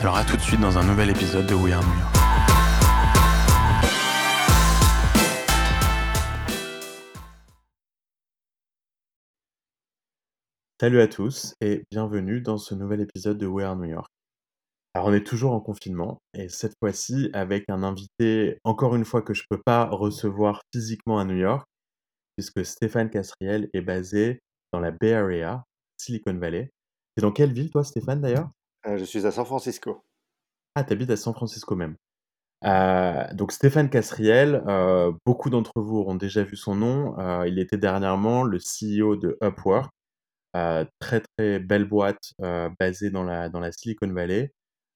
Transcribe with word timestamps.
Alors 0.00 0.16
à 0.16 0.24
tout 0.24 0.34
de 0.34 0.40
suite 0.40 0.60
dans 0.60 0.78
un 0.78 0.86
nouvel 0.86 1.10
épisode 1.10 1.46
de 1.46 1.54
We 1.54 1.74
Are 1.74 1.82
New 1.82 1.98
York. 1.98 2.16
Salut 10.80 11.02
à 11.02 11.06
tous 11.06 11.54
et 11.60 11.84
bienvenue 11.90 12.40
dans 12.40 12.56
ce 12.56 12.74
nouvel 12.74 13.02
épisode 13.02 13.36
de 13.36 13.46
We 13.46 13.66
Are 13.66 13.76
New 13.76 13.90
York. 13.90 14.08
Alors 14.94 15.08
on 15.08 15.12
est 15.12 15.26
toujours 15.26 15.52
en 15.52 15.60
confinement 15.60 16.16
et 16.32 16.48
cette 16.48 16.72
fois-ci 16.82 17.28
avec 17.34 17.64
un 17.68 17.82
invité 17.82 18.58
encore 18.64 18.96
une 18.96 19.04
fois 19.04 19.20
que 19.20 19.34
je 19.34 19.42
ne 19.42 19.54
peux 19.54 19.62
pas 19.62 19.84
recevoir 19.84 20.62
physiquement 20.72 21.18
à 21.18 21.26
New 21.26 21.36
York 21.36 21.66
puisque 22.38 22.64
Stéphane 22.64 23.10
Casriel 23.10 23.68
est 23.74 23.82
basé 23.82 24.40
dans 24.72 24.80
la 24.80 24.92
Bay 24.92 25.12
Area, 25.12 25.62
Silicon 25.98 26.38
Valley. 26.38 26.70
C'est 27.14 27.22
dans 27.22 27.32
quelle 27.32 27.52
ville 27.52 27.68
toi 27.68 27.84
Stéphane 27.84 28.22
d'ailleurs? 28.22 28.48
Euh, 28.86 28.96
je 28.96 29.04
suis 29.04 29.26
à 29.26 29.30
San 29.30 29.44
Francisco. 29.44 30.04
Ah, 30.74 30.84
tu 30.84 30.92
habites 30.92 31.10
à 31.10 31.16
San 31.16 31.34
Francisco 31.34 31.74
même. 31.74 31.96
Euh, 32.64 33.24
donc 33.32 33.52
Stéphane 33.52 33.88
Casriel, 33.88 34.62
euh, 34.66 35.12
beaucoup 35.24 35.50
d'entre 35.50 35.80
vous 35.80 35.98
auront 35.98 36.14
déjà 36.14 36.44
vu 36.44 36.56
son 36.56 36.74
nom. 36.74 37.44
il 37.44 37.58
était 37.58 37.78
dernièrement 37.78 38.44
le 38.44 38.58
CEO 38.58 39.16
de 39.16 39.38
Upwork, 39.42 39.90
très 40.52 41.20
très 41.20 41.58
belle 41.58 41.84
boîte 41.84 42.32
basée 42.78 43.10
dans 43.10 43.24
la, 43.24 43.48
dans 43.48 43.60
la 43.60 43.72
Silicon 43.72 44.12
Valley, 44.12 44.52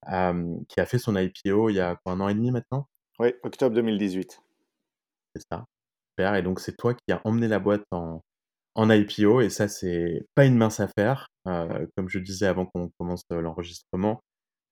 qui 0.07 0.81
a 0.81 0.87
fait 0.87 0.99
son 0.99 1.17
IPO 1.17 1.71
il 1.71 1.77
y 1.77 1.81
a 1.81 1.99
un 2.07 2.21
an 2.21 2.29
et 2.29 2.35
demi 2.35 2.51
maintenant? 2.51 2.89
Oui, 3.19 3.33
octobre 3.43 3.75
2018. 3.75 4.43
C'est 5.35 5.43
ça. 5.51 5.65
Super. 6.11 6.35
Et 6.35 6.43
donc 6.43 6.61
c'est 6.61 6.77
toi 6.77 6.95
qui 6.95 7.13
as 7.13 7.21
emmené 7.25 7.49
la 7.49 7.59
boîte 7.59 7.85
en, 7.91 8.23
en 8.75 8.91
IPO 8.91 9.41
et 9.41 9.51
ça 9.51 9.69
c'est 9.69 10.27
pas 10.35 10.45
une 10.47 10.57
mince 10.57 10.81
affaire. 10.81 11.29
Euh, 11.47 11.87
comme 11.97 12.09
je 12.09 12.19
disais 12.19 12.47
avant 12.47 12.67
qu'on 12.67 12.91
commence 12.99 13.23
euh, 13.33 13.41
l'enregistrement, 13.41 14.21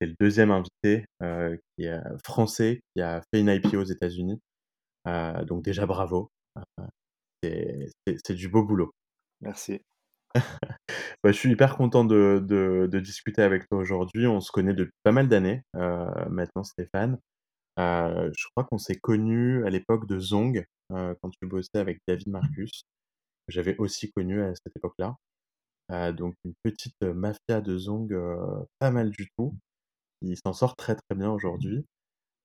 c'est 0.01 0.07
le 0.07 0.15
deuxième 0.19 0.51
invité 0.51 1.07
euh, 1.23 1.57
qui 1.77 1.85
est 1.85 2.01
français 2.25 2.81
qui 2.95 3.03
a 3.03 3.23
fait 3.33 3.41
une 3.41 3.49
IPO 3.49 3.79
aux 3.79 3.85
États-Unis. 3.85 4.41
donc 5.47 5.63
déjà 5.63 5.87
bravo, 5.87 6.31
c'est 7.43 8.35
du 8.35 8.49
beau 8.49 8.65
boulot. 8.65 8.93
Merci. 9.41 9.81
Bah, 11.25 11.31
je 11.31 11.37
suis 11.37 11.53
hyper 11.53 11.77
content 11.77 12.05
de, 12.05 12.43
de, 12.45 12.99
discuter 12.99 13.43
avec 13.43 13.69
toi 13.69 13.79
aujourd'hui. 13.79 14.27
On 14.27 14.41
se 14.41 14.51
connaît 14.51 14.75
depuis 14.75 14.97
pas 15.05 15.13
mal 15.13 15.29
d'années 15.29 15.63
maintenant, 15.75 16.65
Stéphane. 16.65 17.17
je 17.79 18.49
crois 18.51 18.65
qu'on 18.65 18.79
s'est 18.79 18.97
connus 18.97 19.65
à 19.65 19.71
l'époque 19.71 20.09
de 20.09 20.19
Zong, 20.19 20.65
quand 20.91 21.31
tu 21.31 21.47
bossais 21.47 21.79
avec 21.79 22.01
David 22.09 22.27
Marcus 22.27 22.83
que 23.47 23.53
j'avais 23.53 23.77
aussi 23.79 24.11
connu 24.13 24.43
à 24.43 24.55
cette 24.55 24.77
époque-là. 24.77 25.17
Euh, 25.91 26.13
donc 26.13 26.35
une 26.45 26.55
petite 26.63 27.01
mafia 27.03 27.61
de 27.61 27.77
Zong 27.77 28.15
pas 28.79 28.91
mal 28.91 29.11
du 29.11 29.29
tout. 29.37 29.55
Il 30.23 30.37
s'en 30.37 30.53
sort 30.53 30.77
très 30.77 30.95
très 30.95 31.17
bien 31.17 31.31
aujourd'hui. 31.31 31.85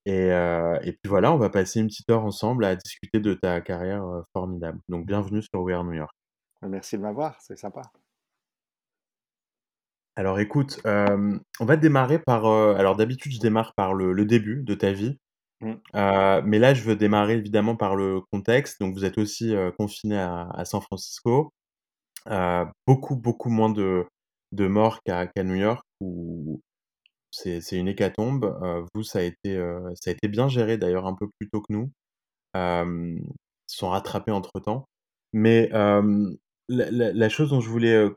Et, 0.06 0.30
et, 0.30 0.94
puis 0.94 1.10
voilà, 1.10 1.34
on 1.34 1.38
va 1.38 1.50
passer 1.50 1.82
une 1.82 1.88
petite 1.88 2.10
heure 2.10 2.24
ensemble 2.24 2.64
à 2.64 2.76
discuter 2.78 3.20
de 3.20 3.34
ta 3.34 3.60
carrière 3.62 4.06
formidable. 4.34 4.80
Donc 4.88 5.06
bienvenue 5.06 5.42
sur 5.42 5.62
We 5.62 5.76
Are 5.76 5.84
New 5.84 5.94
York. 5.94 6.16
Merci 6.62 6.98
de 6.98 7.04
m'avoir, 7.04 7.40
c'est 7.42 7.58
sympa. 7.58 7.82
Alors 10.16 10.40
écoute, 10.40 10.82
on 10.86 11.66
va 11.66 11.78
démarrer 11.78 12.20
par... 12.20 12.46
alors 12.46 12.96
d'habitude, 12.96 13.34
je 13.34 13.40
démarre 13.40 13.74
par 13.76 13.94
le, 13.94 14.14
le, 14.14 14.26
début 14.26 14.64
de 14.64 14.74
ta 14.74 14.92
vie. 14.92 15.20
Mmh. 15.62 15.74
Euh, 15.96 16.42
mais 16.46 16.60
là, 16.60 16.74
je 16.74 16.84
veux 16.84 16.96
démarrer 16.96 17.34
évidemment 17.36 17.76
par 17.76 17.96
le 17.96 18.22
contexte. 18.32 18.80
Donc, 18.80 18.94
vous 18.94 19.06
êtes 19.06 19.18
aussi 19.18 19.56
euh, 19.56 19.72
confiné 19.72 20.18
à, 20.18 20.64
San 20.66 20.82
Francisco. 20.82 21.54
Euh, 22.28 22.66
beaucoup, 22.86 23.16
beaucoup 23.16 23.50
moins 23.50 23.70
de, 23.70 24.06
de 24.52 24.68
morts 24.68 25.02
qu'à 25.04 25.28
New 25.44 25.56
York, 25.56 25.84
où 26.02 26.62
c'est 27.32 27.60
une 27.74 27.88
hécatombe. 27.88 28.58
vous, 28.94 29.04
ça 29.04 29.20
a, 29.20 29.22
été, 29.24 29.56
ça 29.96 30.10
a 30.10 30.14
été 30.14 30.28
bien 30.28 30.48
géré 30.48 30.78
d'ailleurs 30.78 31.06
un 31.06 31.16
peu 31.16 31.28
plus 31.40 31.50
tôt 31.50 31.62
que 31.62 31.74
nous. 31.74 31.92
ils 32.56 33.22
sont 33.68 33.90
rattrapés 33.90 34.32
entre-temps. 34.32 34.86
Mais 35.34 35.70
la, 36.70 37.30
chose 37.30 37.50
dont 37.52 37.62
je 37.62 37.70
voulais 37.70 38.08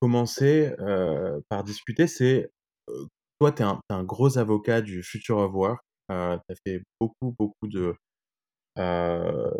commencer 0.00 0.72
par 1.48 1.64
discuter, 1.64 2.06
c'est 2.06 2.50
toi, 3.40 3.52
tu 3.52 3.62
es, 3.62 3.66
un 3.90 4.04
gros 4.04 4.38
avocat 4.38 4.80
du 4.80 5.02
Future 5.02 5.38
of 5.38 5.52
Work 5.54 5.80
tu 6.10 6.52
as 6.52 6.56
fait 6.66 6.82
beaucoup, 7.00 7.34
beaucoup 7.38 7.68
de. 7.68 7.94
Euh, 8.78 9.50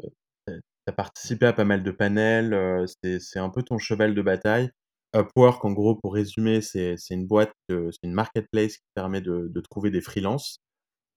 tu 0.48 0.54
as 0.88 0.92
participé 0.92 1.46
à 1.46 1.52
pas 1.52 1.64
mal 1.64 1.82
de 1.82 1.90
panels. 1.90 2.86
c'est 3.02 3.38
un 3.38 3.50
peu 3.50 3.62
ton 3.62 3.78
cheval 3.78 4.14
de 4.14 4.22
bataille. 4.22 4.70
Upwork, 5.16 5.64
en 5.64 5.72
gros, 5.72 5.96
pour 5.96 6.14
résumer, 6.14 6.60
c'est 6.62 6.96
une 7.10 7.26
boîte, 7.26 7.52
c'est 7.68 8.02
une 8.04 8.12
marketplace 8.12 8.76
qui 8.76 8.84
permet 8.94 9.20
de, 9.20 9.48
de 9.50 9.60
trouver 9.60 9.90
des 9.90 10.00
freelances 10.00 10.58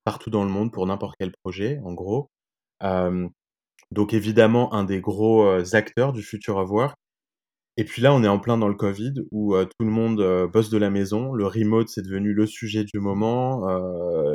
partout 0.05 0.29
dans 0.29 0.43
le 0.43 0.49
monde 0.51 0.71
pour 0.73 0.85
n'importe 0.87 1.15
quel 1.19 1.31
projet, 1.43 1.79
en 1.85 1.93
gros. 1.93 2.29
donc 3.91 4.13
évidemment, 4.13 4.73
un 4.73 4.83
des 4.83 5.01
gros 5.01 5.47
acteurs 5.75 6.13
du 6.13 6.23
futur 6.23 6.57
of 6.57 6.69
work. 6.69 6.97
Et 7.77 7.85
puis 7.85 8.01
là, 8.03 8.13
on 8.13 8.23
est 8.23 8.27
en 8.27 8.39
plein 8.39 8.57
dans 8.57 8.67
le 8.67 8.75
Covid 8.75 9.13
où 9.31 9.55
tout 9.57 9.85
le 9.85 9.91
monde 9.91 10.47
bosse 10.51 10.69
de 10.69 10.77
la 10.77 10.91
maison. 10.91 11.33
Le 11.33 11.47
remote, 11.47 11.89
c'est 11.89 12.03
devenu 12.03 12.33
le 12.33 12.45
sujet 12.45 12.83
du 12.83 12.99
moment. 12.99 13.67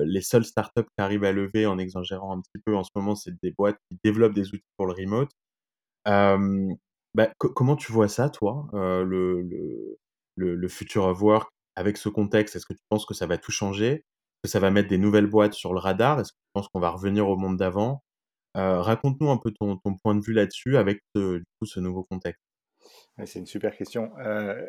les 0.05 0.23
seules 0.23 0.45
startups 0.45 0.83
qui 0.83 1.03
arrivent 1.03 1.25
à 1.25 1.33
lever, 1.33 1.67
en 1.67 1.79
exagérant 1.79 2.37
un 2.37 2.41
petit 2.41 2.61
peu 2.65 2.75
en 2.75 2.83
ce 2.83 2.91
moment, 2.97 3.15
c'est 3.15 3.35
des 3.43 3.53
boîtes 3.53 3.79
qui 3.89 3.99
développent 4.03 4.35
des 4.35 4.49
outils 4.49 4.65
pour 4.77 4.87
le 4.87 4.93
remote. 4.93 5.31
Bah, 7.15 7.33
comment 7.39 7.77
tu 7.77 7.93
vois 7.93 8.09
ça, 8.09 8.29
toi, 8.31 8.69
le, 8.73 9.43
le, 9.43 10.55
le, 10.55 10.69
future 10.69 11.05
of 11.05 11.21
work 11.23 11.51
avec 11.77 11.97
ce 11.97 12.09
contexte? 12.09 12.57
Est-ce 12.57 12.67
que 12.67 12.75
tu 12.75 12.83
penses 12.89 13.07
que 13.07 13.15
ça 13.15 13.27
va 13.27 13.39
tout 13.39 13.53
changer? 13.53 14.05
Que 14.43 14.49
ça 14.49 14.61
va 14.61 14.71
mettre 14.71 14.89
des 14.89 14.99
nouvelles 14.99 15.27
boîtes 15.27 15.55
sur 15.55 15.73
le 15.73 15.81
radar? 15.81 16.21
Est-ce 16.21 16.33
que 16.33 16.37
tu 16.39 16.51
penses 16.55 16.69
qu'on 16.69 16.81
va 16.81 16.91
revenir 16.91 17.29
au 17.29 17.37
monde 17.37 17.57
d'avant? 17.57 18.03
Raconte-nous 18.55 19.31
un 19.31 19.39
peu 19.39 19.53
ton, 19.53 19.79
point 20.03 20.15
de 20.15 20.25
vue 20.25 20.33
là-dessus 20.33 20.77
avec 20.77 21.03
du 21.15 21.45
coup, 21.61 21.67
ce 21.67 21.81
nouveau 21.81 22.05
contexte 22.05 22.43
c'est 23.27 23.39
une 23.39 23.47
super 23.47 23.77
question. 23.77 24.11
Euh, 24.19 24.67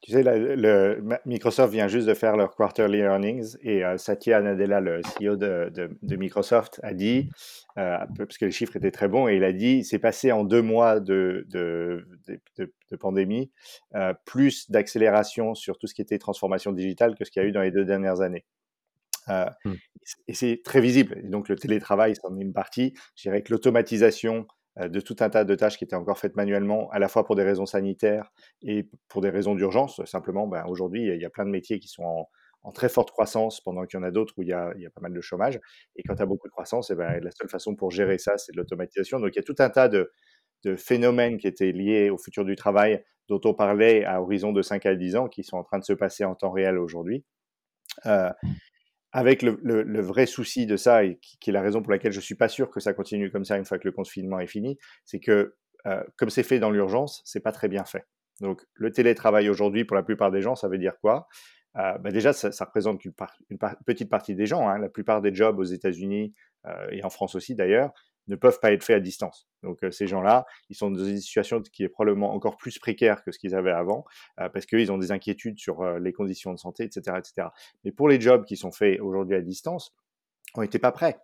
tu 0.00 0.10
sais, 0.10 0.22
le, 0.24 1.00
Microsoft 1.26 1.72
vient 1.72 1.86
juste 1.86 2.08
de 2.08 2.14
faire 2.14 2.36
leur 2.36 2.56
quarterly 2.56 2.98
earnings 2.98 3.56
et 3.62 3.84
euh, 3.84 3.96
Satya 3.98 4.40
Nadella, 4.40 4.80
le 4.80 5.00
CEO 5.00 5.36
de, 5.36 5.70
de, 5.72 6.16
Microsoft, 6.16 6.80
a 6.82 6.92
dit, 6.92 7.28
euh, 7.78 7.98
parce 8.18 8.36
que 8.36 8.46
les 8.46 8.50
chiffres 8.50 8.74
étaient 8.74 8.90
très 8.90 9.06
bons, 9.06 9.28
et 9.28 9.36
il 9.36 9.44
a 9.44 9.52
dit, 9.52 9.84
c'est 9.84 10.00
passé 10.00 10.32
en 10.32 10.42
deux 10.42 10.62
mois 10.62 10.98
de, 10.98 11.46
pandémie, 12.98 13.52
plus 14.24 14.70
d'accélération 14.70 15.54
sur 15.54 15.78
tout 15.78 15.86
ce 15.86 15.94
qui 15.94 16.02
était 16.02 16.18
transformation 16.18 16.72
digitale 16.72 17.14
que 17.14 17.24
ce 17.24 17.30
qu'il 17.30 17.42
y 17.42 17.44
a 17.44 17.48
eu 17.48 17.52
dans 17.52 17.62
les 17.62 17.70
deux 17.70 17.84
dernières 17.84 18.20
années. 18.22 18.44
Hmm. 19.28 19.74
Et 20.26 20.34
c'est 20.34 20.62
très 20.64 20.80
visible. 20.80 21.20
Et 21.22 21.28
donc 21.28 21.48
le 21.48 21.54
télétravail, 21.54 22.16
c'en 22.16 22.36
est 22.36 22.42
une 22.42 22.52
partie. 22.52 22.92
Je 23.14 23.22
dirais 23.22 23.42
que 23.42 23.52
l'automatisation 23.52 24.40
euh, 24.40 24.44
de 24.76 25.00
tout 25.00 25.16
un 25.20 25.28
tas 25.28 25.44
de 25.44 25.54
tâches 25.54 25.76
qui 25.76 25.84
étaient 25.84 25.96
encore 25.96 26.18
faites 26.18 26.34
manuellement, 26.36 26.88
à 26.90 26.98
la 26.98 27.08
fois 27.08 27.24
pour 27.24 27.36
des 27.36 27.42
raisons 27.42 27.66
sanitaires 27.66 28.32
et 28.62 28.88
pour 29.08 29.20
des 29.20 29.30
raisons 29.30 29.54
d'urgence. 29.54 30.02
Simplement, 30.06 30.46
ben, 30.46 30.64
aujourd'hui, 30.66 31.06
il 31.06 31.20
y 31.20 31.24
a 31.24 31.30
plein 31.30 31.44
de 31.44 31.50
métiers 31.50 31.78
qui 31.78 31.88
sont 31.88 32.26
en, 32.62 32.72
très 32.72 32.88
forte 32.88 33.10
croissance, 33.10 33.60
pendant 33.60 33.84
qu'il 33.84 33.98
y 33.98 34.02
en 34.02 34.04
a 34.04 34.10
d'autres 34.10 34.34
où 34.38 34.42
il 34.42 34.48
y 34.48 34.52
a, 34.52 34.72
pas 34.94 35.00
mal 35.00 35.12
de 35.12 35.20
chômage. 35.20 35.60
Et 35.96 36.02
quand 36.04 36.14
tu 36.14 36.22
as 36.22 36.26
beaucoup 36.26 36.46
de 36.46 36.52
croissance, 36.52 36.90
et 36.90 36.94
eh 36.94 36.96
ben, 36.96 37.22
la 37.22 37.30
seule 37.32 37.48
façon 37.48 37.74
pour 37.74 37.90
gérer 37.90 38.18
ça, 38.18 38.38
c'est 38.38 38.52
de 38.52 38.56
l'automatisation. 38.56 39.20
Donc 39.20 39.30
il 39.34 39.36
y 39.36 39.40
a 39.40 39.42
tout 39.42 39.56
un 39.58 39.68
tas 39.68 39.88
de, 39.88 40.10
phénomènes 40.76 41.38
qui 41.38 41.48
étaient 41.48 41.72
liés 41.72 42.08
au 42.08 42.16
futur 42.16 42.44
du 42.44 42.54
travail, 42.54 43.04
dont 43.28 43.40
on 43.44 43.52
parlait 43.52 44.04
à 44.04 44.22
horizon 44.22 44.52
de 44.52 44.62
5 44.62 44.86
à 44.86 44.94
10 44.94 45.16
ans, 45.16 45.28
qui 45.28 45.42
sont 45.42 45.56
en 45.56 45.64
train 45.64 45.80
de 45.80 45.84
se 45.84 45.92
passer 45.92 46.24
en 46.24 46.36
temps 46.36 46.52
réel 46.52 46.78
aujourd'hui. 46.78 47.24
Euh, 48.06 48.30
avec 49.12 49.42
le, 49.42 49.58
le, 49.62 50.00
vrai 50.00 50.26
souci 50.26 50.66
de 50.66 50.76
ça, 50.76 51.04
et 51.04 51.18
qui, 51.20 51.50
est 51.50 51.52
la 51.52 51.60
raison 51.60 51.82
pour 51.82 51.92
laquelle 51.92 52.12
je 52.12 52.20
suis 52.20 52.34
pas 52.34 52.48
sûr 52.48 52.70
que 52.70 52.80
ça 52.80 52.94
continue 52.94 53.30
comme 53.30 53.44
ça 53.44 53.58
une 53.58 53.64
fois 53.64 53.78
que 53.78 53.86
le 53.86 53.92
confinement 53.92 54.40
est 54.40 54.46
fini, 54.46 54.78
c'est 55.04 55.20
que 55.20 55.54
euh, 55.86 56.02
comme 56.16 56.30
c'est 56.30 56.42
fait 56.42 56.58
dans 56.58 56.70
l'urgence, 56.70 57.22
c'est 57.24 57.40
pas 57.40 57.52
très 57.52 57.68
bien 57.68 57.84
fait. 57.84 58.06
Donc 58.40 58.62
le 58.74 58.90
télétravail 58.90 59.50
aujourd'hui, 59.50 59.84
pour 59.84 59.96
la 59.96 60.02
plupart 60.02 60.30
des 60.30 60.40
gens, 60.40 60.54
ça 60.54 60.68
veut 60.68 60.78
dire 60.78 60.94
quoi? 61.00 61.28
Euh, 61.76 61.98
bah 61.98 62.10
Déjà, 62.10 62.32
ça, 62.32 62.52
ça 62.52 62.64
représente 62.64 63.04
une, 63.04 63.12
une 63.50 63.58
petite 63.86 64.08
partie 64.08 64.34
des 64.34 64.46
gens. 64.46 64.68
Hein. 64.68 64.78
La 64.78 64.88
plupart 64.88 65.20
des 65.20 65.34
jobs 65.34 65.58
aux 65.58 65.64
États-Unis 65.64 66.34
euh, 66.66 66.88
et 66.90 67.04
en 67.04 67.10
France 67.10 67.34
aussi 67.34 67.54
d'ailleurs 67.54 67.92
ne 68.28 68.36
peuvent 68.36 68.58
pas 68.60 68.72
être 68.72 68.84
faits 68.84 68.96
à 68.96 69.00
distance. 69.00 69.48
Donc 69.62 69.82
euh, 69.82 69.90
ces 69.90 70.06
gens-là, 70.06 70.46
ils 70.68 70.76
sont 70.76 70.90
dans 70.90 71.04
une 71.04 71.18
situation 71.18 71.60
qui 71.60 71.84
est 71.84 71.88
probablement 71.88 72.32
encore 72.34 72.56
plus 72.56 72.78
précaire 72.78 73.22
que 73.24 73.32
ce 73.32 73.38
qu'ils 73.38 73.54
avaient 73.54 73.72
avant, 73.72 74.04
euh, 74.40 74.48
parce 74.48 74.66
qu'ils 74.66 74.90
ont 74.92 74.98
des 74.98 75.12
inquiétudes 75.12 75.58
sur 75.58 75.82
euh, 75.82 75.98
les 75.98 76.12
conditions 76.12 76.52
de 76.52 76.58
santé, 76.58 76.84
etc., 76.84 77.16
etc. 77.18 77.48
Mais 77.84 77.92
pour 77.92 78.08
les 78.08 78.20
jobs 78.20 78.44
qui 78.44 78.56
sont 78.56 78.72
faits 78.72 79.00
aujourd'hui 79.00 79.36
à 79.36 79.40
distance, 79.40 79.94
on 80.54 80.62
n'était 80.62 80.78
pas 80.78 80.92
prêts. 80.92 81.18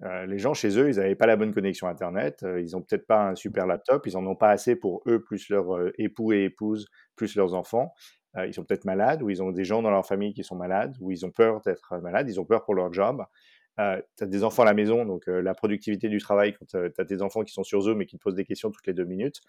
les 0.00 0.38
gens 0.38 0.52
chez 0.52 0.78
eux, 0.78 0.90
ils 0.90 0.96
n'avaient 0.96 1.14
pas 1.14 1.26
la 1.26 1.36
bonne 1.36 1.54
connexion 1.54 1.88
Internet, 1.88 2.44
ils 2.58 2.72
n'ont 2.72 2.82
peut-être 2.82 3.06
pas 3.06 3.28
un 3.30 3.34
super 3.34 3.66
laptop, 3.66 4.06
ils 4.06 4.16
en 4.18 4.26
ont 4.26 4.36
pas 4.36 4.50
assez 4.50 4.76
pour 4.76 5.02
eux, 5.06 5.22
plus 5.22 5.48
leurs 5.48 5.90
époux 5.98 6.34
et 6.34 6.44
épouses, 6.44 6.86
plus 7.14 7.34
leurs 7.36 7.54
enfants. 7.54 7.94
ils 8.46 8.52
sont 8.52 8.64
peut-être 8.64 8.84
malades, 8.84 9.22
ou 9.22 9.30
ils 9.30 9.42
ont 9.42 9.52
des 9.52 9.64
gens 9.64 9.80
dans 9.80 9.90
leur 9.90 10.04
famille 10.06 10.34
qui 10.34 10.44
sont 10.44 10.56
malades, 10.56 10.94
ou 11.00 11.10
ils 11.10 11.24
ont 11.24 11.30
peur 11.30 11.62
d'être 11.62 11.96
malades, 12.02 12.28
ils 12.28 12.38
ont 12.38 12.44
peur 12.44 12.66
pour 12.66 12.74
leur 12.74 12.92
job. 12.92 13.24
Euh, 13.78 14.00
as 14.20 14.26
des 14.26 14.42
enfants 14.42 14.62
à 14.62 14.64
la 14.64 14.74
maison, 14.74 15.04
donc 15.04 15.28
euh, 15.28 15.42
la 15.42 15.54
productivité 15.54 16.08
du 16.08 16.18
travail, 16.18 16.54
quand 16.54 16.74
euh, 16.74 16.88
tu 16.94 17.00
as 17.00 17.04
des 17.04 17.20
enfants 17.20 17.42
qui 17.42 17.52
sont 17.52 17.62
sur 17.62 17.82
Zoom 17.82 18.00
et 18.00 18.06
qui 18.06 18.16
te 18.16 18.22
posent 18.22 18.34
des 18.34 18.44
questions 18.44 18.70
toutes 18.70 18.86
les 18.86 18.94
deux 18.94 19.04
minutes. 19.04 19.42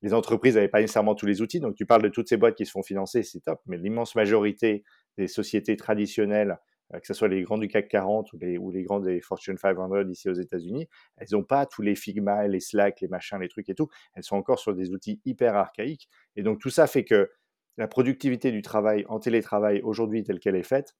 Les 0.00 0.14
entreprises 0.14 0.54
n'avaient 0.54 0.68
pas 0.68 0.80
nécessairement 0.80 1.14
tous 1.14 1.26
les 1.26 1.42
outils, 1.42 1.60
donc 1.60 1.74
tu 1.74 1.84
parles 1.84 2.02
de 2.02 2.08
toutes 2.08 2.28
ces 2.28 2.38
boîtes 2.38 2.54
qui 2.54 2.64
se 2.64 2.70
font 2.70 2.82
financer, 2.82 3.22
c'est 3.22 3.40
top, 3.40 3.60
mais 3.66 3.76
l'immense 3.76 4.14
majorité 4.14 4.84
des 5.18 5.28
sociétés 5.28 5.76
traditionnelles, 5.76 6.58
que 6.92 7.06
ce 7.06 7.14
soit 7.14 7.28
les 7.28 7.42
grands 7.42 7.58
du 7.58 7.66
CAC 7.66 7.88
40 7.88 8.32
ou 8.32 8.38
les, 8.38 8.58
ou 8.58 8.70
les 8.70 8.82
grands 8.82 9.00
des 9.00 9.20
Fortune 9.20 9.56
500 9.58 10.02
ici 10.10 10.28
aux 10.28 10.34
États-Unis, 10.34 10.86
elles 11.16 11.28
n'ont 11.32 11.42
pas 11.42 11.66
tous 11.66 11.82
les 11.82 11.94
Figma, 11.94 12.46
les 12.46 12.60
Slack, 12.60 13.00
les 13.00 13.08
machins, 13.08 13.38
les 13.40 13.48
trucs 13.48 13.68
et 13.68 13.74
tout. 13.74 13.88
Elles 14.14 14.22
sont 14.22 14.36
encore 14.36 14.58
sur 14.58 14.74
des 14.74 14.90
outils 14.92 15.20
hyper 15.24 15.56
archaïques. 15.56 16.08
Et 16.36 16.42
donc 16.42 16.60
tout 16.60 16.70
ça 16.70 16.86
fait 16.86 17.04
que 17.04 17.30
la 17.78 17.88
productivité 17.88 18.52
du 18.52 18.62
travail 18.62 19.04
en 19.08 19.18
télétravail 19.18 19.80
aujourd'hui 19.82 20.22
telle 20.22 20.38
qu'elle 20.38 20.56
est 20.56 20.62
faite, 20.62 20.94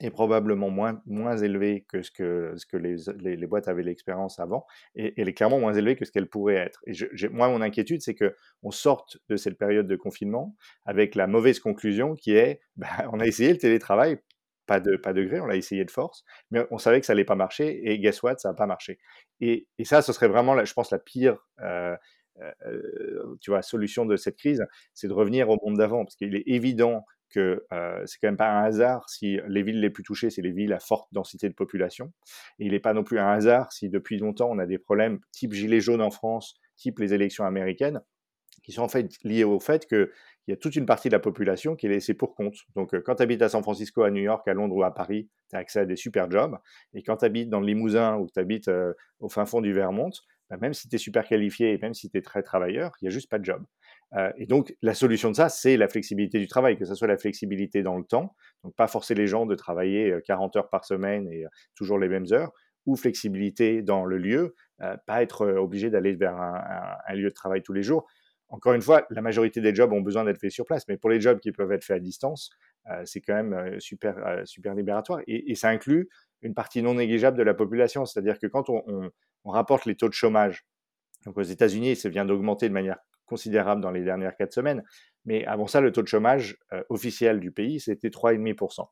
est 0.00 0.10
probablement 0.10 0.70
moins, 0.70 1.02
moins 1.06 1.36
élevée 1.36 1.84
que 1.88 2.02
ce 2.02 2.10
que, 2.10 2.54
ce 2.56 2.66
que 2.66 2.76
les, 2.76 2.96
les, 3.18 3.46
boîtes 3.46 3.68
avaient 3.68 3.82
l'expérience 3.82 4.38
avant, 4.38 4.66
et 4.94 5.20
elle 5.20 5.28
est 5.28 5.34
clairement 5.34 5.58
moins 5.58 5.74
élevée 5.74 5.96
que 5.96 6.04
ce 6.04 6.12
qu'elle 6.12 6.28
pourrait 6.28 6.54
être. 6.54 6.82
Et 6.86 6.92
moi, 7.30 7.48
mon 7.48 7.60
inquiétude, 7.60 8.00
c'est 8.00 8.14
qu'on 8.14 8.70
sorte 8.70 9.18
de 9.28 9.36
cette 9.36 9.58
période 9.58 9.88
de 9.88 9.96
confinement 9.96 10.56
avec 10.84 11.14
la 11.14 11.26
mauvaise 11.26 11.58
conclusion 11.58 12.14
qui 12.14 12.32
est, 12.32 12.60
bah, 12.76 12.88
on 13.12 13.20
a 13.20 13.26
essayé 13.26 13.50
le 13.50 13.58
télétravail, 13.58 14.18
pas 14.66 14.80
de, 14.80 14.96
pas 14.96 15.12
de 15.12 15.24
gré, 15.24 15.40
on 15.40 15.46
l'a 15.46 15.56
essayé 15.56 15.84
de 15.84 15.90
force, 15.90 16.24
mais 16.50 16.64
on 16.70 16.78
savait 16.78 17.00
que 17.00 17.06
ça 17.06 17.14
allait 17.14 17.24
pas 17.24 17.34
marcher, 17.34 17.90
et 17.90 17.98
guess 17.98 18.22
what, 18.22 18.38
ça 18.38 18.50
n'a 18.50 18.54
pas 18.54 18.66
marché. 18.66 18.98
Et, 19.40 19.66
et, 19.78 19.84
ça, 19.84 20.02
ce 20.02 20.12
serait 20.12 20.28
vraiment, 20.28 20.64
je 20.64 20.72
pense, 20.72 20.90
la 20.90 20.98
pire... 20.98 21.38
Euh, 21.60 21.96
euh, 22.40 23.36
tu 23.40 23.50
vois, 23.50 23.62
solution 23.62 24.06
de 24.06 24.14
cette 24.14 24.36
crise, 24.36 24.64
c'est 24.94 25.08
de 25.08 25.12
revenir 25.12 25.50
au 25.50 25.58
monde 25.64 25.76
d'avant, 25.76 26.04
parce 26.04 26.14
qu'il 26.14 26.36
est 26.36 26.44
évident 26.46 27.04
que 27.28 27.64
euh, 27.72 28.02
c'est 28.06 28.18
quand 28.20 28.28
même 28.28 28.36
pas 28.36 28.50
un 28.50 28.64
hasard 28.64 29.08
si 29.08 29.38
les 29.46 29.62
villes 29.62 29.80
les 29.80 29.90
plus 29.90 30.02
touchées, 30.02 30.30
c'est 30.30 30.42
les 30.42 30.52
villes 30.52 30.72
à 30.72 30.80
forte 30.80 31.08
densité 31.12 31.48
de 31.48 31.54
population. 31.54 32.12
Et 32.58 32.66
il 32.66 32.72
n'est 32.72 32.80
pas 32.80 32.94
non 32.94 33.04
plus 33.04 33.18
un 33.18 33.28
hasard 33.28 33.72
si 33.72 33.88
depuis 33.88 34.18
longtemps 34.18 34.48
on 34.50 34.58
a 34.58 34.66
des 34.66 34.78
problèmes 34.78 35.20
type 35.32 35.52
gilets 35.52 35.80
jaunes 35.80 36.02
en 36.02 36.10
France, 36.10 36.58
type 36.76 36.98
les 36.98 37.14
élections 37.14 37.44
américaines, 37.44 38.00
qui 38.62 38.72
sont 38.72 38.82
en 38.82 38.88
fait 38.88 39.10
liés 39.24 39.44
au 39.44 39.60
fait 39.60 39.86
qu'il 39.86 40.08
y 40.48 40.52
a 40.52 40.56
toute 40.56 40.76
une 40.76 40.86
partie 40.86 41.08
de 41.08 41.14
la 41.14 41.20
population 41.20 41.76
qui 41.76 41.86
est 41.86 41.90
laissée 41.90 42.14
pour 42.14 42.34
compte. 42.34 42.54
Donc 42.76 42.94
euh, 42.94 43.00
quand 43.00 43.14
tu 43.14 43.22
habites 43.22 43.42
à 43.42 43.48
San 43.48 43.62
Francisco, 43.62 44.02
à 44.02 44.10
New 44.10 44.22
York, 44.22 44.46
à 44.46 44.54
Londres 44.54 44.76
ou 44.76 44.82
à 44.82 44.92
Paris, 44.92 45.28
tu 45.50 45.56
as 45.56 45.60
accès 45.60 45.80
à 45.80 45.86
des 45.86 45.96
super 45.96 46.30
jobs. 46.30 46.56
Et 46.94 47.02
quand 47.02 47.18
tu 47.18 47.24
habites 47.24 47.48
dans 47.48 47.60
le 47.60 47.66
Limousin 47.66 48.16
ou 48.16 48.28
tu 48.28 48.38
habites 48.38 48.68
euh, 48.68 48.92
au 49.20 49.28
fin 49.28 49.46
fond 49.46 49.60
du 49.60 49.72
Vermont, 49.72 50.10
bah, 50.50 50.56
même 50.60 50.74
si 50.74 50.88
tu 50.88 50.96
es 50.96 50.98
super 50.98 51.26
qualifié 51.26 51.72
et 51.72 51.78
même 51.78 51.94
si 51.94 52.10
tu 52.10 52.18
es 52.18 52.22
très 52.22 52.42
travailleur, 52.42 52.92
il 53.00 53.04
n'y 53.04 53.08
a 53.08 53.10
juste 53.10 53.30
pas 53.30 53.38
de 53.38 53.44
job. 53.44 53.64
Euh, 54.16 54.32
et 54.36 54.46
donc, 54.46 54.74
la 54.82 54.94
solution 54.94 55.30
de 55.30 55.36
ça, 55.36 55.48
c'est 55.48 55.76
la 55.76 55.88
flexibilité 55.88 56.38
du 56.38 56.48
travail, 56.48 56.76
que 56.76 56.84
ce 56.84 56.94
soit 56.94 57.08
la 57.08 57.18
flexibilité 57.18 57.82
dans 57.82 57.96
le 57.96 58.04
temps, 58.04 58.34
donc 58.64 58.74
pas 58.74 58.86
forcer 58.86 59.14
les 59.14 59.26
gens 59.26 59.46
de 59.46 59.54
travailler 59.54 60.14
40 60.26 60.56
euh, 60.56 60.60
heures 60.60 60.70
par 60.70 60.84
semaine 60.84 61.28
et 61.30 61.44
euh, 61.44 61.48
toujours 61.74 61.98
les 61.98 62.08
mêmes 62.08 62.26
heures, 62.32 62.52
ou 62.86 62.96
flexibilité 62.96 63.82
dans 63.82 64.06
le 64.06 64.16
lieu, 64.16 64.54
pas 65.06 65.22
être 65.22 65.46
obligé 65.46 65.90
d'aller 65.90 66.14
vers 66.14 66.36
un, 66.36 67.14
lieu 67.14 67.28
de 67.28 67.34
travail 67.34 67.62
tous 67.62 67.74
les 67.74 67.82
jours. 67.82 68.06
Encore 68.48 68.72
une 68.72 68.80
fois, 68.80 69.06
la 69.10 69.20
majorité 69.20 69.60
des 69.60 69.74
jobs 69.74 69.92
ont 69.92 70.00
besoin 70.00 70.24
d'être 70.24 70.38
faits 70.38 70.52
sur 70.52 70.64
place, 70.64 70.88
mais 70.88 70.96
pour 70.96 71.10
les 71.10 71.20
jobs 71.20 71.38
qui 71.38 71.52
peuvent 71.52 71.70
être 71.72 71.84
faits 71.84 71.98
à 71.98 72.00
distance, 72.00 72.48
c'est 73.04 73.20
quand 73.20 73.34
même 73.34 73.78
super, 73.78 74.40
super 74.46 74.74
libératoire. 74.74 75.20
Et, 75.26 75.54
ça 75.54 75.68
inclut 75.68 76.08
une 76.40 76.54
partie 76.54 76.80
non 76.80 76.94
négligeable 76.94 77.36
de 77.36 77.42
la 77.42 77.52
population, 77.52 78.06
c'est-à-dire 78.06 78.38
que 78.38 78.46
quand 78.46 78.70
on, 78.70 79.10
rapporte 79.44 79.84
les 79.84 79.94
taux 79.94 80.08
de 80.08 80.14
chômage, 80.14 80.64
donc 81.26 81.36
aux 81.36 81.42
États-Unis, 81.42 81.94
ça 81.94 82.08
vient 82.08 82.24
d'augmenter 82.24 82.70
de 82.70 82.74
manière 82.74 82.96
considérable 83.28 83.80
dans 83.80 83.90
les 83.90 84.02
dernières 84.02 84.36
quatre 84.36 84.52
semaines. 84.52 84.82
Mais 85.24 85.44
avant 85.44 85.66
ça, 85.66 85.80
le 85.80 85.92
taux 85.92 86.02
de 86.02 86.08
chômage 86.08 86.56
euh, 86.72 86.82
officiel 86.88 87.38
du 87.38 87.52
pays, 87.52 87.80
c'était 87.80 88.08
3,5%, 88.08 88.86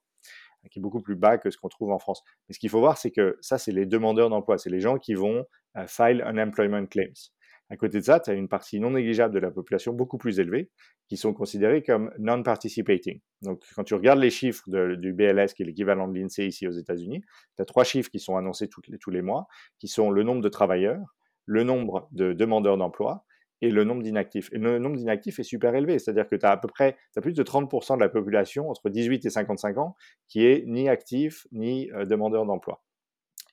qui 0.71 0.79
est 0.79 0.83
beaucoup 0.83 1.01
plus 1.01 1.17
bas 1.17 1.39
que 1.39 1.51
ce 1.51 1.57
qu'on 1.57 1.69
trouve 1.69 1.91
en 1.91 1.99
France. 1.99 2.23
Mais 2.49 2.55
ce 2.55 2.59
qu'il 2.61 2.71
faut 2.71 2.81
voir, 2.81 2.99
c'est 2.99 3.11
que 3.11 3.37
ça, 3.41 3.59
c'est 3.59 3.73
les 3.73 3.87
demandeurs 3.87 4.31
d'emploi, 4.31 4.59
c'est 4.59 4.71
les 4.71 4.81
gens 4.81 4.99
qui 4.99 5.15
vont 5.15 5.45
euh, 5.77 5.87
file 5.87 6.23
unemployment 6.27 6.87
claims. 6.87 7.31
À 7.69 7.77
côté 7.77 7.99
de 7.99 8.05
ça, 8.05 8.21
tu 8.21 8.31
as 8.31 8.35
une 8.35 8.49
partie 8.49 8.79
non 8.79 8.91
négligeable 8.91 9.35
de 9.35 9.41
la 9.41 9.51
population 9.51 9.93
beaucoup 9.93 10.19
plus 10.19 10.39
élevée 10.39 10.71
qui 11.09 11.17
sont 11.17 11.33
considérés 11.33 11.83
comme 11.83 12.13
non-participating. 12.19 13.21
Donc, 13.43 13.65
quand 13.75 13.83
tu 13.83 13.95
regardes 13.95 14.21
les 14.21 14.31
chiffres 14.31 14.63
du 14.69 15.13
BLS, 15.13 15.53
qui 15.53 15.65
est 15.65 15.67
l'équivalent 15.67 16.07
de 16.07 16.17
l'INSEE 16.17 16.47
ici 16.47 16.69
aux 16.69 16.73
États-Unis, 16.73 17.23
tu 17.57 17.63
as 17.63 17.65
trois 17.65 17.83
chiffres 17.83 18.09
qui 18.09 18.21
sont 18.21 18.37
annoncés 18.37 18.69
tous 18.69 19.11
les 19.11 19.23
mois, 19.23 19.49
qui 19.81 19.89
sont 19.89 20.11
le 20.11 20.23
nombre 20.23 20.43
de 20.43 20.49
travailleurs, 20.49 21.17
le 21.45 21.65
nombre 21.65 22.09
de 22.13 22.33
demandeurs 22.33 22.77
d'emploi 22.77 23.25
et 23.63 23.71
le 23.71 23.85
nombre 23.85 24.03
d'inactifs. 24.03 24.49
Et 24.53 24.59
le 24.59 24.79
nombre 24.79 24.97
d'inactifs 24.97 25.39
est 25.39 25.45
super 25.45 25.75
élevé, 25.75 25.99
c'est-à-dire 25.99 26.29
que 26.29 26.37
tu 26.37 26.47
as 26.47 26.51
à 26.51 26.57
peu 26.57 26.69
près 26.69 26.97
plus 27.21 27.33
de 27.33 27.43
30% 27.43 27.97
de 27.97 28.01
la 28.01 28.09
population 28.09 28.71
entre 28.71 28.91
18 28.91 29.25
et 29.27 29.31
55 29.31 29.79
ans 29.79 29.97
qui 30.29 30.45
est 30.45 30.65
ni 30.67 30.89
actif 30.89 31.47
ni 31.53 31.91
euh, 31.93 32.05
demandeur 32.05 32.45
d'emploi. 32.47 32.83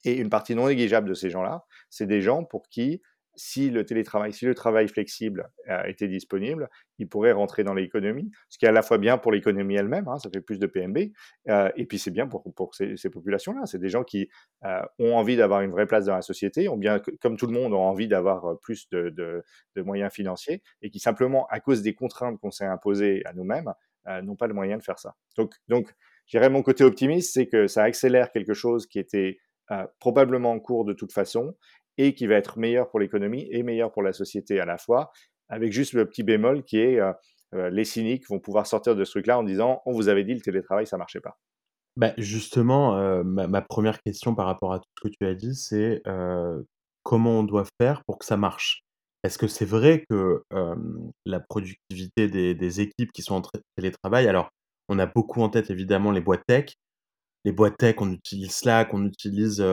Et 0.06 0.18
une 0.18 0.30
partie 0.30 0.56
non 0.56 0.68
négligeable 0.68 1.08
de 1.08 1.14
ces 1.14 1.30
gens-là, 1.30 1.66
c'est 1.90 2.08
des 2.08 2.22
gens 2.22 2.44
pour 2.44 2.68
qui 2.68 3.02
si 3.36 3.70
le 3.70 3.86
télétravail, 3.86 4.34
si 4.34 4.46
le 4.46 4.54
travail 4.54 4.88
flexible 4.88 5.50
euh, 5.70 5.84
était 5.86 6.08
disponible, 6.08 6.70
il 7.00 7.08
pourrait 7.08 7.32
rentrer 7.32 7.64
dans 7.64 7.74
l'économie, 7.74 8.32
ce 8.50 8.58
qui 8.58 8.66
est 8.66 8.70
à 8.70 8.72
la 8.72 8.82
fois 8.82 8.98
bien 8.98 9.18
pour 9.18 9.32
l'économie 9.32 9.76
elle-même, 9.76 10.08
hein, 10.08 10.20
ça 10.20 10.30
fait 10.32 10.42
plus 10.42 10.60
de 10.60 10.68
PMB, 10.68 11.12
euh, 11.50 11.70
et 11.76 11.86
puis 11.86 11.98
c'est 11.98 12.12
bien 12.12 12.28
pour, 12.28 12.76
ces, 12.76 12.96
populations-là. 13.10 13.66
C'est 13.66 13.80
des 13.80 13.90
gens 13.90 14.04
qui 14.04 14.30
euh, 14.66 14.82
ont 15.00 15.16
envie 15.16 15.36
d'avoir 15.36 15.62
une 15.62 15.72
vraie 15.72 15.88
place 15.88 16.06
dans 16.06 16.16
la 16.16 16.22
société, 16.22 16.70
ont 16.70 16.78
bien, 16.78 17.00
comme 17.22 17.38
tout 17.38 17.48
le 17.48 17.54
monde, 17.54 17.74
ont 17.74 17.82
envie 17.82 18.08
d'avoir 18.08 18.60
plus 18.60 18.88
de, 18.90 19.44
moyens 19.78 20.14
financiers, 20.14 20.62
et 20.82 20.90
qui 20.90 21.00
simplement, 21.00 21.48
à 21.48 21.60
cause 21.60 21.82
des 21.82 21.94
contraintes 21.94 22.40
qu'on 22.40 22.52
s'est 22.52 22.66
imposées 22.66 23.24
à 23.26 23.34
nous-mêmes, 23.34 23.74
n'ont 24.22 24.36
pas 24.36 24.48
le 24.48 24.54
moyen 24.54 24.78
de 24.78 24.84
faire 24.84 25.00
ça. 25.00 25.16
Donc, 25.38 25.54
donc 25.68 25.94
je 26.26 26.38
dirais 26.38 26.50
mon 26.50 26.62
côté 26.62 26.84
optimiste, 26.84 27.34
c'est 27.34 27.48
que 27.48 27.68
ça 27.68 27.84
accélère 27.84 28.32
quelque 28.32 28.54
chose 28.54 28.86
qui 28.86 29.00
était 29.00 29.40
probablement 30.00 30.52
en 30.52 30.60
cours 30.60 30.86
de 30.86 30.94
toute 30.94 31.12
façon 31.12 31.56
et 31.98 32.14
qui 32.14 32.28
va 32.28 32.36
être 32.36 32.58
meilleur 32.58 32.90
pour 32.90 33.00
l'économie 33.00 33.48
et 33.52 33.64
meilleur 33.64 33.92
pour 33.92 34.04
la 34.04 34.14
société 34.14 34.60
à 34.60 34.66
la 34.66 34.78
fois, 34.78 35.12
avec 35.50 35.72
juste 35.72 35.94
le 35.94 36.08
petit 36.08 36.24
bémol 36.24 36.64
qui 36.64 36.80
est 36.80 37.00
euh, 37.00 37.14
euh, 37.54 37.70
les 37.70 37.86
cyniques 37.86 38.28
vont 38.30 38.40
pouvoir 38.40 38.66
sortir 38.66 38.96
de 38.96 39.04
ce 39.04 39.12
truc-là 39.12 39.38
en 39.38 39.44
disant 39.44 39.82
on 39.86 39.94
vous 39.94 40.10
avait 40.10 40.24
dit 40.24 40.34
le 40.34 40.42
télétravail 40.42 40.88
ça 40.88 40.98
marchait 40.98 41.22
pas. 41.22 41.38
Bah 41.96 42.14
justement, 42.18 42.98
euh, 42.98 43.24
ma, 43.24 43.62
première 43.62 44.02
question 44.02 44.34
par 44.34 44.48
rapport 44.48 44.74
à 44.74 44.80
tout 44.80 44.90
ce 44.98 45.10
que 45.10 45.14
tu 45.14 45.28
as 45.28 45.36
dit, 45.36 45.56
c'est 45.56 46.02
comment 47.04 47.40
on 47.40 47.44
doit 47.44 47.66
faire 47.80 48.04
pour 48.06 48.18
que 48.18 48.26
ça 48.26 48.38
marche? 48.38 48.84
Est-ce 49.24 49.38
que 49.38 49.48
c'est 49.48 49.66
vrai 49.66 50.04
que 50.10 50.42
la 51.26 51.40
productivité 51.40 52.28
des, 52.28 52.56
des, 52.56 52.82
équipes 52.82 53.12
qui 53.12 53.22
sont 53.22 53.36
en 53.36 53.42
télétravail, 53.78 54.28
alors 54.28 54.50
on 54.90 54.98
a 54.98 55.06
beaucoup 55.06 55.42
en 55.42 55.50
tête 55.50 55.70
évidemment 55.70 56.12
les 56.12 56.20
boîtes 56.20 56.46
tech, 56.48 56.74
les 57.46 57.52
boîtes 57.52 57.78
tech, 57.78 57.98
on 58.00 58.12
utilise 58.12 58.52
Slack, 58.52 58.94
on 58.94 59.06
utilise 59.06 59.64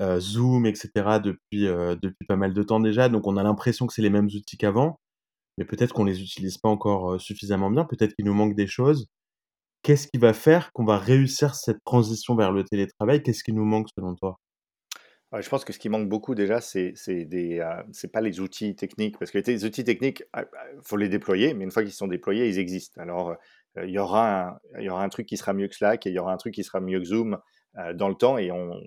euh, 0.00 0.18
Zoom, 0.18 0.66
etc. 0.66 0.90
depuis, 1.22 1.68
euh, 1.68 1.94
depuis 1.94 2.26
pas 2.26 2.36
mal 2.36 2.52
de 2.52 2.62
temps 2.62 2.80
déjà. 2.80 3.08
Donc 3.08 3.26
on 3.26 3.36
a 3.36 3.42
l'impression 3.42 3.86
que 3.86 3.92
c'est 3.92 4.02
les 4.02 4.10
mêmes 4.10 4.26
outils 4.26 4.56
qu'avant, 4.56 4.98
mais 5.58 5.64
peut-être 5.64 5.92
qu'on 5.92 6.04
les 6.04 6.20
utilise 6.20 6.58
pas 6.58 6.68
encore 6.68 7.12
euh, 7.12 7.18
suffisamment 7.18 7.70
bien. 7.70 7.84
Peut-être 7.84 8.14
qu'il 8.14 8.24
nous 8.24 8.34
manque 8.34 8.56
des 8.56 8.66
choses. 8.66 9.06
Qu'est-ce 9.82 10.08
qui 10.08 10.18
va 10.18 10.32
faire 10.32 10.72
qu'on 10.72 10.84
va 10.84 10.98
réussir 10.98 11.54
cette 11.54 11.84
transition 11.84 12.34
vers 12.34 12.52
le 12.52 12.64
télétravail? 12.64 13.22
Qu'est-ce 13.22 13.44
qui 13.44 13.52
nous 13.52 13.64
manque 13.64 13.88
selon 13.94 14.14
toi? 14.14 14.38
Je 15.40 15.48
pense 15.48 15.64
que 15.64 15.72
ce 15.72 15.80
qui 15.80 15.88
manque 15.88 16.08
beaucoup 16.08 16.36
déjà, 16.36 16.60
c'est 16.60 16.94
des, 17.08 17.60
c'est 17.90 18.12
pas 18.12 18.20
les 18.20 18.38
outils 18.38 18.76
techniques, 18.76 19.18
parce 19.18 19.32
que 19.32 19.38
les 19.38 19.64
outils 19.64 19.82
techniques, 19.82 20.22
il 20.36 20.44
faut 20.84 20.96
les 20.96 21.08
déployer, 21.08 21.54
mais 21.54 21.64
une 21.64 21.72
fois 21.72 21.82
qu'ils 21.82 21.92
sont 21.92 22.06
déployés, 22.06 22.48
ils 22.48 22.60
existent. 22.60 23.00
Alors, 23.00 23.34
il 23.76 23.90
y 23.90 23.98
aura 23.98 24.60
il 24.78 24.84
y 24.84 24.88
aura 24.88 25.02
un 25.02 25.08
truc 25.08 25.26
qui 25.26 25.36
sera 25.36 25.52
mieux 25.52 25.66
que 25.66 25.74
Slack 25.74 26.06
et 26.06 26.10
il 26.10 26.14
y 26.14 26.20
aura 26.20 26.32
un 26.32 26.36
truc 26.36 26.54
qui 26.54 26.62
sera 26.62 26.80
mieux 26.80 27.00
que 27.00 27.06
Zoom 27.06 27.38
dans 27.94 28.08
le 28.08 28.14
temps 28.14 28.38
et 28.38 28.50
on, 28.50 28.80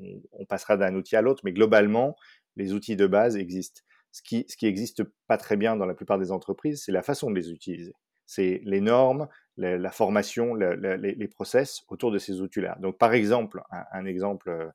passera 0.47 0.77
d'un 0.77 0.95
outil 0.95 1.15
à 1.15 1.21
l'autre. 1.21 1.41
Mais 1.43 1.53
globalement, 1.53 2.15
les 2.55 2.73
outils 2.73 2.95
de 2.95 3.07
base 3.07 3.35
existent. 3.35 3.81
Ce 4.11 4.21
qui, 4.21 4.45
ce 4.47 4.57
qui 4.57 4.65
existe 4.65 5.03
pas 5.27 5.37
très 5.37 5.57
bien 5.57 5.75
dans 5.75 5.85
la 5.85 5.93
plupart 5.93 6.17
des 6.17 6.31
entreprises, 6.31 6.83
c'est 6.85 6.91
la 6.91 7.03
façon 7.03 7.29
de 7.29 7.35
les 7.35 7.51
utiliser. 7.51 7.93
C'est 8.25 8.61
les 8.63 8.81
normes, 8.81 9.27
la 9.57 9.91
formation, 9.91 10.53
les, 10.55 11.27
process 11.27 11.83
autour 11.87 12.11
de 12.11 12.17
ces 12.17 12.41
outils-là. 12.41 12.77
Donc, 12.79 12.97
par 12.97 13.13
exemple, 13.13 13.61
un, 13.91 14.05
exemple 14.05 14.71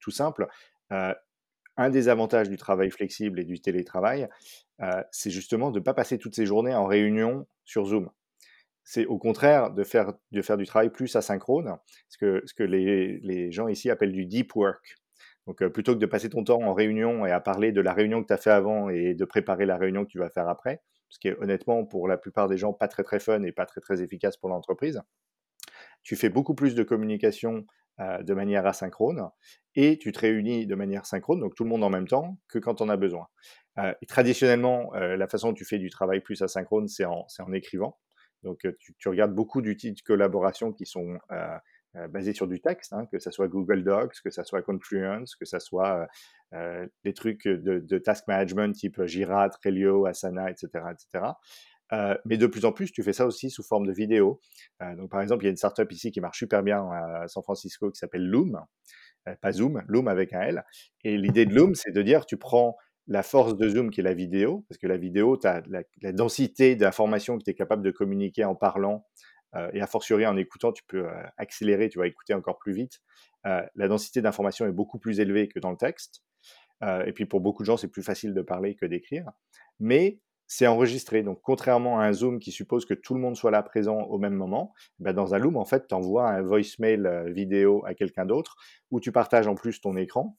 tout 0.00 0.10
simple, 0.10 0.48
un 0.90 1.90
des 1.90 2.08
avantages 2.08 2.50
du 2.50 2.56
travail 2.56 2.90
flexible 2.90 3.40
et 3.40 3.44
du 3.44 3.60
télétravail, 3.60 4.28
c'est 5.10 5.30
justement 5.30 5.70
de 5.70 5.78
ne 5.78 5.84
pas 5.84 5.94
passer 5.94 6.18
toutes 6.18 6.34
ces 6.34 6.46
journées 6.46 6.74
en 6.74 6.86
réunion 6.86 7.46
sur 7.64 7.86
Zoom 7.86 8.10
c'est 8.84 9.06
au 9.06 9.18
contraire 9.18 9.72
de 9.72 9.82
faire, 9.82 10.12
de 10.30 10.42
faire 10.42 10.58
du 10.58 10.66
travail 10.66 10.90
plus 10.90 11.16
asynchrone, 11.16 11.76
ce 12.08 12.18
que, 12.18 12.42
ce 12.44 12.54
que 12.54 12.62
les, 12.62 13.18
les 13.22 13.50
gens 13.50 13.66
ici 13.68 13.90
appellent 13.90 14.12
du 14.12 14.26
deep 14.26 14.54
work. 14.54 14.96
Donc, 15.46 15.62
euh, 15.62 15.68
plutôt 15.68 15.94
que 15.94 15.98
de 15.98 16.06
passer 16.06 16.30
ton 16.30 16.44
temps 16.44 16.62
en 16.62 16.72
réunion 16.72 17.26
et 17.26 17.30
à 17.30 17.40
parler 17.40 17.72
de 17.72 17.80
la 17.80 17.92
réunion 17.92 18.22
que 18.22 18.28
tu 18.28 18.32
as 18.32 18.38
fait 18.38 18.50
avant 18.50 18.88
et 18.88 19.14
de 19.14 19.24
préparer 19.24 19.66
la 19.66 19.76
réunion 19.76 20.04
que 20.04 20.10
tu 20.10 20.18
vas 20.18 20.30
faire 20.30 20.48
après, 20.48 20.82
ce 21.08 21.18
qui 21.18 21.28
est 21.28 21.36
honnêtement 21.38 21.84
pour 21.84 22.08
la 22.08 22.16
plupart 22.16 22.48
des 22.48 22.56
gens 22.56 22.72
pas 22.72 22.88
très 22.88 23.02
très 23.02 23.20
fun 23.20 23.42
et 23.42 23.52
pas 23.52 23.66
très 23.66 23.80
très 23.80 24.02
efficace 24.02 24.36
pour 24.36 24.48
l'entreprise, 24.48 25.02
tu 26.02 26.16
fais 26.16 26.28
beaucoup 26.28 26.54
plus 26.54 26.74
de 26.74 26.82
communication 26.82 27.66
euh, 28.00 28.22
de 28.22 28.34
manière 28.34 28.66
asynchrone 28.66 29.28
et 29.74 29.98
tu 29.98 30.12
te 30.12 30.20
réunis 30.20 30.66
de 30.66 30.74
manière 30.74 31.06
synchrone, 31.06 31.40
donc 31.40 31.54
tout 31.54 31.64
le 31.64 31.70
monde 31.70 31.84
en 31.84 31.90
même 31.90 32.08
temps, 32.08 32.38
que 32.48 32.58
quand 32.58 32.80
on 32.80 32.88
a 32.88 32.96
besoin. 32.96 33.26
Euh, 33.78 33.92
et 34.02 34.06
traditionnellement, 34.06 34.92
la 34.94 35.26
façon 35.26 35.48
dont 35.48 35.54
tu 35.54 35.64
fais 35.64 35.78
du 35.78 35.90
travail 35.90 36.20
plus 36.20 36.42
asynchrone, 36.42 36.88
c'est 36.88 37.04
en, 37.04 37.26
en 37.38 37.52
écrivant. 37.52 37.98
Donc, 38.44 38.66
tu, 38.98 39.08
regardes 39.08 39.34
beaucoup 39.34 39.62
d'outils 39.62 39.92
de 39.92 40.00
collaboration 40.02 40.72
qui 40.72 40.86
sont 40.86 41.18
basés 42.10 42.32
sur 42.32 42.48
du 42.48 42.60
texte, 42.60 42.92
hein, 42.92 43.06
que 43.10 43.18
ce 43.18 43.30
soit 43.30 43.48
Google 43.48 43.84
Docs, 43.84 44.20
que 44.22 44.30
ce 44.30 44.42
soit 44.42 44.62
Confluence, 44.62 45.36
que 45.36 45.44
ce 45.44 45.58
soit 45.58 46.06
des 46.52 47.14
trucs 47.14 47.48
de, 47.48 47.98
task 47.98 48.26
management 48.28 48.74
type 48.74 49.02
Jira, 49.04 49.48
Trello, 49.48 50.06
Asana, 50.06 50.50
etc. 50.50 50.68
etc. 50.92 52.18
mais 52.24 52.36
de 52.36 52.46
plus 52.46 52.64
en 52.64 52.72
plus, 52.72 52.92
tu 52.92 53.02
fais 53.02 53.12
ça 53.12 53.26
aussi 53.26 53.50
sous 53.50 53.62
forme 53.62 53.86
de 53.86 53.92
vidéo. 53.92 54.40
donc, 54.96 55.10
par 55.10 55.20
exemple, 55.20 55.44
il 55.44 55.46
y 55.46 55.48
a 55.48 55.50
une 55.50 55.56
startup 55.56 55.90
ici 55.90 56.10
qui 56.10 56.20
marche 56.20 56.38
super 56.38 56.62
bien 56.62 56.86
à 56.90 57.28
San 57.28 57.42
Francisco 57.42 57.90
qui 57.90 57.98
s'appelle 57.98 58.26
Loom, 58.26 58.60
pas 59.40 59.52
Zoom, 59.52 59.82
Loom 59.88 60.08
avec 60.08 60.32
un 60.32 60.42
L. 60.42 60.64
Et 61.02 61.16
l'idée 61.16 61.46
de 61.46 61.54
Loom, 61.54 61.74
c'est 61.74 61.92
de 61.92 62.02
dire, 62.02 62.26
tu 62.26 62.36
prends 62.36 62.76
la 63.06 63.22
force 63.22 63.56
de 63.56 63.68
Zoom 63.68 63.90
qui 63.90 64.00
est 64.00 64.04
la 64.04 64.14
vidéo, 64.14 64.64
parce 64.68 64.78
que 64.78 64.86
la 64.86 64.96
vidéo, 64.96 65.36
tu 65.36 65.46
as 65.46 65.62
la, 65.66 66.12
densité 66.12 66.76
d'informations 66.76 67.38
que 67.38 67.44
tu 67.44 67.50
es 67.50 67.54
capable 67.54 67.82
de 67.82 67.90
communiquer 67.90 68.44
en 68.44 68.54
parlant, 68.54 69.04
euh, 69.54 69.70
et 69.72 69.80
a 69.80 69.86
fortiori 69.86 70.26
en 70.26 70.36
écoutant, 70.36 70.72
tu 70.72 70.82
peux 70.86 71.06
euh, 71.06 71.22
accélérer, 71.36 71.88
tu 71.88 71.98
vas 71.98 72.06
écouter 72.06 72.34
encore 72.34 72.58
plus 72.58 72.72
vite. 72.72 73.00
Euh, 73.46 73.62
la 73.74 73.88
densité 73.88 74.22
d'informations 74.22 74.66
est 74.66 74.72
beaucoup 74.72 74.98
plus 74.98 75.20
élevée 75.20 75.48
que 75.48 75.58
dans 75.58 75.70
le 75.70 75.76
texte. 75.76 76.22
et 77.06 77.12
puis 77.12 77.24
pour 77.24 77.40
beaucoup 77.40 77.62
de 77.62 77.66
gens, 77.66 77.78
c'est 77.78 77.88
plus 77.88 78.02
facile 78.02 78.34
de 78.34 78.42
parler 78.42 78.74
que 78.74 78.84
d'écrire. 78.84 79.30
Mais 79.80 80.18
c'est 80.46 80.66
enregistré. 80.66 81.22
Donc, 81.22 81.40
contrairement 81.42 81.98
à 81.98 82.04
un 82.04 82.12
Zoom 82.12 82.38
qui 82.38 82.52
suppose 82.52 82.84
que 82.84 82.92
tout 82.92 83.14
le 83.14 83.20
monde 83.20 83.36
soit 83.36 83.50
là 83.50 83.62
présent 83.62 84.00
au 84.02 84.18
même 84.18 84.34
moment, 84.34 84.74
ben, 84.98 85.14
dans 85.14 85.34
un 85.34 85.38
Loom, 85.38 85.56
en 85.56 85.64
fait, 85.64 85.88
tu 85.88 85.94
envoies 85.94 86.28
un 86.28 86.42
voicemail 86.42 87.32
vidéo 87.32 87.82
à 87.86 87.94
quelqu'un 87.94 88.26
d'autre 88.26 88.56
où 88.90 89.00
tu 89.00 89.12
partages 89.12 89.46
en 89.46 89.54
plus 89.54 89.80
ton 89.80 89.96
écran 89.96 90.36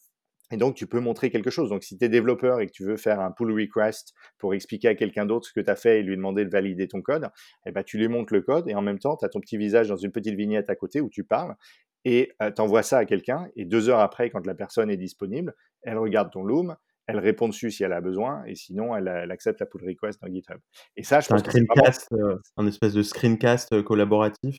et 0.52 0.58
donc, 0.58 0.76
tu 0.76 0.88
peux 0.88 1.00
montrer 1.00 1.32
quelque 1.32 1.50
chose. 1.50 1.70
Donc, 1.70 1.84
si 1.84 1.98
tu 1.98 2.06
es 2.06 2.10
développeur 2.10 2.60
et 2.62 2.68
que 2.68 2.72
tu 2.72 2.86
veux 2.86 2.98
faire 2.98 3.20
un 3.20 3.32
pull 3.32 3.52
request 3.52 4.14
pour 4.38 4.54
expliquer 4.54 4.90
à 4.90 4.96
quelqu'un 4.96 5.26
d'autre 5.26 5.48
ce 5.48 5.54
que 5.54 5.60
tu 5.60 5.70
as 5.70 5.76
fait 5.76 6.00
et 6.00 6.04
lui 6.04 6.16
demander 6.16 6.46
de 6.46 6.50
valider 6.50 6.88
ton 6.88 7.02
code, 7.02 7.30
eh 7.66 7.72
ben, 7.72 7.84
tu 7.84 7.98
lui 7.98 8.08
montres 8.08 8.34
le 8.34 8.42
code 8.42 8.68
et 8.70 8.76
en 8.76 8.82
même 8.82 9.00
temps, 9.00 9.18
tu 9.18 9.26
as 9.26 9.30
ton 9.30 9.40
petit 9.40 9.58
visage 9.58 9.88
dans 9.88 9.96
une 9.96 10.12
petite 10.12 10.36
vignette 10.36 10.70
à 10.70 10.76
côté 10.76 11.02
où 11.02 11.10
tu 11.10 11.24
parles 11.24 11.56
et 12.04 12.32
euh, 12.42 12.52
tu 12.52 12.62
envoies 12.62 12.84
ça 12.84 13.00
à 13.00 13.06
quelqu'un. 13.06 13.48
Et 13.56 13.66
deux 13.66 13.90
heures 13.90 14.00
après, 14.00 14.30
quand 14.30 14.46
la 14.46 14.54
personne 14.54 14.90
est 14.92 14.98
disponible, 14.98 15.56
elle 15.82 15.98
regarde 15.98 16.32
ton 16.32 16.44
Loom, 16.44 16.76
elle 17.08 17.20
répond 17.20 17.48
dessus 17.48 17.72
si 17.72 17.84
elle 17.84 17.94
a 17.94 18.02
besoin 18.02 18.44
et 18.46 18.56
sinon, 18.56 18.96
elle, 18.96 19.08
accepte 19.32 19.60
la 19.60 19.66
pull 19.66 19.84
request 19.84 20.22
dans 20.22 20.32
GitHub. 20.32 20.60
Et 20.96 21.04
ça, 21.04 21.20
je 21.20 21.28
pense 21.28 21.42
un 21.42 21.50
screencast, 21.50 22.08
euh, 22.14 22.38
un 22.58 22.68
espèce 22.68 22.94
de 22.94 23.02
screencast 23.02 23.74
euh, 23.74 23.84
collaboratif 23.84 24.58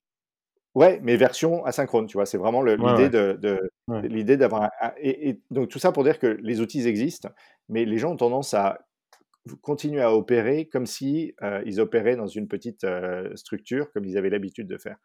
Ouais, 0.76 1.00
mais 1.02 1.16
version 1.16 1.64
asynchrone, 1.64 2.06
tu 2.06 2.18
vois? 2.18 2.26
C'est 2.26 2.37
vraiment 2.37 2.62
l'idée 2.62 3.09
de 3.09 3.59
l'idée 4.02 4.37
d'avoir 4.37 4.71
et 5.00 5.40
donc 5.50 5.71
tout 5.71 5.78
ça 5.78 5.90
pour 5.90 6.04
dire 6.04 6.18
que 6.18 6.26
les 6.42 6.61
outils 6.61 6.87
existent, 6.87 7.30
mais 7.71 7.87
les 7.87 7.97
gens 7.97 8.12
ont 8.12 8.16
tendance 8.16 8.52
à 8.52 8.80
continuer 9.62 10.02
à 10.02 10.12
opérer 10.14 10.66
comme 10.68 10.85
si, 10.85 11.35
euh, 11.42 11.62
ils 11.64 11.80
opéraient 11.80 12.16
dans 12.16 12.26
une 12.26 12.47
petite, 12.47 12.85
euh, 12.85 13.35
structure, 13.37 13.90
comme 13.92 14.04
ils 14.04 14.18
avaient 14.18 14.28
l'habitude 14.28 14.66
de 14.66 14.76
faire. 14.76 14.99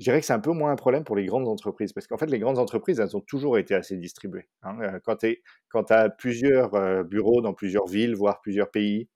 Je 0.00 0.04
dirais 0.04 0.18
que 0.18 0.26
c'est 0.26 0.32
un 0.32 0.40
peu 0.40 0.50
moins 0.52 0.72
un 0.72 0.76
problème 0.76 1.04
pour 1.04 1.14
les 1.14 1.26
grandes 1.26 1.46
entreprises, 1.46 1.92
parce 1.92 2.08
qu'en 2.08 2.16
fait, 2.18 2.26
les 2.26 2.38
grandes 2.40 2.58
entreprises, 2.58 2.98
elles 2.98 3.16
ont 3.16 3.20
toujours 3.20 3.58
été 3.58 3.74
assez 3.76 3.96
distribuées, 3.96 4.48
hein. 4.62 4.76
Euh, 4.80 4.98
quand 5.04 5.84
tu 5.84 5.92
as 5.92 6.08
plusieurs, 6.10 7.04
bureaux 7.04 7.42
dans 7.42 7.54
plusieurs 7.54 7.86
villes, 7.86 8.16
voire 8.16 8.40
plusieurs 8.40 8.70
pays 8.72 9.08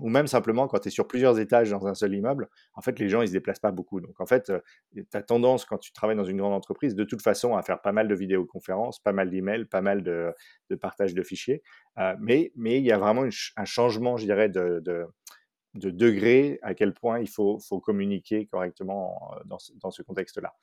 ou 0.00 0.08
même 0.08 0.26
simplement 0.26 0.68
quand 0.68 0.78
tu 0.78 0.88
es 0.88 0.90
sur 0.90 1.06
plusieurs 1.06 1.38
étages 1.38 1.70
dans 1.70 1.86
un 1.86 1.94
seul 1.94 2.14
immeuble, 2.14 2.48
en 2.74 2.82
fait, 2.82 2.98
les 2.98 3.08
gens, 3.08 3.22
ils 3.22 3.28
se 3.28 3.32
déplacent 3.32 3.60
pas 3.60 3.70
beaucoup. 3.70 4.00
Donc, 4.00 4.20
en 4.20 4.26
fait, 4.26 4.52
tu 4.94 5.04
as 5.12 5.22
tendance, 5.22 5.64
quand 5.64 5.78
tu 5.78 5.92
travailles 5.92 6.16
dans 6.16 6.24
une 6.24 6.38
grande 6.38 6.52
entreprise, 6.52 6.94
de 6.94 7.04
toute 7.04 7.22
façon, 7.22 7.56
à 7.56 7.62
faire 7.62 7.80
pas 7.80 7.92
mal 7.92 8.08
de 8.08 8.14
vidéoconférences, 8.14 9.00
pas 9.00 9.12
mal 9.12 9.30
d'emails, 9.30 9.64
pas 9.64 9.80
mal 9.80 10.02
de, 10.02 10.32
de, 10.70 10.76
partage 10.76 11.14
de 11.14 11.22
fichiers. 11.22 11.62
mais, 12.20 12.52
mais 12.56 12.78
il 12.78 12.84
y 12.84 12.92
a 12.92 12.98
vraiment 12.98 13.24
un 13.56 13.64
changement, 13.64 14.16
je 14.16 14.26
dirais, 14.26 14.48
de, 14.48 14.80
de, 14.80 15.06
de, 15.74 15.90
degré 15.90 16.58
à 16.62 16.74
quel 16.74 16.92
point 16.92 17.18
il 17.18 17.28
faut, 17.28 17.58
faut 17.58 17.80
communiquer 17.80 18.46
correctement 18.46 19.34
dans 19.46 19.58
ce, 19.58 19.72
dans 19.80 19.90
ce 19.90 20.02
contexte-là. 20.02 20.54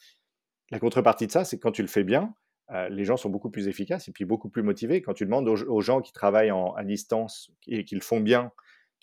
La 0.69 0.79
contrepartie 0.79 1.27
de 1.27 1.31
ça, 1.31 1.43
c'est 1.43 1.57
que 1.57 1.61
quand 1.61 1.71
tu 1.71 1.81
le 1.81 1.87
fais 1.87 2.03
bien, 2.03 2.33
les 2.89 3.05
gens 3.05 3.17
sont 3.17 3.29
beaucoup 3.29 3.51
plus 3.51 3.67
efficaces 3.67 4.07
et 4.07 4.11
puis 4.11 4.25
beaucoup 4.25 4.49
plus 4.49 4.63
motivés. 4.63 5.01
Quand 5.01 5.13
tu 5.13 5.25
demandes 5.25 5.47
aux, 5.47 5.81
gens 5.81 6.01
qui 6.01 6.11
travaillent 6.11 6.51
en, 6.51 6.73
à 6.73 6.83
distance 6.83 7.51
et 7.67 7.83
qui 7.85 7.95
le 7.95 8.01
font 8.01 8.19
bien, 8.19 8.51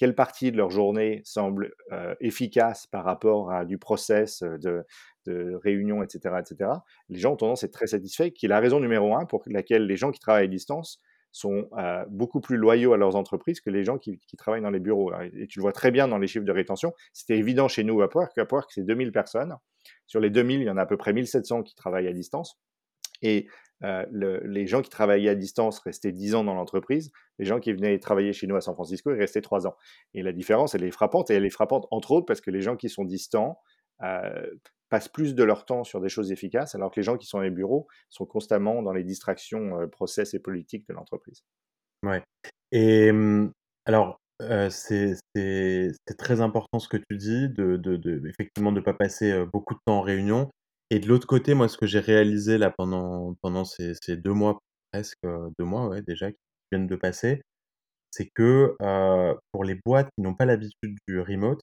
quelle 0.01 0.15
partie 0.15 0.51
de 0.51 0.57
leur 0.57 0.71
journée 0.71 1.21
semble 1.25 1.75
euh, 1.93 2.15
efficace 2.21 2.87
par 2.87 3.05
rapport 3.05 3.53
à 3.53 3.67
du 3.67 3.77
process 3.77 4.43
euh, 4.43 4.57
de, 5.27 5.55
réunion, 5.63 6.03
etc., 6.03 6.37
etc., 6.41 6.71
les 7.11 7.19
gens 7.19 7.35
ont 7.35 7.37
tendance 7.37 7.63
à 7.63 7.67
être 7.67 7.75
très 7.75 7.87
satisfaits, 7.87 8.31
qui 8.31 8.47
est 8.47 8.49
la 8.49 8.61
raison 8.61 8.81
numéro 8.81 9.15
un 9.15 9.27
pour 9.27 9.43
laquelle 9.47 9.87
les 9.87 9.97
gens 9.97 10.11
qui 10.11 10.19
travaillent 10.19 10.47
à 10.47 10.49
distance 10.49 11.03
sont 11.33 11.69
euh, 11.77 12.03
beaucoup 12.09 12.41
plus 12.41 12.57
loyaux 12.57 12.95
à 12.95 12.97
leurs 12.97 13.15
entreprises 13.15 13.61
que 13.61 13.69
les 13.69 13.85
gens 13.85 13.99
qui, 13.99 14.19
travaillent 14.39 14.63
dans 14.63 14.71
les 14.71 14.81
bureaux. 14.81 15.13
Et 15.35 15.47
tu 15.47 15.59
le 15.59 15.63
vois 15.63 15.73
très 15.73 15.91
bien 15.91 16.09
dans 16.09 16.17
les 16.17 16.27
chiffres 16.27 16.47
de 16.47 16.51
rétention. 16.51 16.95
C'était 17.13 17.37
évident 17.37 17.69
chez 17.69 17.85
nous 17.85 18.01
à 18.01 18.07
Upwork. 18.07 18.35
Upwork, 18.39 18.73
c'est 18.73 18.85
2000 18.85 19.13
personnes. 19.13 19.55
Sur 20.07 20.19
les 20.19 20.31
2000, 20.31 20.63
il 20.63 20.67
y 20.67 20.71
en 20.71 20.79
a 20.79 20.83
à 20.83 20.87
peu 20.87 20.97
près 20.97 21.13
1700 21.13 21.63
qui 21.63 21.75
travaillent 21.75 22.09
à 22.09 22.13
distance. 22.15 22.59
Et 23.21 23.47
euh, 23.83 24.05
les 24.13 24.67
gens 24.67 24.83
qui 24.83 24.91
travaillaient 24.91 25.31
à 25.31 25.35
distance 25.35 25.79
restaient 25.79 26.13
10 26.13 26.35
ans 26.35 26.45
dans 26.45 26.55
l'entreprise. 26.55 27.13
Les 27.39 27.45
gens 27.45 27.61
qui 27.61 27.73
venaient 27.73 27.99
travailler 27.99 28.33
chez 28.33 28.47
nous 28.47 28.57
à 28.57 28.61
San 28.61 28.75
Francisco, 28.75 29.13
ils 29.13 29.19
restaient 29.19 29.41
3 29.41 29.67
ans. 29.67 29.77
Et 30.15 30.23
la 30.23 30.33
différence, 30.33 30.75
elle 30.75 30.85
est 30.85 30.91
frappante. 30.91 31.31
Et 31.31 31.35
elle 31.35 31.47
est 31.47 31.51
frappante, 31.51 31.87
entre 31.91 32.13
autres, 32.13 32.27
parce 32.27 32.41
que 32.41 32.51
les 32.51 32.61
gens 32.61 32.77
qui 32.77 32.89
sont 32.89 33.05
distants 33.05 33.59
euh, 34.03 34.47
passent 34.89 35.09
plus 35.09 35.35
de 35.35 35.45
leur 35.45 35.65
temps 35.65 35.85
sur 35.85 36.01
des 36.01 36.09
choses 36.09 36.33
efficaces, 36.33 36.75
alors 36.75 36.91
que 36.91 36.97
les 36.97 37.05
gens 37.05 37.17
qui 37.17 37.27
sont 37.27 37.39
dans 37.39 37.45
les 37.45 37.51
bureaux 37.51 37.87
sont 38.09 38.27
constamment 38.27 38.83
dans 38.83 38.93
les 38.93 39.05
distractions, 39.05 39.81
euh, 39.81 39.87
process 39.87 40.35
et 40.35 40.41
politiques 40.41 40.87
de 40.89 40.95
l'entreprise. 40.95 41.45
Ouais. 42.05 42.23
Et 42.73 43.11
alors, 43.85 44.19
c'est 44.71 45.17
très 46.19 46.41
important 46.41 46.79
ce 46.79 46.89
que 46.89 46.97
tu 46.97 47.17
dis, 47.17 47.49
de, 47.49 48.27
effectivement 48.29 48.73
de 48.73 48.81
ne 48.81 48.85
pas 48.85 48.95
passer 48.95 49.45
beaucoup 49.53 49.75
de 49.75 49.81
temps 49.85 49.99
en 49.99 50.01
réunion. 50.01 50.51
Et 50.91 50.99
de 51.01 51.07
l'autre 51.09 51.27
côté, 51.27 51.55
moi, 51.55 51.69
ce 51.69 51.79
que 51.79 51.87
j'ai 51.87 52.01
réalisé 52.01 52.59
là 52.59 52.71
pendant 52.71 53.35
pendant 53.43 53.65
ces 53.65 53.95
ces 54.03 54.17
2 54.17 54.33
mois, 54.33 54.59
presque, 54.93 55.17
euh, 55.25 55.49
deux 55.59 55.65
mois, 55.65 55.89
ouais, 55.89 56.03
déjà, 56.03 56.33
qui 56.33 56.39
viennent 56.73 56.89
de 56.89 56.97
passer, 56.97 57.43
c'est 58.13 58.29
que, 58.35 58.77
heu, 58.83 59.37
pour 59.53 59.65
les 59.65 59.77
boîtes 59.87 60.11
qui 60.17 60.23
n'ont 60.23 60.35
pas 60.35 60.47
l'habitude 60.47 60.97
du 61.09 61.21
remote, 61.21 61.61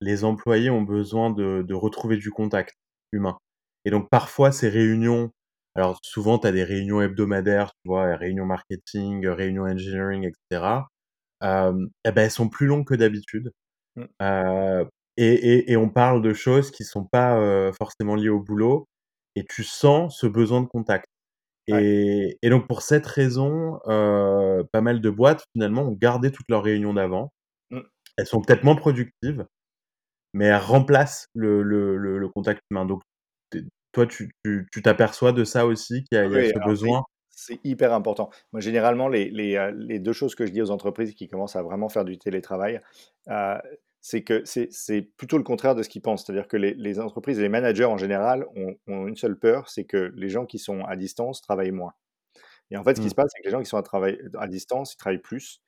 les 0.00 0.24
employés 0.24 0.70
ont 0.70 0.82
besoin 0.82 1.30
de 1.30 1.62
de 1.66 1.74
retrouver 1.74 2.16
du 2.16 2.30
contact 2.30 2.74
humain. 3.12 3.38
Et 3.84 3.90
donc 3.90 4.08
parfois 4.10 4.52
ces 4.52 4.68
réunions 4.68 5.30
alors 5.74 5.98
souvent 6.02 6.38
tu 6.38 6.46
as 6.48 6.52
des 6.52 6.64
réunions 6.64 7.00
hebdomadaires, 7.02 7.72
tu 7.84 7.88
vois? 7.88 8.16
Réunions 8.16 8.46
marketing, 8.46 9.26
réunions 9.28 9.64
engineering 9.64 10.24
et 10.28 10.32
cetera. 10.50 10.88
Hem 11.42 11.90
et 12.06 12.12
bah, 12.12 12.22
elles 12.24 12.30
sont 12.32 12.48
plus 12.50 12.66
longues 12.66 12.86
que 12.86 12.94
d'habitude. 12.96 13.52
Mmh. 13.96 14.04
Et, 15.20 15.76
on 15.76 15.88
parle 15.88 16.22
de 16.22 16.32
choses 16.32 16.70
qui 16.70 16.84
sont 16.84 17.04
pas 17.04 17.72
forcément 17.72 18.14
liées 18.14 18.28
au 18.28 18.40
boulot, 18.40 18.86
et 19.34 19.44
tu 19.44 19.64
sens 19.64 20.18
ce 20.18 20.26
besoin 20.26 20.60
de 20.62 20.66
contact. 20.66 21.06
Et, 21.66 22.38
donc 22.44 22.66
pour 22.68 22.82
cette 22.82 23.06
raison, 23.06 23.78
pas 23.84 24.80
mal 24.80 25.00
de 25.00 25.10
boîtes 25.10 25.44
finalement 25.52 25.82
ont 25.82 25.96
gardé 26.00 26.30
toutes 26.30 26.48
leurs 26.48 26.62
réunions 26.62 26.94
d'avant. 26.94 27.32
Mmh. 27.70 27.80
Elles 28.16 28.26
sont 28.26 28.40
peut-être 28.40 28.62
moins 28.62 28.76
productives, 28.76 29.44
mais 30.34 30.46
elles 30.46 30.56
remplacent 30.56 31.26
le, 31.34 32.28
contact 32.34 32.62
humain. 32.70 32.86
Donc 32.86 33.02
toi, 33.92 34.06
tu 34.06 34.30
t'aperçois 34.82 35.32
de 35.32 35.42
ça 35.42 35.66
aussi, 35.66 36.04
qu'il 36.04 36.16
y 36.16 36.20
a, 36.20 36.28
ce 36.28 36.64
besoin? 36.64 37.02
c'est 37.30 37.60
hyper 37.62 37.92
important. 37.92 38.30
Moi, 38.52 38.60
généralement, 38.60 39.08
les, 39.08 39.30
les, 39.30 39.98
deux 40.00 40.12
choses 40.12 40.34
que 40.34 40.44
je 40.44 40.50
dis 40.50 40.60
aux 40.60 40.72
entreprises 40.72 41.14
qui 41.14 41.28
commencent 41.28 41.54
à 41.54 41.62
vraiment 41.62 41.88
faire 41.88 42.04
du 42.04 42.18
télétravail, 42.18 42.80
c'est 44.08 44.22
que 44.22 44.42
c'est 44.46 45.02
plutôt 45.18 45.36
le 45.36 45.44
contraire 45.44 45.74
de 45.74 45.82
ce 45.82 45.90
qu'ils 45.90 46.00
pensent. 46.00 46.24
C'est-à-dire 46.24 46.48
que 46.48 46.56
les, 46.56 46.98
entreprises 46.98 47.38
et 47.38 47.42
les 47.42 47.50
managers 47.50 47.84
en 47.84 47.98
général 47.98 48.46
ont, 48.56 49.06
une 49.06 49.16
seule 49.16 49.38
peur, 49.38 49.68
c'est 49.68 49.84
que 49.84 50.14
les 50.16 50.30
gens 50.30 50.46
qui 50.46 50.58
sont 50.58 50.82
à 50.86 50.96
distance 50.96 51.42
travaillent 51.42 51.72
moins. 51.72 51.92
Et 52.70 52.78
en 52.78 52.84
fait, 52.84 52.94
ce 52.94 53.02
qui 53.02 53.08
mmh. 53.08 53.10
se 53.10 53.14
passe, 53.14 53.30
c'est 53.34 53.42
que 53.42 53.48
les 53.48 53.50
gens 53.50 53.60
qui 53.60 53.66
sont 53.66 53.76
à, 53.76 53.82
travail, 53.82 54.18
à 54.38 54.48
distance, 54.48 54.94
ils 54.94 54.96
travaillent 54.96 55.20
plus. 55.20 55.60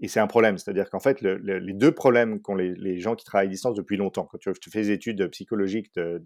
Et 0.00 0.08
c'est 0.08 0.20
un 0.20 0.26
problème. 0.26 0.58
C'est-à-dire 0.58 0.90
qu'en 0.90 1.00
fait, 1.00 1.20
le 1.22 1.36
le 1.38 1.58
les 1.58 1.72
2 1.74 1.92
problèmes 1.92 2.40
qu'ont 2.42 2.54
les 2.54 2.74
les 2.74 3.00
gens 3.00 3.14
qui 3.16 3.24
travaillent 3.24 3.46
à 3.48 3.50
distance 3.50 3.74
depuis 3.76 3.96
longtemps, 3.96 4.26
quand 4.26 4.38
tu 4.38 4.50
tu 4.60 4.70
fais 4.70 4.82
des 4.82 4.90
études 4.90 5.28
psychologiques 5.30 5.94
de 5.94 6.18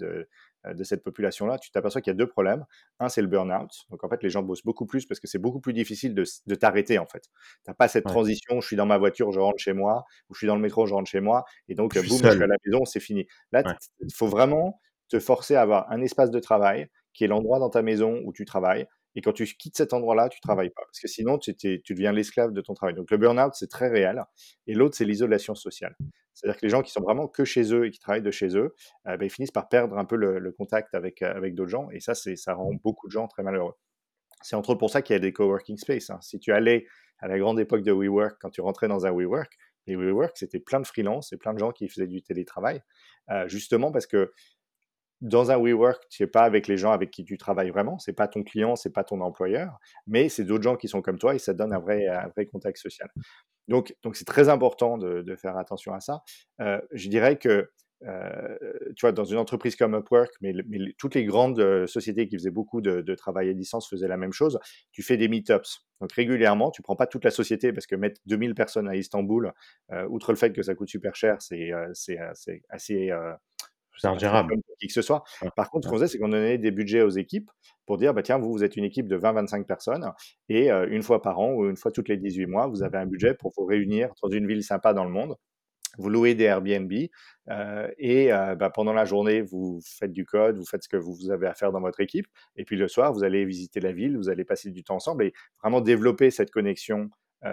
de, 0.74 0.84
cette 0.84 1.02
population-là, 1.02 1.58
tu 1.58 1.70
t'aperçois 1.70 2.00
qu'il 2.02 2.10
y 2.10 2.14
a 2.14 2.18
2 2.18 2.26
problèmes. 2.26 2.64
Un, 2.98 3.08
c'est 3.08 3.22
le 3.22 3.28
burn-out. 3.28 3.70
Donc 3.90 4.04
en 4.04 4.08
fait, 4.10 4.22
les 4.22 4.28
gens 4.30 4.42
bossent 4.42 4.62
beaucoup 4.64 4.86
plus 4.86 5.06
parce 5.06 5.18
que 5.20 5.26
c'est 5.26 5.38
beaucoup 5.38 5.60
plus 5.60 5.72
difficile 5.72 6.14
de 6.14 6.54
t'arrêter, 6.54 6.98
en 6.98 7.06
fait. 7.06 7.22
Tu 7.64 7.70
as 7.70 7.74
pas 7.74 7.88
cette 7.88 8.04
Ouais. 8.04 8.14
transition, 8.14 8.60
je 8.60 8.66
suis 8.66 8.76
dans 8.76 8.86
ma 8.86 8.98
voiture, 8.98 9.32
je 9.32 9.40
rentre 9.40 9.58
chez 9.58 9.72
moi, 9.72 10.04
ou 10.28 10.34
je 10.34 10.38
suis 10.38 10.46
dans 10.46 10.56
le 10.56 10.60
métro, 10.62 10.86
je 10.86 10.92
rentre 10.94 11.08
chez 11.10 11.20
moi 11.20 11.44
et 11.68 11.74
donc, 11.74 11.94
Je 11.94 12.00
boum, 12.02 12.22
je 12.26 12.30
suis 12.30 12.42
à 12.44 12.46
la 12.46 12.56
maison, 12.66 12.84
c'est 12.84 13.00
fini. 13.00 13.26
Là, 13.52 13.64
Ouais. 13.64 13.74
il 14.00 14.12
faut 14.14 14.26
vraiment 14.28 14.80
te 15.08 15.18
forcer 15.18 15.54
à 15.56 15.62
avoir 15.62 15.90
un 15.90 16.00
espace 16.02 16.30
de 16.30 16.38
travail 16.40 16.88
qui 17.14 17.24
est 17.24 17.28
l'endroit 17.28 17.58
dans 17.58 17.70
ta 17.70 17.82
maison 17.82 18.20
où 18.24 18.32
tu 18.32 18.44
travailles 18.44 18.86
et 19.14 19.20
quand 19.22 19.32
tu 19.32 19.44
quittes 19.46 19.76
cet 19.76 19.92
endroit-là, 19.92 20.28
tu 20.28 20.40
travailles 20.40 20.70
pas 20.70 20.82
parce 20.84 21.00
que 21.00 21.08
sinon 21.08 21.38
tu 21.38 21.54
deviens 21.88 22.12
l'esclave 22.12 22.52
de 22.52 22.60
ton 22.60 22.74
travail. 22.74 22.94
Donc 22.94 23.10
le 23.10 23.16
burn-out, 23.18 23.52
c'est 23.54 23.68
très 23.68 23.88
réel 23.88 24.24
et 24.66 24.74
l'autre, 24.74 24.96
c'est 24.96 25.04
l'isolation 25.04 25.54
sociale. 25.54 25.96
C'est-à-dire 26.34 26.58
que 26.60 26.66
les 26.66 26.70
gens 26.70 26.82
qui 26.82 26.92
sont 26.92 27.02
vraiment 27.02 27.28
que 27.28 27.44
chez 27.44 27.72
eux 27.74 27.86
et 27.86 27.90
qui 27.90 27.98
travaillent 27.98 28.22
de 28.22 28.30
chez 28.30 28.56
eux, 28.56 28.74
heu, 29.08 29.16
bah, 29.16 29.18
ils 29.24 29.30
finissent 29.30 29.50
par 29.50 29.68
perdre 29.68 29.98
un 29.98 30.04
peu 30.04 30.16
le 30.16 30.38
le 30.38 30.52
contact 30.52 30.94
avec, 30.94 31.22
heu, 31.22 31.26
avec 31.26 31.54
d'autres 31.54 31.70
gens 31.70 31.90
et 31.90 32.00
ça, 32.00 32.14
ça 32.14 32.54
rend 32.54 32.72
beaucoup 32.74 33.08
de 33.08 33.12
gens 33.12 33.28
très 33.28 33.42
malheureux. 33.42 33.74
C'est 34.42 34.56
entre 34.56 34.70
autres 34.70 34.78
pour 34.78 34.90
ça 34.90 35.02
qu'il 35.02 35.14
y 35.14 35.16
a 35.16 35.20
des 35.20 35.32
coworking 35.32 35.76
space, 35.78 36.10
hein. 36.10 36.18
Si 36.22 36.38
tu 36.40 36.52
allais 36.52 36.86
à 37.18 37.28
la 37.28 37.38
grande 37.38 37.60
époque 37.60 37.82
de 37.82 37.92
WeWork, 37.92 38.36
quand 38.40 38.50
tu 38.50 38.60
rentrais 38.62 38.88
dans 38.88 39.04
un 39.06 39.12
WeWork, 39.12 39.52
les 39.86 39.96
WeWork, 39.96 40.36
c'était 40.36 40.60
plein 40.60 40.80
de 40.80 40.86
freelance 40.86 41.32
et 41.32 41.36
plein 41.36 41.52
de 41.54 41.58
gens 41.58 41.72
qui 41.72 41.88
faisaient 41.88 42.06
du 42.06 42.22
télétravail, 42.22 42.82
heu, 43.30 43.48
justement 43.48 43.92
parce 43.92 44.06
que 44.06 44.32
dans 45.20 45.50
un 45.50 45.58
WeWork, 45.58 46.02
tu 46.10 46.22
es 46.22 46.26
pas 46.26 46.42
avec 46.42 46.66
les 46.68 46.76
gens 46.78 46.92
avec 46.92 47.10
qui 47.10 47.24
tu 47.24 47.38
travailles 47.38 47.70
vraiment, 47.70 47.98
c'est 47.98 48.12
pas 48.14 48.28
ton 48.28 48.42
client, 48.42 48.76
c'est 48.76 48.92
pas 48.92 49.04
ton 49.04 49.20
employeur, 49.20 49.78
mais 50.06 50.28
c'est 50.28 50.44
d'autres 50.44 50.64
gens 50.64 50.76
qui 50.76 50.88
sont 50.88 51.02
comme 51.02 51.18
toi 51.18 51.34
et 51.34 51.38
ça 51.38 51.54
donne 51.54 51.72
un 51.74 51.78
vrai 51.80 52.06
un 52.08 52.30
contact 52.52 52.78
social. 52.78 53.08
Donc 53.68 53.94
c'est 54.14 54.26
très 54.26 54.48
important 54.48 54.98
de 54.98 55.36
faire 55.36 55.56
attention 55.56 55.94
à 55.94 56.00
ça. 56.00 56.22
Heu, 56.60 56.80
je 56.92 57.08
dirais 57.08 57.36
que, 57.38 57.70
heu, 58.04 58.58
tu 58.96 59.02
vois, 59.02 59.12
dans 59.12 59.24
une 59.24 59.38
entreprise 59.38 59.76
comme 59.76 59.94
Upwork, 59.94 60.30
mais 60.40 60.52
toutes 60.98 61.14
les 61.14 61.24
grandes, 61.24 61.60
heu, 61.60 61.86
sociétés 61.86 62.26
qui 62.28 62.36
faisaient 62.36 62.50
beaucoup 62.50 62.80
de 62.80 63.14
travail 63.14 63.50
à 63.50 63.54
distance 63.54 63.88
faisaient 63.88 64.08
la 64.08 64.16
même 64.16 64.32
chose. 64.32 64.58
Tu 64.92 65.02
fais 65.02 65.16
des 65.16 65.28
meet-ups. 65.28 65.86
Donc 66.00 66.12
régulièrement, 66.12 66.70
tu 66.70 66.82
prends 66.82 66.96
pas 66.96 67.06
toute 67.06 67.24
la 67.24 67.30
société 67.30 67.72
parce 67.72 67.86
que 67.86 67.94
mettre 67.96 68.20
2000 68.26 68.54
personnes 68.54 68.88
à 68.88 68.96
Istanbul, 68.96 69.52
outre 70.08 70.32
le 70.32 70.36
fait 70.38 70.52
que 70.52 70.62
ça 70.62 70.74
coûte 70.74 70.88
super 70.88 71.14
cher, 71.14 71.36
c'est, 71.42 71.70
assez, 72.70 73.10
C'est 73.96 74.08
ingérable. 74.08 74.56
qui 74.78 74.86
que 74.86 74.92
ce 74.92 75.02
soit. 75.02 75.22
Ouais, 75.42 75.50
Par 75.56 75.70
contre, 75.70 75.84
ce 75.86 75.90
qu'on 75.90 75.96
faisait, 75.96 76.08
c'est 76.08 76.18
qu'on 76.18 76.28
donnait 76.28 76.58
des 76.58 76.70
budgets 76.70 77.02
aux 77.02 77.10
équipes 77.10 77.50
pour 77.86 77.98
dire: 77.98 78.14
«Bah, 78.14 78.22
tiens, 78.22 78.38
vous, 78.38 78.50
vous 78.52 78.64
êtes 78.64 78.76
une 78.76 78.84
équipe 78.84 79.06
de 79.08 79.16
20-25 79.16 79.66
personnes 79.66 80.10
et 80.48 80.70
heu, 80.70 80.90
1 80.92 81.02
fois 81.02 81.20
par 81.22 81.38
an 81.38 81.52
ou 81.52 81.64
1 81.64 81.76
fois 81.76 81.90
toutes 81.92 82.08
les 82.08 82.16
18 82.16 82.46
mois, 82.46 82.66
vous 82.66 82.82
avez 82.82 82.98
un 82.98 83.06
budget 83.06 83.34
pour 83.34 83.52
vous 83.56 83.64
réunir 83.66 84.10
dans 84.22 84.30
une 84.30 84.46
ville 84.46 84.64
sympa 84.64 84.94
dans 84.94 85.04
le 85.04 85.10
monde. 85.10 85.36
Vous 85.98 86.10
louez 86.10 86.34
des 86.36 86.44
Airbnb, 86.44 86.92
heu 87.50 87.94
et 87.98 88.32
heu, 88.32 88.56
bah, 88.56 88.70
pendant 88.70 88.92
la 88.94 89.04
journée, 89.06 89.42
vous 89.42 89.80
faites 89.84 90.12
du 90.12 90.24
code, 90.26 90.56
vous 90.58 90.66
faites 90.66 90.84
ce 90.84 90.88
que 90.88 90.96
vous 90.98 91.30
avez 91.30 91.46
à 91.48 91.54
faire 91.54 91.72
dans 91.72 91.80
votre 91.80 92.00
équipe 92.00 92.26
et 92.56 92.64
puis 92.64 92.76
le 92.76 92.88
soir, 92.88 93.12
vous 93.12 93.24
allez 93.24 93.44
visiter 93.46 93.80
la 93.80 93.92
ville, 93.92 94.16
vous 94.18 94.28
allez 94.30 94.44
passer 94.44 94.70
du 94.70 94.84
temps 94.84 94.96
ensemble» 94.96 95.24
et 95.24 95.32
vraiment 95.62 95.80
développer 95.80 96.30
cette 96.30 96.50
connexion, 96.52 97.10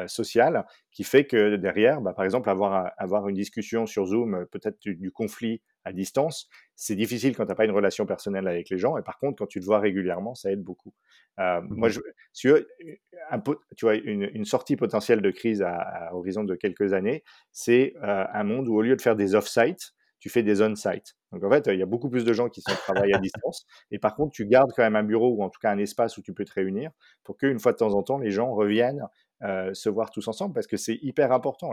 sociale 0.08 0.66
qui 0.92 1.04
fait 1.04 1.26
que 1.26 1.56
derrière, 1.56 2.02
bah, 2.02 2.14
par 2.14 2.26
exemple, 2.26 2.50
avoir 2.50 2.92
avoir 2.98 3.28
une 3.30 3.36
discussion 3.36 3.86
sur 3.86 4.06
Zoom, 4.06 4.36
heu, 4.36 4.46
peut-être 4.46 4.80
du 4.82 4.96
du 4.96 5.12
conflit 5.12 5.62
à 5.86 5.94
distance, 5.94 6.50
c'est 6.76 6.96
difficile 6.96 7.36
quand 7.36 7.46
tu 7.46 7.52
as 7.52 7.56
pas 7.56 7.66
une 7.66 7.72
relation 7.72 8.06
personnelle 8.06 8.48
avec 8.48 8.70
les 8.70 8.78
gens 8.78 8.98
et 8.98 9.04
par 9.04 9.18
contre, 9.20 9.38
quand 9.38 9.48
tu 9.48 9.60
te 9.60 9.66
vois 9.66 9.80
régulièrement, 9.80 10.36
ça 10.36 10.52
aide 10.52 10.62
beaucoup. 10.64 10.94
Heu, 11.40 11.62
moi, 11.70 11.88
Ouais. 11.88 11.90
je 11.90 12.02
si 12.34 12.48
tu 12.48 13.02
un 13.32 13.42
vois, 13.82 13.96
une 13.96 14.30
une 14.34 14.46
sortie 14.46 14.76
potentielle 14.76 15.22
de 15.22 15.32
crise 15.32 15.62
à 15.62 15.76
à 15.78 16.14
horizon 16.14 16.44
de 16.44 16.56
quelques 16.56 16.94
années, 16.94 17.24
c'est, 17.52 17.94
un 18.02 18.44
monde 18.44 18.68
où 18.68 18.76
au 18.76 18.82
lieu 18.82 18.96
de 18.96 19.02
faire 19.02 19.16
des 19.16 19.36
off-site, 19.36 19.94
tu 20.20 20.30
fais 20.30 20.44
des 20.44 20.62
on-site. 20.62 21.16
Donc 21.32 21.44
en 21.44 21.50
fait, 21.52 21.68
il 21.68 21.78
y 21.80 21.84
a 21.84 21.86
beaucoup 21.86 22.10
plus 22.10 22.26
de 22.26 22.34
gens 22.34 22.50
qui 22.50 22.62
sont 22.62 22.76
travaillent 22.78 23.14
à 23.14 23.18
distance 23.18 23.66
et 23.92 24.00
par 24.00 24.16
contre, 24.16 24.32
tu 24.34 24.46
gardes 24.48 24.72
quand 24.76 24.84
même 24.84 24.96
un 24.96 25.04
bureau 25.04 25.30
ou 25.36 25.44
en 25.44 25.50
tout 25.50 25.60
cas 25.60 25.72
un 25.72 25.78
espace 25.78 26.18
où 26.18 26.22
tu 26.22 26.34
peux 26.34 26.46
te 26.46 26.54
réunir 26.54 26.92
pour 27.24 27.38
qu'une 27.38 27.60
fois 27.60 27.72
de 27.74 27.78
temps 27.78 27.94
en 27.94 28.04
temps, 28.04 28.18
les 28.20 28.32
gens 28.32 28.54
reviennent, 28.54 29.04
heu, 29.44 29.74
se 29.74 29.90
voir 29.90 30.12
tous 30.12 30.28
ensemble 30.28 30.54
parce 30.54 30.68
que 30.68 30.78
c'est 30.78 30.98
hyper 31.02 31.32
important. 31.32 31.72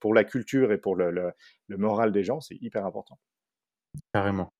Pour 0.00 0.14
la 0.14 0.24
culture 0.24 0.72
et 0.72 0.78
pour 0.78 0.96
le 0.96 1.32
moral 1.70 2.12
des 2.12 2.24
gens, 2.24 2.40
c'est 2.40 2.56
hyper 2.60 2.86
important. 2.86 3.18
Carrément. 4.14 4.50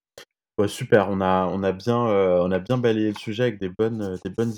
Bah, 0.59 0.69
super, 0.69 1.11
on 1.11 1.21
a 1.23 1.47
on 1.53 1.63
a 1.65 1.73
bien, 1.73 2.07
heu, 2.09 2.41
on 2.43 2.51
a 2.53 2.59
bien 2.61 2.79
balayé 2.79 3.09
le 3.11 3.17
sujet 3.19 3.45
avec 3.45 3.61
des 3.61 3.71
bonnes, 3.71 4.03
heu, 4.03 4.19
des 4.25 4.31
bonnes 4.31 4.53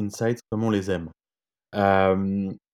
insights 0.00 0.40
comme 0.50 0.64
on 0.64 0.70
les 0.70 0.90
aime. 0.90 1.10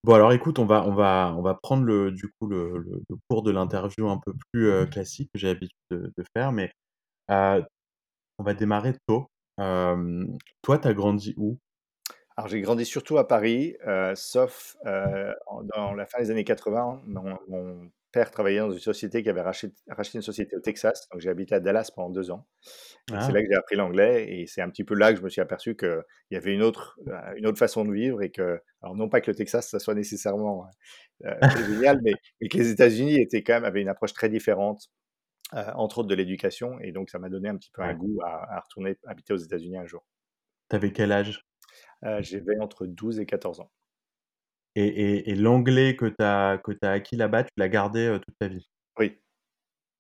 Bon 0.05 0.15
alors 0.15 0.33
écoute, 0.33 0.59
on 0.59 0.67
va 0.67 0.85
on 0.87 0.95
va 0.95 1.35
on 1.39 1.43
va 1.43 1.55
prendre 1.55 1.85
le 1.85 2.11
du 2.13 2.29
coup 2.41 2.49
le 2.49 2.85
cours 3.31 3.43
de 3.45 3.51
l'interview 3.53 4.09
un 4.09 4.19
peu 4.19 4.35
plus, 4.53 4.71
classique 4.91 5.31
que 5.35 5.39
j'ai 5.41 5.49
l'habitude 5.49 5.75
de 5.91 6.25
faire, 6.37 6.53
mais, 6.53 6.73
on 7.31 8.45
va 8.45 8.55
démarrer 8.55 8.95
tôt. 9.09 9.29
Toi, 9.59 10.79
tu 10.79 10.89
as 10.89 10.95
grandi 10.95 11.35
où? 11.39 11.59
Alors 12.43 12.49
j'ai 12.49 12.61
grandi 12.61 12.85
surtout 12.85 13.19
à 13.19 13.29
Paris, 13.29 13.77
heu, 13.87 14.15
sauf, 14.17 14.77
heu, 14.87 15.33
en 15.47 15.63
dans 15.63 15.95
la 15.95 16.07
fin 16.07 16.19
des 16.21 16.31
années 16.33 16.43
80, 16.45 17.01
mon 17.05 17.39
mon 17.49 17.91
père 18.11 18.31
travaillait 18.33 18.59
dans 18.59 18.73
une 18.73 18.81
société 18.81 19.23
qui 19.23 19.29
avait 19.31 19.43
rachet 19.43 19.73
racheté 19.89 20.19
une 20.19 20.23
société 20.23 20.57
au 20.57 20.61
Texas, 20.61 21.09
donc 21.13 21.21
j'ai 21.21 21.31
habité 21.31 21.55
à 21.55 21.61
Dallas 21.61 21.91
pendant 21.95 22.11
2 22.11 22.31
ans 22.33 22.47
et 23.13 23.21
c'est 23.21 23.31
Ah, 23.31 23.35
là 23.35 23.43
que 23.43 23.49
j'ai 23.51 23.57
appris 23.57 23.77
l'anglais 23.77 24.29
et 24.41 24.47
c'est 24.49 24.63
un 24.63 24.71
petit 24.71 24.85
peu 24.85 24.95
là 24.97 25.13
que 25.13 25.19
je 25.21 25.25
me 25.25 25.29
suis 25.31 25.41
aperçu 25.43 25.77
qu'il 25.77 26.03
y 26.33 26.37
avait 26.37 26.55
une 26.55 26.63
autre, 26.63 26.99
heu, 27.09 27.15
une 27.39 27.47
autre 27.47 27.59
façon 27.59 27.85
de 27.85 27.93
vivre 27.93 28.23
et 28.23 28.31
que 28.33 28.61
alors 28.83 28.97
non 28.97 29.09
pas 29.09 29.21
que 29.21 29.31
le 29.31 29.37
Texas, 29.37 29.69
ça 29.71 29.79
soit 29.79 29.95
nécessairement, 29.95 30.67
heu 31.27 31.31
génial, 31.55 32.01
mais 32.05 32.21
mais 32.41 32.49
que 32.49 32.59
les 32.59 32.71
États-Unis 32.71 33.17
étaient 33.21 33.43
quand 33.45 33.55
même 33.55 33.65
avaient 33.65 33.83
une 33.83 33.89
approche 33.89 34.15
très 34.15 34.29
différente, 34.31 34.89
entre 35.55 35.99
autres 36.01 36.09
de 36.11 36.17
l'éducation 36.17 36.81
et 36.81 36.93
donc 36.93 37.11
ça 37.11 37.19
m'a 37.21 37.31
donné 37.31 37.49
un 37.51 37.57
petit 37.59 37.71
peu 37.73 37.83
un 37.83 37.93
ouais. 37.93 37.97
goût 37.97 38.21
à 38.25 38.57
à 38.57 38.61
retourner 38.61 38.97
habiter 39.07 39.35
aux 39.35 39.39
États-Unis 39.39 39.79
un 39.79 39.87
jour. 39.87 40.05
Tu 40.69 40.75
avais 40.75 40.93
quel 40.93 41.13
âge? 41.13 41.47
Heu, 42.05 42.23
j'avais 42.23 42.59
entre 42.61 42.87
12 42.87 43.21
et 43.21 43.27
14 43.27 43.61
ans. 43.61 43.71
Et 44.75 44.87
et 44.87 45.31
et 45.31 45.35
l'anglais 45.35 45.97
que 45.97 46.07
tu 46.07 46.23
as 46.25 46.61
acquis 46.91 47.17
là-bas, 47.17 47.45
tu 47.45 47.51
l'as 47.57 47.69
gardé, 47.69 48.07
heu, 48.07 48.19
toute 48.21 48.37
ta 48.39 48.49
vie? 48.49 48.69
Oui, 48.99 49.19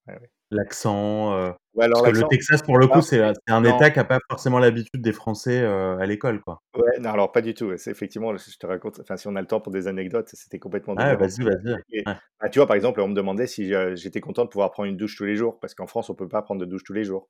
ouais, 0.09 0.15
ouais. 0.15 0.31
L'accent, 0.51 1.55
Ouais, 1.75 1.89
que 1.89 2.11
le 2.11 2.25
Texas 2.25 2.63
pour 2.63 2.79
le 2.79 2.87
coup, 2.87 2.97
non, 2.97 3.03
c'est, 3.03 3.23
un 3.49 3.63
non, 3.63 3.77
état 3.77 3.91
qui 3.91 3.99
a 3.99 4.05
pas 4.05 4.19
forcément 4.29 4.59
l'habitude 4.59 5.01
des 5.01 5.13
Français, 5.13 5.65
à 5.65 6.05
l'école, 6.05 6.41
quoi. 6.43 6.61
ouais, 6.77 6.99
non, 7.01 7.11
alors 7.11 7.33
pas 7.33 7.41
du 7.41 7.55
tout, 7.55 7.73
effectivement, 7.73 8.37
je 8.37 8.57
te 8.59 8.67
raconte 8.67 9.01
enfin, 9.01 9.17
si 9.17 9.27
on 9.29 9.37
a 9.37 9.41
le 9.41 9.47
temps 9.47 9.61
pour 9.61 9.73
des 9.73 9.87
anecdotes, 9.89 10.29
c'était 10.35 10.59
complètement 10.59 10.95
différent. 10.95 11.17
vas-y, 11.17 11.43
vas-y. 11.43 12.05
Bah, 12.05 12.49
tu 12.51 12.59
vois, 12.59 12.67
par 12.67 12.77
exemple, 12.77 13.01
on 13.01 13.09
me 13.09 13.15
demandait 13.15 13.47
si, 13.47 13.73
j'étais 13.95 14.21
content 14.21 14.45
de 14.45 14.51
pouvoir 14.51 14.71
prendre 14.71 14.89
une 14.89 14.97
douche 14.97 15.17
tous 15.17 15.25
les 15.25 15.37
jours, 15.37 15.59
parce 15.61 15.75
qu'en 15.75 15.87
France, 15.87 16.11
on 16.11 16.15
peut 16.15 16.29
pas 16.29 16.43
prendre 16.43 16.61
de 16.61 16.67
douche 16.67 16.85
tous 16.85 16.93
les 16.93 17.05
jours. 17.05 17.29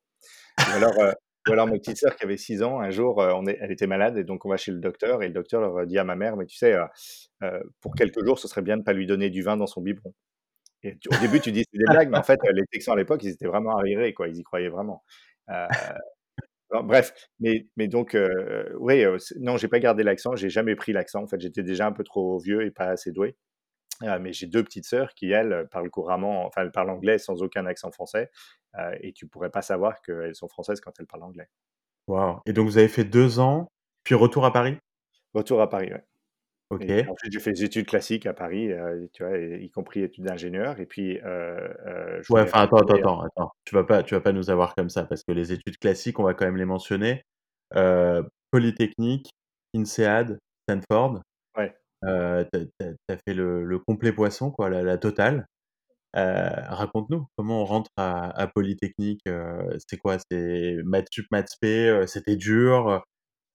Ou 0.57 0.75
alors, 0.77 0.93
ou 1.47 1.51
alors 1.53 1.67
ma 1.67 1.73
petite 1.73 1.97
sœur 1.97 2.15
qui 2.15 2.23
avait 2.25 2.37
6 2.37 2.63
ans, 2.63 2.79
un 2.81 2.89
jour, 2.91 3.23
est 3.49 3.57
elle 3.61 3.71
était 3.71 3.87
malade 3.87 4.17
et 4.17 4.23
donc 4.23 4.45
on 4.45 4.49
va 4.49 4.57
chez 4.57 4.71
le 4.71 4.79
docteur 4.79 5.23
et 5.23 5.27
le 5.27 5.33
docteur 5.33 5.61
leur 5.61 5.85
dit 5.87 5.97
à 5.99 6.03
ma 6.05 6.15
mère: 6.15 6.37
«Mais 6.37 6.45
tu 6.45 6.57
sais, 6.57 6.73
heu 6.75 6.83
heu, 7.43 7.71
pour 7.81 7.95
quelques 7.95 8.23
jours, 8.25 8.39
ce 8.39 8.47
serait 8.47 8.61
bien 8.63 8.77
de 8.77 8.83
pas 8.83 8.93
lui 8.93 9.07
donner 9.07 9.29
du 9.29 9.41
vin 9.43 9.57
dans 9.57 9.67
son 9.67 9.81
biberon». 9.81 10.13
Au 10.85 11.17
début, 11.21 11.41
tu 11.41 11.51
dis: 11.53 11.65
«C'est 11.71 11.79
des 11.79 11.85
blagues», 11.85 12.09
mais 12.11 12.17
en 12.19 12.23
fait, 12.23 12.39
les 12.53 12.63
Texans 12.71 12.93
à 12.95 12.97
l'époque, 12.97 13.23
ils 13.23 13.31
étaient 13.31 13.47
vraiment 13.47 13.77
arriérés, 13.77 14.13
quoi, 14.13 14.27
ils 14.29 14.37
y 14.37 14.43
croyaient 14.43 14.69
vraiment. 14.69 15.03
Bref, 16.71 17.13
mais 17.39 17.87
donc 17.87 18.17
oui, 18.79 19.03
non, 19.39 19.57
j'ai 19.57 19.67
pas 19.69 19.79
gardé 19.79 20.03
l'accent, 20.03 20.35
j'ai 20.35 20.49
jamais 20.49 20.75
pris 20.75 20.93
l'accent. 20.93 21.23
En 21.23 21.27
fait, 21.27 21.39
j'étais 21.41 21.63
déjà 21.63 21.87
un 21.87 21.91
peu 21.93 22.03
trop 22.03 22.39
vieux 22.39 22.65
et 22.65 22.71
pas 22.71 22.85
assez 22.87 23.11
doué. 23.11 23.35
Heu, 24.03 24.19
mais 24.19 24.33
j'ai 24.33 24.47
2 24.47 24.63
petites 24.63 24.85
sœurs 24.85 25.13
qui, 25.15 25.31
elles, 25.31 25.67
parlent 25.71 25.89
couramment 25.89 26.45
enfin, 26.45 26.63
elles 26.63 26.71
parlent 26.71 26.89
anglais 26.91 27.17
sans 27.19 27.41
aucun 27.43 27.65
accent 27.67 27.91
français, 27.91 28.29
heu 28.79 28.95
et 29.01 29.13
tu 29.13 29.27
pourrais 29.27 29.51
pas 29.51 29.61
savoir 29.63 30.01
qu'elles 30.01 30.35
sont 30.35 30.49
françaises 30.49 30.81
quand 30.81 30.93
elles 30.99 31.07
parlent 31.07 31.23
anglais. 31.23 31.49
Waouh 32.07 32.39
et 32.45 32.51
donc 32.53 32.67
vous 32.67 32.77
avez 32.77 32.87
fait 32.89 33.05
2 33.05 33.39
ans, 33.39 33.67
puis 34.03 34.15
retour 34.15 34.45
à 34.45 34.51
Paris? 34.51 34.77
Retour 35.33 35.61
à 35.61 35.69
Paris, 35.69 35.91
ouais 35.93 36.03
et 36.79 36.91
puis 36.93 36.99
OK. 36.99 37.13
ensuite 37.13 37.33
j'ai 37.33 37.39
fait 37.39 37.53
des 37.53 37.63
études 37.65 37.87
classiques 37.87 38.25
à 38.25 38.33
Paris, 38.33 38.71
heu, 38.71 39.09
tu 39.13 39.23
vois? 39.23 39.37
Y 39.37 39.69
compris 39.71 40.01
études 40.03 40.25
d'ingénieur 40.25 40.79
et 40.79 40.85
puis, 40.87 41.15
je 41.19 42.21
Ouais, 42.29 42.41
enfin, 42.41 42.61
attends, 42.61 42.77
attends, 42.77 42.95
attends, 42.95 43.21
attends. 43.21 43.51
Tu 43.65 43.75
vas 43.75 43.83
pas 43.83 44.01
tu 44.03 44.13
vas 44.15 44.21
pas 44.21 44.31
nous 44.31 44.49
avoir 44.49 44.75
comme 44.75 44.89
ça 44.89 45.03
parce 45.05 45.23
que 45.23 45.33
les 45.33 45.51
études 45.51 45.77
classiques, 45.77 46.19
on 46.19 46.23
va 46.23 46.33
quand 46.33 46.45
même 46.45 46.55
les 46.57 46.65
mentionner. 46.65 47.23
Polytechnique, 48.51 49.29
INSEAD, 49.75 50.37
Stanford, 50.69 51.21
heu, 52.07 52.47
tu 52.53 52.59
as 53.09 53.17
fait 53.27 53.33
le 53.33 53.63
le 53.63 53.79
complet 53.79 54.11
poisson, 54.13 54.51
quoi, 54.51 54.69
la 54.69 54.83
la 54.83 54.97
totale. 54.97 55.47
Heu, 56.15 56.21
raconte-nous, 56.21 57.27
comment 57.37 57.61
on 57.63 57.65
rentre 57.65 57.91
à 57.97 58.29
à 58.39 58.47
Polytechnique? 58.47 59.21
Heu, 59.27 59.77
c'est 59.89 59.97
quoi? 59.97 60.17
C'est 60.31 60.77
maths 60.85 61.07
sup, 61.11 61.27
maths 61.31 61.57
heu, 61.65 62.07
c'était 62.07 62.37
dur? 62.37 63.03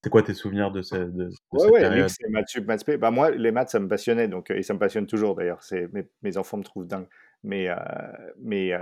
C'est 0.05 0.11
quoi 0.11 0.23
tes 0.25 0.35
souvenirs 0.35 0.73
de 0.73 0.83
ce 0.83 0.97
de 0.97 1.31
de 1.53 1.59
Ouais, 1.59 1.67
cette 1.67 1.79
ouais, 1.85 1.89
période? 1.89 2.15
mix 2.15 2.19
maths 2.29 2.49
sup, 2.51 2.67
maths. 2.67 2.85
Bah, 2.99 3.11
moi, 3.11 3.31
les 3.31 3.51
maths, 3.53 3.71
ça 3.71 3.81
me 3.81 3.89
passionnait 3.89 4.29
donc 4.29 4.51
et 4.51 4.63
ça 4.63 4.75
me 4.75 4.79
passionne 4.79 5.07
toujours 5.07 5.35
d'ailleurs. 5.35 5.61
Mes 5.93 6.05
mes 6.23 6.37
enfants 6.37 6.59
me 6.59 6.63
trouvent 6.63 6.87
dingue. 6.87 7.09
Mais 7.43 7.69
mais 8.39 8.75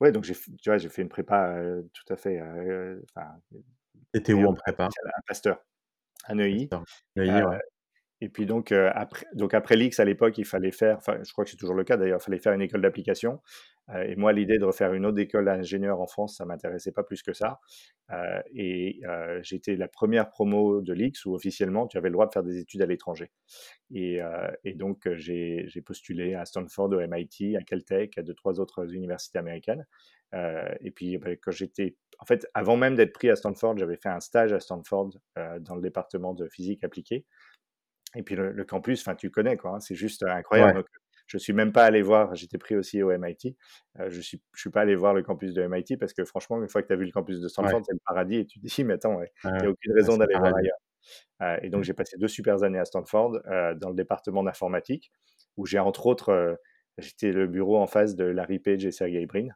ouais, 0.00 0.12
donc 0.12 0.24
tu 0.24 0.34
vois, 0.66 0.78
j'ai 0.78 0.88
fait 0.88 1.02
une 1.02 1.08
prépa, 1.08 1.58
tout 1.92 2.12
à 2.12 2.16
fait, 2.16 2.40
heu, 2.40 3.02
enfin, 3.14 3.40
Tu 4.12 4.20
étais 4.20 4.34
où 4.34 4.46
en 4.46 4.54
prépa? 4.54 4.92
à 5.16 5.22
Pasteur, 5.26 5.64
à 6.24 6.34
Neuilly. 6.34 6.70
Pasteur 6.70 6.84
Neuilly, 7.16 7.42
ouais. 7.42 7.60
Et 8.20 8.28
puis 8.28 8.46
donc, 8.46 8.72
heu, 8.72 8.90
après 8.94 9.26
donc 9.34 9.54
après 9.54 9.76
l'X 9.76 10.00
à 10.00 10.04
l'époque, 10.04 10.38
il 10.38 10.44
fallait 10.44 10.72
faire 10.72 10.96
enfin, 10.98 11.18
je 11.24 11.32
crois 11.32 11.44
que 11.44 11.50
c'est 11.50 11.56
toujours 11.56 11.74
le 11.76 11.84
cas 11.84 11.96
d'ailleurs, 11.96 12.18
il 12.20 12.24
fallait 12.24 12.38
faire 12.38 12.52
une 12.52 12.62
école 12.62 12.82
d'application, 12.82 13.40
heu 13.94 14.02
et 14.10 14.16
moi 14.16 14.32
l'idée 14.32 14.58
de 14.58 14.64
refaire 14.64 14.92
une 14.94 15.06
autre 15.06 15.18
école 15.20 15.46
d'ingénieur 15.46 16.00
en 16.00 16.06
France, 16.06 16.36
ça 16.38 16.44
m'intéressait 16.46 16.92
pas 16.92 17.04
plus 17.04 17.22
que 17.22 17.32
ça, 17.32 17.60
heu 18.12 18.16
et 18.54 19.00
j'étais 19.42 19.76
la 19.76 19.88
première 19.88 20.30
promo 20.30 20.80
de 20.82 20.92
l'X 20.94 21.24
où 21.26 21.34
officiellement 21.34 21.86
tu 21.86 21.96
avais 21.98 22.08
le 22.08 22.14
droit 22.14 22.26
de 22.26 22.32
faire 22.32 22.42
des 22.44 22.58
études 22.58 22.82
à 22.82 22.86
l'étranger. 22.86 23.30
Et 23.94 24.20
et 24.64 24.74
donc 24.74 25.08
j'ai 25.16 25.68
postulé 25.86 26.34
à 26.34 26.44
Stanford, 26.44 26.90
au 26.92 27.00
MIT, 27.00 27.56
à 27.56 27.62
Caltech, 27.62 28.18
à 28.18 28.22
deux 28.22 28.34
trois 28.34 28.60
autres 28.60 28.94
universités 28.94 29.38
américaines, 29.38 29.86
et 30.80 30.90
puis, 30.90 31.18
bah, 31.18 31.30
quand 31.36 31.52
j'étais 31.52 31.96
en 32.20 32.26
fait, 32.26 32.46
avant 32.54 32.76
même 32.76 32.96
d'être 32.96 33.12
pris 33.12 33.30
à 33.30 33.36
Stanford, 33.36 33.78
j'avais 33.78 33.96
fait 33.96 34.08
un 34.08 34.20
stage 34.20 34.52
à 34.52 34.60
Stanford, 34.60 35.10
dans 35.60 35.76
le 35.76 35.82
département 35.82 36.34
de 36.34 36.48
physique 36.48 36.84
appliquée 36.84 37.24
et 38.16 38.22
puis 38.22 38.36
le 38.36 38.52
le 38.52 38.64
campus, 38.64 39.00
enfin, 39.02 39.14
tu 39.16 39.30
connais 39.30 39.56
quoi, 39.56 39.76
hein, 39.76 39.80
c'est 39.80 39.94
juste, 39.96 40.22
heu, 40.24 40.30
incroyable 40.30 40.72
Ouais. 40.72 40.74
donc 40.74 40.86
je 41.26 41.36
suis 41.38 41.52
même 41.52 41.72
pas 41.72 41.84
allé 41.84 42.02
voir 42.02 42.34
j'étais 42.34 42.58
pris 42.58 42.74
aussi 42.76 43.02
au 43.02 43.10
MIT, 43.12 43.56
heu, 44.00 44.10
je 44.10 44.20
suis 44.22 44.42
je 44.54 44.60
suis 44.60 44.70
pas 44.70 44.82
allé 44.82 44.94
voir 44.96 45.14
le 45.14 45.22
campus 45.22 45.54
de 45.54 45.62
MIT 45.62 45.98
parce 45.98 46.14
que 46.14 46.24
franchement, 46.24 46.60
une 46.62 46.68
fois 46.68 46.82
que 46.82 46.88
tu 46.88 46.92
as 46.94 46.96
vu 46.96 47.04
le 47.06 47.12
campus 47.12 47.40
de 47.40 47.48
Ouais. 47.60 47.74
Stanford, 47.74 47.82
c'est 47.86 47.92
le 47.94 48.00
paradis 48.06 48.36
et 48.38 48.46
tu 48.46 48.60
te 48.60 48.66
dis: 48.66 48.84
«Mais 48.84 48.94
attends, 48.94 49.20
il 49.22 49.28
y 49.64 49.66
ouais. 49.66 49.68
a 49.68 49.70
aucune 49.70 49.92
raison 49.94 50.16
d'aller 50.18 50.36
voir 50.38 50.52
ailleurs». 50.56 50.78
Heu 51.42 51.58
et 51.64 51.70
donc 51.70 51.82
Mmh. 51.82 51.84
j'ai 51.84 51.94
passé 51.94 52.16
2 52.18 52.28
supers 52.28 52.62
années 52.64 52.78
à 52.80 52.84
Stanford, 52.86 53.40
dans 53.76 53.90
le 53.90 53.94
département 53.96 54.42
d'informatique 54.44 55.12
où 55.58 55.66
j'ai 55.66 55.78
entre 55.80 56.06
autres, 56.06 56.32
heu, 56.32 56.56
j'étais 56.98 57.32
le 57.32 57.46
bureau 57.48 57.78
en 57.78 57.86
face 57.88 58.16
de 58.16 58.24
Larry 58.26 58.58
Page 58.60 58.84
et 58.86 58.92
Sergey 58.92 59.26
Brin, 59.26 59.48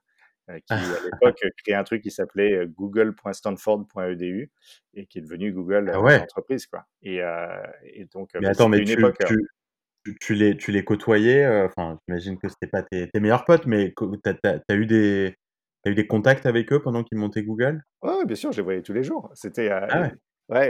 qui 0.66 0.94
à 0.94 1.00
l'époque, 1.04 1.38
heu, 1.44 1.50
créaient 1.64 1.74
un 1.76 1.84
truc 1.84 2.02
qui 2.02 2.10
s'appelait, 2.10 2.54
heu, 2.54 2.66
google.stanford.edu 2.66 4.50
et 4.94 5.06
qui 5.06 5.18
est 5.18 5.22
devenu 5.22 5.52
Google, 5.52 5.86
Ah 5.90 6.00
ouais? 6.00 6.26
l'entreprise 6.30 6.66
quoi 6.66 6.86
et 7.02 7.20
donc 8.12 8.30
Mais 8.38 8.46
attends, 8.46 8.68
mais 8.68 8.82
une 8.82 8.90
tu 8.90 8.90
époque, 8.90 9.20
heu 9.22 9.26
tu 9.26 9.46
tu 10.04 10.16
tu 10.20 10.34
les 10.34 10.56
tu 10.56 10.72
les 10.72 10.84
côtoyais, 10.84 11.46
enfin, 11.64 11.98
j'imagine 12.08 12.38
que 12.38 12.48
c'était 12.48 12.66
pas 12.68 12.82
tes 12.82 13.10
tes 13.10 13.20
meilleurs 13.20 13.44
potes, 13.44 13.66
mais 13.66 13.94
tu 13.96 14.30
as 14.70 14.76
eu 14.76 14.86
des 14.86 15.36
as 15.86 15.90
eu 15.90 15.94
des 15.96 16.06
contacts 16.08 16.46
avec 16.46 16.72
eux 16.72 16.82
pendant 16.82 17.04
qu'ils 17.04 17.18
montaient 17.18 17.42
Google? 17.44 17.82
Ouais, 18.02 18.24
bien 18.26 18.34
sûr, 18.36 18.50
je 18.52 18.56
les 18.58 18.62
voyais 18.64 18.82
tous 18.82 18.92
les 18.92 19.04
jours. 19.04 19.30
C'était, 19.34 19.70
Ah 19.88 20.00
ouais? 20.00 20.12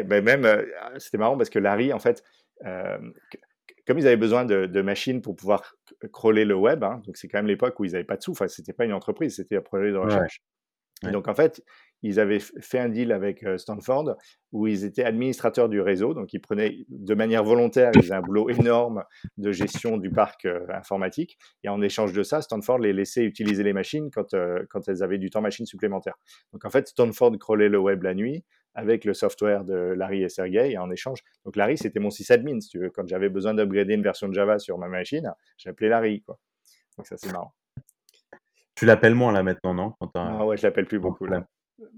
beh, 0.04 0.20
même, 0.22 0.46
c'était 0.98 1.18
marrant 1.18 1.36
parce 1.36 1.50
que 1.50 1.58
Larry, 1.58 1.92
en 1.92 1.98
fait, 1.98 2.22
comme 3.86 3.98
ils 3.98 4.06
avaient 4.06 4.16
besoin 4.16 4.44
de 4.44 4.66
de 4.66 4.82
machines 4.82 5.22
pour 5.22 5.36
pouvoir 5.36 5.76
crawler 6.12 6.44
le 6.44 6.54
web, 6.56 6.84
hein, 6.84 7.00
donc 7.06 7.16
c'est 7.16 7.28
quand 7.28 7.38
même 7.38 7.46
l'époque 7.46 7.78
où 7.80 7.84
ils 7.84 7.94
avaient 7.94 8.04
pas 8.04 8.16
de 8.16 8.22
sous, 8.22 8.32
enfin, 8.32 8.48
c'était 8.48 8.72
pas 8.72 8.84
une 8.84 8.92
entreprise, 8.92 9.36
c'était 9.36 9.56
un 9.56 9.62
projet 9.62 9.90
de 9.92 9.96
ouais. 10.02 10.26
recherche 10.26 10.42
Ouais. 11.04 11.12
donc 11.12 11.26
en 11.28 11.34
fait, 11.34 11.62
ils 12.04 12.20
avaient 12.20 12.38
fait 12.40 12.78
un 12.78 12.88
deal 12.88 13.10
avec, 13.12 13.44
heu, 13.44 13.58
Stanford 13.58 14.16
où 14.52 14.66
ils 14.68 14.84
étaient 14.84 15.04
administrateurs 15.04 15.68
du 15.68 15.80
réseau, 15.80 16.14
donc 16.14 16.32
ils 16.32 16.40
prenaient 16.40 16.84
de 16.88 17.14
manière 17.14 17.42
volontaire, 17.44 17.94
ils 17.94 18.02
faisaient 18.02 18.14
un 18.14 18.22
boulot 18.22 18.48
énorme 18.50 19.04
de 19.36 19.50
gestion 19.52 19.96
du 19.96 20.12
parc, 20.12 20.44
heu, 20.44 20.66
informatique 20.72 21.38
et 21.64 21.68
en 21.68 21.82
échange 21.82 22.12
de 22.12 22.22
ça, 22.22 22.40
Stanford 22.42 22.78
les 22.78 22.92
laissait 22.92 23.24
utiliser 23.24 23.64
les 23.64 23.72
machines 23.72 24.10
quand, 24.12 24.34
heu, 24.34 24.66
quand 24.70 24.88
elles 24.88 25.02
avaient 25.02 25.18
du 25.18 25.30
temps 25.30 25.40
machine 25.42 25.66
supplémentaire. 25.66 26.14
Donc 26.52 26.64
en 26.64 26.70
fait, 26.70 26.88
Stanford 26.88 27.36
crawlait 27.38 27.68
le 27.68 27.78
web 27.78 28.02
la 28.02 28.14
nuit 28.14 28.44
avec 28.74 29.04
le 29.04 29.14
software 29.14 29.64
de 29.64 29.74
Larry 29.74 30.22
et 30.22 30.28
Sergey 30.28 30.72
et 30.72 30.78
en 30.78 30.90
échange 30.90 31.22
donc 31.44 31.56
Larry, 31.56 31.76
c'était 31.76 32.00
mon 32.00 32.10
sysadmin 32.10 32.60
si 32.60 32.68
tu 32.68 32.78
veux. 32.78 32.90
Quand 32.90 33.06
j'avais 33.06 33.28
besoin 33.28 33.54
d'upgrader 33.54 33.94
une 33.94 34.02
version 34.02 34.28
de 34.28 34.34
Java 34.34 34.58
sur 34.58 34.78
ma 34.78 34.88
machine, 34.88 35.32
j'appelais 35.58 35.88
Larry, 35.88 36.22
quoi. 36.22 36.38
Donc 36.96 37.06
ça, 37.06 37.16
c'est 37.16 37.32
marrant. 37.32 37.52
Tu 38.74 38.86
l'appelles 38.86 39.14
moins 39.14 39.32
là 39.32 39.42
maintenant, 39.42 39.74
non? 39.74 39.94
Quand 40.00 40.14
Non, 40.14 40.46
ouais, 40.46 40.56
je 40.56 40.62
l'appelle 40.62 40.86
plus 40.86 40.98
beaucoup 40.98 41.26
là. 41.26 41.44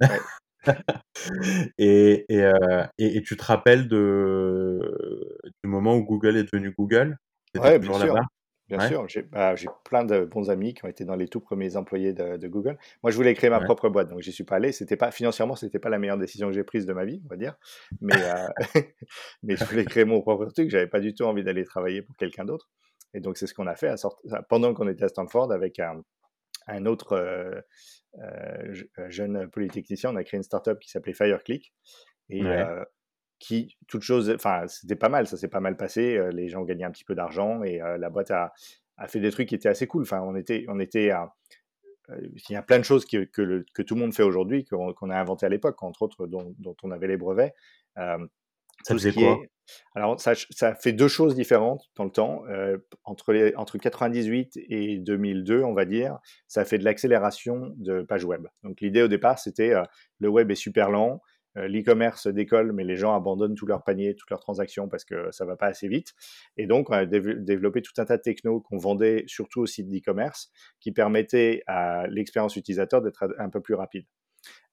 Ouais. 0.00 0.20
Et 1.78 2.24
et 2.34 2.42
heu 2.42 2.84
et 2.96 3.16
et 3.18 3.22
tu 3.22 3.36
te 3.36 3.44
rappelles 3.44 3.86
de 3.86 5.38
du 5.62 5.68
moment 5.68 5.94
où 5.94 6.02
Google 6.02 6.36
est 6.36 6.44
devenu 6.44 6.72
Google? 6.76 7.18
Ouais, 7.54 7.78
bien 7.78 7.92
sûr? 7.98 8.16
Bien 8.68 8.78
Ouais? 8.78 8.94
sûr. 8.94 9.06
J'ai 9.08 9.22
bah, 9.22 9.54
j'ai 9.56 9.68
plein 9.84 10.04
de 10.04 10.24
bons 10.24 10.50
amis 10.50 10.74
qui 10.74 10.84
ont 10.84 10.88
été 10.88 11.04
dans 11.04 11.16
les 11.16 11.28
tout 11.28 11.40
premiers 11.40 11.76
employés 11.76 12.12
de 12.12 12.36
de 12.36 12.48
Google. 12.48 12.78
Moi, 13.02 13.10
je 13.12 13.16
voulais 13.16 13.34
créer 13.34 13.50
ma 13.50 13.60
Ouais. 13.60 13.70
propre 13.70 13.88
boîte, 13.88 14.08
donc 14.10 14.20
j'y 14.22 14.32
suis 14.32 14.44
pas 14.44 14.56
allé. 14.56 14.72
C'était 14.72 14.96
pas 14.96 15.10
financièrement, 15.10 15.56
c'était 15.56 15.78
pas 15.78 15.90
la 15.90 15.98
meilleure 15.98 16.18
décision 16.18 16.48
que 16.48 16.54
j'ai 16.54 16.64
prise 16.64 16.86
de 16.86 16.92
ma 16.92 17.04
vie, 17.04 17.22
on 17.24 17.28
va 17.28 17.36
dire, 17.36 17.56
mais 18.00 18.24
mais 19.42 19.56
je 19.56 19.66
voulais 19.68 19.86
créer 19.86 20.04
mon 20.04 20.20
propre 20.22 20.46
truc. 20.46 20.70
J'avais 20.70 20.86
pas 20.88 21.00
du 21.00 21.14
tout 21.14 21.24
envie 21.24 21.44
d'aller 21.44 21.64
travailler 21.64 22.02
pour 22.02 22.16
quelqu'un 22.16 22.44
d'autre 22.44 22.70
et 23.14 23.20
donc 23.20 23.36
c'est 23.38 23.46
ce 23.46 23.54
qu'on 23.54 23.66
a 23.68 23.76
fait 23.76 23.88
à 23.88 23.96
sort 23.96 24.18
enfin, 24.26 24.42
pendant 24.48 24.74
qu'on 24.74 24.88
était 24.88 25.04
à 25.04 25.08
Stanford 25.08 25.52
avec 25.52 25.78
un 25.78 26.02
un 26.68 26.86
autre, 26.86 27.16
heu, 27.16 27.62
je 28.72 28.84
jeune 29.10 29.48
polytechnicien, 29.50 30.10
on 30.12 30.16
a 30.16 30.24
créé 30.24 30.38
une 30.38 30.44
start-up 30.44 30.78
qui 30.80 30.90
s'appelait 30.90 31.14
FireClick 31.14 31.74
et 32.30 32.50
Ouais. 32.50 32.74
Qui 33.46 33.76
toute 33.88 34.02
chose 34.02 34.30
enfin, 34.34 34.66
c'était 34.68 34.96
pas 34.96 35.10
mal, 35.10 35.26
ça 35.26 35.36
s'est 35.36 35.48
pas 35.48 35.60
mal 35.60 35.76
passé, 35.76 36.16
heu, 36.16 36.30
les 36.30 36.48
gens 36.48 36.62
gagnaient 36.62 36.84
un 36.84 36.90
petit 36.90 37.04
peu 37.04 37.14
d'argent 37.14 37.62
et 37.62 37.80
heu, 37.82 37.96
la 37.98 38.10
boîte 38.10 38.30
a 38.30 38.52
a 38.96 39.08
fait 39.08 39.20
des 39.20 39.30
trucs 39.32 39.48
qui 39.48 39.54
étaient 39.56 39.68
assez 39.68 39.86
cool. 39.86 40.02
Enfin, 40.02 40.22
on 40.22 40.34
était 40.36 40.64
on 40.68 40.80
était 40.80 41.10
à 41.10 41.34
heu, 42.10 42.30
il 42.48 42.52
y 42.52 42.56
a 42.56 42.62
plein 42.62 42.78
de 42.78 42.84
choses 42.84 43.04
que 43.06 43.24
que 43.24 43.42
le 43.42 43.66
que 43.74 43.82
tout 43.82 43.94
le 43.96 44.00
monde 44.00 44.14
fait 44.14 44.22
aujourd'hui, 44.22 44.64
qu'on 44.64 44.94
qu'on 44.94 45.10
a 45.10 45.18
inventé 45.18 45.46
à 45.46 45.50
l'époque, 45.50 45.82
entre 45.82 46.02
autres 46.02 46.26
dont 46.26 46.54
dont 46.58 46.76
on 46.82 46.90
avait 46.90 47.08
les 47.08 47.18
brevets. 47.18 47.54
Ça 47.96 48.94
faisait 48.94 49.12
quoi? 49.12 49.40
est 49.42 49.50
alors 49.94 50.20
ça 50.20 50.74
fait 50.74 50.92
2 50.92 51.08
choses 51.08 51.34
différentes 51.34 51.90
dans 51.96 52.04
le 52.04 52.10
temps, 52.10 52.42
entre 53.04 53.32
les 53.32 53.54
entre 53.56 53.78
98 53.78 54.58
et 54.68 54.98
2002, 54.98 55.62
on 55.62 55.72
va 55.72 55.86
dire, 55.86 56.18
ça 56.48 56.64
fait 56.66 56.78
de 56.78 56.84
l'accélération 56.84 57.72
de 57.78 58.02
pages 58.02 58.24
web. 58.24 58.46
Donc 58.62 58.80
l'idée 58.82 59.02
au 59.02 59.08
départ, 59.08 59.38
c'était, 59.38 59.72
le 60.18 60.28
web 60.28 60.50
est 60.50 60.54
super 60.54 60.90
lent, 60.90 61.22
l'e-commerce 61.56 62.26
décolle, 62.26 62.72
mais 62.72 62.84
les 62.84 62.96
gens 62.96 63.14
abandonnent 63.14 63.54
tous 63.54 63.66
leurs 63.66 63.84
paniers, 63.84 64.14
toutes 64.14 64.30
leurs 64.30 64.40
transactions 64.40 64.88
parce 64.88 65.04
que 65.04 65.30
ça 65.30 65.44
va 65.44 65.56
pas 65.56 65.66
assez 65.66 65.88
vite 65.88 66.14
et 66.56 66.66
donc 66.66 66.90
on 66.90 66.94
a 66.94 67.06
dév 67.06 67.42
développé 67.44 67.82
tout 67.82 67.92
un 67.98 68.04
tas 68.04 68.16
de 68.16 68.22
technos 68.22 68.60
qu'on 68.60 68.78
vendait 68.78 69.24
surtout 69.26 69.60
aux 69.60 69.66
sites 69.66 69.88
d'e-commerce 69.88 70.50
qui 70.80 70.92
permettaient 70.92 71.62
à 71.66 72.06
l'expérience 72.08 72.56
utilisateur 72.56 73.02
d'être 73.02 73.28
un 73.38 73.50
peu 73.50 73.60
plus 73.60 73.74
rapide. 73.74 74.06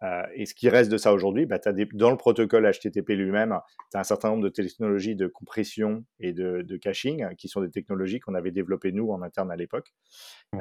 Heu 0.03 0.23
et 0.33 0.45
ce 0.45 0.53
qui 0.53 0.69
reste 0.69 0.91
de 0.91 0.97
ça 0.97 1.13
aujourd'hui, 1.13 1.45
bah, 1.45 1.59
tu 1.59 1.69
as 1.69 1.73
des 1.73 1.85
dans 1.93 2.11
le 2.11 2.17
protocole 2.17 2.69
HTTP 2.69 3.09
lui-même, 3.09 3.59
tu 3.91 3.97
as 3.97 3.99
un 4.01 4.03
certain 4.03 4.29
nombre 4.29 4.43
de 4.43 4.49
technologies 4.49 5.15
de 5.15 5.27
compression 5.27 6.05
et 6.19 6.33
de 6.33 6.61
de 6.61 6.77
caching 6.77 7.35
qui 7.35 7.47
sont 7.47 7.61
des 7.61 7.71
technologies 7.71 8.19
qu'on 8.19 8.35
avait 8.35 8.51
développées 8.51 8.91
nous 8.91 9.11
en 9.11 9.21
interne 9.21 9.51
à 9.51 9.55
l'époque. 9.55 9.93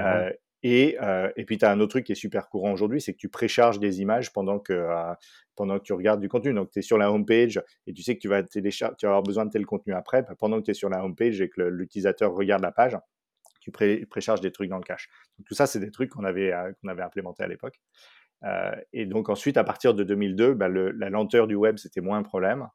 Heu 0.00 0.32
et 0.62 0.96
heu 1.02 1.32
et 1.36 1.44
puis 1.44 1.58
tu 1.58 1.64
as 1.64 1.70
un 1.72 1.80
autre 1.80 1.90
truc 1.90 2.04
qui 2.06 2.12
est 2.12 2.14
super 2.14 2.48
courant 2.48 2.72
aujourd'hui, 2.72 3.00
c'est 3.00 3.12
que 3.12 3.18
tu 3.18 3.28
précharges 3.28 3.78
des 3.80 4.00
images 4.02 4.32
pendant 4.32 4.58
que, 4.58 4.72
heu, 4.74 5.14
pendant 5.56 5.78
que 5.78 5.84
tu 5.84 5.92
regardes 5.92 6.20
du 6.20 6.28
contenu. 6.28 6.54
Donc 6.54 6.70
tu 6.70 6.78
es 6.80 6.82
sur 6.82 6.98
la 6.98 7.10
home 7.12 7.26
page 7.26 7.62
et 7.86 7.92
tu 7.94 8.02
sais 8.02 8.14
que 8.16 8.20
tu 8.20 8.28
vas 8.28 8.42
téléchar 8.42 8.96
tu 8.96 9.06
vas 9.06 9.10
avoir 9.12 9.22
besoin 9.22 9.46
de 9.46 9.50
tel 9.50 9.66
contenu 9.66 9.94
après, 9.94 10.24
pendant 10.38 10.58
que 10.60 10.64
tu 10.66 10.70
es 10.72 10.74
sur 10.74 10.88
la 10.90 11.04
home 11.04 11.16
page 11.16 11.40
et 11.40 11.48
que 11.50 11.62
l'utilisateur 11.62 12.32
regarde 12.34 12.62
la 12.62 12.72
page, 12.72 12.96
tu 13.60 13.70
pré 13.72 14.06
précharges 14.06 14.40
des 14.42 14.52
trucs 14.52 14.70
dans 14.70 14.78
le 14.78 14.84
cache. 14.84 15.08
Tout 15.46 15.54
ça, 15.54 15.66
c'est 15.66 15.80
des 15.80 15.90
trucs 15.92 16.10
qu'on 16.10 16.24
avait, 16.24 16.52
heu, 16.52 16.74
qu'on 16.82 16.88
avait 16.88 17.02
implémentés 17.02 17.44
à 17.44 17.48
l'époque. 17.48 17.80
Heu 18.44 18.72
et 18.92 19.06
donc 19.06 19.28
ensuite, 19.28 19.56
à 19.56 19.64
partir 19.64 19.94
de 19.94 20.04
2002, 20.04 20.54
bah, 20.54 20.68
le 20.68 20.90
la 20.92 21.10
lenteur 21.10 21.46
du 21.46 21.54
web, 21.56 21.78
c'était 21.78 22.00
moins 22.00 22.18
un 22.18 22.22
problème. 22.22 22.68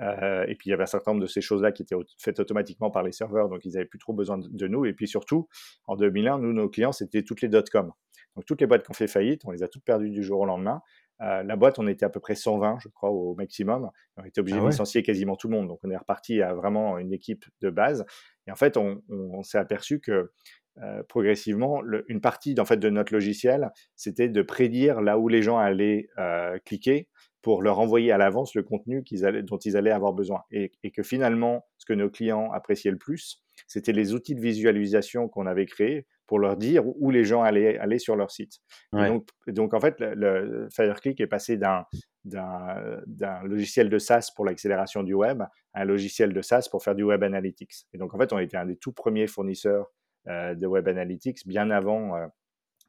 Heu 0.00 0.44
et 0.48 0.54
puis 0.56 0.68
il 0.68 0.70
y 0.70 0.72
avait 0.74 0.84
un 0.84 0.86
certain 0.86 1.12
nombre 1.12 1.22
de 1.22 1.28
ces 1.28 1.40
choses-là 1.42 1.72
qui 1.72 1.82
étaient 1.82 1.96
faites 2.18 2.40
automatiquement 2.40 2.90
par 2.90 3.02
les 3.02 3.12
serveurs, 3.12 3.48
donc 3.48 3.64
ils 3.64 3.76
avaient 3.76 3.86
plus 3.86 3.98
trop 3.98 4.12
besoin 4.14 4.38
de 4.38 4.48
de 4.50 4.68
nous 4.68 4.86
et 4.86 4.92
puis 4.94 5.08
surtout, 5.08 5.48
en 5.86 5.96
2001, 5.96 6.38
nous, 6.38 6.52
nos 6.52 6.68
clients, 6.68 6.92
c'était 6.92 7.22
toutes 7.24 7.42
les 7.42 7.48
dot-com. 7.48 7.92
Donc 8.36 8.46
toutes 8.46 8.60
les 8.62 8.66
boîtes 8.66 8.84
qui 8.84 8.90
ont 8.90 8.94
fait 8.94 9.08
faillite, 9.08 9.42
on 9.44 9.50
les 9.50 9.62
a 9.62 9.68
toutes 9.68 9.84
perdues 9.84 10.10
du 10.10 10.22
jour 10.22 10.40
au 10.40 10.46
lendemain. 10.46 10.80
Heu, 11.20 11.42
la 11.44 11.56
boîte, 11.56 11.78
on 11.78 11.86
était 11.86 12.04
à 12.06 12.10
peu 12.10 12.20
près 12.20 12.34
120, 12.34 12.78
je 12.80 12.88
crois, 12.88 13.10
au 13.10 13.34
maximum. 13.34 13.90
On 14.16 14.24
était 14.24 14.40
obligé 14.40 14.60
Ah 14.60 14.62
de 14.62 14.66
licencier 14.66 15.02
quasiment 15.02 15.36
tout 15.36 15.48
le 15.48 15.56
monde, 15.56 15.68
donc 15.68 15.80
on 15.84 15.90
est 15.90 15.96
reparti 15.96 16.40
à 16.42 16.54
vraiment 16.54 16.98
une 16.98 17.12
équipe 17.12 17.44
de 17.60 17.70
base 17.70 18.04
et 18.46 18.52
en 18.52 18.56
fait, 18.56 18.76
on 18.76 19.02
on 19.08 19.30
on 19.38 19.42
s'est 19.42 19.58
aperçu 19.58 20.00
que, 20.00 20.32
heu, 20.78 21.02
progressivement, 21.08 21.80
le 21.82 22.04
une 22.08 22.20
partie 22.20 22.54
fait, 22.66 22.76
de 22.78 22.90
notre 22.90 23.12
logiciel, 23.12 23.70
c'était 23.96 24.28
de 24.28 24.42
prédire 24.42 25.00
là 25.00 25.18
où 25.18 25.28
les 25.28 25.42
gens 25.42 25.58
allaient, 25.58 26.08
heu, 26.18 26.58
cliquer 26.64 27.08
pour 27.42 27.62
leur 27.62 27.80
envoyer 27.80 28.12
à 28.12 28.18
l'avance 28.18 28.54
le 28.54 28.62
contenu 28.62 29.02
qu'ils 29.02 29.24
allaient 29.26 29.42
dont 29.42 29.58
ils 29.58 29.76
allaient 29.76 29.90
avoir 29.90 30.12
besoin. 30.12 30.42
Et 30.50 30.72
et 30.82 30.90
que 30.90 31.02
finalement, 31.02 31.64
ce 31.78 31.86
que 31.86 31.92
nos 31.92 32.10
clients 32.10 32.50
appréciaient 32.52 32.90
le 32.92 32.98
plus, 32.98 33.42
c'était 33.66 33.92
les 33.92 34.14
outils 34.14 34.34
de 34.34 34.40
visualisation 34.40 35.28
qu'on 35.28 35.46
avait 35.46 35.66
créés 35.66 36.06
pour 36.26 36.38
leur 36.38 36.56
dire 36.56 36.84
où 36.86 37.10
les 37.10 37.24
gens 37.24 37.42
allaient 37.42 37.76
aller 37.78 37.98
sur 37.98 38.16
leur 38.16 38.30
site. 38.30 38.60
Et 38.96 39.04
Ouais. 39.04 39.04
donc 39.04 39.28
donc 39.48 39.74
en 39.74 39.80
fait, 39.80 39.98
le 40.00 40.14
le 40.14 40.68
FireClick 40.70 41.20
est 41.20 41.26
passé 41.26 41.56
d'un 41.56 41.84
d'un, 42.24 43.42
logiciel 43.44 43.88
de 43.88 43.98
SaaS 43.98 44.30
pour 44.34 44.44
l'accélération 44.44 45.02
du 45.02 45.14
web 45.14 45.42
à 45.74 45.80
un 45.80 45.84
logiciel 45.84 46.32
de 46.32 46.40
SaaS 46.42 46.68
pour 46.70 46.82
faire 46.82 46.94
du 46.94 47.02
web 47.02 47.22
analytics. 47.22 47.72
Et 47.92 47.98
donc 47.98 48.14
en 48.14 48.18
fait, 48.18 48.32
on 48.32 48.38
était 48.38 48.56
un 48.56 48.66
des 48.66 48.76
tout 48.76 48.92
premiers 48.92 49.26
fournisseurs, 49.26 49.90
de 50.26 50.66
web 50.66 50.88
analytics 50.88 51.46
bien 51.46 51.70
avant, 51.70 52.16
heu, 52.16 52.26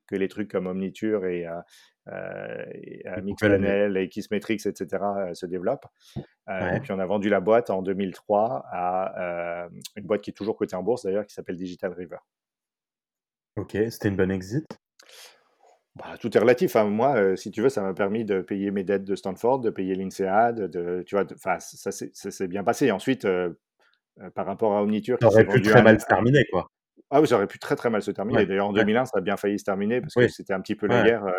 que 0.08 0.15
les 0.15 0.28
trucs 0.28 0.52
comme 0.52 0.67
Omniture 0.67 1.26
et 1.26 1.46
heu 1.46 1.52
heu 2.10 2.65
et 2.74 3.04
Et 3.06 3.22
Mixpanel 3.22 4.10
Kissmetrics 4.10 4.65
et 4.65 4.76
cetera, 4.76 5.30
heu, 5.32 5.34
se 5.36 5.46
développent. 5.46 5.88
Et 6.50 6.80
puis 6.82 6.91
on 6.91 7.00
a 7.00 7.06
vendu 7.06 7.30
la 7.30 7.39
boîte 7.39 7.69
en 7.69 7.82
2003 7.82 8.65
à, 8.72 9.67
une 9.96 10.06
boîte 10.06 10.22
qui 10.22 10.32
est 10.32 10.34
toujours 10.34 10.58
cotée 10.58 10.76
en 10.76 10.84
bourse 10.84 11.04
d'ailleurs, 11.04 11.26
qui 11.26 11.34
s'appelle 11.34 11.56
Digital 11.58 11.93
River. 11.93 12.17
OK, 13.56 13.78
c'était 13.89 14.10
une 14.10 14.15
bonne 14.15 14.32
exit? 14.32 14.65
Bah, 15.96 16.17
tout 16.19 16.36
est 16.36 16.39
relatif, 16.39 16.76
hein. 16.76 16.86
Moi, 16.86 17.38
si 17.38 17.52
tu 17.52 17.62
veux, 17.62 17.69
ça 17.69 17.82
m'a 17.84 17.93
permis 17.93 18.26
de 18.26 18.41
payer 18.41 18.72
mes 18.72 18.84
dettes 18.84 19.04
de 19.06 19.15
Stanford, 19.15 19.60
de 19.60 19.69
payer 19.69 19.93
l'INSEAD, 19.96 20.69
de 20.69 21.04
tu 21.06 21.15
vois? 21.15 21.24
De 21.24 21.36
ça 21.38 21.60
s'est 21.60 22.10
ça 22.13 22.32
s'est 22.32 22.48
bien 22.48 22.63
passé. 22.63 22.91
Ensuite, 22.91 23.28
par 24.36 24.46
rapport 24.46 24.74
à 24.74 24.82
Omniture 24.82 25.17
Ça 25.22 25.28
aurait 25.28 25.46
pu 25.46 25.60
à 25.60 25.62
très 25.62 25.82
mal 25.84 26.00
se 26.00 26.06
terminer, 26.06 26.43
quoi. 26.52 26.67
Ah 27.13 27.21
oui, 27.21 27.28
ça 27.28 27.36
aurait 27.36 27.47
pu 27.47 27.60
très, 27.60 27.76
très 27.76 27.89
mal 27.89 28.02
se 28.02 28.12
terminer. 28.12 28.45
Ouais, 28.45 28.47
D'ailleurs, 28.47 28.67
en 28.69 28.73
ouais. 28.76 28.86
2001, 28.86 29.06
ça 29.06 29.19
a 29.19 29.21
bien 29.21 29.38
failli 29.38 29.60
se 29.60 29.65
terminer 29.65 30.02
parce 30.02 30.15
que 30.17 30.28
c'était 30.28 30.54
un 30.54 30.62
petit 30.62 30.76
peu 30.76 30.88
la 30.88 31.02
Ouais. 31.02 31.04
guerre, 31.04 31.26
heu 31.26 31.34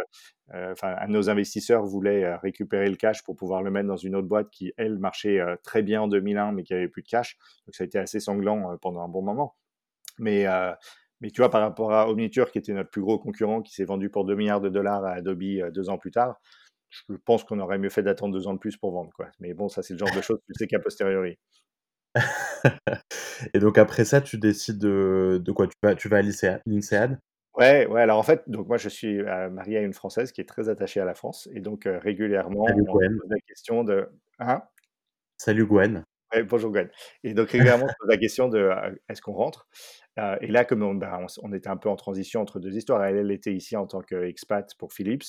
heu, 0.55 0.73
enfin, 0.73 0.97
de 1.07 1.13
nos 1.13 1.31
investisseurs 1.31 1.85
voulait, 1.87 2.25
heu, 2.25 2.37
récupérer 2.43 2.89
le 2.91 2.97
cash 2.97 3.23
pour 3.25 3.37
pouvoir 3.37 3.63
le 3.63 3.71
mettre 3.71 3.89
dans 3.89 3.97
une 3.97 4.17
autre 4.17 4.29
boîte 4.29 4.51
qui, 4.51 4.73
elle, 4.77 4.99
marchait, 4.99 5.41
très 5.65 5.83
bien 5.83 6.03
en 6.03 6.09
2001, 6.09 6.53
mais 6.53 6.63
qui 6.65 6.75
avait 6.75 6.89
plus 6.89 7.03
de 7.03 7.09
cash. 7.09 7.37
Donc 7.67 7.75
ça 7.75 7.85
a 7.85 7.87
été 7.87 7.99
assez 7.99 8.21
sanglant, 8.21 8.77
pendant 8.79 9.01
un 9.03 9.09
bon 9.09 9.23
moment. 9.23 9.57
Mais 10.19 10.47
mais 11.21 11.31
tu 11.31 11.41
vois, 11.41 11.51
par 11.51 11.63
rapport 11.63 11.93
à 11.93 12.09
Omniture, 12.11 12.51
qui 12.53 12.59
était 12.59 12.73
notre 12.75 12.91
plus 12.91 13.03
gros 13.03 13.19
concurrent, 13.19 13.63
qui 13.63 13.73
s'est 13.75 13.85
vendu 13.85 14.11
pour 14.11 14.25
2 14.27 14.35
milliards 14.37 14.61
de 14.61 14.69
dollars 14.69 15.05
à 15.05 15.13
Adobe, 15.13 15.43
heu, 15.43 15.71
2 15.73 15.89
ans 15.91 15.99
plus 15.99 16.11
tard, 16.13 16.41
je 16.91 17.15
pense 17.27 17.45
qu'on 17.45 17.61
aurait 17.61 17.79
mieux 17.79 17.91
fait 17.91 18.03
d'attendre 18.05 18.35
2 18.35 18.47
ans 18.49 18.55
de 18.55 18.59
plus 18.61 18.77
pour 18.79 18.93
vendre, 18.93 19.13
quoi. 19.17 19.29
Mais 19.41 19.55
bon, 19.55 19.69
ça, 19.69 19.83
c'est 19.83 19.95
le 19.95 19.99
genre 20.01 20.13
de 20.13 20.21
choses, 20.23 20.39
tu 20.47 20.53
le 20.53 20.55
sais 20.57 20.67
qu'a 20.69 20.81
posteriori. 20.81 21.39
Et 23.55 23.59
donc 23.59 23.79
après 23.79 24.05
ça, 24.05 24.21
tu 24.21 24.39
décides 24.39 24.79
de 24.79 25.41
de 25.45 25.53
quoi? 25.53 25.67
Tu 25.69 25.75
vas 25.83 25.95
tu 25.95 26.09
vas 26.09 26.19
à 26.19 26.23
l'INSEAD? 26.23 27.19
Ouais, 27.57 27.87
ouais, 27.87 28.03
alors 28.03 28.19
en 28.19 28.25
fait, 28.25 28.43
donc 28.49 28.67
moi 28.67 28.79
je 28.79 28.89
suis, 28.89 29.21
heu, 29.21 29.51
marié 29.51 29.79
à 29.79 29.83
une 29.83 29.93
Française 29.93 30.33
qui 30.33 30.41
est 30.41 30.45
très 30.49 30.69
attachée 30.69 31.01
à 31.01 31.05
la 31.05 31.15
France 31.15 31.49
et 31.53 31.61
donc 31.61 31.87
heu, 31.87 31.99
régulièrement 31.99 32.65
Salut 32.67 32.83
on 32.89 32.99
se 32.99 32.99
Gwen. 32.99 33.19
pose 33.21 33.31
la 33.31 33.39
question 33.47 33.85
de 33.85 34.09
hein? 34.41 34.63
Salut 35.39 35.67
Gwen. 35.67 36.05
Ouais, 36.33 36.43
bonjour 36.43 36.73
Gwen 36.73 36.91
et 37.23 37.35
donc 37.35 37.51
régulièrement 37.51 37.85
on 37.87 37.89
se 37.89 37.95
pose 37.99 38.09
la 38.09 38.17
question 38.17 38.49
de, 38.49 38.59
heu, 38.59 39.01
est-ce 39.09 39.23
qu'on 39.23 39.35
rentre? 39.35 39.69
Heu 40.19 40.37
et 40.41 40.47
là 40.49 40.65
comme 40.65 40.83
on, 40.83 40.95
bah, 40.95 41.19
on 41.21 41.27
on 41.49 41.53
était 41.53 41.69
un 41.69 41.77
peu 41.77 41.89
en 41.89 41.97
transition 41.97 42.41
entre 42.41 42.61
2 42.61 42.77
histoires. 42.77 43.05
Elle, 43.05 43.17
elle 43.17 43.31
était 43.33 43.53
ici 43.55 43.77
en 43.77 43.87
tant 43.87 44.01
qu'expat 44.01 44.75
pour 44.79 44.93
Philips. 44.93 45.25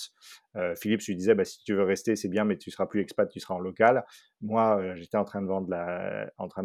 Heu, 0.56 0.76
Philips 0.76 1.06
lui 1.08 1.16
disait: 1.16 1.36
«Bah, 1.36 1.46
si 1.46 1.64
tu 1.64 1.74
veux 1.74 1.84
rester, 1.84 2.16
c'est 2.16 2.30
bien, 2.30 2.46
mais 2.46 2.58
tu 2.58 2.72
seras 2.72 2.86
plus 2.86 3.02
expat, 3.02 3.30
tu 3.30 3.40
seras 3.40 3.56
en 3.56 3.60
local». 3.60 4.06
Moi, 4.42 4.80
heu, 4.82 4.96
j'étais 4.96 5.18
en 5.18 5.22
en 5.22 5.26
train 5.26 5.42
de 5.42 5.48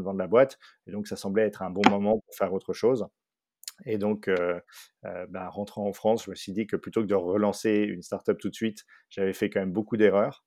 vendre 0.05 0.19
la 0.19 0.27
boîte 0.27 0.59
et 0.87 0.93
donc 0.93 1.07
ça 1.07 1.17
semblait 1.17 1.45
être 1.47 1.63
un 1.63 1.71
bon 1.71 1.83
moment 1.91 2.19
pour 2.21 2.35
faire 2.35 2.53
autre 2.53 2.73
chose. 2.75 3.07
Et 3.87 3.99
donc, 3.99 4.29
heu 4.29 4.61
heu, 5.07 5.27
bah, 5.31 5.49
rentrant 5.49 5.87
en 5.87 5.93
France, 5.93 6.25
je 6.25 6.31
me 6.31 6.35
suis 6.37 6.53
dit 6.53 6.67
que 6.67 6.77
plutôt 6.77 7.03
que 7.03 7.07
de 7.07 7.15
relancer 7.15 7.73
une 7.89 8.03
start-up 8.03 8.39
tout 8.39 8.51
de 8.51 8.55
suite, 8.55 8.85
j'avais 9.11 9.33
fait 9.33 9.51
quand 9.51 9.61
même 9.61 9.73
beaucoup 9.73 9.97
d'erreurs. 9.97 10.45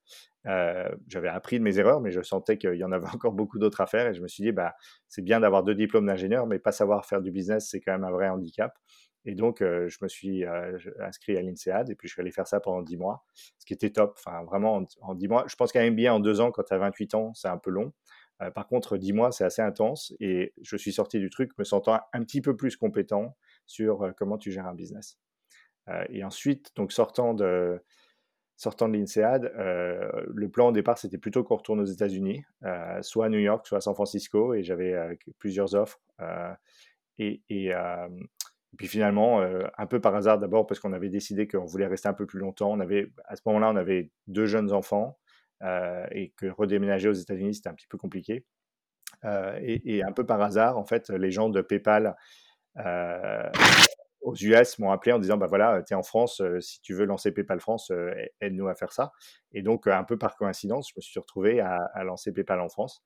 Heu, 0.48 0.98
j'avais 1.08 1.30
appris 1.30 1.58
de 1.60 1.64
mes 1.64 1.80
erreurs, 1.80 2.02
mais 2.02 2.12
je 2.12 2.22
sentais 2.22 2.58
qu'il 2.58 2.76
y 2.76 2.84
en 2.84 2.92
avait 2.92 3.08
encore 3.14 3.34
beaucoup 3.34 3.60
d'autres 3.60 3.82
à 3.82 3.88
faire 3.88 4.08
et 4.08 4.14
je 4.14 4.22
me 4.22 4.28
suis 4.28 4.44
dit: 4.44 4.52
«Bah, 4.52 4.76
c'est 5.08 5.22
bien 5.24 5.40
d'avoir 5.40 5.64
2 5.64 5.76
diplômes 5.76 6.06
d'ingénieur, 6.08 6.48
mais 6.48 6.60
pas 6.60 6.72
savoir 6.72 7.06
faire 7.06 7.22
du 7.22 7.32
business, 7.32 7.70
c'est 7.70 7.82
quand 7.82 7.94
même 7.94 8.04
un 8.04 8.12
vrai 8.12 8.30
handicap» 8.30 8.74
et 9.26 9.36
donc, 9.36 9.60
je 9.62 9.98
me 10.02 10.08
suis, 10.10 10.44
inscrit 11.00 11.38
à 11.38 11.42
l'INSEAD 11.42 11.90
et 11.90 11.96
puis 11.96 12.08
je 12.08 12.14
suis 12.14 12.22
allé 12.22 12.32
faire 12.32 12.48
ça 12.48 12.60
pendant 12.60 12.82
10 12.82 12.98
mois, 12.98 13.24
ce 13.58 13.66
qui 13.66 13.74
était 13.74 13.90
top. 13.92 14.16
Enfin, 14.18 14.44
vraiment 14.44 14.76
en 14.78 14.86
en 15.02 15.16
10 15.16 15.28
mois 15.28 15.46
je 15.48 15.56
pense 15.56 15.72
qu'un 15.72 15.84
MBA 15.90 16.14
en 16.14 16.20
2 16.20 16.42
ans, 16.42 16.52
quand 16.52 16.64
tu 16.64 16.74
as 16.74 16.78
28 16.78 17.14
ans, 17.16 17.34
c'est 17.34 17.48
un 17.48 17.58
peu 17.58 17.70
long. 17.72 17.94
Heu, 18.42 18.52
par 18.52 18.68
contre, 18.68 18.98
10 18.98 19.14
mois, 19.14 19.32
c'est 19.32 19.44
assez 19.46 19.62
intense 19.62 20.14
et 20.20 20.54
je 20.62 20.76
suis 20.78 20.94
sorti 20.94 21.20
du 21.20 21.30
truc 21.30 21.52
me 21.58 21.64
sentant 21.64 22.00
un 22.14 22.24
petit 22.24 22.42
peu 22.42 22.56
plus 22.56 22.76
compétent 22.78 23.36
sur, 23.68 24.06
heu, 24.06 24.14
comment 24.18 24.38
tu 24.38 24.52
gères 24.52 24.68
un 24.68 24.76
business. 24.76 25.18
Heu 25.90 26.06
et 26.10 26.24
ensuite, 26.24 26.72
donc 26.76 26.92
sortant 26.94 27.34
de 27.34 27.82
sortant 28.58 28.90
de 28.90 28.96
l'INSEAD, 28.98 29.52
le 29.56 30.50
plan 30.50 30.70
au 30.70 30.72
départ, 30.72 30.98
c'était 30.98 31.18
plutôt 31.18 31.44
qu'on 31.44 31.58
retourne 31.58 31.82
aux 31.82 31.86
États-Unis, 31.86 32.44
soit 33.02 33.26
à 33.26 33.30
New 33.30 33.40
York, 33.40 33.68
soit 33.68 33.80
à 33.80 33.82
San 33.82 33.96
Francisco 33.96 34.54
et 34.54 34.64
j'avais, 34.64 34.96
plusieurs 35.40 35.76
offres, 35.76 36.00
et 37.20 37.42
et 37.50 37.72
puis 38.78 38.88
finalement, 38.88 39.42
un 39.42 39.86
peu 39.88 40.02
par 40.02 40.16
hasard 40.16 40.40
d'abord 40.40 40.66
parce 40.68 40.80
qu'on 40.80 40.94
avait 40.94 41.10
décidé 41.10 41.48
qu'on 41.48 41.66
voulait 41.66 41.88
rester 41.88 42.10
un 42.10 42.14
peu 42.14 42.26
plus 42.26 42.40
longtemps. 42.40 42.72
On 42.72 42.80
avait 42.80 43.12
à 43.26 43.36
ce 43.36 43.42
moment-là, 43.46 43.70
on 43.72 43.76
avait 43.76 44.10
2 44.28 44.46
jeunes 44.48 44.72
enfants, 44.72 45.20
et 46.12 46.32
que 46.38 46.48
redéménager 46.48 47.10
aux 47.10 47.14
États-Unis, 47.14 47.56
c'était 47.56 47.70
un 47.70 47.74
petit 47.76 47.88
peu 47.88 47.98
compliqué. 47.98 48.46
Heu 49.26 49.54
et 49.62 50.04
un 50.04 50.12
peu 50.14 50.26
par 50.26 50.42
hasard, 50.42 50.78
en 50.78 50.86
fait, 50.86 51.10
les 51.12 51.32
gens 51.32 51.50
de 51.50 51.62
PayPal, 51.62 52.16
heu, 52.80 53.52
aux 54.22 54.36
US 54.36 54.80
m'ont 54.80 54.92
appelé 54.92 55.14
en 55.14 55.20
disant: 55.20 55.38
«Bah, 55.38 55.48
voilà, 55.48 55.84
tu 55.84 55.94
es 55.94 55.98
en 55.98 56.04
France, 56.04 56.42
si 56.62 56.82
tu 56.82 56.94
veux 56.96 57.06
lancer 57.06 57.32
PayPal 57.34 57.60
France, 57.62 57.92
aide-nous 58.42 58.68
à 58.70 58.76
faire 58.76 58.94
ça» 58.94 59.12
et 59.54 59.62
donc, 59.64 59.88
un 59.88 60.04
peu 60.06 60.18
par 60.18 60.36
coïncidence, 60.38 60.90
je 60.92 60.96
me 60.98 61.02
suis 61.02 61.20
retrouvé 61.20 61.62
à 61.62 62.04
lancer 62.06 62.34
PayPal 62.34 62.62
en 62.62 62.70
France. 62.70 63.04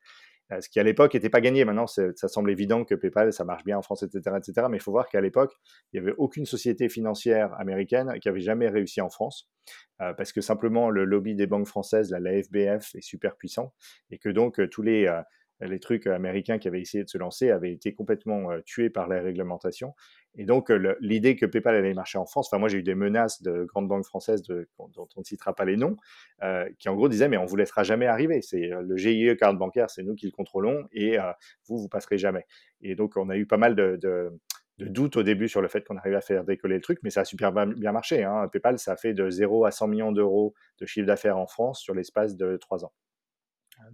Heu, 0.52 0.62
ce 0.62 0.70
qui 0.70 0.80
à 0.80 0.84
l'époque 0.84 1.16
était 1.16 1.30
pas 1.30 1.42
gagné. 1.42 1.66
Maintenant, 1.66 1.88
ça 1.88 2.28
semble 2.28 2.52
évident 2.52 2.84
que 2.86 2.96
PayPal, 2.96 3.34
ça 3.34 3.44
marche 3.46 3.64
bien 3.64 3.78
en 3.78 3.82
France 3.82 4.04
et 4.04 4.10
cetera 4.10 4.38
et 4.40 4.44
cetera, 4.44 4.70
mais 4.70 4.78
il 4.78 4.82
faut 4.82 4.92
voir 4.92 5.10
qu'à 5.10 5.22
l'époque, 5.22 5.54
il 5.94 5.98
y 5.98 6.00
avait 6.00 6.14
aucune 6.18 6.46
société 6.46 6.90
financière 6.90 7.54
américaine 7.60 8.14
qui 8.22 8.30
avait 8.30 8.40
jamais 8.42 8.68
réussi 8.70 9.02
en 9.02 9.10
France, 9.10 9.50
heu, 10.02 10.14
parce 10.18 10.32
que 10.34 10.42
simplement 10.42 10.90
le 10.90 11.06
lobby 11.06 11.36
des 11.36 11.48
banques 11.48 11.68
françaises, 11.68 12.12
la 12.12 12.32
FBF 12.44 12.96
est 12.96 13.02
super 13.02 13.36
puissant 13.38 13.74
et 14.12 14.18
que 14.20 14.30
donc, 14.30 14.60
heu, 14.60 14.70
tous 14.70 14.82
les, 14.84 15.08
heu, 15.08 15.22
les 15.62 15.80
trucs 15.80 16.08
américains 16.08 16.58
qui 16.60 16.68
avaient 16.68 16.82
essayé 16.82 17.04
de 17.04 17.10
se 17.10 17.18
lancer 17.18 17.52
avaient 17.52 17.72
été 17.72 17.94
complètement, 17.94 18.52
heu, 18.52 18.62
tués 18.66 18.90
par 18.90 19.08
la 19.08 19.22
réglementation 19.22 19.94
et 20.40 20.46
donc, 20.46 20.70
le 20.70 20.98
l'idée 21.02 21.36
que 21.36 21.46
PayPal 21.48 21.76
allait 21.76 21.94
marcher 21.96 22.20
en 22.20 22.26
France 22.28 22.48
enfin 22.52 22.60
moi 22.60 22.70
j'ai 22.70 22.78
eu 22.80 22.84
des 22.84 22.94
menaces 22.96 23.42
de 23.42 23.64
grandes 23.66 23.88
banques 23.88 24.06
françaises 24.06 24.44
dont 24.44 25.08
on 25.16 25.20
ne 25.22 25.24
citera 25.26 25.56
pas 25.56 25.66
les 25.66 25.78
noms, 25.78 25.98
qui 26.80 26.90
en 26.90 26.96
gros 26.96 27.10
disaient: 27.10 27.28
«Mais 27.30 27.38
on 27.38 27.46
vous 27.46 27.56
laissera 27.56 27.84
jamais 27.84 28.06
arriver. 28.08 28.42
C'est, 28.44 28.70
le 28.82 28.98
GIE 28.98 29.36
carte 29.38 29.58
bancaire, 29.58 29.90
c'est 29.90 30.04
nous 30.04 30.14
qui 30.16 30.28
le 30.28 30.32
contrôlons 30.32 30.88
et 30.94 31.18
vous, 31.68 31.78
vous 31.80 31.90
passerez 31.90 32.18
jamais» 32.20 32.46
et 32.82 32.96
donc 32.96 33.18
on 33.18 33.30
a 33.30 33.38
eu 33.38 33.46
pas 33.48 33.58
mal 33.58 33.76
de 33.76 33.98
de 34.02 34.32
de 34.80 34.86
doutes 34.88 35.18
au 35.18 35.24
début 35.24 35.50
sur 35.50 35.62
le 35.62 35.68
fait 35.70 35.84
qu'on 35.86 35.98
arrivait 35.98 36.18
à 36.18 36.22
faire 36.22 36.44
décoller 36.44 36.76
le 36.76 36.82
truc, 36.82 37.00
mais 37.04 37.10
ça 37.10 37.22
a 37.22 37.26
super 37.26 37.52
bien 37.52 37.92
marché, 37.92 38.24
hein. 38.24 38.48
PayPal, 38.52 38.78
ça 38.80 38.92
a 38.94 38.98
fait 38.98 39.14
de 39.16 39.30
0 39.32 39.66
à 39.66 39.72
100 39.72 39.88
000 39.88 40.14
000 40.14 40.54
de 40.80 40.86
chiffre 40.86 41.08
d'affaires 41.08 41.38
en 41.40 41.48
France 41.48 41.82
sur 41.82 41.96
l'espace 41.96 42.36
de 42.38 42.58
3 42.58 42.86
ans. 42.86 42.92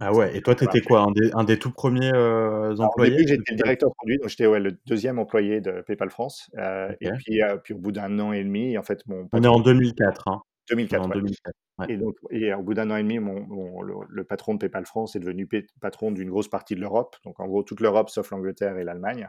Ah 0.00 0.12
Donc 0.12 0.14
ça 0.14 0.26
a 0.26 0.30
ouais 0.30 0.36
et 0.36 0.42
toi, 0.42 0.54
tu 0.54 0.64
étais 0.64 0.80
quoi? 0.82 1.02
Un 1.02 1.12
des 1.12 1.30
un 1.34 1.44
des 1.44 1.58
tout 1.58 1.70
1ers, 1.70 2.12
heu, 2.14 2.74
Alors 2.80 2.94
au 2.98 3.02
employés 3.02 3.24
de 3.24 3.44
j'étais 3.46 3.54
directeur 3.54 3.92
produit, 3.94 4.18
donc 4.18 4.28
j'étais, 4.28 4.46
ouais, 4.46 4.58
le 4.60 4.72
2e 4.86 5.18
employé 5.18 5.60
de 5.60 5.80
PayPal 5.82 6.10
France, 6.10 6.50
heu 6.58 6.96
et 7.00 7.10
OK. 7.10 7.24
puis, 7.24 7.40
au 7.44 7.78
bout 7.78 7.92
d'1 7.92 8.18
an 8.20 8.32
et 8.32 8.42
demi, 8.42 8.76
en 8.76 8.82
fait, 8.82 9.06
mon 9.06 9.28
On 9.32 9.42
est 9.42 9.46
en 9.48 9.58
patron 9.58 9.60
2004, 9.60 10.28
hein. 10.28 10.42
On 10.90 10.94
est 10.96 10.98
2004, 10.98 11.00
en 11.00 11.08
ouais 11.10 11.16
2004, 11.16 11.54
ouais. 11.78 11.88
et 11.88 11.96
donc 11.98 12.16
et 12.30 12.52
au 12.54 12.62
bout 12.62 12.74
d'1 12.74 12.90
an 12.90 12.96
et 12.96 13.02
demi, 13.02 13.18
mon 13.18 13.40
mon 13.46 13.82
le 13.82 13.94
le 14.08 14.24
patron 14.24 14.54
de 14.54 14.58
PayPal 14.60 14.86
France 14.86 15.16
est 15.16 15.20
devenu 15.20 15.48
patron 15.80 16.12
d'une 16.12 16.30
grosse 16.30 16.48
partie 16.48 16.74
de 16.74 16.80
l'Europe, 16.80 17.16
donc 17.24 17.40
en 17.40 17.46
gros 17.46 17.62
toute 17.62 17.80
l'Europe 17.80 18.10
sauf 18.10 18.30
l'Angleterre 18.30 18.78
et 18.78 18.84
l'Allemagne, 18.84 19.28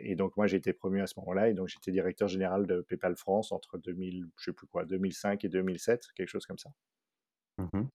et 0.00 0.16
donc 0.16 0.36
moi 0.36 0.46
j'ai 0.48 0.58
été 0.58 0.72
promu 0.74 1.02
à 1.02 1.06
ce 1.08 1.14
moment-là 1.20 1.48
et 1.50 1.54
donc 1.54 1.68
j'étais 1.68 1.92
directeur 1.92 2.28
général 2.28 2.66
de 2.66 2.82
PayPal 2.82 3.16
France 3.16 3.52
entre 3.52 3.78
2000, 3.78 4.26
je 4.38 4.46
sais 4.50 4.54
plus 4.54 4.66
quoi, 4.68 4.84
2005 4.86 5.44
et 5.44 5.48
2007, 5.48 6.06
quelque 6.16 6.28
chose 6.28 6.46
comme 6.46 6.58
ça. 6.58 6.70
Mmh 7.58 7.68
mh 7.72 7.86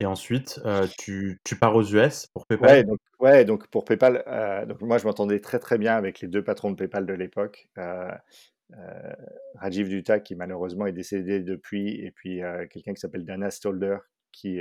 et 0.00 0.06
ensuite, 0.06 0.60
tu 0.98 1.40
tu 1.44 1.56
pars 1.58 1.74
aux 1.76 1.82
US 1.84 2.26
pour 2.34 2.46
PayPal? 2.46 2.84
ouais, 3.20 3.44
donc 3.44 3.66
pour 3.68 3.84
PayPal, 3.84 4.24
donc 4.68 4.80
moi 4.82 4.98
je 4.98 5.04
m'entendais 5.06 5.40
très, 5.40 5.58
très 5.58 5.78
bien 5.78 5.96
avec 5.96 6.20
les 6.20 6.28
2 6.28 6.42
patrons 6.44 6.70
de 6.70 6.76
PayPal 6.76 7.06
de 7.06 7.12
l'époque, 7.14 7.68
Rajiv 9.56 9.88
Dutta 9.88 10.20
qui 10.20 10.34
malheureusement 10.34 10.86
est 10.86 10.92
décédé 10.92 11.40
depuis 11.40 12.00
et 12.04 12.10
puis, 12.10 12.40
quelqu'un 12.70 12.94
qui 12.94 13.00
s'appelle 13.00 13.24
Dana 13.24 13.50
Stalder 13.50 13.98
qui, 14.32 14.60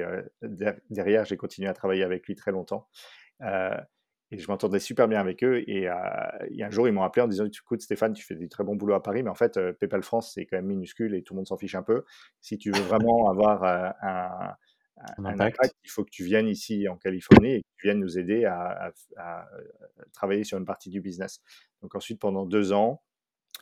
derrière 0.89 1.25
j'ai 1.25 1.37
continué 1.37 1.69
à 1.69 1.73
travailler 1.73 2.03
avec 2.03 2.25
lui 2.27 2.35
très 2.35 2.51
longtemps, 2.51 2.87
et 4.31 4.37
je 4.39 4.47
m'entendais 4.47 4.79
super 4.79 5.07
bien 5.07 5.19
avec 5.19 5.43
eux 5.43 5.59
et 5.69 5.83
et 6.49 6.63
un 6.63 6.69
jour 6.71 6.87
ils 6.87 6.91
m'ont 6.93 7.03
appelé 7.03 7.23
en 7.23 7.27
disant: 7.27 7.45
«Écoute 7.45 7.81
Stéphane, 7.81 8.13
tu 8.13 8.23
fais 8.25 8.35
du 8.35 8.49
très 8.49 8.63
bon 8.63 8.75
boulot 8.75 8.95
à 8.95 9.03
Paris, 9.03 9.23
mais 9.23 9.29
en 9.29 9.35
fait, 9.35 9.59
PayPal 9.79 10.03
France, 10.03 10.33
c'est 10.33 10.45
quand 10.45 10.57
même 10.57 10.65
minuscule 10.67 11.15
et 11.15 11.23
tout 11.23 11.33
le 11.33 11.37
monde 11.37 11.47
s'en 11.47 11.57
fiche 11.57 11.75
un 11.75 11.83
peu. 11.83 12.03
Si 12.41 12.57
tu 12.57 12.71
veux 12.71 12.81
vraiment 12.81 13.29
avoir, 13.29 13.63
un 14.01 14.55
un 14.97 15.15
Un 15.17 15.25
un 15.35 15.39
impact? 15.41 15.59
impact, 15.61 15.75
il 15.83 15.89
faut 15.91 16.03
que 16.05 16.11
tu 16.11 16.23
viennes 16.25 16.47
ici 16.47 16.87
en 16.89 16.97
Californie 16.97 17.55
et 17.55 17.61
que 17.61 17.67
tu 17.77 17.87
viennes 17.87 17.99
nous 17.99 18.19
aider 18.19 18.45
à 18.45 18.61
à 18.69 18.91
f 18.91 18.97
à, 19.17 19.47
heu, 19.59 19.71
travailler 20.13 20.43
sur 20.45 20.57
une 20.59 20.65
partie 20.65 20.89
du 20.89 21.01
business». 21.01 21.41
Donc 21.81 21.95
ensuite 21.95 22.19
pendant 22.21 22.45
2 22.45 22.73
ans, 22.73 23.03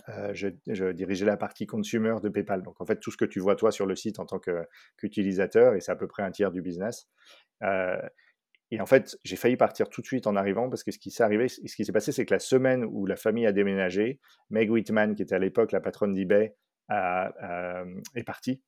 heu, 0.10 0.34
je 0.36 0.50
je 0.68 0.92
dirigeais 0.94 1.26
la 1.28 1.38
partie 1.38 1.68
consumer 1.68 2.16
de 2.24 2.30
PayPal. 2.30 2.64
Donc 2.64 2.82
en 2.82 2.86
fait, 2.88 3.00
tout 3.02 3.12
ce 3.12 3.18
que 3.18 3.26
tu 3.26 3.40
vois 3.42 3.56
toi 3.58 3.72
sur 3.74 3.86
le 3.88 3.96
site 3.98 4.20
en 4.20 4.26
tant 4.28 4.40
qu'utilisateur 4.98 5.76
et 5.76 5.82
c'est 5.82 5.92
à 5.94 5.98
peu 5.98 6.08
près 6.08 6.24
un 6.24 6.32
tiers 6.32 6.52
du 6.52 6.62
business, 6.64 7.10
heu 7.64 7.98
et 8.72 8.82
en 8.82 8.86
fait, 8.88 9.18
j'ai 9.26 9.36
failli 9.38 9.58
partir 9.58 9.90
tout 9.90 10.02
de 10.02 10.08
suite 10.08 10.28
en 10.28 10.36
arrivant 10.38 10.70
parce 10.70 10.84
que 10.84 10.92
ce 10.92 11.00
qui 11.00 11.12
s'est 11.12 11.24
arrivé 11.24 11.48
ce 11.50 11.62
qui 11.76 11.86
s'est 11.86 11.92
passé, 11.94 12.12
c'est 12.14 12.26
que 12.26 12.34
la 12.36 12.40
semaine 12.40 12.86
où 12.86 13.06
la 13.08 13.16
famille 13.18 13.46
a 13.48 13.54
déménagé, 13.54 14.20
Meg 14.52 14.72
Whitman, 14.72 15.16
qui 15.16 15.24
était 15.24 15.36
à 15.36 15.40
l'époque 15.40 15.72
la 15.74 15.82
patronne 15.82 16.14
d'eBay, 16.14 16.56
hem, 16.90 18.02
est 18.16 18.24
partie, 18.26 18.64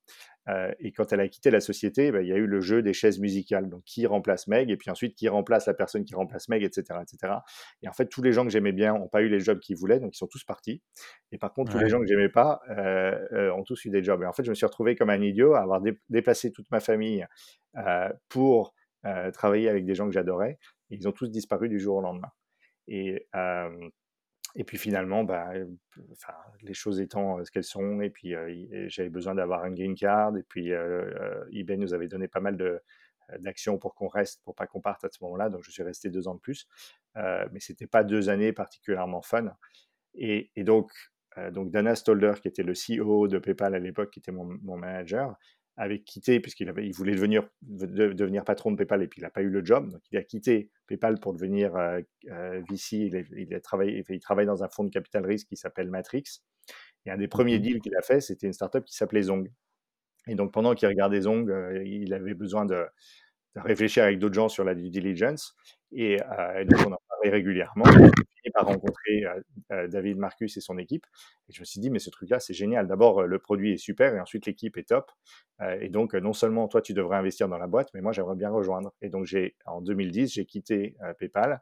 heu 0.49 0.73
et 0.79 0.91
quand 0.91 1.13
elle 1.13 1.19
a 1.19 1.27
quitté 1.27 1.51
la 1.51 1.61
société, 1.61 2.11
bah, 2.11 2.21
il 2.21 2.27
y 2.27 2.33
a 2.33 2.37
eu 2.37 2.47
le 2.47 2.61
jeu 2.61 2.81
des 2.81 2.93
chaises 2.93 3.19
musicales. 3.19 3.69
Donc 3.69 3.83
qui 3.85 4.05
remplace 4.05 4.47
Meg 4.47 4.69
et 4.69 4.77
puis 4.77 4.89
ensuite 4.89 5.15
qui 5.15 5.27
remplace 5.29 5.67
la 5.67 5.73
personne 5.73 6.03
qui 6.05 6.15
remplace 6.15 6.49
Meg 6.49 6.63
et 6.63 6.69
cetera 6.71 7.03
et 7.81 7.87
en 7.87 7.93
fait, 7.93 8.07
tous 8.07 8.21
les 8.21 8.31
gens 8.33 8.43
que 8.43 8.51
j'aimais 8.51 8.71
bien 8.71 8.93
ont 8.93 9.07
pas 9.07 9.21
eu 9.21 9.29
les 9.29 9.39
jobs 9.39 9.59
qu'ils 9.59 9.77
voulaient, 9.77 9.99
donc 9.99 10.15
ils 10.15 10.17
sont 10.17 10.27
tous 10.27 10.43
partis. 10.43 10.81
Et 11.31 11.37
par 11.37 11.53
contre 11.53 11.71
tous 11.71 11.79
les 11.79 11.89
gens 11.89 11.99
que 11.99 12.07
j'aimais 12.07 12.29
pas, 12.29 12.61
heu 12.69 13.27
heu, 13.33 13.53
ont 13.53 13.63
tous 13.63 13.85
eu 13.85 13.89
des 13.89 14.03
jobs. 14.03 14.21
Et 14.23 14.25
en 14.25 14.33
fait, 14.33 14.43
je 14.43 14.49
me 14.49 14.55
suis 14.55 14.65
retrouvé 14.65 14.95
comme 14.95 15.09
un 15.09 15.21
idiot 15.21 15.53
à 15.53 15.61
avoir 15.61 15.81
dép 15.81 15.99
déplacé 16.09 16.51
toute 16.51 16.69
ma 16.71 16.79
famille, 16.79 17.25
pour, 18.29 18.73
travailler 19.33 19.69
avec 19.69 19.85
des 19.85 19.95
gens 19.95 20.05
que 20.07 20.13
j'adorais. 20.13 20.57
Ils 20.89 21.07
ont 21.07 21.11
tous 21.11 21.29
disparu 21.29 21.69
du 21.69 21.79
jour 21.79 21.97
au 21.97 22.01
lendemain. 22.01 22.31
Et 22.87 23.27
et 24.55 24.63
puis 24.63 24.77
finalement, 24.77 25.23
bah, 25.23 25.51
les 26.61 26.73
choses 26.73 26.99
étant 26.99 27.43
ce 27.43 27.51
qu'elles 27.51 27.63
sont 27.63 28.01
et 28.01 28.09
puis, 28.09 28.35
j'avais 28.87 29.09
besoin 29.09 29.35
d'avoir 29.35 29.63
un 29.63 29.71
green 29.71 29.95
card 29.95 30.37
et 30.37 30.43
puis, 30.43 30.71
eBay 31.51 31.77
nous 31.77 31.93
avait 31.93 32.07
donné 32.07 32.27
pas 32.27 32.39
mal 32.39 32.57
de, 32.57 32.79
d'actions 33.39 33.77
pour 33.77 33.95
qu'on 33.95 34.07
reste, 34.07 34.43
pour 34.43 34.53
pas 34.55 34.67
qu'on 34.67 34.81
parte 34.81 35.03
à 35.05 35.09
ce 35.11 35.23
moment-là. 35.23 35.49
Donc, 35.49 35.63
je 35.63 35.71
suis 35.71 35.83
resté 35.83 36.09
deux 36.09 36.27
ans 36.27 36.35
de 36.35 36.39
plus. 36.39 36.67
mais 37.15 37.59
c'était 37.59 37.87
pas 37.87 38.03
deux 38.03 38.29
années 38.29 38.53
particulièrement 38.53 39.21
fun. 39.21 39.55
Et, 40.13 40.51
donc, 40.57 40.91
Dana 41.35 41.95
Stolder, 41.95 42.33
qui 42.41 42.47
était 42.47 42.63
le 42.63 42.73
CEO 42.73 43.27
de 43.27 43.39
PayPal 43.39 43.73
à 43.73 43.79
l'époque, 43.79 44.11
qui 44.11 44.19
était 44.19 44.31
mon 44.31 44.77
manager, 44.77 45.35
avait 45.75 46.01
quitté, 46.01 46.39
puisqu'il 46.39 46.69
avait, 46.69 46.85
il 46.85 46.93
voulait 46.93 47.15
devenir, 47.15 47.47
devenir 47.61 48.43
patron 48.43 48.71
de 48.71 48.77
PayPal 48.77 49.01
et 49.01 49.07
puis 49.07 49.21
il 49.21 49.23
n'a 49.23 49.29
pas 49.29 49.41
eu 49.41 49.49
le 49.49 49.65
job. 49.65 49.89
Donc 49.89 50.01
il 50.11 50.17
a 50.17 50.23
quitté 50.23 50.69
PayPal 50.87 51.19
pour 51.19 51.33
devenir 51.33 51.75
euh, 51.75 52.01
euh, 52.29 52.61
VC. 52.69 52.97
Il, 52.97 53.25
il, 53.37 53.53
a 53.53 53.59
travaillé, 53.59 54.03
il 54.07 54.19
travaille 54.19 54.45
dans 54.45 54.63
un 54.63 54.69
fonds 54.69 54.83
de 54.83 54.89
capital 54.89 55.25
risque 55.25 55.47
qui 55.47 55.57
s'appelle 55.57 55.89
Matrix. 55.89 56.41
Et 57.05 57.11
un 57.11 57.17
des 57.17 57.27
premiers 57.27 57.59
deals 57.59 57.81
qu'il 57.81 57.95
a 57.95 58.01
fait, 58.01 58.21
c'était 58.21 58.47
une 58.47 58.53
startup 58.53 58.85
qui 58.85 58.95
s'appelait 58.95 59.23
Zong. 59.23 59.51
Et 60.27 60.35
donc 60.35 60.53
pendant 60.53 60.73
qu'il 60.75 60.87
regardait 60.87 61.21
Zong, 61.21 61.49
euh, 61.49 61.83
il 61.85 62.13
avait 62.13 62.35
besoin 62.35 62.65
de, 62.65 62.85
réfléchir 63.55 64.03
avec 64.03 64.17
d'autres 64.17 64.33
gens 64.33 64.49
sur 64.49 64.63
la 64.63 64.73
due 64.73 64.89
diligence. 64.89 65.55
Et, 65.91 66.13
et 66.13 66.65
donc 66.65 66.79
on 66.87 66.91
en 66.91 66.99
parlait 67.07 67.29
régulièrement 67.29 67.85
par 68.53 68.67
rencontrer 68.67 69.25
euh, 69.25 69.41
euh, 69.71 69.87
David 69.87 70.17
Marcus 70.17 70.55
et 70.55 70.61
son 70.61 70.77
équipe. 70.77 71.05
Et 71.49 71.53
je 71.53 71.59
me 71.59 71.65
suis 71.65 71.79
dit, 71.79 71.89
mais 71.89 71.99
ce 71.99 72.09
truc-là, 72.09 72.39
c'est 72.39 72.53
génial. 72.53 72.87
D'abord, 72.87 73.21
euh, 73.21 73.25
le 73.25 73.39
produit 73.39 73.73
est 73.73 73.77
super 73.77 74.15
et 74.15 74.19
ensuite, 74.19 74.45
l'équipe 74.45 74.77
est 74.77 74.87
top. 74.89 75.11
et 75.79 75.89
donc, 75.89 76.13
non 76.13 76.33
seulement 76.33 76.67
toi, 76.67 76.81
tu 76.81 76.93
devrais 76.93 77.17
investir 77.17 77.47
dans 77.47 77.57
la 77.57 77.67
boîte, 77.67 77.89
mais 77.93 78.01
moi, 78.01 78.11
j'aimerais 78.11 78.35
bien 78.35 78.49
rejoindre. 78.49 78.93
Et 79.01 79.09
donc, 79.09 79.25
j'ai, 79.25 79.55
en 79.65 79.81
2010, 79.81 80.33
j'ai 80.33 80.45
quitté 80.45 80.97
PayPal 81.19 81.61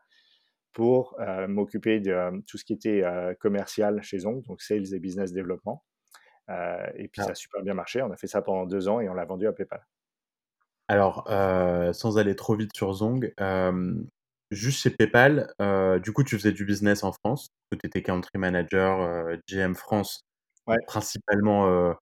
pour 0.73 1.15
m'occuper 1.47 1.99
de 1.99 2.41
tout 2.47 2.57
ce 2.57 2.65
qui 2.65 2.73
était 2.73 3.03
commercial 3.39 4.01
chez 4.01 4.19
Zong, 4.19 4.41
donc 4.43 4.61
sales 4.61 4.93
et 4.93 4.99
business 4.99 5.33
développement. 5.33 5.83
et 6.49 7.07
puis, 7.09 7.21
ça 7.21 7.27
a 7.27 7.31
ah. 7.31 7.35
super 7.35 7.61
bien 7.61 7.75
marché. 7.75 8.01
On 8.01 8.09
a 8.09 8.17
fait 8.17 8.27
ça 8.27 8.41
pendant 8.41 8.65
deux 8.65 8.87
ans 8.87 8.99
et 8.99 9.07
on 9.07 9.13
l'a 9.13 9.25
vendu 9.25 9.45
à 9.45 9.53
PayPal. 9.53 9.85
Alors, 10.87 11.27
sans 11.93 12.17
aller 12.17 12.35
trop 12.35 12.55
vite 12.55 12.75
sur 12.75 12.93
Zong, 12.93 13.31
juste 14.51 14.81
chez 14.81 14.89
PayPal, 14.89 15.53
euh, 15.61 15.97
du 15.99 16.11
coup, 16.11 16.23
tu 16.23 16.37
faisais 16.37 16.51
du 16.51 16.65
business 16.65 17.03
en 17.03 17.11
France. 17.11 17.49
Tu 17.71 17.87
étais 17.87 18.01
country 18.01 18.37
manager, 18.37 19.01
euh, 19.01 19.35
GM 19.47 19.73
France, 19.73 20.25
principalement 20.87 21.67
euh, 21.67 21.93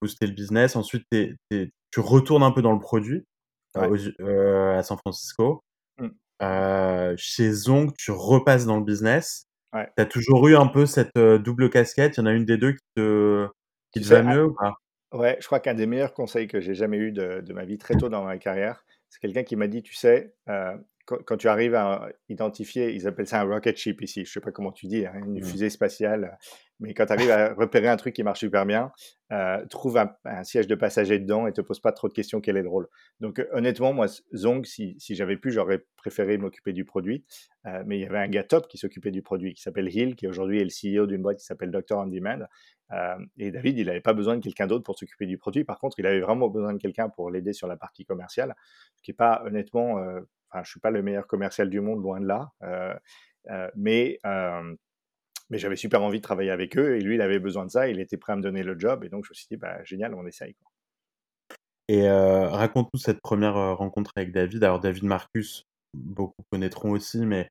booster 0.00 0.26
le 0.26 0.32
business. 0.32 0.74
Ensuite, 0.74 1.04
tu 1.10 2.00
retournes 2.00 2.42
un 2.42 2.50
peu 2.50 2.62
dans 2.62 2.72
le 2.72 2.80
produit 2.80 3.24
à 3.74 4.82
San 4.82 4.98
Francisco. 4.98 5.60
Mmh. 5.98 7.16
chez 7.16 7.52
Zong, 7.52 7.92
tu 7.96 8.10
repasses 8.10 8.66
dans 8.66 8.78
le 8.78 8.84
business. 8.84 9.44
Tu 9.74 10.02
as 10.02 10.06
toujours 10.06 10.48
eu 10.48 10.56
un 10.56 10.66
peu 10.66 10.86
cette 10.86 11.16
double 11.16 11.68
casquette. 11.70 12.16
Il 12.16 12.20
y 12.20 12.22
en 12.22 12.26
a 12.26 12.32
une 12.32 12.46
des 12.46 12.56
deux 12.56 12.72
qui 12.72 12.84
te, 12.96 13.48
qui 13.92 14.00
te 14.00 14.06
va 14.06 14.22
mieux 14.22 14.46
ou 14.46 14.54
pas? 14.54 14.74
Ouais, 15.12 15.38
je 15.40 15.46
crois 15.46 15.58
qu'un 15.58 15.72
des 15.72 15.86
meilleurs 15.86 16.12
conseils 16.12 16.48
que 16.48 16.60
j'ai 16.60 16.74
jamais 16.74 16.98
eu 16.98 17.12
de, 17.12 17.40
de, 17.40 17.52
ma 17.54 17.64
vie 17.64 17.78
très 17.78 17.94
tôt 17.94 18.10
dans 18.10 18.24
ma 18.24 18.36
carrière, 18.36 18.84
c'est 19.08 19.20
quelqu'un 19.20 19.42
qui 19.42 19.56
m'a 19.56 19.66
dit, 19.66 19.82
tu 19.82 19.94
sais, 19.94 20.34
quand, 21.08 21.36
tu 21.36 21.48
arrives 21.48 21.74
à 21.74 22.08
identifier, 22.28 22.92
ils 22.92 23.06
appellent 23.06 23.26
ça 23.26 23.40
un 23.40 23.44
rocket 23.44 23.76
ship 23.76 24.02
ici, 24.02 24.24
je 24.24 24.30
sais 24.30 24.40
pas 24.40 24.52
comment 24.52 24.72
tu 24.72 24.86
dis, 24.86 25.06
hein, 25.06 25.14
une 25.24 25.40
mmh. 25.40 25.44
fusée 25.44 25.70
spatiale, 25.70 26.38
mais 26.80 26.92
quand 26.92 27.06
tu 27.06 27.12
arrives 27.12 27.30
à 27.30 27.54
repérer 27.54 27.88
un 27.88 27.96
truc 27.96 28.14
qui 28.14 28.22
marche 28.22 28.40
super 28.40 28.66
bien, 28.66 28.92
euh, 29.32 29.64
trouve 29.66 29.96
un, 29.96 30.44
siège 30.44 30.66
de 30.66 30.74
passager 30.74 31.18
dedans 31.18 31.46
et 31.46 31.52
te 31.52 31.60
pose 31.60 31.80
pas 31.80 31.92
trop 31.92 32.08
de 32.08 32.12
questions 32.12 32.40
quel 32.40 32.56
est 32.56 32.62
le 32.62 32.68
rôle. 32.68 32.88
Donc 33.20 33.44
honnêtement, 33.52 33.92
moi, 33.92 34.06
Zong, 34.34 34.64
si, 34.64 34.96
si 34.98 35.14
j'avais 35.14 35.36
pu, 35.36 35.50
j'aurais 35.50 35.84
préféré 35.96 36.36
m'occuper 36.36 36.72
du 36.72 36.84
produit, 36.84 37.24
euh, 37.66 37.82
mais 37.86 37.98
il 37.98 38.02
y 38.02 38.06
avait 38.06 38.18
un 38.18 38.28
gars 38.28 38.44
top 38.44 38.68
qui 38.68 38.78
s'occupait 38.78 39.10
du 39.10 39.22
produit, 39.22 39.54
qui 39.54 39.62
s'appelle 39.62 39.88
Hill, 39.94 40.14
qui 40.14 40.28
aujourd'hui 40.28 40.60
est 40.60 40.64
le 40.64 41.00
CEO 41.02 41.06
d'une 41.06 41.22
boîte 41.22 41.38
qui 41.38 41.46
s'appelle 41.46 41.70
Doctor 41.70 42.00
On 42.00 42.06
Demand. 42.06 42.46
Euh, 42.92 43.16
et 43.38 43.50
David, 43.50 43.78
il 43.78 43.86
n'avait 43.86 44.00
pas 44.00 44.14
besoin 44.14 44.36
de 44.36 44.42
quelqu'un 44.42 44.66
d'autre 44.66 44.84
pour 44.84 44.98
s'occuper 44.98 45.26
du 45.26 45.36
produit. 45.36 45.64
Par 45.64 45.78
contre, 45.78 45.98
il 45.98 46.06
avait 46.06 46.20
vraiment 46.20 46.48
besoin 46.48 46.72
de 46.74 46.78
quelqu'un 46.78 47.08
pour 47.08 47.30
l'aider 47.30 47.52
sur 47.52 47.66
la 47.66 47.76
partie 47.76 48.04
commerciale, 48.04 48.54
ce 48.96 49.02
qui 49.02 49.10
n'est 49.10 49.16
pas 49.16 49.42
honnêtement 49.44 49.98
Enfin, 50.50 50.64
je 50.64 50.70
suis 50.70 50.80
pas 50.80 50.90
le 50.90 51.02
meilleur 51.02 51.26
commercial 51.26 51.68
du 51.68 51.80
monde, 51.80 52.02
loin 52.02 52.20
de 52.20 52.26
là. 52.26 52.50
Euh, 52.62 52.94
euh, 53.50 53.70
mais 53.76 54.18
mais 55.50 55.56
j'avais 55.56 55.76
super 55.76 56.02
envie 56.02 56.18
de 56.18 56.22
travailler 56.22 56.50
avec 56.50 56.76
eux 56.76 56.96
et 56.96 57.00
lui, 57.00 57.14
il 57.14 57.22
avait 57.22 57.38
besoin 57.38 57.64
de 57.64 57.70
ça. 57.70 57.88
Il 57.88 58.00
était 58.00 58.18
prêt 58.18 58.34
à 58.34 58.36
me 58.36 58.42
donner 58.42 58.62
le 58.62 58.78
job 58.78 59.02
et 59.02 59.08
donc 59.08 59.24
je 59.24 59.30
me 59.30 59.34
suis 59.34 59.46
dit, 59.50 59.56
bah, 59.56 59.82
génial, 59.82 60.14
on 60.14 60.26
essaye. 60.26 60.54
Et 61.88 62.06
euh, 62.06 62.48
raconte-nous 62.48 63.00
cette 63.00 63.22
première 63.22 63.78
rencontre 63.78 64.12
avec 64.16 64.30
David. 64.30 64.62
Alors, 64.62 64.78
David 64.78 65.04
Marcus, 65.04 65.64
beaucoup 65.94 66.42
connaîtront 66.52 66.90
aussi, 66.90 67.24
mais 67.24 67.48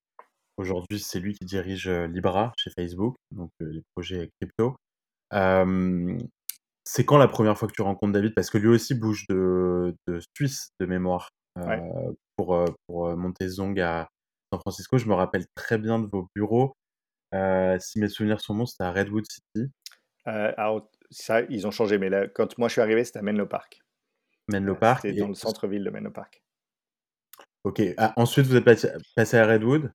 aujourd'hui, 0.58 1.00
c'est 1.00 1.20
lui 1.20 1.34
qui 1.34 1.46
dirige 1.46 1.90
Libra 1.90 2.54
chez 2.60 2.70
Facebook, 2.70 3.16
donc 3.32 3.50
les 3.60 3.82
projets 3.96 4.30
crypto. 4.40 4.76
c'est 6.84 7.04
quand 7.04 7.18
la 7.18 7.28
première 7.28 7.58
fois 7.58 7.68
que 7.68 7.74
tu 7.74 7.82
rencontres 7.82 8.14
David? 8.14 8.36
Parce 8.36 8.52
que 8.52 8.60
lui 8.60 8.68
aussi 8.68 8.94
bouge 8.94 9.26
de 9.28 9.96
Suisse 10.36 10.70
de 10.80 10.86
mémoire 10.86 11.32
pour, 12.36 12.56
euh, 12.56 12.66
pour 12.86 13.08
euh, 13.08 13.16
monter 13.16 13.48
Zong 13.48 13.80
à 13.80 14.10
San 14.52 14.60
Francisco. 14.60 14.98
Je 14.98 15.08
me 15.08 15.14
rappelle 15.14 15.46
très 15.56 15.78
bien 15.78 16.00
de 16.00 16.08
vos 16.08 16.30
bureaux. 16.36 16.76
Euh, 17.34 17.78
si 17.80 18.00
mes 18.00 18.08
souvenirs 18.08 18.40
sont 18.40 18.56
bons, 18.56 18.66
c'était 18.66 18.84
à 18.84 18.92
Redwood 18.92 19.26
City. 19.30 19.72
alors, 20.26 20.90
ça, 21.10 21.42
ils 21.44 21.68
ont 21.68 21.72
changé, 21.72 21.98
mais 21.98 22.10
là, 22.10 22.28
quand 22.28 22.58
moi 22.58 22.68
je 22.68 22.74
suis 22.74 22.82
arrivé, 22.82 23.04
c'était 23.04 23.20
à 23.20 23.22
Menlo 23.22 23.46
Park. 23.46 23.82
Menlo 24.50 24.76
Park. 24.76 25.02
C'était 25.02 25.20
dans 25.20 25.28
le 25.28 25.34
centre-ville 25.34 25.84
de 25.84 25.90
Menlo 25.90 26.12
Park. 26.12 26.42
Ok. 27.64 27.82
Ah, 27.98 28.14
ensuite, 28.16 28.46
vous 28.46 28.56
êtes 28.56 28.64
passé, 29.16 29.38
à 29.38 29.46
Redwood? 29.46 29.92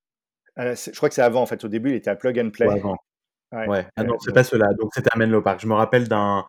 Je 0.57 0.97
crois 0.97 1.09
que 1.09 1.15
c'est 1.15 1.23
avant, 1.23 1.43
en 1.43 1.47
fait. 1.47 1.65
Au 1.65 1.69
début, 1.69 1.91
il 1.91 1.97
était 1.97 2.11
à 2.11 2.17
Plug 2.17 2.39
and 2.39 2.51
Play. 2.51 2.69
avant. 2.69 2.97
Ouais. 3.53 3.87
Ah 3.97 4.05
non, 4.05 4.19
c'est 4.19 4.35
pas 4.35 4.45
cela. 4.45 4.73
Donc, 4.75 4.93
c'était 4.95 5.11
à 5.13 5.19
Menlo 5.19 5.41
Park. 5.43 5.61
Je 5.61 5.67
me 5.67 5.75
rappelle 5.75 6.09
d'un 6.09 6.47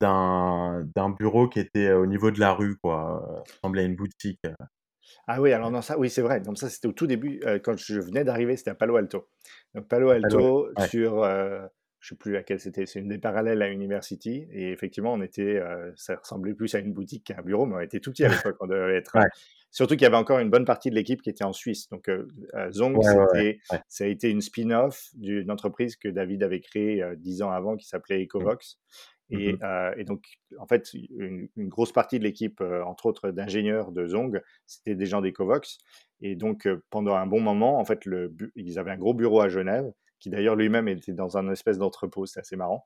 d'un 0.00 1.10
bureau 1.18 1.48
qui 1.48 1.60
était 1.60 1.92
au 1.92 2.06
niveau 2.06 2.30
de 2.30 2.40
la 2.40 2.52
rue, 2.52 2.76
quoi. 2.78 3.42
Ça 3.46 3.52
ressemblait 3.54 3.82
à 3.82 3.86
une 3.86 3.96
boutique. 3.96 4.40
Ah 5.26 5.40
oui, 5.40 5.52
alors 5.52 5.70
non, 5.70 5.82
ça, 5.82 5.98
oui, 5.98 6.10
c'est 6.10 6.22
vrai. 6.22 6.40
Donc 6.40 6.58
ça, 6.58 6.68
c'était 6.68 6.88
au 6.88 6.92
tout 6.92 7.06
début, 7.06 7.40
euh, 7.44 7.58
quand 7.58 7.76
je 7.76 8.00
venais 8.00 8.24
d'arriver, 8.24 8.56
c'était 8.56 8.70
à 8.70 8.74
Palo 8.74 8.96
Alto. 8.96 9.28
Donc 9.74 9.88
Palo 9.88 10.10
Alto, 10.10 10.70
sur, 10.88 11.22
euh, 11.22 11.60
je 12.00 12.08
sais 12.08 12.16
plus 12.16 12.32
laquelle 12.32 12.60
c'était, 12.60 12.86
c'est 12.86 13.00
une 13.00 13.08
des 13.08 13.18
parallèles 13.18 13.62
à 13.62 13.68
University. 13.68 14.48
Et 14.50 14.72
effectivement, 14.72 15.12
on 15.12 15.22
était, 15.22 15.56
euh, 15.56 15.92
ça 15.96 16.16
ressemblait 16.16 16.54
plus 16.54 16.74
à 16.74 16.78
une 16.78 16.92
boutique 16.92 17.24
qu'à 17.24 17.38
un 17.38 17.42
bureau, 17.42 17.66
mais 17.66 17.76
on 17.76 17.80
était 17.80 18.00
tout 18.00 18.10
petit 18.10 18.24
à 18.24 18.28
l'époque, 18.52 18.56
on 18.60 18.66
devait 18.66 18.96
être. 18.96 19.16
Surtout 19.72 19.94
qu'il 19.94 20.02
y 20.02 20.06
avait 20.06 20.16
encore 20.16 20.40
une 20.40 20.50
bonne 20.50 20.64
partie 20.64 20.90
de 20.90 20.96
l'équipe 20.96 21.22
qui 21.22 21.30
était 21.30 21.44
en 21.44 21.52
Suisse. 21.52 21.88
Donc 21.90 22.10
Zong, 22.72 23.00
ça 23.86 24.04
a 24.04 24.06
été 24.08 24.28
une 24.30 24.40
spin-off 24.40 25.10
d'une 25.14 25.48
entreprise 25.48 25.94
que 25.94 26.08
David 26.08 26.42
avait 26.42 26.60
créée 26.60 27.04
dix 27.18 27.40
ans 27.42 27.52
avant 27.52 27.76
qui 27.76 27.86
s'appelait 27.86 28.26
mmh. 28.34 28.56
Ecovox. 29.30 29.58
Mmh 29.58 29.64
euh, 29.64 29.94
et, 29.96 30.04
donc, 30.04 30.24
en 30.58 30.66
fait, 30.66 30.92
une, 30.94 31.48
grosse 31.56 31.92
partie 31.92 32.18
de 32.18 32.24
l'équipe, 32.24 32.60
euh, 32.60 32.82
entre 32.84 33.06
autres 33.06 33.30
d'ingénieurs 33.30 33.92
de 33.92 34.06
Zong, 34.06 34.40
c'était 34.66 34.94
des 34.94 35.06
gens 35.06 35.20
d'Ecovox. 35.20 35.78
Et 36.20 36.34
donc, 36.34 36.66
euh, 36.66 36.82
pendant 36.90 37.14
un 37.14 37.26
bon 37.26 37.40
moment, 37.40 37.78
en 37.78 37.84
fait, 37.84 38.04
le, 38.04 38.34
ils 38.56 38.78
avaient 38.78 38.90
un 38.90 38.98
gros 38.98 39.14
bureau 39.14 39.40
à 39.40 39.48
Genève, 39.48 39.90
qui 40.18 40.28
d'ailleurs 40.28 40.54
lui-même 40.54 40.86
était 40.86 41.14
dans 41.14 41.38
un 41.38 41.50
espèce 41.50 41.78
d'entrepôt, 41.78 42.26
c'est 42.26 42.40
assez 42.40 42.54
marrant. 42.54 42.84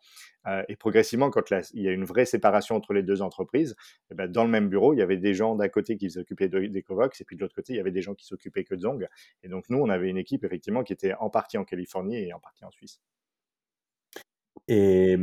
et 0.68 0.76
progressivement, 0.76 1.30
quand 1.30 1.42
il 1.72 1.82
y 1.82 1.88
a 1.88 1.90
une 1.90 2.04
vraie 2.04 2.26
séparation 2.26 2.76
entre 2.76 2.92
les 2.92 3.02
deux 3.02 3.22
entreprises, 3.22 3.72
et 3.72 4.12
eh 4.12 4.14
ben, 4.14 4.30
dans 4.30 4.44
le 4.44 4.50
même 4.50 4.68
bureau, 4.68 4.94
il 4.94 4.98
y 4.98 5.02
avait 5.02 5.16
des 5.16 5.34
gens 5.34 5.56
d'un 5.56 5.68
côté 5.68 5.96
qui 5.96 6.12
s'occupaient 6.12 6.48
d'Ecovox, 6.48 7.20
et 7.20 7.24
puis 7.24 7.34
de 7.34 7.40
l'autre 7.40 7.56
côté, 7.56 7.72
il 7.72 7.76
y 7.76 7.80
avait 7.80 7.90
des 7.90 8.02
gens 8.02 8.14
qui 8.14 8.24
s'occupaient 8.24 8.62
que 8.62 8.76
de 8.76 8.82
Zong. 8.82 9.08
Et 9.42 9.48
donc, 9.48 9.64
nous, 9.68 9.78
on 9.78 9.88
avait 9.88 10.08
une 10.08 10.16
équipe, 10.16 10.44
effectivement, 10.44 10.84
qui 10.84 10.92
était 10.92 11.14
en 11.14 11.28
partie 11.28 11.58
en 11.58 11.64
Californie 11.64 12.18
et 12.18 12.32
en 12.32 12.38
partie 12.38 12.64
en 12.64 12.70
Suisse. 12.70 13.00
Et 14.68 15.16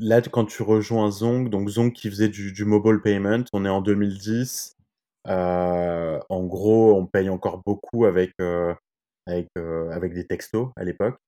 Là, 0.00 0.20
quand 0.22 0.44
tu 0.44 0.62
rejoins 0.62 1.10
Zong, 1.10 1.48
donc 1.48 1.68
Zong 1.68 1.92
qui 1.92 2.10
faisait 2.10 2.28
du 2.28 2.64
mobile 2.64 3.00
payment, 3.02 3.44
on 3.52 3.64
est 3.64 3.68
en 3.68 3.80
2010. 3.80 4.76
Euh, 5.28 6.20
en 6.28 6.44
gros, 6.44 6.94
on 6.94 7.06
paye 7.06 7.28
encore 7.30 7.62
beaucoup 7.64 8.04
avec, 8.04 8.32
euh, 8.40 8.74
avec, 9.26 9.48
euh, 9.58 9.90
avec 9.90 10.14
des 10.14 10.26
textos 10.26 10.70
à 10.76 10.84
l'époque. 10.84 11.18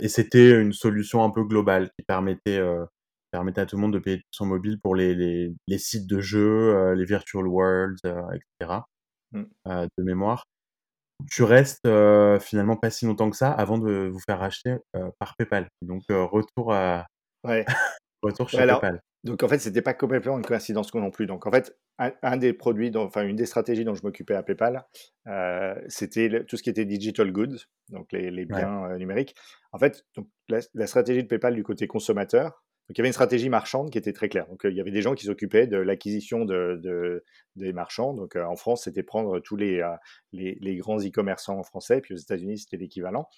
et 0.00 0.08
c'était 0.08 0.50
une 0.60 0.72
solution 0.72 1.24
un 1.24 1.30
peu 1.30 1.44
globale 1.44 1.90
qui 1.98 2.04
permettait, 2.06 2.60
permettait 3.30 3.60
à 3.62 3.66
tout 3.66 3.76
le 3.76 3.82
monde 3.82 3.92
de 3.94 3.98
payer 3.98 4.22
son 4.30 4.46
mobile 4.46 4.80
pour 4.82 4.94
les 4.96 5.14
les 5.14 5.54
les 5.68 5.78
sites 5.78 6.06
de 6.06 6.20
jeux, 6.20 6.94
les 6.94 7.04
virtual 7.04 7.46
worlds, 7.46 8.00
etc., 8.04 8.80
mmh. 9.32 9.44
de 9.66 10.02
mémoire. 10.04 10.44
Tu 11.30 11.42
restes, 11.44 11.88
finalement 12.40 12.76
pas 12.76 12.90
si 12.90 13.06
longtemps 13.06 13.30
que 13.30 13.36
ça 13.36 13.52
avant 13.52 13.78
de 13.78 14.08
vous 14.12 14.20
faire 14.20 14.40
racheter, 14.40 14.76
par 15.18 15.36
PayPal. 15.36 15.68
Donc, 15.82 16.02
retour 16.08 16.72
à 16.74 17.06
Ouais. 17.44 17.64
Retour 18.22 18.48
chez 18.48 18.58
PayPal. 18.58 19.02
Donc 19.24 19.42
en 19.42 19.48
fait, 19.48 19.58
c'était 19.58 19.82
pas 19.82 19.94
complètement 19.94 20.38
une 20.38 20.44
coïncidence 20.44 20.94
non 20.94 21.10
plus. 21.10 21.26
Donc 21.26 21.46
en 21.46 21.50
fait, 21.50 21.76
un, 21.98 22.36
des 22.36 22.52
produits, 22.52 22.92
enfin 22.96 23.22
une 23.22 23.36
des 23.36 23.46
stratégies 23.46 23.84
dont 23.84 23.94
je 23.94 24.02
m'occupais 24.04 24.34
à 24.34 24.42
PayPal, 24.42 24.86
euh, 25.26 25.74
c'était 25.88 26.44
tout 26.44 26.56
ce 26.56 26.62
qui 26.62 26.70
était 26.70 26.84
digital 26.84 27.32
goods, 27.32 27.56
donc 27.88 28.12
les, 28.12 28.30
les 28.30 28.44
biens 28.44 28.84
euh, 28.84 28.96
numériques. 28.96 29.34
En 29.72 29.78
fait, 29.78 30.04
donc, 30.14 30.28
la, 30.48 30.86
stratégie 30.86 31.22
de 31.22 31.28
PayPal 31.28 31.54
du 31.54 31.64
côté 31.64 31.88
consommateur, 31.88 32.62
donc 32.88 32.96
il 32.96 32.98
y 32.98 33.00
avait 33.02 33.08
une 33.08 33.14
stratégie 33.14 33.48
marchande 33.48 33.90
qui 33.90 33.98
était 33.98 34.12
très 34.12 34.28
claire. 34.28 34.46
Donc 34.46 34.60
il 34.64 34.74
y 34.74 34.80
avait 34.80 34.92
des 34.92 35.02
gens 35.02 35.14
qui 35.14 35.26
s'occupaient 35.26 35.66
de 35.66 35.76
l'acquisition 35.76 36.44
de, 36.44 36.80
de, 36.80 37.24
des 37.56 37.72
marchands. 37.72 38.14
Donc 38.14 38.36
en 38.36 38.56
France, 38.56 38.84
c'était 38.84 39.02
prendre 39.02 39.40
tous 39.40 39.56
les, 39.56 39.84
les, 40.32 40.56
les 40.60 40.76
grands 40.76 40.98
e-commerçants 40.98 41.62
français, 41.64 42.00
puis 42.00 42.14
aux 42.14 42.18
États-Unis, 42.18 42.58
c'était 42.58 42.76
l'équivalent. 42.78 43.28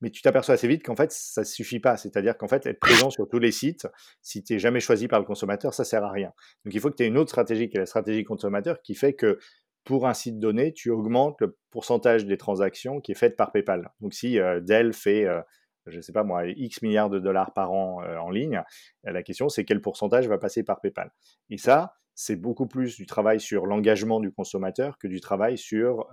Mais 0.00 0.10
tu 0.10 0.22
t'aperçois 0.22 0.54
assez 0.54 0.68
vite 0.68 0.84
qu'en 0.84 0.96
fait, 0.96 1.10
ça 1.10 1.44
suffit 1.44 1.80
pas. 1.80 1.96
C'est-à-dire 1.96 2.36
qu'en 2.36 2.48
fait, 2.48 2.66
être 2.66 2.80
présent 2.80 3.10
sur 3.10 3.28
tous 3.28 3.38
les 3.38 3.52
sites, 3.52 3.88
si 4.20 4.42
tu 4.42 4.54
es 4.54 4.58
jamais 4.58 4.80
choisi 4.80 5.08
par 5.08 5.18
le 5.20 5.24
consommateur, 5.24 5.72
ça 5.72 5.84
sert 5.84 6.04
à 6.04 6.10
rien. 6.10 6.32
Donc 6.64 6.74
il 6.74 6.80
faut 6.80 6.90
que 6.90 6.96
tu 6.96 7.04
aies 7.04 7.08
une 7.08 7.18
autre 7.18 7.30
stratégie 7.30 7.68
qui 7.68 7.76
est 7.76 7.80
la 7.80 7.86
stratégie 7.86 8.24
consommateur 8.24 8.82
qui 8.82 8.94
fait 8.94 9.14
que 9.14 9.38
pour 9.84 10.06
un 10.06 10.14
site 10.14 10.38
donné, 10.38 10.72
tu 10.72 10.90
augmentes 10.90 11.40
le 11.40 11.56
pourcentage 11.70 12.26
des 12.26 12.36
transactions 12.36 13.00
qui 13.00 13.12
est 13.12 13.16
faite 13.16 13.36
par 13.36 13.52
PayPal. 13.52 13.90
Donc 14.00 14.14
si, 14.14 14.38
heu, 14.38 14.60
Dell 14.60 14.92
fait, 14.92 15.24
heu, 15.24 15.40
je 15.86 16.00
sais 16.00 16.12
pas 16.12 16.24
moi, 16.24 16.46
X 16.46 16.82
milliards 16.82 17.08
de 17.08 17.20
dollars 17.20 17.54
par 17.54 17.72
an, 17.72 18.02
heu, 18.02 18.18
en 18.18 18.30
ligne, 18.30 18.62
la 19.04 19.22
question 19.22 19.48
c'est 19.48 19.64
quel 19.64 19.80
pourcentage 19.80 20.28
va 20.28 20.38
passer 20.38 20.64
par 20.64 20.80
PayPal? 20.80 21.12
Et 21.50 21.56
ça, 21.56 21.94
c'est 22.16 22.36
beaucoup 22.36 22.66
plus 22.66 22.96
du 22.96 23.06
travail 23.06 23.40
sur 23.40 23.66
l'engagement 23.66 24.20
du 24.20 24.32
consommateur 24.32 24.98
que 24.98 25.06
du 25.06 25.20
travail 25.20 25.56
sur, 25.56 26.08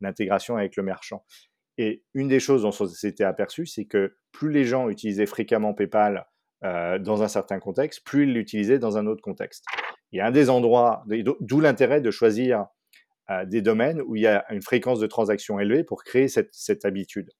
l'intégration 0.00 0.56
avec 0.56 0.76
le 0.76 0.82
merchant. 0.82 1.24
Et 1.80 2.04
une 2.12 2.28
des 2.28 2.40
choses 2.40 2.60
dont 2.60 2.76
on 2.78 2.86
s'était 2.86 3.24
aperçu, 3.24 3.64
c'est 3.64 3.86
que 3.86 4.14
plus 4.32 4.50
les 4.50 4.66
gens 4.66 4.90
utilisaient 4.90 5.24
fréquemment 5.24 5.72
PayPal 5.72 6.26
euh, 6.62 6.98
dans 6.98 7.22
un 7.22 7.28
certain 7.28 7.58
contexte, 7.58 8.04
plus 8.04 8.24
ils 8.24 8.34
l'utilisaient 8.34 8.78
dans 8.78 8.98
un 8.98 9.06
autre 9.06 9.22
contexte. 9.22 9.64
Il 10.12 10.18
y 10.18 10.20
a 10.20 10.26
un 10.26 10.30
des 10.30 10.50
endroits, 10.50 11.04
d'où 11.40 11.58
l'intérêt 11.58 12.02
de 12.02 12.10
choisir 12.10 12.66
euh, 13.30 13.46
des 13.46 13.62
domaines 13.62 14.02
où 14.02 14.14
il 14.14 14.20
y 14.20 14.26
a 14.26 14.44
une 14.52 14.60
fréquence 14.60 15.00
de 15.00 15.06
transactions 15.06 15.58
élevée 15.58 15.82
pour 15.82 16.04
créer 16.04 16.28
cette, 16.28 16.84
habitude. 16.84 17.30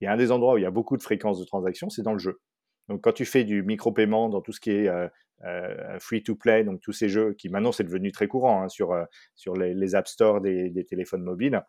Il 0.00 0.06
y 0.06 0.08
a 0.08 0.12
un 0.12 0.16
des 0.16 0.32
endroits 0.32 0.54
où 0.54 0.58
il 0.58 0.64
y 0.64 0.66
a 0.66 0.72
beaucoup 0.72 0.96
de 0.96 1.02
fréquences 1.04 1.38
de 1.38 1.44
transactions, 1.44 1.88
c'est 1.88 2.02
dans 2.02 2.14
le 2.14 2.18
jeu. 2.18 2.40
Donc 2.88 3.00
quand 3.00 3.12
tu 3.12 3.24
fais 3.24 3.44
du 3.44 3.62
micro-paiement 3.62 4.28
dans 4.28 4.40
tout 4.40 4.50
ce 4.50 4.58
qui 4.58 4.72
est 4.72 4.88
euh, 4.88 5.98
free-to-play, 6.00 6.64
donc 6.64 6.80
tous 6.80 6.92
ces 6.92 7.08
jeux 7.08 7.32
qui 7.34 7.48
maintenant 7.48 7.70
c'est 7.70 7.84
devenu 7.84 8.10
très 8.10 8.26
courant 8.26 8.64
hein, 8.64 8.68
sur, 8.68 8.92
les, 9.54 9.94
App 9.94 10.08
Store 10.08 10.40
des, 10.40 10.68
des 10.70 10.84
téléphones 10.84 11.22
mobiles, 11.22 11.62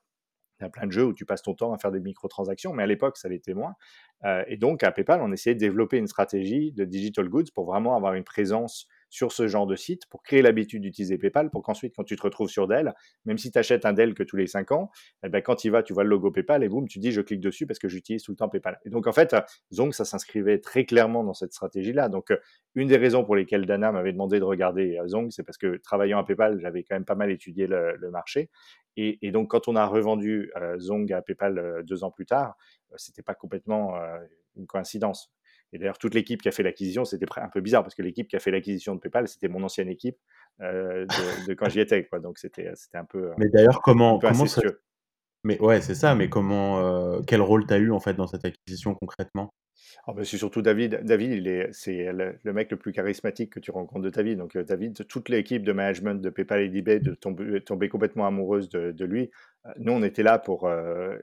il 0.60 0.64
y 0.64 0.66
a 0.66 0.70
plein 0.70 0.88
de 0.88 0.92
jeux 0.92 1.06
où 1.06 1.14
tu 1.14 1.26
passes 1.26 1.42
ton 1.42 1.54
temps 1.54 1.74
à 1.74 1.78
faire 1.78 1.92
des 1.92 2.00
microtransactions, 2.00 2.74
mais 2.74 2.84
à 2.84 2.88
l'époque, 2.88 3.18
ça 3.18 3.30
l'était 3.30 3.54
moins. 3.54 3.76
Euh, 4.24 4.44
et 4.48 4.58
donc, 4.58 4.84
à 4.84 4.92
PayPal, 4.92 5.22
on 5.22 5.32
essayait 5.32 5.56
de 5.56 5.60
développer 5.60 5.98
une 5.98 6.08
stratégie 6.08 6.72
de 6.72 6.86
digital 6.86 7.28
goods 7.30 7.52
pour 7.54 7.66
vraiment 7.66 7.96
avoir 7.96 8.14
une 8.14 8.24
présence 8.24 8.88
sur 9.10 9.32
ce 9.32 9.48
genre 9.48 9.68
de 9.68 9.76
site 9.76 10.08
pour 10.10 10.24
créer 10.24 10.42
l'habitude 10.42 10.82
d'utiliser 10.82 11.18
PayPal 11.18 11.50
pour 11.50 11.64
qu'ensuite, 11.64 11.94
quand 11.96 12.04
tu 12.04 12.16
te 12.16 12.22
retrouves 12.22 12.50
sur 12.50 12.68
Dell, 12.68 12.94
même 13.26 13.38
si 13.38 13.52
tu 13.52 13.58
achètes 13.58 13.86
un 13.86 13.94
Dell 13.94 14.14
que 14.14 14.24
tous 14.24 14.36
les 14.36 14.48
5 14.48 14.72
ans, 14.72 14.92
eh 15.24 15.30
ben, 15.30 15.42
quand 15.42 15.64
il 15.64 15.70
va, 15.70 15.84
tu 15.84 15.94
vois 15.94 16.04
le 16.04 16.10
logo 16.10 16.32
PayPal 16.32 16.64
et 16.64 16.70
boum, 16.70 16.88
tu 16.88 17.00
dis 17.00 17.12
je 17.12 17.22
clique 17.22 17.40
dessus 17.40 17.66
parce 17.66 17.80
que 17.80 17.88
j'utilise 17.88 18.24
tout 18.24 18.32
le 18.32 18.38
temps 18.38 18.50
PayPal. 18.50 18.80
Et 18.84 18.90
donc, 18.90 19.08
en 19.08 19.14
fait, 19.14 19.36
Zong, 19.74 19.94
ça 19.94 20.06
s'inscrivait 20.06 20.60
très 20.60 20.86
clairement 20.86 21.24
dans 21.24 21.34
cette 21.34 21.54
stratégie-là. 21.54 22.10
Donc, 22.10 22.32
euh, 22.32 22.38
une 22.74 22.88
des 22.88 22.98
raisons 22.98 23.24
pour 23.24 23.36
lesquelles 23.36 23.66
Dana 23.66 23.92
m'avait 23.92 24.12
demandé 24.12 24.40
de 24.40 24.44
regarder 24.44 24.98
euh, 24.98 25.08
Zong, 25.08 25.32
c'est 25.32 25.44
parce 25.44 25.58
que 25.58 25.78
travaillant 25.78 26.20
à 26.20 26.24
PayPal, 26.26 26.60
j'avais 26.60 26.84
quand 26.84 26.96
même 26.96 27.06
pas 27.06 27.16
mal 27.16 27.32
étudié 27.32 27.68
le, 27.68 27.96
le 27.96 28.12
marché. 28.12 28.50
Et, 28.98 29.20
et, 29.22 29.32
donc, 29.32 29.52
quand 29.52 29.68
on 29.68 29.76
a 29.76 29.86
revendu 29.86 30.52
euh, 30.56 30.80
Zong 30.80 31.12
à 31.12 31.22
PayPal 31.22 31.58
euh, 31.58 31.84
deux 31.84 32.04
ans 32.04 32.12
plus 32.12 32.26
tard, 32.26 32.56
euh, 32.92 32.96
c'était 32.98 33.22
pas 33.22 33.36
complètement 33.36 33.98
euh, 33.98 34.18
une 34.56 34.68
coïncidence. 34.68 35.34
Et 35.74 35.78
d'ailleurs, 35.78 35.98
toute 35.98 36.14
l'équipe 36.14 36.42
qui 36.42 36.48
a 36.48 36.52
fait 36.52 36.64
l'acquisition, 36.64 37.04
c'était 37.04 37.26
un 37.36 37.50
peu 37.50 37.60
bizarre 37.60 37.84
parce 37.84 37.96
que 37.96 38.02
l'équipe 38.02 38.28
qui 38.28 38.36
a 38.36 38.40
fait 38.40 38.52
l'acquisition 38.52 38.96
de 38.96 39.00
PayPal, 39.00 39.28
c'était 39.28 39.50
mon 39.50 39.64
ancienne 39.64 39.90
équipe 39.90 40.18
euh, 40.62 41.06
de, 41.06 41.48
de, 41.48 41.54
quand 41.54 41.68
j'y 41.70 41.82
étais. 41.82 42.06
Quoi. 42.06 42.20
Donc, 42.20 42.38
c'était 42.38 42.72
un 42.94 43.06
peu. 43.06 43.32
Mais 43.38 43.50
d'ailleurs, 43.50 43.82
comment, 43.82 44.20
comment 44.20 44.46
ça... 44.46 44.62
Mais 45.46 45.62
ouais, 45.62 45.80
c'est 45.80 45.94
ça. 45.94 46.16
Mais 46.16 46.28
comment, 46.28 46.80
euh, 46.80 47.22
quel 47.28 47.40
rôle 47.40 47.68
tu 47.68 47.74
as 47.74 47.78
eu 47.78 47.92
en 47.92 48.00
fait 48.00 48.16
dans 48.16 48.26
cette 48.26 48.44
acquisition 48.44 48.96
concrètement? 48.96 49.54
Oh 50.08 50.14
ben 50.14 50.26
c'est 50.26 50.40
surtout 50.40 50.64
David. 50.64 51.02
David, 51.04 51.70
c'est 51.72 52.12
le, 52.12 52.54
mec 52.54 52.72
le 52.72 52.78
plus 52.78 52.92
charismatique 52.92 53.52
que 53.54 53.60
tu 53.60 53.70
rencontres 53.70 54.02
de 54.02 54.10
ta 54.10 54.24
vie. 54.24 54.36
Donc, 54.36 54.58
David, 54.58 55.06
toute 55.08 55.30
l'équipe 55.30 55.64
de 55.64 55.72
management 55.72 56.20
de 56.20 56.30
PayPal 56.32 56.62
et 56.62 56.70
d'eBay 56.70 57.00
de 57.00 57.14
tomber, 57.14 57.62
tomber 57.62 57.90
complètement 57.90 58.26
amoureuse 58.26 58.70
de, 58.70 59.06
lui. 59.06 59.30
Nous, 59.78 59.92
on 59.94 60.02
était 60.02 60.24
là 60.24 60.40
pour 60.40 60.66
euh, 60.66 61.16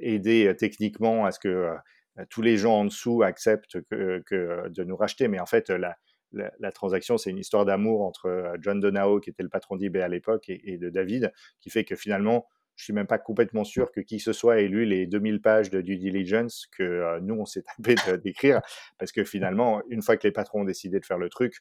aider 0.00 0.54
techniquement 0.58 1.26
à 1.26 1.30
ce 1.30 1.38
que 1.38 1.48
euh, 1.48 2.24
tous 2.30 2.40
les 2.40 2.56
gens 2.56 2.80
en 2.80 2.84
dessous 2.86 3.22
acceptent 3.22 3.82
que, 3.90 4.68
de 4.70 4.84
nous 4.84 4.96
racheter. 4.96 5.28
Mais 5.28 5.38
en 5.38 5.46
fait, 5.46 5.68
la, 5.68 5.96
la, 6.32 6.50
la 6.58 6.72
transaction, 6.72 7.18
c'est 7.18 7.30
une 7.30 7.38
histoire 7.38 7.66
d'amour 7.66 8.02
entre 8.02 8.54
John 8.60 8.80
Donao, 8.80 9.20
qui 9.20 9.28
était 9.28 9.42
le 9.42 9.50
patron 9.50 9.76
d'eBay 9.76 10.00
à 10.00 10.08
l'époque, 10.08 10.48
et, 10.48 10.72
et, 10.72 10.78
de 10.78 10.88
David, 10.88 11.30
qui 11.60 11.68
fait 11.68 11.84
que 11.84 11.94
finalement, 11.94 12.46
je 12.76 12.84
suis 12.84 12.92
même 12.92 13.06
pas 13.06 13.18
complètement 13.18 13.64
sûr 13.64 13.90
que 13.90 14.00
qui 14.00 14.18
que 14.18 14.22
ce 14.22 14.32
soit 14.32 14.60
ait 14.60 14.68
lu 14.68 14.84
les 14.84 15.06
2000 15.06 15.40
pages 15.40 15.70
de 15.70 15.80
due 15.80 15.96
diligence 15.96 16.66
que 16.76 16.82
euh, 16.82 17.20
nous, 17.20 17.34
on 17.34 17.44
s'est 17.44 17.64
tapé 17.76 17.94
d'écrire, 18.18 18.60
parce 18.98 19.12
que 19.12 19.24
finalement, 19.24 19.82
une 19.88 20.02
fois 20.02 20.16
que 20.16 20.26
les 20.26 20.32
patrons 20.32 20.60
ont 20.60 20.64
décidé 20.64 21.00
de 21.00 21.04
faire 21.04 21.18
le 21.18 21.28
truc, 21.28 21.56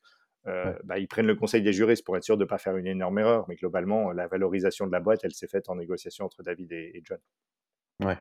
euh, 0.47 0.73
bah, 0.83 0.99
ils 0.99 1.07
prennent 1.07 1.25
le 1.25 1.35
conseil 1.35 1.63
des 1.63 1.73
juristes 1.73 2.05
pour 2.05 2.15
être 2.17 2.23
sûr 2.23 2.37
de 2.37 2.43
ne 2.43 2.47
pas 2.47 2.57
faire 2.57 2.77
une 2.77 2.87
énorme 2.87 3.17
erreur. 3.17 3.45
Mais 3.47 3.55
globalement, 3.55 4.11
la 4.11 4.27
valorisation 4.27 4.85
de 4.85 4.91
la 4.91 4.99
boîte, 4.99 5.21
elle 5.23 5.33
s'est 5.33 5.47
faite 5.47 5.69
en 5.69 5.75
négociation 5.75 6.25
entre 6.25 6.43
David 6.43 6.71
et, 6.71 6.91
et 6.93 7.01
John. 7.03 7.17
Ouais. 8.03 8.17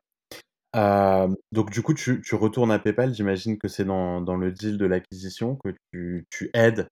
Euh, 0.75 1.33
donc 1.51 1.71
du 1.71 1.81
coup, 1.81 1.93
tu, 1.93 2.21
tu, 2.21 2.35
retournes 2.35 2.71
à 2.71 2.79
PayPal. 2.79 3.13
J'imagine 3.13 3.57
que 3.57 3.67
c'est 3.67 3.85
dans, 3.85 4.21
dans, 4.21 4.35
le 4.35 4.51
deal 4.51 4.77
de 4.77 4.85
l'acquisition 4.85 5.55
que 5.55 5.69
tu, 5.91 6.27
tu, 6.29 6.49
aides 6.53 6.89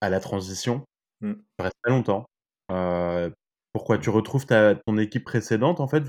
à 0.00 0.10
la 0.10 0.20
transition. 0.20 0.84
Mm. 1.20 1.34
Ça 1.58 1.64
reste 1.64 1.76
pas 1.82 1.90
longtemps. 1.90 2.26
Euh, 2.70 3.30
pourquoi 3.72 3.98
tu 3.98 4.10
retrouves 4.10 4.46
ta, 4.46 4.74
ton 4.74 4.98
équipe 4.98 5.24
précédente 5.24 5.80
en 5.80 5.88
fait 5.88 6.04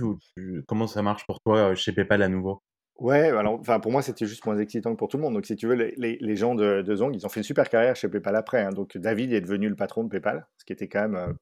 Comment 0.68 0.88
ça 0.88 1.02
marche 1.02 1.26
pour 1.26 1.40
toi 1.42 1.76
chez 1.76 1.92
PayPal 1.92 2.22
à 2.22 2.30
nouveau? 2.30 2.62
Ouais, 3.00 3.30
alors, 3.30 3.60
enfin, 3.60 3.80
pour 3.80 3.92
moi, 3.92 4.02
c'était 4.02 4.26
juste 4.26 4.46
moins 4.46 4.58
excitant 4.58 4.92
que 4.92 4.98
pour 4.98 5.08
tout 5.08 5.18
le 5.18 5.24
monde. 5.24 5.34
Donc, 5.34 5.46
si 5.46 5.56
tu 5.56 5.68
veux, 5.68 5.74
les 5.76 6.36
gens 6.36 6.54
de, 6.54 6.82
de, 6.84 6.96
Zong, 6.96 7.16
ils 7.16 7.26
ont 7.26 7.30
fait 7.30 7.40
une 7.40 7.46
super 7.46 7.68
carrière 7.68 7.96
chez 7.96 8.08
PayPal 8.08 8.36
après. 8.36 8.62
Hein. 8.62 8.70
Donc, 8.70 8.98
David 8.98 9.34
est 9.34 9.42
devenu 9.42 9.68
le 9.68 9.76
patron 9.76 10.04
de 10.04 10.10
PayPal, 10.10 10.48
ce 10.58 10.66
qui 10.66 10.74
était 10.74 10.88
quand 10.88 11.02
même 11.02 11.16
euh, 11.16 11.34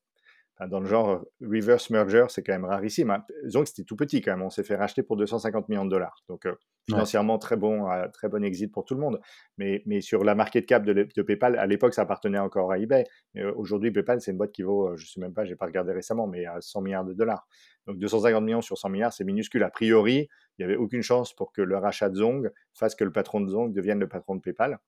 dans 0.67 0.79
le 0.79 0.85
genre 0.85 1.25
reverse 1.41 1.89
merger, 1.89 2.25
c'est 2.29 2.43
quand 2.43 2.53
même 2.53 2.65
rarissime. 2.65 3.09
Hein. 3.09 3.23
Zong, 3.47 3.65
c'était 3.65 3.83
tout 3.83 3.95
petit 3.95 4.21
quand 4.21 4.31
même. 4.31 4.43
On 4.43 4.49
s'est 4.49 4.63
fait 4.63 4.75
racheter 4.75 5.01
pour 5.01 5.17
250 5.17 5.69
millions 5.69 5.85
de 5.85 5.89
dollars. 5.89 6.23
Donc, 6.27 6.45
euh, 6.45 6.53
financièrement, 6.87 7.33
ouais. 7.33 7.39
très 7.39 7.57
bon, 7.57 7.89
euh, 7.89 8.07
très 8.09 8.29
bon 8.29 8.43
exit 8.43 8.71
pour 8.71 8.85
tout 8.85 8.93
le 8.93 8.99
monde. 8.99 9.19
Mais, 9.57 9.81
mais 9.85 10.01
sur 10.01 10.23
la 10.23 10.35
market 10.35 10.65
cap 10.65 10.83
de, 10.83 10.93
de 10.93 11.21
PayPal, 11.21 11.57
à 11.57 11.65
l'époque, 11.65 11.93
ça 11.93 12.03
appartenait 12.03 12.37
encore 12.37 12.71
à 12.71 12.77
eBay. 12.77 13.05
Mais 13.33 13.41
euh, 13.41 13.53
aujourd'hui, 13.55 13.91
PayPal, 13.91 14.21
c'est 14.21 14.31
une 14.31 14.37
boîte 14.37 14.51
qui 14.51 14.61
vaut, 14.61 14.95
je 14.95 15.03
ne 15.03 15.07
sais 15.07 15.19
même 15.19 15.33
pas, 15.33 15.45
j'ai 15.45 15.55
pas 15.55 15.65
regardé 15.65 15.93
récemment, 15.93 16.27
mais 16.27 16.45
à 16.45 16.61
100 16.61 16.81
milliards 16.81 17.05
de 17.05 17.13
dollars. 17.13 17.47
Donc, 17.87 17.97
250 17.97 18.43
millions 18.43 18.61
sur 18.61 18.77
100 18.77 18.89
milliards, 18.89 19.13
c'est 19.13 19.23
minuscule. 19.23 19.63
A 19.63 19.71
priori, 19.71 20.27
il 20.57 20.65
n'y 20.65 20.65
avait 20.65 20.77
aucune 20.77 21.01
chance 21.01 21.33
pour 21.33 21.51
que 21.51 21.61
le 21.61 21.77
rachat 21.77 22.09
de 22.09 22.15
Zong 22.15 22.51
fasse 22.73 22.93
que 22.93 23.03
le 23.03 23.11
patron 23.11 23.41
de 23.41 23.49
Zong 23.49 23.73
devienne 23.73 23.99
le 23.99 24.07
patron 24.07 24.35
de 24.35 24.41
PayPal. 24.41 24.79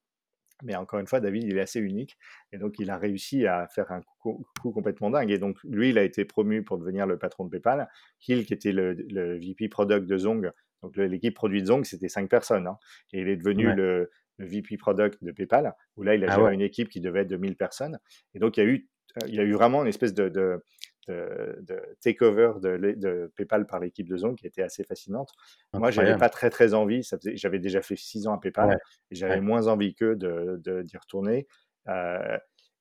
Mais 0.63 0.75
encore 0.75 0.99
une 0.99 1.07
fois, 1.07 1.19
David, 1.19 1.43
il 1.43 1.57
est 1.57 1.61
assez 1.61 1.79
unique. 1.79 2.17
Et 2.51 2.57
donc, 2.57 2.79
il 2.79 2.89
a 2.89 2.97
réussi 2.97 3.45
à 3.45 3.67
faire 3.67 3.91
un 3.91 4.01
coup, 4.19 4.45
coup, 4.61 4.71
complètement 4.71 5.09
dingue. 5.09 5.31
Et 5.31 5.37
donc, 5.37 5.57
lui, 5.63 5.89
il 5.89 5.97
a 5.97 6.03
été 6.03 6.25
promu 6.25 6.63
pour 6.63 6.77
devenir 6.77 7.05
le 7.05 7.17
patron 7.17 7.45
de 7.45 7.49
PayPal. 7.49 7.87
Hill, 8.27 8.45
qui 8.45 8.53
était 8.53 8.71
le, 8.71 8.93
le 8.93 9.37
VP 9.37 9.69
Product 9.69 10.05
de 10.05 10.17
Zong, 10.17 10.51
donc 10.83 10.97
l'équipe 10.97 11.33
produit 11.33 11.61
de 11.61 11.67
Zong, 11.67 11.85
c'était 11.85 12.09
cinq 12.09 12.29
personnes. 12.29 12.67
Hein. 12.67 12.77
Et 13.13 13.21
il 13.21 13.29
est 13.29 13.37
devenu 13.37 13.67
ouais. 13.67 13.75
le, 13.75 14.11
le, 14.37 14.45
VP 14.45 14.77
Product 14.77 15.23
de 15.23 15.31
PayPal, 15.31 15.73
où 15.95 16.03
là, 16.03 16.13
il 16.13 16.23
a 16.25 16.27
ah 16.29 16.35
géré 16.35 16.47
ouais. 16.47 16.53
une 16.53 16.61
équipe 16.61 16.89
qui 16.89 16.99
devait 16.99 17.21
être 17.21 17.29
de 17.29 17.37
1000 17.37 17.55
personnes. 17.55 17.97
Et 18.35 18.39
donc, 18.39 18.57
il 18.57 18.63
y 18.63 18.63
a 18.63 18.69
eu, 18.69 18.87
il 19.27 19.35
y 19.35 19.39
a 19.39 19.43
eu 19.43 19.53
vraiment 19.53 19.81
une 19.81 19.87
espèce 19.87 20.13
de, 20.13 20.27
de 20.27 20.61
de, 21.07 21.57
de 21.61 21.81
takeover 22.01 22.53
de, 22.61 22.77
de, 22.77 23.31
PayPal 23.35 23.65
par 23.65 23.79
l'équipe 23.79 24.07
de 24.07 24.17
Zong 24.17 24.35
qui 24.35 24.47
était 24.47 24.63
assez 24.63 24.83
fascinante. 24.83 25.31
Incroyable. 25.73 25.79
Moi, 25.79 25.91
j'avais 25.91 26.17
pas 26.17 26.29
très 26.29 26.49
très 26.49 26.73
envie. 26.73 27.07
J'avais 27.35 27.59
déjà 27.59 27.81
fait 27.81 27.95
six 27.95 28.27
ans 28.27 28.33
à 28.33 28.39
PayPal 28.39 28.69
ouais. 28.69 28.77
et 29.11 29.15
j'avais 29.15 29.35
ouais. 29.35 29.41
moins 29.41 29.67
envie 29.67 29.95
qu'eux 29.95 30.15
d'y 30.15 30.97
retourner. 30.97 31.47
Euh, 31.87 32.37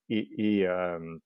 et, 0.08 0.58
et, 0.58 0.68
euh, 0.68 1.16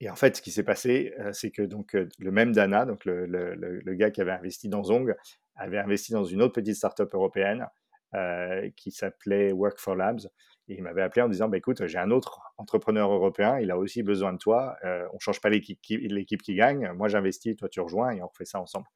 et, 0.00 0.10
en 0.10 0.16
fait, 0.16 0.36
ce 0.36 0.42
qui 0.42 0.50
s'est 0.50 0.64
passé, 0.64 1.14
euh, 1.20 1.32
c'est 1.32 1.50
que 1.50 1.62
donc 1.62 1.92
le 1.94 2.30
même 2.30 2.52
Dana, 2.52 2.84
donc 2.84 3.04
le, 3.04 3.26
le, 3.26 3.54
le, 3.54 3.94
gars 3.94 4.10
qui 4.10 4.20
avait 4.20 4.32
investi 4.32 4.68
dans 4.68 4.82
Zong, 4.82 5.14
avait 5.56 5.78
investi 5.78 6.12
dans 6.12 6.24
une 6.24 6.42
autre 6.42 6.54
petite 6.54 6.76
startup 6.76 7.12
européenne 7.14 7.66
euh, 8.14 8.70
qui 8.76 8.92
s'appelait 8.92 9.52
Work 9.52 9.78
for 9.78 9.96
Labs. 9.96 10.28
Il 10.68 10.82
m'avait 10.82 11.02
appelé 11.02 11.22
en 11.22 11.28
disant, 11.28 11.48
bah, 11.48 11.56
écoute, 11.56 11.86
j'ai 11.86 11.98
un 11.98 12.10
autre 12.10 12.40
entrepreneur 12.56 13.10
européen, 13.10 13.58
il 13.60 13.70
a 13.70 13.78
aussi 13.78 14.02
besoin 14.02 14.32
de 14.32 14.38
toi, 14.38 14.76
euh, 14.84 15.06
on 15.12 15.18
change 15.18 15.40
pas 15.40 15.48
l'équipe 15.48 15.80
qui, 15.80 15.98
qui, 16.38 16.54
gagne, 16.54 16.90
moi 16.92 17.08
j'investis, 17.08 17.56
toi 17.56 17.68
tu 17.68 17.80
rejoins 17.80 18.10
et 18.10 18.22
on 18.22 18.26
refait 18.26 18.44
ça 18.44 18.60
ensemble. 18.60 18.86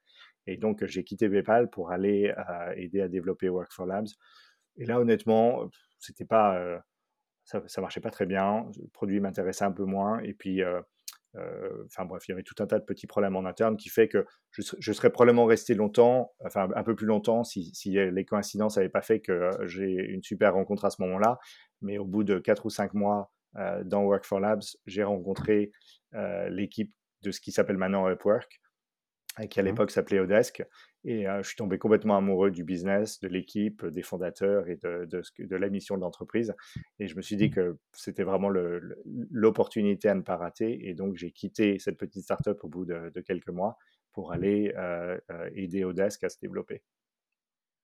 Et 0.47 0.57
donc 0.57 0.85
j'ai 0.87 1.05
quitté 1.05 1.29
PayPal 1.29 1.71
pour 1.71 1.93
aller 1.93 2.35
euh, 2.37 2.73
aider 2.77 3.01
à 3.01 3.09
développer 3.09 3.49
Work 3.49 3.73
for 3.73 3.87
Labs. 3.87 4.09
Et 4.77 4.85
là 4.85 4.99
honnêtement, 4.99 5.69
c'était 5.99 6.25
pas, 6.25 6.59
euh, 6.59 6.79
ça, 7.45 7.63
ça 7.67 7.81
marchait 7.81 8.01
pas 8.01 8.11
très 8.11 8.27
bien, 8.27 8.67
le 8.81 8.89
produit 8.89 9.21
m'intéressait 9.21 9.65
un 9.65 9.73
peu 9.73 9.85
moins. 9.85 10.19
Et 10.21 10.35
puis 10.35 10.63
enfin 11.87 12.05
bref, 12.05 12.27
il 12.27 12.33
y 12.33 12.35
avait 12.35 12.43
tout 12.43 12.61
un 12.61 12.67
tas 12.67 12.79
de 12.79 12.85
petits 12.85 13.07
problèmes 13.07 13.37
en 13.37 13.45
interne 13.45 13.77
qui 13.77 13.89
fait 13.89 14.09
que 14.09 14.25
je, 14.51 14.63
je 14.79 14.93
serais 14.93 15.11
probablement 15.11 15.45
resté 15.45 15.75
longtemps, 15.75 16.33
enfin 16.45 16.69
un 16.75 16.83
peu 16.83 16.95
plus 16.95 17.07
longtemps, 17.07 17.45
si, 17.45 17.73
si 17.75 17.91
les 17.91 18.25
coïncidences 18.25 18.77
n'avaient 18.77 18.89
pas 18.89 19.03
fait 19.03 19.21
que 19.21 19.51
j'ai 19.67 19.91
une 19.91 20.23
super 20.23 20.55
rencontre 20.55 20.85
à 20.85 20.91
ce 20.91 21.01
moment-là. 21.03 21.39
Mais 21.83 21.99
au 21.99 22.05
bout 22.05 22.25
de 22.25 22.39
quatre 22.39 22.67
ou 22.67 22.71
cinq 22.71 22.95
mois 22.95 23.33
euh, 23.57 23.83
dans 23.85 24.03
Work 24.03 24.25
for 24.25 24.41
Labs, 24.41 24.63
j'ai 24.87 25.03
rencontré 25.03 25.71
euh, 26.15 26.49
l'équipe 26.51 26.93
de 27.23 27.31
ce 27.31 27.41
qui 27.41 27.53
s'appelle 27.53 27.77
maintenant 27.77 28.09
Upwork, 28.09 28.61
qui 29.49 29.61
à 29.61 29.63
l'époque 29.63 29.91
s'appelait 29.91 30.21
Odesk. 30.21 30.65
Et 31.05 31.27
euh, 31.27 31.43
je 31.43 31.49
suis 31.49 31.57
tombé 31.57 31.79
complètement 31.79 32.17
amoureux 32.17 32.51
du 32.51 32.63
business, 32.65 33.21
de 33.21 33.29
l'équipe, 33.29 33.87
des 33.87 34.03
fondateurs 34.03 34.69
et 34.69 34.77
de, 34.77 35.07
de, 35.07 35.23
de 35.39 35.57
la 35.57 35.69
mission 35.71 35.97
de 35.97 36.03
l'entreprise. 36.03 36.55
Et 36.99 37.09
je 37.09 37.17
me 37.17 37.23
suis 37.23 37.37
dit 37.37 37.51
que 37.51 37.79
c'était 37.93 38.23
vraiment 38.23 38.51
l'opportunité 39.31 40.09
à 40.09 40.15
ne 40.15 40.21
pas 40.21 40.37
rater. 40.37 40.89
Et 40.89 40.95
donc, 40.95 41.17
j'ai 41.17 41.31
quitté 41.31 41.79
cette 41.79 41.97
petite 41.97 42.25
startup 42.25 42.63
au 42.65 42.69
bout 42.69 42.85
de, 42.85 43.21
quelques 43.27 43.49
mois 43.49 43.79
pour 44.13 44.33
aller 44.33 44.75
euh, 44.77 45.19
aider 45.55 45.85
Odesk 45.85 46.25
à 46.25 46.29
se 46.29 46.39
développer. 46.41 46.83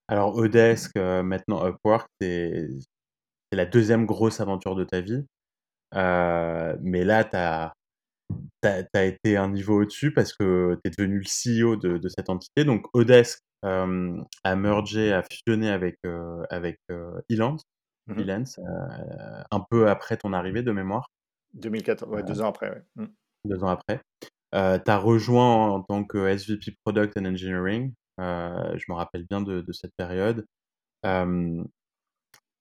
Alors 0.09 0.37
Odesk, 0.37 0.95
maintenant 0.97 1.67
Upwork, 1.67 2.09
c'est 2.21 2.69
la 3.53 3.67
2e 3.67 4.05
grosse 4.05 4.41
aventure 4.41 4.77
de 4.77 4.85
ta 4.85 5.01
vie. 5.01 5.25
Mais 5.93 7.05
là, 7.05 7.25
tu 7.25 7.37
as 7.37 7.73
tu 8.62 8.68
as 8.95 9.05
été 9.05 9.37
un 9.37 9.49
niveau 9.51 9.83
au-dessus 9.83 10.12
parce 10.12 10.33
que 10.33 10.79
tu 10.85 10.89
es 10.91 10.91
devenu 10.97 11.18
le 11.18 11.24
CEO 11.24 11.77
de 11.77 11.99
de 11.99 12.09
cette 12.09 12.29
entité. 12.31 12.64
Donc 12.64 12.87
Odesk, 12.95 13.41
a 14.45 14.57
mergé, 14.57 15.12
a 15.12 15.22
fusionné 15.22 15.70
avec, 15.70 15.97
heu, 16.07 16.43
avec, 16.51 16.79
heu, 16.91 17.22
Elance 17.31 17.62
Mmh. 18.07 18.20
Elance, 18.20 18.59
heu, 18.59 18.64
un 19.51 19.61
peu 19.70 19.89
après 19.91 20.16
ton 20.16 20.33
arrivée 20.33 20.62
de 20.62 20.72
mémoire. 20.72 21.09
2014, 21.55 22.11
ouais, 22.12 22.22
Heu 22.22 22.24
2 22.24 22.41
ans 22.41 22.49
après, 22.49 22.70
ouais. 22.70 22.85
Mmh. 22.97 23.07
2 23.45 23.62
ans 23.64 23.68
après. 23.68 24.01
Tu 24.53 24.59
as 24.59 24.99
rejoint 24.99 25.68
en 25.72 25.83
tant 25.83 26.05
que 26.05 26.27
SVP 26.29 26.72
Product 26.85 27.16
and 27.18 27.27
Engineering. 27.27 27.93
Heu, 28.20 28.77
je 28.79 28.85
me 28.89 28.95
rappelle 28.95 29.27
bien 29.29 29.41
de 29.43 29.61
de 29.61 29.72
cette 29.72 29.93
période. 29.97 30.47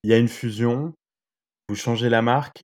Il 0.04 0.12
y 0.12 0.14
a 0.14 0.18
une 0.18 0.28
fusion, 0.30 0.94
vous 1.70 1.76
changez 1.76 2.10
la 2.10 2.22
marque, 2.22 2.64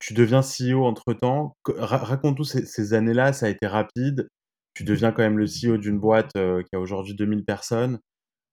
tu 0.00 0.14
deviens 0.14 0.40
CEO 0.42 0.84
entre-temps. 0.84 1.56
Co 1.62 1.74
ra 1.78 1.98
raconte-nous 1.98 2.44
ces 2.44 2.66
ces 2.66 2.94
années-là, 2.94 3.32
ça 3.32 3.46
a 3.46 3.48
été 3.48 3.66
rapide. 3.66 4.28
Tu 4.74 4.84
deviens 4.84 5.12
quand 5.12 5.22
même 5.22 5.38
le 5.38 5.46
CEO 5.46 5.76
d'une 5.78 5.98
boîte, 5.98 6.32
qui 6.32 6.76
a 6.76 6.80
aujourd'hui 6.80 7.14
2000 7.14 7.44
personnes. 7.44 7.98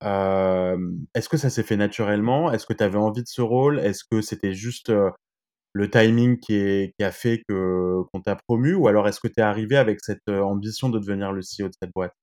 Est-ce 0.02 1.30
que 1.30 1.38
ça 1.38 1.50
s'est 1.50 1.64
fait 1.64 1.78
naturellement? 1.78 2.52
Est-ce 2.52 2.66
que 2.66 2.74
tu 2.74 2.84
avais 2.84 2.98
envie 2.98 3.24
de 3.24 3.28
ce 3.28 3.42
rôle? 3.42 3.80
Est-ce 3.80 4.04
que 4.10 4.22
c'était 4.22 4.54
juste, 4.54 4.92
le 5.74 5.90
timing 5.90 6.38
qui 6.40 6.56
est 6.56 6.94
qui 6.98 7.04
a 7.04 7.12
fait 7.12 7.44
que 7.48 8.02
qu'on 8.12 8.22
t'a 8.22 8.36
promu? 8.36 8.74
Ou 8.76 8.88
alors 8.88 9.08
est-ce 9.08 9.20
que 9.20 9.28
tu 9.28 9.40
es 9.40 9.42
arrivé 9.42 9.78
avec 9.78 10.00
cette, 10.02 10.28
ambition 10.30 10.90
de 10.90 11.00
devenir 11.00 11.32
le 11.32 11.42
CEO 11.42 11.68
de 11.68 11.74
cette 11.82 11.92
boîte? 11.94 12.14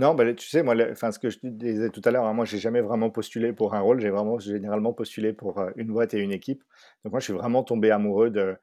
Non, 0.00 0.14
là, 0.14 0.34
tu 0.34 0.46
sais, 0.48 0.62
moi, 0.62 0.74
ce 1.12 1.18
que 1.18 1.28
je 1.30 1.38
disais 1.42 1.90
tout 1.90 2.00
à 2.04 2.10
l'heure, 2.10 2.24
hein, 2.24 2.32
moi, 2.32 2.44
j'ai 2.46 2.58
jamais 2.58 2.80
vraiment 2.80 3.10
postulé 3.10 3.52
pour 3.52 3.74
un 3.74 3.80
rôle. 3.80 4.00
J'ai 4.00 4.10
vraiment 4.10 4.38
généralement 4.38 4.92
postulé 4.94 5.32
pour, 5.32 5.60
heu, 5.60 5.72
une 5.76 5.88
boîte 5.88 6.14
et 6.14 6.20
une 6.20 6.32
équipe. 6.32 6.62
Donc 7.04 7.12
moi, 7.12 7.20
je 7.20 7.24
suis 7.24 7.32
vraiment 7.34 7.62
tombé 7.64 7.90
amoureux 7.90 8.30
de, 8.30 8.56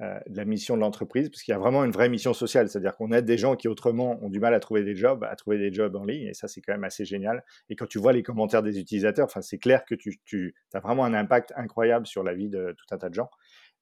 heu, 0.00 0.06
de 0.28 0.36
la 0.36 0.44
mission 0.44 0.76
de 0.76 0.80
l'entreprise 0.82 1.30
parce 1.30 1.42
qu'il 1.42 1.52
y 1.52 1.54
a 1.54 1.58
vraiment 1.58 1.84
une 1.84 1.92
vraie 1.92 2.08
mission 2.10 2.34
sociale. 2.34 2.68
C'est-à-dire 2.68 2.96
qu'on 2.96 3.12
aide 3.12 3.24
des 3.24 3.38
gens 3.38 3.56
qui 3.56 3.68
autrement 3.68 4.18
ont 4.22 4.28
du 4.28 4.40
mal 4.40 4.52
à 4.54 4.60
trouver 4.60 4.82
des 4.84 4.94
jobs, 4.96 5.24
à 5.24 5.34
trouver 5.36 5.58
des 5.58 5.72
jobs 5.72 5.94
en 5.96 6.04
ligne 6.04 6.26
et 6.28 6.34
ça, 6.34 6.48
c'est 6.48 6.60
quand 6.60 6.72
même 6.72 6.84
assez 6.84 7.04
génial 7.06 7.44
et 7.70 7.76
quand 7.76 7.86
tu 7.86 7.98
vois 7.98 8.12
les 8.12 8.22
commentaires 8.22 8.62
des 8.62 8.78
utilisateurs, 8.78 9.28
c'est 9.42 9.58
clair 9.58 9.84
que 9.86 9.94
tu 9.94 10.54
as 10.74 10.80
vraiment 10.80 11.04
un 11.04 11.14
impact 11.14 11.52
incroyable 11.56 12.06
sur 12.06 12.22
la 12.24 12.34
vie 12.34 12.48
de 12.50 12.74
tout 12.76 12.94
un 12.94 12.98
tas 12.98 13.08
de 13.08 13.14
gens. 13.14 13.30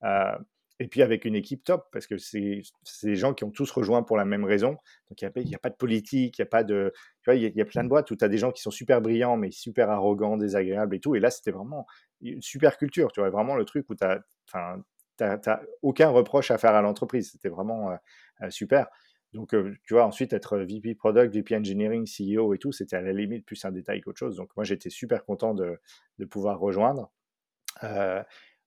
Heu 0.05 0.39
et 0.81 0.89
puis 0.89 1.03
avec 1.03 1.25
une 1.27 1.37
équipe 1.37 1.63
top 1.65 1.89
parce 1.93 2.07
que 2.09 2.17
c'est 2.19 2.63
des 3.05 3.17
gens 3.17 3.35
qui 3.35 3.45
ont 3.45 3.51
tous 3.53 3.71
rejoint 3.71 4.03
pour 4.03 4.17
la 4.17 4.25
même 4.25 4.45
raison. 4.45 4.73
Donc 5.11 5.23
il 5.23 5.25
y 5.51 5.55
a 5.55 5.59
pas 5.59 5.71
de 5.71 5.77
politique, 5.77 6.39
il 6.39 6.43
y 6.43 6.45
a 6.45 6.47
pas 6.47 6.65
de 6.65 6.93
tu 7.23 7.31
vois, 7.31 7.35
il 7.37 7.43
y 7.57 7.61
a 7.61 7.65
plein 7.67 7.85
de 7.85 7.89
boîtes 7.89 8.11
où 8.11 8.17
tu 8.17 8.25
as 8.25 8.29
des 8.29 8.39
gens 8.39 8.51
qui 8.53 8.63
sont 8.63 8.71
super 8.71 9.01
brillants, 9.03 9.37
mais 9.37 9.51
super 9.51 9.91
arrogants, 9.91 10.37
désagréables 10.39 10.97
et 10.97 11.01
tout 11.01 11.15
et 11.15 11.21
là, 11.21 11.31
c'était 11.31 11.53
vraiment 11.53 11.87
une 12.23 12.43
super 12.43 12.79
culture, 12.79 13.13
tu 13.13 13.21
vois? 13.21 13.31
Vraiment 13.31 13.55
le 13.57 13.65
truc 13.65 13.87
où 13.91 13.95
tu 13.95 14.05
as 14.05 14.21
enfin, 14.49 14.83
tu 15.19 15.25
as 15.25 15.39
tu 15.39 15.51
as 15.51 15.63
aucun 15.83 16.09
reproche 16.09 16.51
à 16.51 16.59
faire 16.59 16.75
à 16.75 16.83
l'entreprise. 16.83 17.31
C'était 17.33 17.49
vraiment, 17.51 17.93
heu 17.93 17.97
heu, 18.43 18.51
super. 18.51 18.89
Donc 19.33 19.55
heu, 19.55 19.77
tu 19.85 19.95
vois, 19.95 20.05
ensuite 20.07 20.33
être 20.33 20.59
VP 20.59 20.95
Product, 20.95 21.33
VP 21.35 21.57
Engineering, 21.57 22.07
CEO 22.07 22.55
et 22.55 22.59
tout, 22.59 22.73
c'était 22.73 22.97
à 22.97 23.03
la 23.03 23.13
limite 23.13 23.47
plus 23.47 23.65
un 23.65 23.71
détail 23.73 24.01
qu'autre 24.01 24.19
chose. 24.19 24.37
Donc 24.37 24.51
moi, 24.57 24.65
j'étais 24.65 24.91
super 24.91 25.25
content 25.25 25.55
de 25.55 25.79
pouvoir 26.27 26.59
rejoindre. 26.59 27.11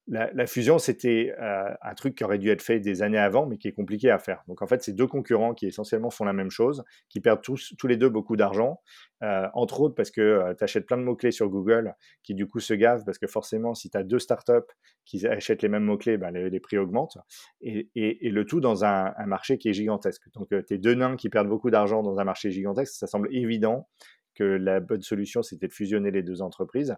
La 0.06 0.30
la 0.34 0.46
fusion, 0.46 0.78
c'était, 0.78 1.34
heu, 1.40 1.66
un 1.82 1.94
truc 1.94 2.14
qui 2.16 2.24
aurait 2.24 2.38
dû 2.38 2.50
être 2.50 2.60
fait 2.62 2.78
des 2.80 3.02
années 3.02 3.18
avant, 3.18 3.46
mais 3.46 3.56
qui 3.58 3.68
est 3.68 3.72
compliqué 3.72 4.10
à 4.10 4.18
faire. 4.18 4.42
Donc 4.48 4.60
en 4.62 4.66
fait, 4.66 4.82
c'est 4.82 4.92
2 4.92 5.06
concurrents 5.06 5.54
qui 5.54 5.66
essentiellement 5.66 6.10
font 6.10 6.24
la 6.26 6.34
même 6.34 6.50
chose, 6.50 6.84
qui 7.08 7.20
perdent 7.20 7.42
tous 7.42 7.74
tous 7.78 7.86
les 7.86 7.96
2 7.96 8.10
beaucoup 8.10 8.36
d'argent, 8.36 8.80
heu, 9.22 9.44
entre 9.54 9.80
autres 9.80 9.94
parce 9.94 10.10
que, 10.10 10.20
heu, 10.20 10.54
tu 10.58 10.64
achètes 10.64 10.86
plein 10.86 10.98
de 10.98 11.02
mots-clés 11.04 11.30
sur 11.32 11.48
Google 11.48 11.94
qui 12.22 12.34
du 12.34 12.46
coup 12.46 12.60
se 12.60 12.74
gavent 12.74 13.04
parce 13.04 13.18
que 13.18 13.26
forcément 13.26 13.74
si 13.74 13.88
tu 13.90 13.96
as 13.98 14.02
2 14.04 14.18
startups 14.18 14.52
qui 15.06 15.26
achètent 15.26 15.62
les 15.62 15.68
mêmes 15.70 15.84
mots-clés, 15.84 16.18
ben 16.18 16.30
les 16.32 16.60
prix 16.60 16.76
augmentent 16.78 17.18
et 17.62 17.88
et 17.94 18.26
et 18.26 18.30
le 18.30 18.44
tout 18.44 18.60
dans 18.60 18.84
un 18.84 19.12
un 19.16 19.26
marché 19.26 19.58
qui 19.58 19.68
est 19.70 19.72
gigantesque. 19.72 20.22
Donc 20.34 20.52
heu, 20.52 20.62
tu 20.66 20.74
es 20.74 20.78
2 20.78 20.94
nains 20.94 21.16
qui 21.16 21.28
perdent 21.30 21.48
beaucoup 21.48 21.70
d'argent 21.70 22.02
dans 22.02 22.18
un 22.18 22.24
marché 22.24 22.50
gigantesque, 22.50 22.94
ça 22.94 23.06
semble 23.06 23.28
évident 23.34 23.88
que 24.34 24.44
la 24.44 24.80
bonne 24.80 25.02
solution, 25.02 25.42
c'était 25.42 25.68
de 25.68 25.72
fusionner 25.72 26.10
les 26.10 26.22
2 26.24 26.42
entreprises. 26.42 26.96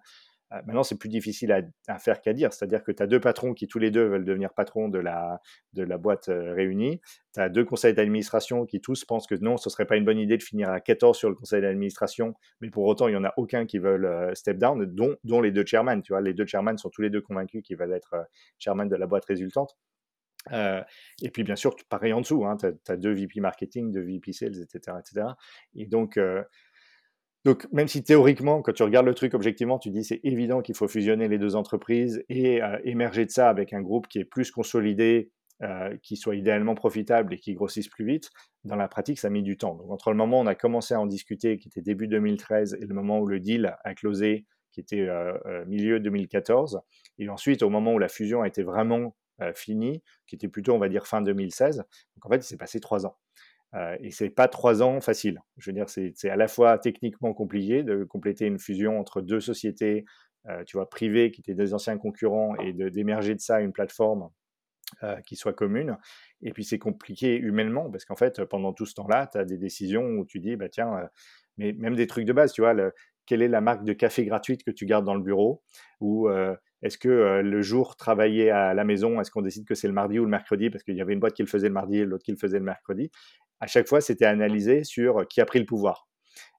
Heu, 0.52 0.56
maintenant, 0.66 0.82
c'est 0.84 0.98
plus 0.98 1.08
difficile 1.08 1.52
à 1.88 1.98
faire 1.98 2.20
qu'à 2.20 2.32
dire. 2.32 2.52
C'est-à-dire 2.52 2.82
que 2.84 2.92
tu 2.92 3.02
as 3.02 3.06
2 3.06 3.20
patrons 3.20 3.52
qui 3.54 3.66
tous 3.68 3.78
les 3.78 3.90
2 3.90 4.04
veulent 4.06 4.24
devenir 4.24 4.52
patrons 4.54 4.88
de 4.88 4.98
la 4.98 5.40
de 5.72 5.82
la 5.82 5.98
boîte, 5.98 6.28
heu, 6.28 6.52
réunie. 6.52 7.00
Tu 7.34 7.40
as 7.40 7.48
2 7.48 7.64
conseils 7.64 7.94
d'administration 7.94 8.64
qui 8.66 8.80
tous 8.80 9.04
pensent 9.04 9.26
que 9.26 9.34
non, 9.36 9.56
ce 9.56 9.70
serait 9.70 9.86
pas 9.86 9.96
une 9.96 10.04
bonne 10.04 10.18
idée 10.18 10.36
de 10.38 10.42
finir 10.42 10.70
à 10.70 10.80
14 10.80 11.18
sur 11.18 11.28
le 11.28 11.34
conseil 11.34 11.62
d'administration, 11.62 12.34
mais 12.60 12.70
pour 12.70 12.84
autant, 12.84 13.08
il 13.08 13.12
y 13.14 13.16
en 13.16 13.24
a 13.24 13.32
aucun 13.36 13.66
qui 13.66 13.78
veulent, 13.78 14.04
heu, 14.06 14.34
step 14.34 14.58
down, 14.58 14.84
dont 14.86 15.16
dont 15.24 15.40
les 15.40 15.50
2 15.52 15.64
chairman, 15.66 16.00
tu 16.02 16.12
vois? 16.12 16.20
Les 16.22 16.34
2 16.34 16.46
chairman 16.46 16.76
sont 16.78 16.90
tous 16.90 17.02
les 17.02 17.10
2 17.10 17.20
convaincus 17.20 17.62
qu'ils 17.62 17.76
veulent 17.78 17.92
être, 17.92 18.14
heu, 18.14 18.24
chairman 18.58 18.86
de 18.88 18.96
la 18.96 19.06
boîte 19.06 19.24
résultante. 19.26 19.76
Heu 20.52 20.82
et 21.22 21.30
puis 21.30 21.42
bien 21.44 21.56
sûr, 21.56 21.74
pareil 21.88 22.12
en 22.12 22.20
dessous, 22.20 22.44
hein, 22.46 22.56
tu 22.58 22.66
as 22.66 22.72
as 22.92 22.96
2 22.96 23.12
VP 23.12 23.40
marketing, 23.40 23.90
2 23.92 24.02
VP 24.02 24.32
sales 24.32 24.54
et 24.60 24.66
cetera 24.70 25.00
et 25.74 25.86
donc 25.86 26.18
donc, 27.46 27.66
même 27.72 27.88
si 27.88 28.02
théoriquement, 28.04 28.62
quand 28.62 28.72
tu 28.74 28.82
regardes 28.82 29.06
le 29.06 29.14
truc 29.14 29.34
objectivement, 29.34 29.78
tu 29.78 29.90
dis: 29.90 30.04
«C'est 30.04 30.20
évident 30.24 30.62
qu'il 30.62 30.74
faut 30.76 30.88
fusionner 30.88 31.28
les 31.28 31.38
2 31.38 31.56
entreprises 31.56 32.22
et 32.28 32.62
heu, 32.62 32.80
émerger 32.84 33.24
de 33.26 33.30
ça 33.30 33.48
avec 33.48 33.72
un 33.72 33.82
groupe 33.82 34.08
qui 34.08 34.18
est 34.18 34.24
plus 34.26 34.50
consolidé, 34.50 35.30
heu, 35.62 35.98
qui 36.02 36.16
soit 36.16 36.36
idéalement 36.36 36.74
profitable 36.74 37.34
et 37.34 37.38
qui 37.38 37.54
grossisse 37.54 37.88
plus 37.88 38.04
vite». 38.04 38.30
Dans 38.64 38.76
la 38.76 38.88
pratique, 38.88 39.18
ça 39.20 39.28
a 39.28 39.30
mis 39.30 39.42
du 39.44 39.56
temps. 39.56 39.76
Donc 39.76 39.90
entre 39.92 40.10
le 40.10 40.16
moment 40.16 40.40
où 40.40 40.42
on 40.44 40.46
a 40.46 40.54
commencé 40.56 40.94
à 40.94 41.00
en 41.00 41.06
discuter, 41.06 41.58
qui 41.58 41.68
était 41.68 41.82
début 41.82 42.08
2013 42.08 42.76
et 42.80 42.86
le 42.86 42.94
moment 42.94 43.20
où 43.20 43.26
le 43.26 43.40
deal 43.40 43.76
a 43.84 43.94
closé, 43.94 44.46
qui 44.72 44.80
était, 44.80 45.00
heu, 45.08 45.34
milieu 45.66 46.00
2014 46.00 46.80
et 47.18 47.28
ensuite 47.30 47.62
au 47.62 47.70
moment 47.70 47.94
où 47.94 47.98
la 47.98 48.08
fusion 48.08 48.42
a 48.42 48.48
été 48.48 48.62
vraiment, 48.62 49.16
finie, 49.54 50.02
qui 50.26 50.34
était 50.36 50.48
plutôt, 50.48 50.72
on 50.74 50.78
va 50.78 50.88
dire, 50.88 51.06
fin 51.06 51.20
2016. 51.22 51.76
Donc 52.16 52.26
en 52.26 52.30
fait, 52.30 52.38
il 52.38 52.42
s'est 52.44 52.56
passé 52.56 52.80
3 52.80 53.04
ans. 53.06 53.16
Heu 53.74 53.96
et 54.00 54.10
c'est 54.10 54.30
pas 54.30 54.48
3 54.48 54.82
ans 54.82 55.00
faciles. 55.00 55.40
Je 55.58 55.70
veux 55.70 55.74
dire, 55.74 55.88
c'est 55.88 56.14
à 56.30 56.36
la 56.36 56.48
fois 56.48 56.78
techniquement 56.78 57.34
compliqué 57.34 57.82
de 57.82 58.04
compléter 58.04 58.46
une 58.46 58.58
fusion 58.58 58.98
entre 59.00 59.20
2 59.22 59.40
sociétés, 59.40 60.04
heu, 60.48 60.64
tu 60.66 60.76
vois, 60.76 60.88
privées 60.88 61.30
qui 61.32 61.40
étaient 61.40 61.54
des 61.54 61.74
anciens 61.74 61.98
concurrents 61.98 62.54
et 62.56 62.72
d'émerger 62.72 63.34
de 63.34 63.40
ça 63.40 63.60
une 63.60 63.72
plateforme, 63.72 64.30
heu, 65.04 65.16
qui 65.26 65.36
soit 65.36 65.54
commune 65.54 65.98
et 66.42 66.52
puis 66.52 66.64
c'est 66.64 66.78
compliqué 66.80 67.36
humainement 67.38 67.90
parce 67.90 68.04
qu'en 68.06 68.16
fait, 68.16 68.44
pendant 68.46 68.72
tout 68.74 68.86
ce 68.86 68.94
temps-là, 68.94 69.28
tu 69.32 69.38
as 69.38 69.44
des 69.46 69.58
décisions 69.58 70.04
où 70.18 70.26
tu 70.26 70.40
dis: 70.40 70.56
«Bah 70.56 70.68
tiens», 70.70 70.92
heu, 71.04 71.08
mais 71.58 71.72
même 71.74 71.96
des 71.96 72.06
trucs 72.08 72.26
de 72.26 72.32
base, 72.34 72.52
tu 72.52 72.62
vois? 72.62 72.74
Le 72.74 72.92
quelle 73.26 73.42
est 73.42 73.48
la 73.48 73.60
marque 73.62 73.84
de 73.84 73.92
café 73.94 74.24
gratuite 74.26 74.64
que 74.64 74.70
tu 74.72 74.86
gardes 74.86 75.04
dans 75.06 75.14
le 75.14 75.22
bureau? 75.22 75.62
Ou 76.00 76.28
est-ce 76.82 76.98
que, 76.98 77.42
le 77.42 77.62
jour 77.62 77.96
travaillé 77.96 78.50
à 78.50 78.74
la 78.74 78.84
maison, 78.84 79.20
est-ce 79.20 79.30
qu'on 79.32 79.42
décide 79.42 79.66
que 79.66 79.74
c'est 79.76 79.88
le 79.88 79.94
mardi 79.94 80.18
ou 80.20 80.24
le 80.24 80.30
mercredi? 80.30 80.70
Parce 80.70 80.84
qu'il 80.84 80.96
y 80.96 81.00
avait 81.02 81.14
une 81.14 81.20
boîte 81.20 81.34
qui 81.34 81.42
le 81.42 81.48
faisait 81.48 81.68
le 81.68 81.74
mardi 81.74 81.98
et 81.98 82.04
l'autre 82.06 82.24
qui 82.24 82.32
le 82.32 82.38
faisait 82.38 82.58
le 82.60 82.64
mercredi. 82.66 83.10
À 83.60 83.66
chaque 83.66 83.88
fois, 83.88 84.00
c'était 84.00 84.26
analysé 84.26 84.84
sur 84.84 85.26
qui 85.28 85.40
a 85.40 85.46
pris 85.46 85.58
le 85.58 85.66
pouvoir 85.66 86.08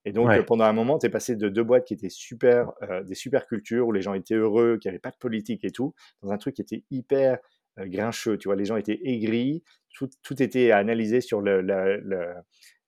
et 0.05 0.11
donc 0.11 0.39
Ouais. 0.39 0.47
pendant 0.47 0.65
un 0.65 0.73
moment, 0.73 0.99
tu 0.99 1.07
es 1.07 1.09
passé 1.09 1.35
de 1.35 1.49
2 1.49 1.63
boîtes 1.63 1.85
qui 1.85 1.93
étaient 1.93 2.09
super, 2.09 2.71
heu, 2.83 3.03
des 3.03 3.15
super 3.15 3.45
cultures 3.47 3.87
où 3.87 3.91
les 3.91 4.01
gens 4.01 4.13
étaient 4.13 4.35
heureux, 4.35 4.77
qui 4.81 4.87
avaient 4.89 4.99
pas 4.99 5.11
de 5.11 5.17
politique 5.17 5.63
et 5.65 5.71
tout, 5.71 5.93
dans 6.21 6.31
un 6.31 6.37
truc 6.37 6.55
qui 6.55 6.61
était 6.61 6.83
hyper, 6.91 7.39
heu, 7.79 7.87
grincheux, 7.87 8.37
tu 8.37 8.47
vois? 8.47 8.55
Les 8.55 8.65
gens 8.65 8.77
étaient 8.77 8.99
aigris, 9.03 9.63
tout 9.93 10.09
tout 10.23 10.41
était 10.41 10.71
analysé 10.71 11.21
sur 11.21 11.41
le 11.41 11.61
le 11.61 11.97
le 12.01 12.35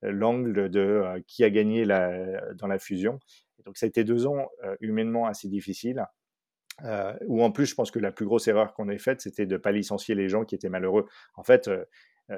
l'angle 0.01 0.69
de, 0.69 0.79
heu, 0.81 1.23
qui 1.27 1.43
a 1.43 1.49
gagné 1.49 1.85
la 1.85 2.53
dans 2.55 2.67
la 2.67 2.79
fusion 2.79 3.19
et 3.59 3.63
donc 3.63 3.77
ça 3.77 3.85
a 3.85 3.89
été 3.89 4.03
2 4.05 4.25
ans, 4.27 4.47
humainement 4.81 5.27
assez 5.27 5.49
difficiles, 5.49 6.05
heu, 6.83 7.13
où 7.27 7.43
en 7.43 7.51
plus, 7.51 7.65
je 7.67 7.75
pense 7.75 7.91
que 7.91 7.99
la 7.99 8.11
plus 8.11 8.25
grosse 8.25 8.47
erreur 8.47 8.73
qu'on 8.73 8.89
ait 8.89 8.97
faite, 8.99 9.21
c'était 9.21 9.45
de 9.45 9.57
pas 9.57 9.71
licencier 9.71 10.15
les 10.15 10.29
gens 10.29 10.45
qui 10.45 10.55
étaient 10.55 10.69
malheureux. 10.69 11.05
En 11.35 11.43
fait, 11.43 11.69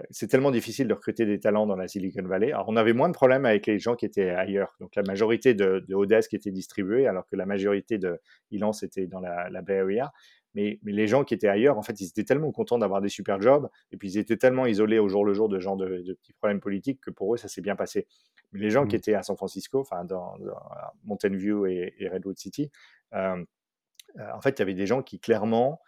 c'est 0.10 0.28
tellement 0.28 0.52
difficile 0.52 0.88
de 0.88 0.94
recruter 0.94 1.26
des 1.26 1.40
talents 1.40 1.66
dans 1.68 1.76
la 1.76 1.88
Silicon 1.88 2.24
Valley. 2.24 2.52
Alors 2.54 2.70
on 2.70 2.78
avait 2.78 2.94
moins 2.94 3.10
de 3.10 3.14
problèmes 3.14 3.46
avec 3.46 3.68
les 3.68 3.80
gens 3.80 3.96
qui 3.96 4.06
étaient 4.06 4.30
ailleurs. 4.30 4.76
Donc 4.80 4.96
la 4.96 5.04
majorité 5.04 5.54
de 5.54 5.84
de 5.88 5.96
Odesk 5.96 6.34
était 6.34 6.52
distribuée 6.52 7.08
alors 7.08 7.26
que 7.28 7.36
la 7.36 7.46
majorité 7.46 7.98
de 7.98 8.20
Elance 8.52 8.84
était 8.84 9.08
dans 9.08 9.20
la 9.20 9.50
la 9.50 9.62
Bay 9.62 9.80
Area. 9.80 10.12
Mais 10.54 10.80
mais 10.84 10.92
les 10.92 11.08
gens 11.08 11.24
qui 11.24 11.34
étaient 11.34 11.48
ailleurs, 11.48 11.78
en 11.78 11.82
fait, 11.82 12.00
ils 12.02 12.08
étaient 12.08 12.24
tellement 12.26 12.52
contents 12.52 12.78
d'avoir 12.78 13.02
des 13.02 13.10
super 13.10 13.42
jobs 13.42 13.70
et 13.92 13.98
puis 13.98 14.10
ils 14.12 14.18
étaient 14.18 14.38
tellement 14.38 14.66
isolés 14.66 15.00
au 15.00 15.08
jour 15.10 15.26
le 15.26 15.34
jour 15.34 15.50
de 15.50 15.60
genre 15.60 15.78
de 15.78 16.02
de 16.02 16.14
petits 16.14 16.34
problèmes 16.34 16.60
politiques 16.62 17.02
que 17.02 17.12
pour 17.12 17.34
eux, 17.34 17.38
ça 17.38 17.48
s'est 17.48 17.62
bien 17.62 17.76
passé. 17.76 18.08
Mais 18.52 18.60
les 18.60 18.70
gens 18.70 18.86
qui 18.86 18.96
Mmh. 18.96 18.98
étaient 18.98 19.14
à 19.14 19.24
San 19.24 19.36
Francisco, 19.38 19.80
enfin 19.80 20.04
dans 20.06 20.38
dans 20.40 20.60
Mountain 21.04 21.36
View 21.36 21.66
et 21.68 21.94
et 22.00 22.08
Redwood 22.10 22.38
City, 22.38 22.70
hem, 23.14 23.46
heu, 24.18 24.24
en 24.36 24.42
fait, 24.42 24.52
il 24.52 24.60
y 24.60 24.64
avait 24.64 24.74
des 24.74 24.88
gens 24.88 25.02
qui 25.04 25.20
clairement, 25.20 25.82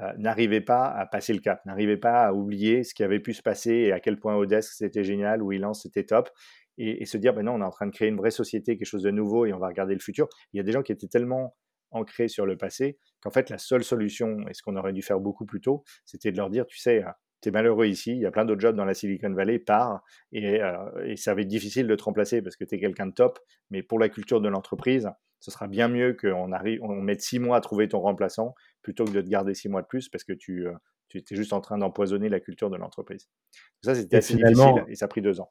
heu, 0.00 0.06
n'arrivaient 0.18 0.60
pas 0.60 0.86
à 0.86 1.06
passer 1.06 1.32
le 1.32 1.40
cap, 1.40 1.64
n'arrivaient 1.66 1.96
pas 1.96 2.26
à 2.26 2.32
oublier 2.32 2.84
ce 2.84 2.94
qui 2.94 3.02
avait 3.04 3.20
pu 3.20 3.34
se 3.34 3.42
passer 3.42 3.72
et 3.72 3.92
à 3.92 4.00
quel 4.00 4.18
point 4.18 4.36
Odesk 4.36 4.72
c'était 4.72 5.04
génial 5.04 5.42
ou 5.42 5.52
Elance 5.52 5.82
c'était 5.82 6.04
top 6.04 6.30
et 6.78 7.04
se 7.04 7.18
dire: 7.18 7.34
«Ben 7.34 7.42
non, 7.44 7.52
on 7.54 7.60
est 7.60 7.64
en 7.64 7.70
train 7.70 7.86
de 7.86 7.90
créer 7.92 8.08
une 8.08 8.16
vraie 8.16 8.30
société, 8.30 8.78
quelque 8.78 8.86
chose 8.86 9.02
de 9.02 9.10
nouveau 9.10 9.44
et 9.46 9.52
on 9.52 9.58
va 9.58 9.68
regarder 9.68 9.94
le 9.94 10.00
futur». 10.00 10.28
Il 10.52 10.56
y 10.56 10.60
a 10.60 10.62
des 10.62 10.72
gens 10.72 10.82
qui 10.82 10.92
étaient 10.92 11.08
tellement 11.08 11.54
ancrés 11.90 12.28
sur 12.28 12.46
le 12.46 12.56
passé 12.56 12.98
qu'en 13.20 13.30
fait, 13.30 13.50
la 13.50 13.58
seule 13.58 13.84
solution 13.84 14.46
et 14.48 14.54
ce 14.54 14.62
qu'on 14.62 14.76
aurait 14.76 14.92
dû 14.92 15.02
faire 15.02 15.20
beaucoup 15.20 15.44
plus 15.44 15.60
tôt, 15.60 15.84
c'était 16.06 16.32
de 16.32 16.36
leur 16.38 16.48
dire: 16.50 16.66
«Tu 16.66 16.78
sais, 16.78 17.00
heu, 17.02 17.06
tu 17.42 17.48
es 17.48 17.52
malheureux 17.52 17.86
ici, 17.86 18.12
il 18.12 18.20
y 18.20 18.26
a 18.26 18.30
plein 18.30 18.44
d'autres 18.44 18.60
jobs 18.60 18.76
dans 18.76 18.84
la 18.84 18.94
Silicon 18.94 19.32
Valley, 19.32 19.58
pars 19.58 20.02
et 20.32 20.60
et 21.04 21.16
ça 21.16 21.34
va 21.34 21.40
être 21.42 21.48
difficile 21.48 21.86
de 21.86 21.94
te 21.96 22.02
remplacer 22.04 22.42
parce 22.42 22.56
que 22.56 22.64
tu 22.64 22.74
es 22.76 22.80
quelqu'un 22.80 23.06
de 23.06 23.12
top, 23.14 23.38
mais 23.70 23.82
pour 23.82 23.98
la 23.98 24.08
culture 24.08 24.40
de 24.40 24.48
l'entreprise, 24.48 25.08
ce 25.40 25.50
sera 25.50 25.68
bien 25.68 25.88
mieux 25.88 26.14
qu'on 26.14 26.52
arrive, 26.52 26.82
on 26.82 27.00
mette 27.00 27.22
six 27.22 27.38
mois 27.38 27.56
à 27.56 27.60
trouver 27.62 27.88
ton 27.88 28.00
remplaçant 28.00 28.54
plutôt 28.82 29.04
que 29.04 29.10
de 29.10 29.20
te 29.20 29.28
garder 29.28 29.54
six 29.54 29.68
mois 29.68 29.82
de 29.82 29.86
plus 29.86 30.08
parce 30.08 30.24
que 30.24 30.32
tu, 30.32 30.66
euh, 30.66 30.74
tu 31.08 31.18
étais 31.18 31.36
juste 31.36 31.52
en 31.52 31.60
train 31.60 31.78
d'empoisonner 31.78 32.28
la 32.28 32.40
culture 32.40 32.70
de 32.70 32.76
l'entreprise. 32.76 33.28
Ça, 33.82 33.94
c'était 33.94 34.18
assez 34.18 34.36
difficile 34.36 34.84
et 34.88 34.94
ça 34.94 35.06
a 35.06 35.08
pris 35.08 35.22
deux 35.22 35.40
ans. 35.40 35.50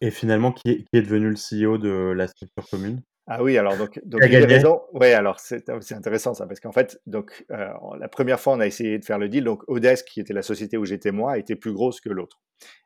Et 0.00 0.10
finalement, 0.10 0.52
qui 0.52 0.70
est, 0.70 0.76
qui 0.78 0.88
est 0.94 1.02
devenu 1.02 1.28
le 1.28 1.36
CEO 1.36 1.78
de 1.78 2.12
la 2.16 2.26
structure 2.26 2.68
commune? 2.68 3.02
Ah 3.26 3.42
oui, 3.42 3.56
alors 3.56 3.78
donc, 3.78 3.98
donc 4.04 4.20
raison. 4.22 4.82
Ouais, 4.92 5.14
alors 5.14 5.40
c'est 5.40 5.70
intéressant 5.92 6.34
ça 6.34 6.46
parce 6.46 6.60
qu'en 6.60 6.72
fait, 6.72 7.00
donc 7.06 7.46
euh, 7.50 7.68
la 7.98 8.08
première 8.08 8.38
fois 8.38 8.52
on 8.52 8.60
a 8.60 8.66
essayé 8.66 8.98
de 8.98 9.04
faire 9.04 9.18
le 9.18 9.30
deal. 9.30 9.44
Donc 9.44 9.62
Odesk, 9.66 10.06
qui 10.06 10.20
était 10.20 10.34
la 10.34 10.42
société 10.42 10.76
où 10.76 10.84
j'étais 10.84 11.10
moi, 11.10 11.38
était 11.38 11.56
plus 11.56 11.72
grosse 11.72 12.02
que 12.02 12.10
l'autre. 12.10 12.42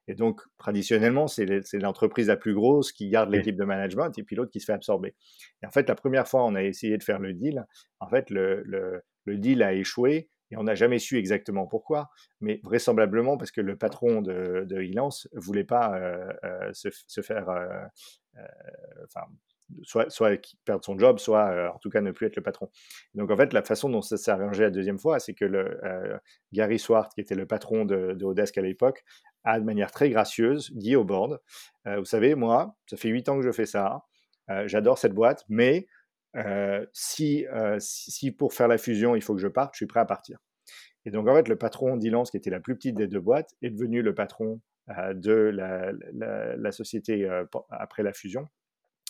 Et 0.07 0.15
donc 0.15 0.41
traditionnellement, 0.57 1.27
c'est 1.27 1.45
l'entreprise 1.75 2.29
la 2.29 2.37
plus 2.37 2.55
grosse 2.55 2.93
qui 2.93 3.09
garde 3.09 3.31
l'équipe 3.31 3.57
de 3.57 3.65
management 3.65 4.17
et 4.17 4.23
puis 4.23 4.37
l'autre 4.37 4.53
qui 4.53 4.61
se 4.61 4.67
fait 4.67 4.73
absorber. 4.73 5.17
Et 5.63 5.67
en 5.67 5.71
fait, 5.71 5.89
la 5.89 5.97
première 5.97 6.29
fois 6.29 6.45
on 6.45 6.55
a 6.55 6.63
essayé 6.63 6.97
de 6.97 7.03
faire 7.03 7.19
le 7.19 7.35
deal, 7.35 7.67
en 7.99 8.09
fait 8.09 8.31
le, 8.31 8.63
le, 8.65 9.03
le 9.25 9.39
deal 9.39 9.63
a 9.65 9.73
échoué 9.73 10.29
et 10.53 10.57
on 10.57 10.63
n'a 10.63 10.77
jamais 10.77 11.01
su 11.01 11.19
exactement 11.19 11.67
pourquoi, 11.67 12.11
mais 12.41 12.61
vraisemblablement 12.63 13.37
parce 13.37 13.51
que 13.51 13.61
le 13.61 13.77
patron 13.77 14.23
de, 14.23 14.65
de 14.67 14.83
Ilance 14.83 15.29
voulait 15.35 15.65
pas 15.65 15.99
euh, 15.99 16.33
euh, 16.45 16.73
se, 16.73 16.89
se, 17.07 17.21
faire, 17.23 17.49
enfin 19.05 19.27
soit, 19.83 20.09
perdre 20.65 20.85
son 20.85 20.99
job, 20.99 21.19
soit 21.19 21.51
euh, 21.51 21.69
en 21.69 21.79
tout 21.79 21.91
cas 21.91 22.01
ne 22.01 22.11
plus 22.11 22.27
être 22.27 22.37
le 22.37 22.43
patron. 22.43 22.71
Donc 23.15 23.31
en 23.31 23.37
fait, 23.37 23.53
la 23.53 23.63
façon 23.63 23.89
dont 23.89 24.03
ça 24.03 24.17
s'est 24.17 24.31
arrangé 24.31 24.63
la 24.63 24.71
deuxième 24.71 24.99
fois, 24.99 25.21
c'est 25.21 25.35
que 25.35 25.45
le, 25.45 25.85
euh, 25.85 26.19
Gary 26.53 26.79
Swart, 26.79 27.11
qui 27.15 27.21
était 27.21 27.35
le 27.35 27.47
patron 27.47 27.85
de, 27.85 28.15
de 28.15 28.25
Odesk 28.25 28.59
à 28.59 28.63
l'époque, 28.63 29.05
a 29.45 29.59
de 29.61 29.65
manière 29.65 29.91
très 29.91 30.11
gracieuse 30.11 30.73
dit 30.75 30.97
au 30.97 31.05
board, 31.05 31.41
euh, 31.87 31.99
vous 31.99 32.05
savez, 32.05 32.35
moi, 32.35 32.77
ça 32.87 32.97
fait 32.97 33.09
huit 33.09 33.29
ans 33.29 33.37
que 33.37 33.45
je 33.45 33.53
fais 33.53 33.67
ça, 33.67 34.03
j'adore 34.65 34.97
cette 34.97 35.13
boîte, 35.13 35.45
mais 35.51 35.87
si, 36.93 37.47
pour 38.39 38.55
faire 38.55 38.69
la 38.69 38.79
fusion, 38.79 39.15
il 39.15 39.23
faut 39.23 39.35
que 39.35 39.41
je 39.41 39.49
parte, 39.49 39.75
je 39.75 39.79
suis 39.79 39.87
prêt 39.87 40.01
à 40.01 40.07
partir. 40.07 40.39
Et 41.05 41.11
donc 41.11 41.29
en 41.29 41.35
fait, 41.35 41.49
le 41.49 41.57
patron 41.57 41.97
d'Ilance, 41.97 42.31
qui 42.31 42.39
était 42.39 42.51
la 42.51 42.61
plus 42.61 42.75
petite 42.75 42.97
des 42.97 43.09
deux 43.09 43.21
boîtes, 43.21 43.55
est 43.61 43.71
devenu 43.71 44.01
le 44.01 44.15
patron 44.15 44.61
de 44.89 45.53
la 45.55 46.73
société 46.73 47.29
après 47.69 48.03
la 48.03 48.15
fusion. 48.15 48.49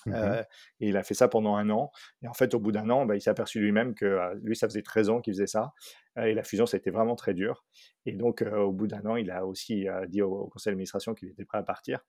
Mmh 0.06 0.12
euh, 0.14 0.42
et 0.80 0.88
il 0.88 0.96
a 0.96 1.02
fait 1.02 1.14
ça 1.14 1.28
pendant 1.28 1.56
un 1.56 1.70
an. 1.70 1.90
Et 2.22 2.28
en 2.28 2.34
fait, 2.34 2.54
au 2.54 2.60
bout 2.60 2.72
d'un 2.72 2.88
an, 2.90 3.06
bah, 3.06 3.16
il 3.16 3.20
s'est 3.20 3.30
aperçu 3.30 3.60
lui-même 3.60 3.94
que 3.94 4.04
euh, 4.04 4.34
lui, 4.42 4.56
ça 4.56 4.68
faisait 4.68 4.82
13 4.82 5.10
ans 5.10 5.20
qu'il 5.20 5.34
faisait 5.34 5.46
ça. 5.46 5.72
Euh, 6.18 6.24
et 6.24 6.34
la 6.34 6.42
fusion, 6.42 6.66
ça 6.66 6.76
a 6.76 6.78
été 6.78 6.90
vraiment 6.90 7.16
très 7.16 7.34
dur. 7.34 7.64
Et 8.06 8.12
donc, 8.12 8.42
au 8.42 8.72
bout 8.72 8.86
d'un 8.86 9.04
an, 9.06 9.16
il 9.16 9.30
a 9.30 9.46
aussi 9.46 9.86
dit 10.08 10.22
au, 10.22 10.46
conseil 10.48 10.72
d'administration 10.72 11.14
qu'il 11.14 11.28
était 11.28 11.44
prêt 11.44 11.58
à 11.58 11.62
partir. 11.62 12.00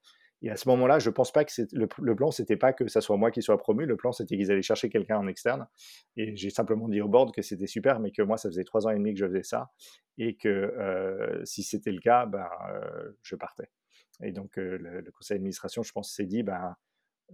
Et 0.42 0.50
à 0.50 0.56
ce 0.56 0.66
moment-là, 0.70 0.98
je 0.98 1.10
pense 1.10 1.32
pas 1.32 1.44
que 1.44 1.52
le, 1.72 1.86
le, 2.00 2.16
plan, 2.16 2.30
c'était 2.30 2.56
pas 2.56 2.72
que 2.72 2.88
ça 2.88 3.02
soit 3.02 3.18
moi 3.18 3.30
qui 3.30 3.42
soit 3.42 3.58
promu. 3.58 3.84
Le 3.84 3.96
plan, 3.98 4.10
c'était 4.10 4.38
qu'ils 4.38 4.50
allaient 4.50 4.62
chercher 4.62 4.88
quelqu'un 4.88 5.18
en 5.18 5.26
externe. 5.26 5.66
Et 6.16 6.34
j'ai 6.36 6.48
simplement 6.48 6.88
dit 6.88 7.02
au 7.02 7.08
board 7.08 7.34
que 7.34 7.42
c'était 7.42 7.66
super, 7.66 8.00
mais 8.00 8.10
que 8.10 8.22
moi, 8.22 8.38
ça 8.38 8.48
faisait 8.48 8.64
trois 8.64 8.86
ans 8.86 8.90
et 8.90 8.96
demi 8.96 9.12
que 9.12 9.20
je 9.20 9.26
faisais 9.26 9.42
ça. 9.42 9.70
Et 10.16 10.36
que 10.36 11.42
si 11.44 11.62
c'était 11.62 11.92
le 11.92 12.00
cas, 12.00 12.24
ben, 12.24 12.48
je 13.22 13.36
partais. 13.36 13.68
Et 14.22 14.32
donc, 14.32 14.56
le, 14.56 14.78
le, 14.78 15.10
conseil 15.12 15.36
d'administration, 15.36 15.82
je 15.82 15.92
pense, 15.92 16.14
s'est 16.14 16.26
dit, 16.26 16.42
ben, 16.42 16.74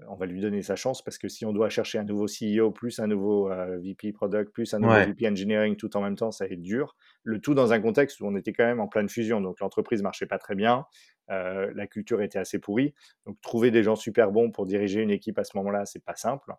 on 0.09 0.14
va 0.14 0.26
lui 0.26 0.40
donner 0.40 0.62
sa 0.62 0.76
chance 0.76 1.03
parce 1.03 1.18
que 1.18 1.28
si 1.28 1.44
on 1.44 1.53
doit 1.53 1.68
chercher 1.68 1.99
un 1.99 2.05
nouveau 2.05 2.26
CEO, 2.26 2.70
plus 2.70 2.99
un 2.99 3.07
nouveau 3.07 3.51
euh, 3.51 3.78
VP 3.78 4.12
Product, 4.12 4.53
plus 4.53 4.72
un 4.74 4.80
nouveau 4.80 4.94
VP 4.94 5.28
Engineering 5.28 5.76
tout 5.76 5.97
en 5.97 6.03
même 6.03 6.16
temps, 6.16 6.30
ça 6.30 6.47
va 6.47 6.53
être 6.53 6.62
dur. 6.62 6.97
Le 7.22 7.40
tout 7.40 7.55
dans 7.55 7.72
un 7.72 7.80
contexte 7.80 8.20
où 8.20 8.26
on 8.26 8.36
était 8.36 8.53
quand 8.53 8.64
même 8.64 8.80
en 8.80 8.88
pleine 8.88 9.09
fusion, 9.09 9.40
donc 9.40 9.61
l'entreprise 9.61 10.03
marchait 10.03 10.26
pas 10.26 10.38
très 10.38 10.55
bien, 10.55 10.84
euh, 11.30 11.70
la 11.74 11.86
culture 11.86 12.22
était 12.22 12.38
assez 12.38 12.59
pourrie. 12.59 12.94
Donc 13.26 13.40
trouver 13.40 13.70
des 13.70 13.82
gens 13.82 13.97
super 13.97 14.32
bons 14.32 14.51
pour 14.51 14.66
diriger 14.66 15.01
une 15.01 15.11
équipe 15.11 15.38
à 15.38 15.44
ce 15.44 15.57
moment-là, 15.57 15.86
c'est 15.86 16.05
pas 16.05 16.16
simple. 16.16 16.53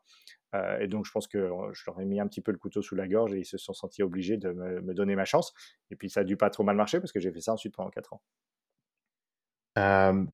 Euh, 0.55 0.79
et 0.79 0.87
donc 0.87 1.05
je 1.05 1.11
pense 1.11 1.27
que 1.27 1.49
je 1.73 1.83
leur 1.87 1.99
ai 1.99 2.05
mis 2.05 2.19
un 2.19 2.27
petit 2.27 2.41
peu 2.41 2.51
le 2.51 2.57
couteau 2.57 2.81
sous 2.81 2.95
la 2.95 3.07
gorge 3.07 3.33
et 3.33 3.39
ils 3.39 3.45
se 3.45 3.57
sont 3.57 3.73
sentis 3.73 4.01
obligés 4.01 4.37
de 4.37 4.51
me, 4.51 4.81
me 4.81 4.93
donner 4.93 5.15
ma 5.15 5.25
chance. 5.25 5.53
Et 5.91 5.95
puis 5.95 6.09
ça 6.09 6.21
a 6.21 6.23
dû 6.23 6.37
pas 6.37 6.49
trop 6.49 6.63
mal 6.63 6.75
marcher 6.75 6.99
parce 6.99 7.11
que 7.11 7.19
j'ai 7.19 7.31
fait 7.31 7.41
ça 7.41 7.53
ensuite 7.53 7.75
pendant 7.75 7.89
4 7.89 8.13
ans 8.13 8.21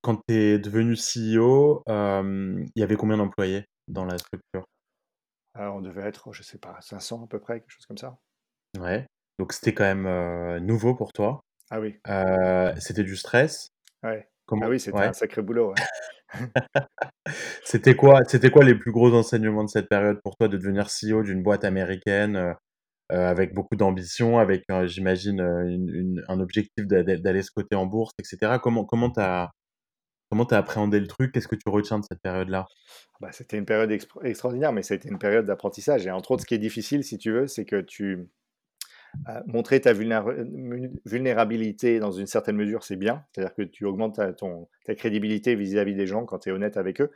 quand 0.02 0.22
tu 0.28 0.34
es 0.34 0.60
devenu 0.60 0.96
CEO, 0.96 1.84
il 1.88 2.72
y 2.76 2.84
avait 2.84 2.96
combien 2.96 3.18
d'employés 3.18 3.66
dans 3.88 4.06
la 4.06 4.18
structure? 4.18 4.66
on 5.56 5.82
devait 5.82 6.04
être, 6.04 6.34
je 6.34 6.42
sais 6.42 6.58
pas, 6.58 6.78
500 6.82 7.26
à 7.26 7.28
peu 7.28 7.40
près, 7.40 7.60
quelque 7.60 7.72
chose 7.72 7.86
comme 7.86 7.98
ça. 7.98 8.18
Ouais, 8.80 9.06
donc 9.40 9.54
c'était 9.54 9.74
quand 9.74 9.84
même, 9.84 10.60
nouveau 10.66 10.96
pour 10.96 11.14
toi. 11.14 11.42
Ah 11.70 11.80
oui. 11.80 12.00
c'était 12.80 13.04
du 13.04 13.16
stress? 13.16 13.68
Ouais. 14.04 14.28
Ah 14.52 14.70
oui, 14.70 14.80
c'était 14.80 15.00
un 15.00 15.14
sacré 15.14 15.42
boulot, 15.42 15.74
C'était 17.64 17.96
quoi 17.96 18.22
c'était 18.28 18.52
quoi 18.52 18.64
les 18.64 18.76
plus 18.76 18.92
gros 18.92 19.14
enseignements 19.14 19.64
de 19.64 19.70
cette 19.70 19.88
période 19.88 20.20
pour 20.24 20.36
toi 20.36 20.48
de 20.48 20.58
devenir 20.58 20.88
CEO 20.90 21.24
d'une 21.24 21.44
boîte 21.44 21.64
américaine, 21.64 22.56
avec 23.14 23.54
beaucoup 23.54 23.76
d'ambition, 23.76 24.40
avec, 24.40 24.64
euh, 24.72 24.88
j'imagine, 24.88 25.42
euh, 25.42 26.22
un 26.28 26.40
objectif 26.40 26.86
d'aller 26.88 27.42
se 27.42 27.52
coter 27.52 27.76
en 27.76 27.86
bourse, 27.86 28.14
etc. 28.20 28.58
Comment 28.62 28.86
comment 28.86 29.12
tu 29.12 29.20
as 29.20 29.52
comment 30.30 30.46
as 30.46 30.58
appréhendé 30.58 31.00
le 31.00 31.08
truc? 31.08 31.32
Qu'est-ce 31.32 31.48
que 31.48 31.56
tu 31.56 31.70
retiens 31.70 32.00
de 32.00 32.06
cette 32.10 32.22
période-là? 32.22 32.66
Bah, 33.22 33.32
c'était 33.32 33.58
une 33.58 33.66
période 33.66 33.92
extraordinaire, 34.24 34.74
mais 34.74 34.82
c'était 34.82 35.10
une 35.10 35.20
période 35.20 35.46
d'apprentissage 35.46 36.08
et 36.08 36.12
entre 36.12 36.32
autres, 36.32 36.42
ce 36.42 36.48
qui 36.48 36.56
est 36.56 36.60
difficile, 36.60 37.04
si 37.04 37.18
tu 37.18 37.32
veux, 37.32 37.48
c'est 37.48 37.66
que 37.66 37.82
tu 37.82 38.30
montrer 39.46 39.80
ta 39.80 39.94
vulnérabilité 39.94 42.00
dans 42.00 42.12
une 42.12 42.26
certaine 42.26 42.56
mesure, 42.56 42.84
c'est 42.84 42.96
bien. 42.96 43.24
C'est-à-dire 43.32 43.54
que 43.54 43.62
tu 43.62 43.86
augmentes 43.86 44.16
ta, 44.16 44.34
ton, 44.34 44.68
ta 44.86 44.96
crédibilité 44.96 45.56
vis-à-vis 45.56 45.96
des 45.96 46.08
gens 46.08 46.26
quand 46.26 46.40
tu 46.40 46.50
es 46.50 46.52
honnête 46.52 46.78
avec 46.78 47.00
eux. 47.02 47.12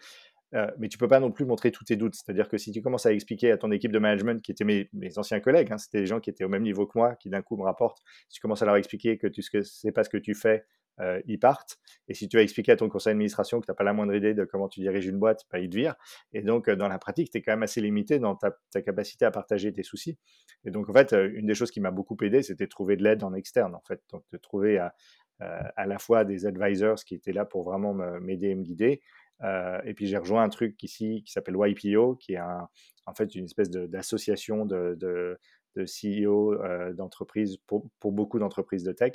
Euh, 0.53 0.67
mais 0.77 0.87
tu 0.87 0.97
peux 0.97 1.07
pas 1.07 1.19
non 1.19 1.31
plus 1.31 1.45
montrer 1.45 1.71
tous 1.71 1.83
tes 1.83 1.95
doutes. 1.95 2.15
C'est-à-dire 2.15 2.47
que 2.47 2.57
si 2.57 2.71
tu 2.71 2.81
commences 2.81 3.05
à 3.05 3.13
expliquer 3.13 3.51
à 3.51 3.57
ton 3.57 3.71
équipe 3.71 3.91
de 3.91 3.99
management, 3.99 4.41
qui 4.41 4.51
étaient 4.51 4.63
mes, 4.63 4.89
anciens 5.17 5.39
collègues, 5.39 5.71
hein, 5.71 5.77
c'était 5.77 5.99
des 5.99 6.05
gens 6.05 6.19
qui 6.19 6.29
étaient 6.29 6.43
au 6.43 6.49
même 6.49 6.63
niveau 6.63 6.85
que 6.87 6.97
moi, 6.97 7.15
qui 7.15 7.29
d'un 7.29 7.41
coup 7.41 7.57
me 7.57 7.63
rapportent, 7.63 8.01
si 8.29 8.35
tu 8.35 8.41
commences 8.41 8.61
à 8.61 8.65
leur 8.65 8.77
expliquer 8.77 9.17
que 9.17 9.27
tu 9.27 9.41
ne 9.53 9.61
sais 9.61 9.91
pas 9.91 10.03
ce 10.03 10.09
que 10.09 10.17
tu 10.17 10.33
fais, 10.33 10.63
euh, 10.99 11.21
ils 11.27 11.37
partent. 11.37 11.77
Et 12.07 12.13
si 12.13 12.27
tu 12.27 12.37
as 12.39 12.41
expliqué 12.41 12.71
à 12.71 12.75
ton 12.75 12.89
conseil 12.89 13.11
d'administration 13.11 13.59
que 13.59 13.65
tu 13.65 13.71
n'as 13.71 13.75
pas 13.75 13.83
la 13.83 13.93
moindre 13.93 14.15
idée 14.15 14.33
de 14.33 14.45
comment 14.45 14.67
tu 14.67 14.79
diriges 14.79 15.05
une 15.05 15.19
boîte, 15.19 15.43
bah, 15.51 15.59
ils 15.59 15.69
te 15.69 15.75
virent. 15.75 15.95
Et 16.33 16.41
donc, 16.41 16.69
euh, 16.69 16.75
dans 16.75 16.87
la 16.87 16.97
pratique, 16.97 17.29
tu 17.29 17.37
es 17.37 17.41
quand 17.41 17.51
même 17.51 17.63
assez 17.63 17.81
limité 17.81 18.17
dans 18.17 18.35
ta, 18.35 18.57
ta, 18.71 18.81
capacité 18.81 19.25
à 19.25 19.31
partager 19.31 19.71
tes 19.71 19.83
soucis. 19.83 20.17
Et 20.65 20.71
donc, 20.71 20.89
en 20.89 20.93
fait, 20.93 21.13
une 21.13 21.45
des 21.45 21.55
choses 21.55 21.71
qui 21.71 21.81
m'a 21.81 21.91
beaucoup 21.91 22.17
aidé, 22.21 22.41
c'était 22.41 22.65
de 22.65 22.69
trouver 22.69 22.95
de 22.95 23.03
l'aide 23.03 23.23
en 23.23 23.33
externe, 23.33 23.75
en 23.75 23.81
fait. 23.81 24.01
Donc, 24.11 24.23
de 24.31 24.37
trouver 24.37 24.79
à, 24.79 24.95
à 25.39 25.85
la 25.85 25.99
fois 25.99 26.25
des 26.25 26.47
advisors 26.47 27.03
qui 27.03 27.13
étaient 27.13 27.33
là 27.33 27.45
pour 27.45 27.63
vraiment 27.63 27.93
m'aider 27.93 28.47
et 28.47 28.55
me 28.55 28.63
guider, 28.63 29.01
euh, 29.43 29.79
et 29.85 29.93
puis 29.93 30.07
j'ai 30.07 30.17
rejoint 30.17 30.43
un 30.43 30.49
truc 30.49 30.81
ici 30.83 31.23
qui 31.25 31.31
s'appelle 31.31 31.55
YPO, 31.57 32.15
qui 32.15 32.33
est 32.33 32.37
un, 32.37 32.67
en 33.05 33.13
fait 33.13 33.35
une 33.35 33.45
espèce 33.45 33.69
d'association 33.69 34.65
de, 34.65 34.95
de, 34.99 35.37
de, 35.75 35.85
CEO 35.85 36.53
euh, 36.53 36.93
d'entreprises 36.93 37.57
pour, 37.67 37.87
pour, 37.99 38.11
beaucoup 38.11 38.39
d'entreprises 38.39 38.83
de 38.83 38.91
tech. 38.91 39.13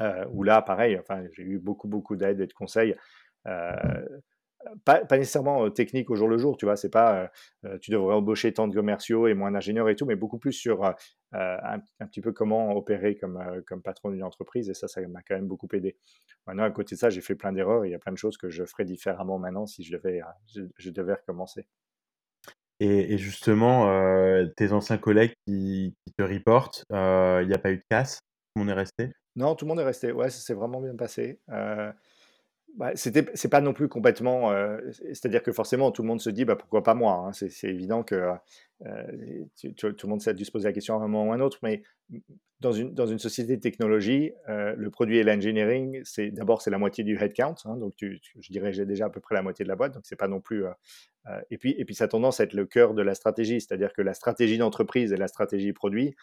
Euh, 0.00 0.24
où 0.32 0.42
là, 0.42 0.62
pareil, 0.62 0.98
enfin, 0.98 1.24
j'ai 1.32 1.42
eu 1.42 1.58
beaucoup, 1.58 1.88
beaucoup 1.88 2.16
d'aide 2.16 2.40
et 2.40 2.46
de 2.46 2.52
conseils. 2.52 2.94
Pas, 4.84 5.04
pas, 5.06 5.16
nécessairement 5.16 5.70
technique 5.70 6.10
au 6.10 6.16
jour 6.16 6.28
le 6.28 6.36
jour, 6.36 6.58
tu 6.58 6.66
vois, 6.66 6.76
c'est 6.76 6.90
pas 6.90 7.30
euh, 7.64 7.78
tu 7.78 7.90
devrais 7.90 8.14
embaucher 8.14 8.52
tant 8.52 8.68
de 8.68 8.74
commerciaux 8.74 9.26
et 9.26 9.32
moins 9.32 9.50
d'ingénieurs 9.50 9.88
et 9.88 9.96
tout, 9.96 10.04
mais 10.04 10.16
beaucoup 10.16 10.38
plus 10.38 10.52
sur 10.52 10.84
un, 10.84 10.94
un, 11.32 12.06
petit 12.06 12.20
peu 12.20 12.32
comment 12.32 12.72
opérer 12.76 13.16
comme, 13.16 13.62
comme 13.66 13.80
patron 13.80 14.10
d'une 14.10 14.22
entreprise 14.22 14.68
et 14.68 14.74
ça, 14.74 14.86
ça 14.86 15.00
m'a 15.08 15.22
quand 15.22 15.34
même 15.34 15.46
beaucoup 15.46 15.68
aidé. 15.72 15.96
Maintenant, 16.46 16.64
à 16.64 16.70
côté 16.70 16.94
de 16.94 17.00
ça, 17.00 17.08
j'ai 17.08 17.22
fait 17.22 17.34
plein 17.36 17.52
d'erreurs 17.52 17.84
et 17.84 17.88
il 17.88 17.92
y 17.92 17.94
a 17.94 17.98
plein 17.98 18.12
de 18.12 18.18
choses 18.18 18.36
que 18.36 18.50
je 18.50 18.64
ferais 18.64 18.84
différemment 18.84 19.38
maintenant 19.38 19.66
si 19.66 19.82
je 19.82 19.96
devais, 19.96 20.20
je, 20.76 20.90
devais 20.90 21.14
recommencer. 21.14 21.66
Et, 22.80 23.14
et 23.14 23.18
justement, 23.18 23.86
tes 24.56 24.72
anciens 24.72 24.98
collègues 24.98 25.32
qui, 25.46 25.96
qui 26.04 26.12
te 26.12 26.22
reportent, 26.22 26.84
il 26.90 27.46
n'y 27.46 27.54
a 27.54 27.58
pas 27.58 27.72
eu 27.72 27.78
de 27.78 27.84
casse? 27.88 28.16
Tout 28.54 28.60
le 28.60 28.64
monde 28.64 28.70
est 28.70 28.80
resté? 28.80 29.12
Non, 29.36 29.54
tout 29.54 29.64
le 29.64 29.70
monde 29.70 29.80
est 29.80 29.84
resté. 29.84 30.12
Ouais, 30.12 30.28
ça 30.28 30.40
s'est 30.40 30.54
vraiment 30.54 30.82
bien 30.82 30.96
passé. 30.96 31.40
Bah, 32.76 32.92
c'est 32.94 33.48
pas 33.50 33.60
non 33.60 33.72
plus 33.72 33.88
complètement, 33.88 34.52
c'est-à-dire 35.12 35.42
que 35.42 35.52
forcément 35.52 35.90
tout 35.90 36.02
le 36.02 36.08
monde 36.08 36.20
se 36.20 36.30
dit: 36.30 36.44
«Bah, 36.44 36.56
pourquoi 36.56 36.82
pas 36.82 36.94
moi?» 36.94 37.24
hein. 37.28 37.32
C'est 37.32 37.68
évident 37.68 38.02
que, 38.02 38.32
euh, 38.86 39.44
tout 39.76 39.94
le 40.04 40.08
monde 40.08 40.22
a 40.26 40.32
dû 40.32 40.44
se 40.44 40.50
poser 40.50 40.68
la 40.68 40.72
question 40.72 40.94
à 40.94 41.04
un 41.04 41.08
moment 41.08 41.28
ou 41.28 41.32
à 41.32 41.34
un 41.34 41.40
autre, 41.40 41.58
mais 41.62 41.82
dans 42.60 42.72
une 42.72 42.94
dans 42.94 43.06
une 43.06 43.18
société 43.18 43.56
de 43.56 43.60
technologie, 43.60 44.32
euh, 44.48 44.74
le 44.76 44.90
produit 44.90 45.18
et 45.18 45.22
l'engineering, 45.22 46.00
c'est 46.04 46.30
d'abord 46.30 46.62
c'est 46.62 46.70
la 46.70 46.78
moitié 46.78 47.04
du 47.04 47.16
headcount, 47.18 47.56
hein, 47.66 47.76
donc 47.76 47.94
je 48.00 48.52
dirais 48.52 48.72
j'ai 48.72 48.86
déjà 48.86 49.06
à 49.06 49.10
peu 49.10 49.20
près 49.20 49.34
la 49.34 49.42
moitié 49.42 49.64
de 49.64 49.68
la 49.68 49.76
boîte, 49.76 49.92
donc 49.94 50.04
c'est 50.06 50.16
pas 50.16 50.28
non 50.28 50.40
plus, 50.40 50.64
et 51.50 51.58
puis 51.58 51.74
et 51.78 51.84
puis 51.84 51.94
ça 51.94 52.04
a 52.04 52.08
tendance 52.08 52.40
à 52.40 52.44
être 52.44 52.54
le 52.54 52.64
cœur 52.64 52.94
de 52.94 53.02
la 53.02 53.14
stratégie, 53.14 53.60
c'est-à-dire 53.60 53.92
que 53.92 54.00
la 54.02 54.14
stratégie 54.14 54.56
d'entreprise 54.56 55.12
et 55.12 55.16
la 55.16 55.28
stratégie 55.28 55.72
produit, 55.74 56.14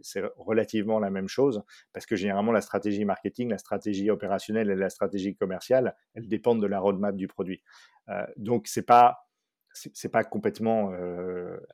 c'est 0.00 0.22
relativement 0.36 0.98
la 0.98 1.10
même 1.10 1.28
chose 1.28 1.62
parce 1.92 2.06
que 2.06 2.16
généralement 2.16 2.52
la 2.52 2.62
stratégie 2.62 3.04
marketing, 3.04 3.50
la 3.50 3.58
stratégie 3.58 4.10
opérationnelle 4.10 4.70
et 4.70 4.76
la 4.76 4.90
stratégie 4.90 5.34
commerciale, 5.34 5.94
elles 6.14 6.28
dépendent 6.28 6.62
de 6.62 6.66
la 6.66 6.80
roadmap 6.80 7.14
du 7.14 7.28
produit. 7.28 7.62
donc 8.36 8.66
c'est 8.66 8.86
pas 8.86 9.26
c'est 9.74 10.08
pas 10.08 10.24
complètement 10.24 10.92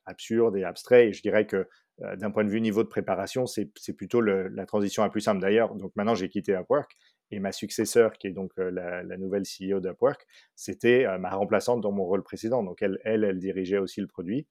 absurde 0.07 0.57
et 0.57 0.65
abstrait. 0.65 1.09
Et 1.09 1.13
je 1.13 1.23
dirais 1.23 1.47
que 1.47 1.69
d'un 2.17 2.31
point 2.31 2.45
de 2.45 2.51
vue 2.51 2.61
niveau 2.61 2.83
de 2.83 2.89
préparation, 2.89 3.47
c'est 3.47 3.67
plutôt 3.97 4.21
la 4.21 4.67
transition 4.67 5.03
la 5.03 5.11
plus 5.11 5.21
simple. 5.21 5.41
D'ailleurs, 5.41 5.75
donc 5.75 5.93
maintenant 5.97 6.15
j'ai 6.15 6.29
quitté 6.29 6.53
Upwork 6.53 6.93
et 7.31 7.41
ma 7.41 7.53
successeur, 7.53 8.13
qui 8.13 8.29
est 8.29 8.33
donc 8.33 8.53
la, 8.57 9.03
nouvelle 9.17 9.43
CEO 9.43 9.81
d'Upwork, 9.81 10.27
c'était 10.55 11.07
ma 11.19 11.31
remplaçante 11.31 11.81
dans 11.81 11.93
mon 11.93 12.05
rôle 12.05 12.23
précédent. 12.23 12.63
Donc 12.63 12.83
elle, 12.83 12.99
elle, 13.05 13.25
elle 13.25 13.39
dirigeait 13.39 13.79
aussi 13.79 14.01
le 14.01 14.07
produit 14.07 14.47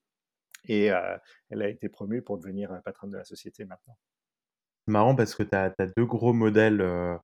et 0.68 0.86
elle 1.50 1.62
a 1.62 1.70
été 1.70 1.90
promue 1.90 2.22
pour 2.22 2.38
devenir 2.38 2.82
patronne 2.84 3.12
de 3.12 3.18
la 3.18 3.26
société 3.26 3.66
maintenant. 3.66 3.98
C'est 4.86 4.92
marrant 4.92 5.16
parce 5.16 5.36
que 5.36 5.44
tu 5.44 5.56
as, 5.56 5.74
deux 5.98 6.06
gros 6.06 6.34
modèles 6.34 6.78
de, 6.78 7.20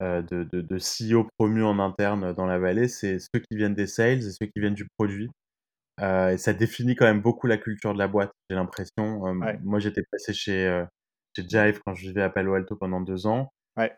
de, 0.00 0.60
de 0.60 0.78
CEO 0.78 1.28
promus 1.38 1.64
en 1.64 1.78
interne 1.78 2.32
dans 2.32 2.46
la 2.46 2.58
vallée. 2.58 2.88
C'est 2.88 3.18
ceux 3.18 3.40
qui 3.40 3.56
viennent 3.56 3.74
des 3.74 3.86
sales 3.86 4.18
et 4.18 4.30
ceux 4.30 4.46
qui 4.46 4.60
viennent 4.60 4.74
du 4.74 4.88
produit. 4.96 5.30
Et 6.00 6.38
ça 6.38 6.52
définit 6.52 6.94
quand 6.94 7.06
même 7.06 7.20
beaucoup 7.20 7.46
la 7.46 7.58
culture 7.58 7.92
de 7.92 7.98
la 7.98 8.08
boîte, 8.08 8.30
j'ai 8.48 8.56
l'impression. 8.56 9.34
Moi, 9.62 9.78
j'étais 9.78 10.02
passé 10.10 10.32
chez, 10.32 10.84
chez 11.34 11.48
Jive 11.48 11.80
quand 11.84 11.94
je 11.94 12.08
vivais 12.08 12.22
à 12.22 12.30
Palo 12.30 12.54
Alto 12.54 12.76
pendant 12.76 13.00
deux 13.00 13.26
ans. 13.26 13.52
Ouais. 13.76 13.92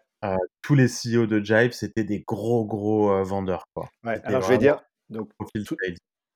tous 0.62 0.74
les 0.74 0.86
CEO 0.86 1.26
de 1.26 1.40
Jive, 1.42 1.72
c'était 1.72 2.04
des 2.04 2.20
gros, 2.20 2.64
gros 2.66 3.22
vendeurs. 3.24 3.64
Quoi. 3.74 3.88
alors, 4.04 4.42
je 4.42 4.48
vais 4.48 4.58
dire, 4.58 4.82
donc, 5.08 5.30
tout, 5.38 5.76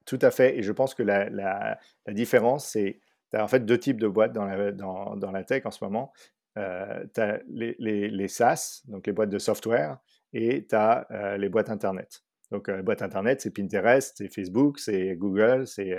tout, 0.07 0.19
à 0.21 0.31
fait. 0.31 0.59
Et 0.59 0.63
je 0.63 0.73
pense 0.73 0.95
que 0.95 1.03
la, 1.03 1.29
la, 1.31 1.79
la 2.07 2.13
différence, 2.13 2.67
c'est 2.67 3.01
tu 3.31 3.41
as 3.41 3.45
en 3.45 3.49
fait 3.49 3.65
deux 3.65 3.79
types 3.79 4.01
de 4.01 4.09
boîtes 4.09 4.33
dans 4.33 4.45
la, 4.45 4.73
dans, 4.73 5.17
dans 5.17 5.31
la 5.31 5.45
tech 5.45 5.67
en 5.67 5.71
ce 5.71 5.83
moment. 5.85 6.13
Euh, 6.57 7.05
tu 7.13 7.21
as 7.21 7.41
les, 7.49 7.75
les, 7.79 8.09
les, 8.09 8.29
SaaS, 8.29 8.83
donc 8.87 9.07
les 9.07 9.13
boîtes 9.13 9.31
de 9.31 9.39
software, 9.39 9.99
et 10.33 10.67
tu 10.67 10.75
as 10.75 11.07
euh, 11.11 11.37
les 11.37 11.49
boîtes 11.49 11.69
Internet. 11.69 12.23
Donc, 12.51 12.69
euh, 12.69 12.83
boîtes 12.83 13.03
Internet, 13.03 13.41
c'est 13.41 13.51
Pinterest, 13.51 14.15
c'est 14.17 14.29
Facebook, 14.29 14.79
c'est 14.79 15.17
Google, 15.17 15.67
c'est 15.67 15.97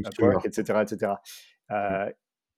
Upwork, 0.00 0.46
etc. 0.46 0.82
etc. 0.82 1.12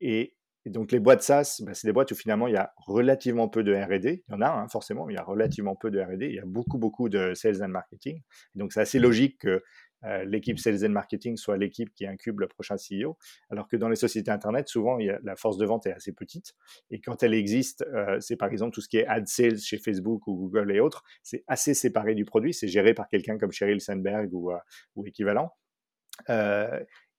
et, 0.01 0.35
et 0.67 0.71
donc, 0.71 0.93
les 0.93 0.99
boîtes 0.99 1.23
SaaS, 1.23 1.61
bah, 1.63 1.75
c'est 1.75 1.87
des 1.87 1.93
boîtes 1.93 2.11
où 2.13 2.15
finalement, 2.15 2.47
il 2.47 2.55
y 2.55 2.57
a 2.57 2.73
relativement 2.79 3.49
peu 3.49 3.63
de 3.63 3.75
R&D. 3.75 4.25
Il 4.27 4.33
y 4.33 4.35
en 4.35 4.41
a, 4.41 4.49
hein, 4.49 4.69
forcément, 4.69 5.05
mais 5.05 5.13
il 5.13 5.17
y 5.17 5.21
a 5.21 5.25
relativement 5.25 5.77
peu 5.77 5.91
de 5.91 6.01
R&D. 6.01 6.27
Il 6.27 6.35
y 6.35 6.39
a 6.39 6.47
beaucoup, 6.47 6.79
beaucoup 6.79 7.11
de 7.11 7.35
sales 7.35 7.63
and 7.63 7.69
marketing. 7.69 8.23
donc, 8.55 8.73
c'est 8.73 8.81
assez 8.81 8.99
logique 8.99 9.39
que 9.41 9.63
euh, 10.07 10.25
l'équipe 10.25 10.59
Sales 10.59 10.85
and 10.85 10.91
Marketing 10.91 11.37
soit 11.37 11.57
l'équipe 11.57 11.93
qui 11.95 12.07
incube 12.07 12.41
le 12.41 12.49
prochain 12.49 12.77
CEO. 12.77 13.17
Alors 13.51 13.69
que 13.69 13.77
dans 13.77 13.89
les 13.89 13.97
sociétés 13.97 14.31
Internet, 14.31 14.69
souvent, 14.69 14.99
la 14.99 15.37
force 15.37 15.57
de 15.57 15.67
vente 15.67 15.87
est 15.87 15.93
assez 15.93 16.13
petite. 16.13 16.55
Et 16.91 17.01
quand 17.01 17.23
elle 17.23 17.35
existe, 17.35 17.85
euh, 17.93 18.19
c'est 18.21 18.37
par 18.37 18.51
exemple 18.51 18.75
tout 18.75 18.81
ce 18.81 18.89
qui 18.89 18.99
est 18.99 19.07
ad 19.07 19.27
sales 19.27 19.59
chez 19.59 19.79
Facebook 19.79 20.27
ou 20.27 20.37
Google 20.37 20.73
et 20.73 20.81
autres, 20.81 21.03
c'est 21.23 21.45
assez 21.47 21.75
séparé 21.75 22.15
du 22.15 22.25
produit. 22.25 22.53
C'est 22.53 22.69
géré 22.69 22.95
par 22.95 23.09
quelqu'un 23.09 23.39
comme 23.39 23.53
Sheryl 23.53 23.81
Sandberg 23.81 24.33
ou, 24.33 24.53
euh, 24.53 24.59
ou 24.97 25.07
équivalent. 25.07 25.51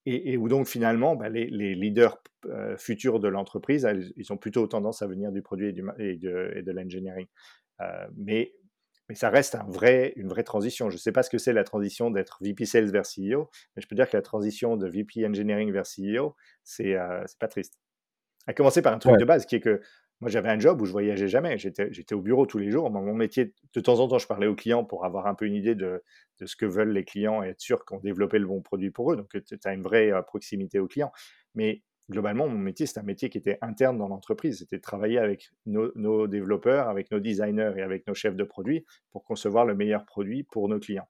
et, 0.05 0.37
où 0.37 0.47
donc 0.47 0.67
finalement, 0.67 1.15
bah, 1.15 1.29
les, 1.29 1.47
leaders 1.75 2.21
futurs 2.77 3.19
de 3.19 3.27
l'entreprise, 3.27 3.87
ils 4.15 4.31
ont 4.31 4.37
plutôt 4.37 4.67
tendance 4.67 5.01
à 5.01 5.07
venir 5.07 5.31
du 5.31 5.41
produit 5.41 5.69
et, 5.69 6.15
de, 6.15 6.61
de 6.61 6.71
l'engineering. 6.71 7.25
mais 8.15 8.53
mais 9.09 9.15
ça 9.15 9.29
reste 9.29 9.55
un 9.55 9.65
vrai, 9.67 10.13
une 10.15 10.27
vraie 10.27 10.43
transition. 10.43 10.89
Je 10.89 10.95
ne 10.95 10.99
sais 10.99 11.11
pas 11.11 11.23
ce 11.23 11.29
que 11.29 11.37
c'est 11.37 11.53
la 11.53 11.63
transition 11.63 12.09
d'être 12.09 12.37
VP 12.41 12.65
Sales 12.65 12.91
vers 12.91 13.03
CEO, 13.03 13.49
mais 13.75 13.81
je 13.81 13.87
peux 13.87 13.95
dire 13.95 14.09
que 14.09 14.17
la 14.17 14.23
transition 14.23 14.77
de 14.77 14.87
VP 14.87 15.25
Engineering 15.27 15.71
vers 15.71 15.83
CEO, 15.83 16.35
c'est 16.63 16.95
euh, 16.95 17.23
pas 17.39 17.47
triste. 17.47 17.79
À 18.47 18.53
commencer 18.53 18.81
par 18.81 18.93
un 18.93 18.99
truc 18.99 19.17
de 19.17 19.25
base 19.25 19.45
qui 19.45 19.55
est 19.55 19.59
que 19.59 19.81
moi 20.21 20.29
j'avais 20.29 20.49
un 20.49 20.59
job 20.59 20.81
où 20.81 20.85
je 20.85 20.91
voyageais 20.91 21.27
jamais, 21.27 21.57
j'étais 21.57 22.13
au 22.13 22.21
bureau 22.21 22.45
tous 22.45 22.57
les 22.57 22.71
jours. 22.71 22.89
mon 22.89 23.13
métier, 23.13 23.53
de 23.73 23.81
temps 23.81 23.99
en 23.99 24.07
temps, 24.07 24.19
je 24.19 24.27
parlais 24.27 24.47
aux 24.47 24.55
clients 24.55 24.85
pour 24.85 25.03
avoir 25.03 25.27
un 25.27 25.35
peu 25.35 25.45
une 25.45 25.55
idée 25.55 25.75
de, 25.75 26.03
de 26.39 26.45
ce 26.45 26.55
que 26.55 26.65
veulent 26.65 26.91
les 26.91 27.03
clients 27.03 27.43
et 27.43 27.49
être 27.49 27.59
sûr 27.59 27.85
qu'on 27.85 27.99
développait 27.99 28.39
le 28.39 28.47
bon 28.47 28.61
produit 28.61 28.91
pour 28.91 29.11
eux. 29.11 29.17
Donc 29.17 29.29
tu 29.29 29.57
as 29.63 29.73
une 29.73 29.81
vraie 29.81 30.11
euh, 30.11 30.21
proximité 30.21 30.79
aux 30.79 30.87
clients. 30.87 31.11
Mais 31.53 31.81
globalement, 32.09 32.47
mon 32.47 32.57
métier, 32.57 32.85
c'est 32.85 32.99
un 32.99 33.03
métier 33.03 33.29
qui 33.29 33.37
était 33.37 33.57
interne 33.61 33.97
dans 33.97 34.07
l'entreprise. 34.07 34.59
C'était 34.59 34.77
de 34.77 34.81
travailler 34.81 35.19
avec 35.19 35.51
nos, 35.65 36.27
développeurs, 36.27 36.89
avec 36.89 37.11
nos 37.11 37.19
designers 37.19 37.73
et 37.77 37.81
avec 37.81 38.07
nos 38.07 38.13
chefs 38.13 38.35
de 38.35 38.43
produits 38.43 38.85
pour 39.11 39.23
concevoir 39.23 39.65
le 39.65 39.75
meilleur 39.75 40.05
produit 40.05 40.43
pour 40.43 40.69
nos 40.69 40.79
clients. 40.79 41.07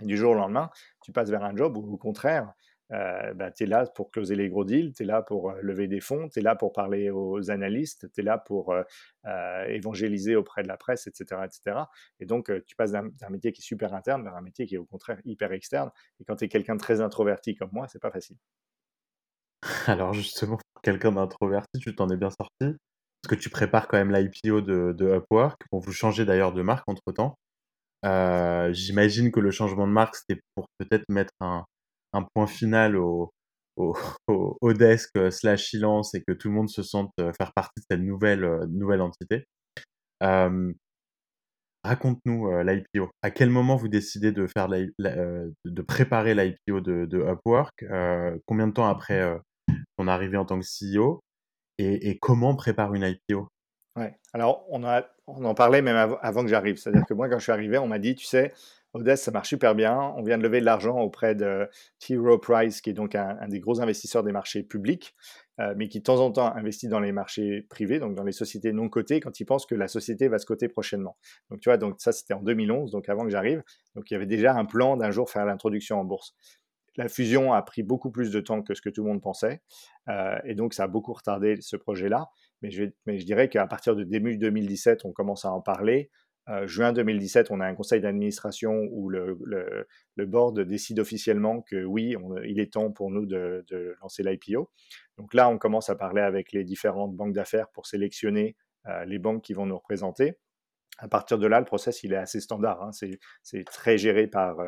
Du 0.00 0.16
jour 0.16 0.32
au 0.32 0.34
lendemain, 0.34 0.70
tu 1.02 1.12
passes 1.12 1.30
vers 1.30 1.44
un 1.44 1.54
job 1.54 1.76
où, 1.76 1.92
au 1.92 1.96
contraire, 1.98 2.54
euh, 2.92 3.34
bah, 3.34 3.52
tu 3.52 3.64
es 3.64 3.66
là 3.66 3.86
pour 3.86 4.10
closer 4.10 4.34
les 4.34 4.48
gros 4.48 4.64
deals, 4.64 4.92
tu 4.94 5.04
es 5.04 5.06
là 5.06 5.22
pour 5.22 5.50
euh, 5.50 5.60
lever 5.62 5.86
des 5.86 6.00
fonds, 6.00 6.28
tu 6.28 6.40
es 6.40 6.42
là 6.42 6.56
pour 6.56 6.72
parler 6.72 7.10
aux 7.10 7.50
analystes, 7.50 8.10
tu 8.12 8.20
es 8.20 8.24
là 8.24 8.36
pour 8.36 8.72
euh, 8.72 9.64
évangéliser 9.66 10.34
auprès 10.34 10.62
de 10.62 10.68
la 10.68 10.76
presse, 10.76 11.06
etc. 11.06 11.42
etc. 11.44 11.82
Et 12.18 12.26
donc, 12.26 12.50
tu 12.66 12.74
passes 12.76 12.92
d'un 12.92 13.28
métier 13.28 13.52
qui 13.52 13.60
est 13.60 13.64
super 13.64 13.94
interne 13.94 14.24
vers 14.24 14.34
un 14.34 14.40
métier 14.40 14.66
qui 14.66 14.74
est 14.74 14.78
au 14.78 14.86
contraire 14.86 15.20
hyper 15.24 15.52
externe. 15.52 15.90
Et 16.18 16.24
quand 16.24 16.36
tu 16.36 16.46
es 16.46 16.48
quelqu'un 16.48 16.74
de 16.74 16.80
très 16.80 17.00
introverti 17.00 17.54
comme 17.54 17.70
moi, 17.72 17.86
c'est 17.86 18.00
pas 18.00 18.10
facile. 18.10 18.36
Alors 19.86 20.12
justement, 20.12 20.56
pour 20.56 20.82
quelqu'un 20.82 21.12
d'introverti, 21.12 21.78
tu 21.80 21.94
t'en 21.94 22.08
es 22.08 22.16
bien 22.16 22.30
sorti, 22.30 22.76
parce 23.22 23.28
que 23.28 23.34
tu 23.34 23.50
prépares 23.50 23.88
quand 23.88 23.98
même 23.98 24.12
l'IPO 24.12 24.60
de 24.60 24.92
de 24.96 25.16
Upwork. 25.16 25.60
Bon, 25.72 25.78
vous 25.80 25.92
changez 25.92 26.24
d'ailleurs 26.24 26.52
de 26.52 26.62
marque 26.62 26.88
entre-temps. 26.88 27.36
Euh, 28.06 28.72
j'imagine 28.72 29.30
que 29.32 29.40
le 29.40 29.50
changement 29.50 29.86
de 29.86 29.92
marque, 29.92 30.16
c'était 30.16 30.40
pour 30.54 30.66
peut-être 30.78 31.04
mettre 31.08 31.32
un 31.40 31.64
un 32.12 32.24
point 32.34 32.46
final 32.46 32.96
au 32.96 33.32
au 33.76 33.94
au 34.62 34.72
desk, 34.74 35.10
euh, 35.16 35.30
slash 35.30 35.66
silence 35.70 36.14
et 36.14 36.22
que 36.26 36.32
tout 36.32 36.48
le 36.48 36.54
monde 36.54 36.70
se 36.70 36.82
sente, 36.82 37.12
euh, 37.20 37.32
faire 37.38 37.52
partie 37.54 37.80
de 37.80 37.84
cette 37.90 38.00
nouvelle, 38.00 38.46
nouvelle 38.70 39.02
entité. 39.02 39.44
raconte-nous, 41.84 42.50
l'IPO. 42.62 43.10
À 43.22 43.30
quel 43.30 43.50
moment 43.50 43.76
vous 43.76 43.88
décidez 43.88 44.32
de 44.32 44.46
faire 44.46 44.68
de 44.68 45.82
préparer 45.82 46.34
l'IPO 46.34 46.80
de 46.80 47.06
de 47.06 47.18
Upwork? 47.18 47.84
combien 48.46 48.66
de 48.68 48.72
temps 48.72 48.86
après, 48.88 49.38
ton 50.00 50.08
arrivée 50.08 50.36
en 50.36 50.44
tant 50.44 50.58
que 50.58 50.64
CEO 50.64 51.22
et, 51.78 52.18
comment 52.18 52.54
prépare 52.54 52.94
une 52.94 53.04
IPO 53.04 53.48
Ouais, 53.96 54.14
alors 54.32 54.64
on, 54.68 54.84
a, 54.84 55.06
on 55.26 55.44
en 55.44 55.54
parlait 55.54 55.82
même 55.82 55.96
avant 56.20 56.42
que 56.42 56.48
j'arrive. 56.48 56.76
C'est-à-dire 56.76 57.06
que 57.06 57.14
moi, 57.14 57.28
quand 57.28 57.38
je 57.38 57.44
suis 57.44 57.52
arrivé, 57.52 57.78
on 57.78 57.88
m'a 57.88 57.98
dit, 57.98 58.14
tu 58.14 58.26
sais, 58.26 58.52
Odess, 58.92 59.22
ça 59.22 59.30
marche 59.30 59.48
super 59.48 59.74
bien. 59.74 59.98
On 60.16 60.22
vient 60.22 60.36
de 60.36 60.42
lever 60.42 60.60
de 60.60 60.64
l'argent 60.64 60.98
auprès 60.98 61.34
de 61.34 61.68
T. 61.98 62.16
Rowe 62.16 62.38
Price, 62.38 62.80
qui 62.80 62.90
est 62.90 62.92
donc 62.92 63.14
un, 63.14 63.48
des 63.48 63.60
gros 63.60 63.80
investisseurs 63.80 64.22
des 64.22 64.32
marchés 64.32 64.62
publics, 64.62 65.14
euh, 65.58 65.74
mais 65.76 65.88
qui 65.88 66.00
de 66.00 66.04
temps 66.04 66.20
en 66.20 66.30
temps 66.30 66.54
investit 66.54 66.88
dans 66.88 67.00
les 67.00 67.12
marchés 67.12 67.62
privés, 67.70 67.98
donc 67.98 68.14
dans 68.14 68.24
les 68.24 68.32
sociétés 68.32 68.72
non 68.72 68.88
cotées, 68.88 69.20
quand 69.20 69.40
il 69.40 69.44
pense 69.44 69.64
que 69.64 69.74
la 69.74 69.88
société 69.88 70.28
va 70.28 70.38
se 70.38 70.46
coter 70.46 70.68
prochainement. 70.68 71.16
Donc 71.50 71.60
tu 71.60 71.68
vois, 71.68 71.78
donc 71.78 71.96
ça 71.98 72.12
c'était 72.12 72.34
en 72.34 72.42
2011, 72.42 72.90
donc 72.90 73.08
avant 73.08 73.24
que 73.24 73.30
j'arrive. 73.30 73.62
Donc 73.94 74.10
il 74.10 74.14
y 74.14 74.16
avait 74.16 74.26
déjà 74.26 74.54
un 74.54 74.64
plan 74.64 74.96
d'un 74.96 75.10
jour 75.10 75.30
faire 75.30 75.46
l'introduction 75.46 76.00
en 76.00 76.04
bourse 76.04 76.34
la 77.00 77.08
fusion 77.08 77.54
a 77.54 77.62
pris 77.62 77.82
beaucoup 77.82 78.10
plus 78.10 78.30
de 78.30 78.40
temps 78.40 78.62
que 78.62 78.74
ce 78.74 78.82
que 78.82 78.90
tout 78.90 79.02
le 79.02 79.08
monde 79.08 79.22
pensait. 79.22 79.62
Euh, 80.08 80.38
et 80.44 80.54
donc, 80.54 80.74
ça 80.74 80.84
a 80.84 80.86
beaucoup 80.86 81.14
retardé 81.14 81.56
ce 81.60 81.76
projet-là. 81.76 82.28
Mais 82.60 82.70
je, 82.70 82.84
dirais 83.06 83.48
qu'à 83.48 83.66
partir 83.66 83.96
de 83.96 84.04
début 84.04 84.36
2017, 84.36 85.06
on 85.06 85.12
commence 85.12 85.46
à 85.46 85.50
en 85.50 85.62
parler. 85.62 86.10
Euh, 86.50 86.66
juin 86.66 86.92
2017, 86.92 87.50
on 87.50 87.60
a 87.60 87.66
un 87.66 87.74
conseil 87.74 88.02
d'administration 88.02 88.86
où 88.90 89.08
le, 89.08 89.38
board 90.18 90.60
décide 90.60 90.98
officiellement 90.98 91.62
que 91.62 91.82
oui, 91.84 92.16
il 92.44 92.60
est 92.60 92.74
temps 92.74 92.90
pour 92.90 93.10
nous 93.10 93.24
de, 93.24 93.64
lancer 94.02 94.22
l'IPO. 94.22 94.70
Donc 95.16 95.32
là, 95.32 95.48
on 95.48 95.56
commence 95.56 95.88
à 95.88 95.96
parler 95.96 96.20
avec 96.20 96.52
les 96.52 96.64
différentes 96.64 97.16
banques 97.16 97.32
d'affaires 97.32 97.70
pour 97.70 97.86
sélectionner 97.86 98.56
euh, 98.88 99.06
les 99.06 99.18
banques 99.18 99.42
qui 99.42 99.54
vont 99.54 99.64
nous 99.64 99.76
représenter. 99.76 100.34
À 100.98 101.08
partir 101.08 101.38
de 101.38 101.46
là, 101.46 101.60
le 101.60 101.64
process, 101.64 102.02
il 102.02 102.12
est 102.12 102.16
assez 102.16 102.40
standard. 102.40 102.82
Hein. 102.82 102.90
C'est 103.42 103.64
très 103.64 103.96
géré 103.96 104.26
par 104.26 104.58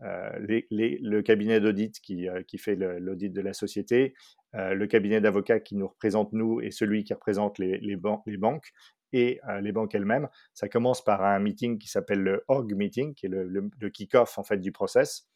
le 0.00 1.20
cabinet 1.22 1.60
d'audit 1.60 2.00
qui, 2.00 2.28
euh, 2.28 2.42
qui, 2.42 2.58
fait 2.58 2.76
l'audit 2.76 3.30
de 3.30 3.40
la 3.40 3.52
société, 3.52 4.14
euh, 4.54 4.74
le 4.74 4.86
cabinet 4.86 5.20
d'avocats 5.20 5.60
qui 5.60 5.76
nous 5.76 5.88
représente 5.88 6.32
nous 6.32 6.60
et 6.60 6.70
celui 6.70 7.04
qui 7.04 7.14
représente 7.14 7.58
les, 7.58 7.78
les, 7.78 7.96
banques 7.96 8.72
et 9.12 9.40
les 9.60 9.72
banques 9.72 9.94
elles-mêmes. 9.94 10.28
Ça 10.54 10.68
commence 10.68 11.02
par 11.04 11.24
un 11.24 11.38
meeting 11.38 11.78
qui 11.78 11.88
s'appelle 11.88 12.20
le 12.20 12.44
HOG 12.48 12.74
meeting, 12.74 13.14
qui 13.14 13.26
est 13.26 13.28
le, 13.28 13.46
le, 13.46 13.90
kick-off 13.90 14.38
en 14.38 14.42
fait 14.44 14.58
du 14.58 14.72
process, 14.72 15.28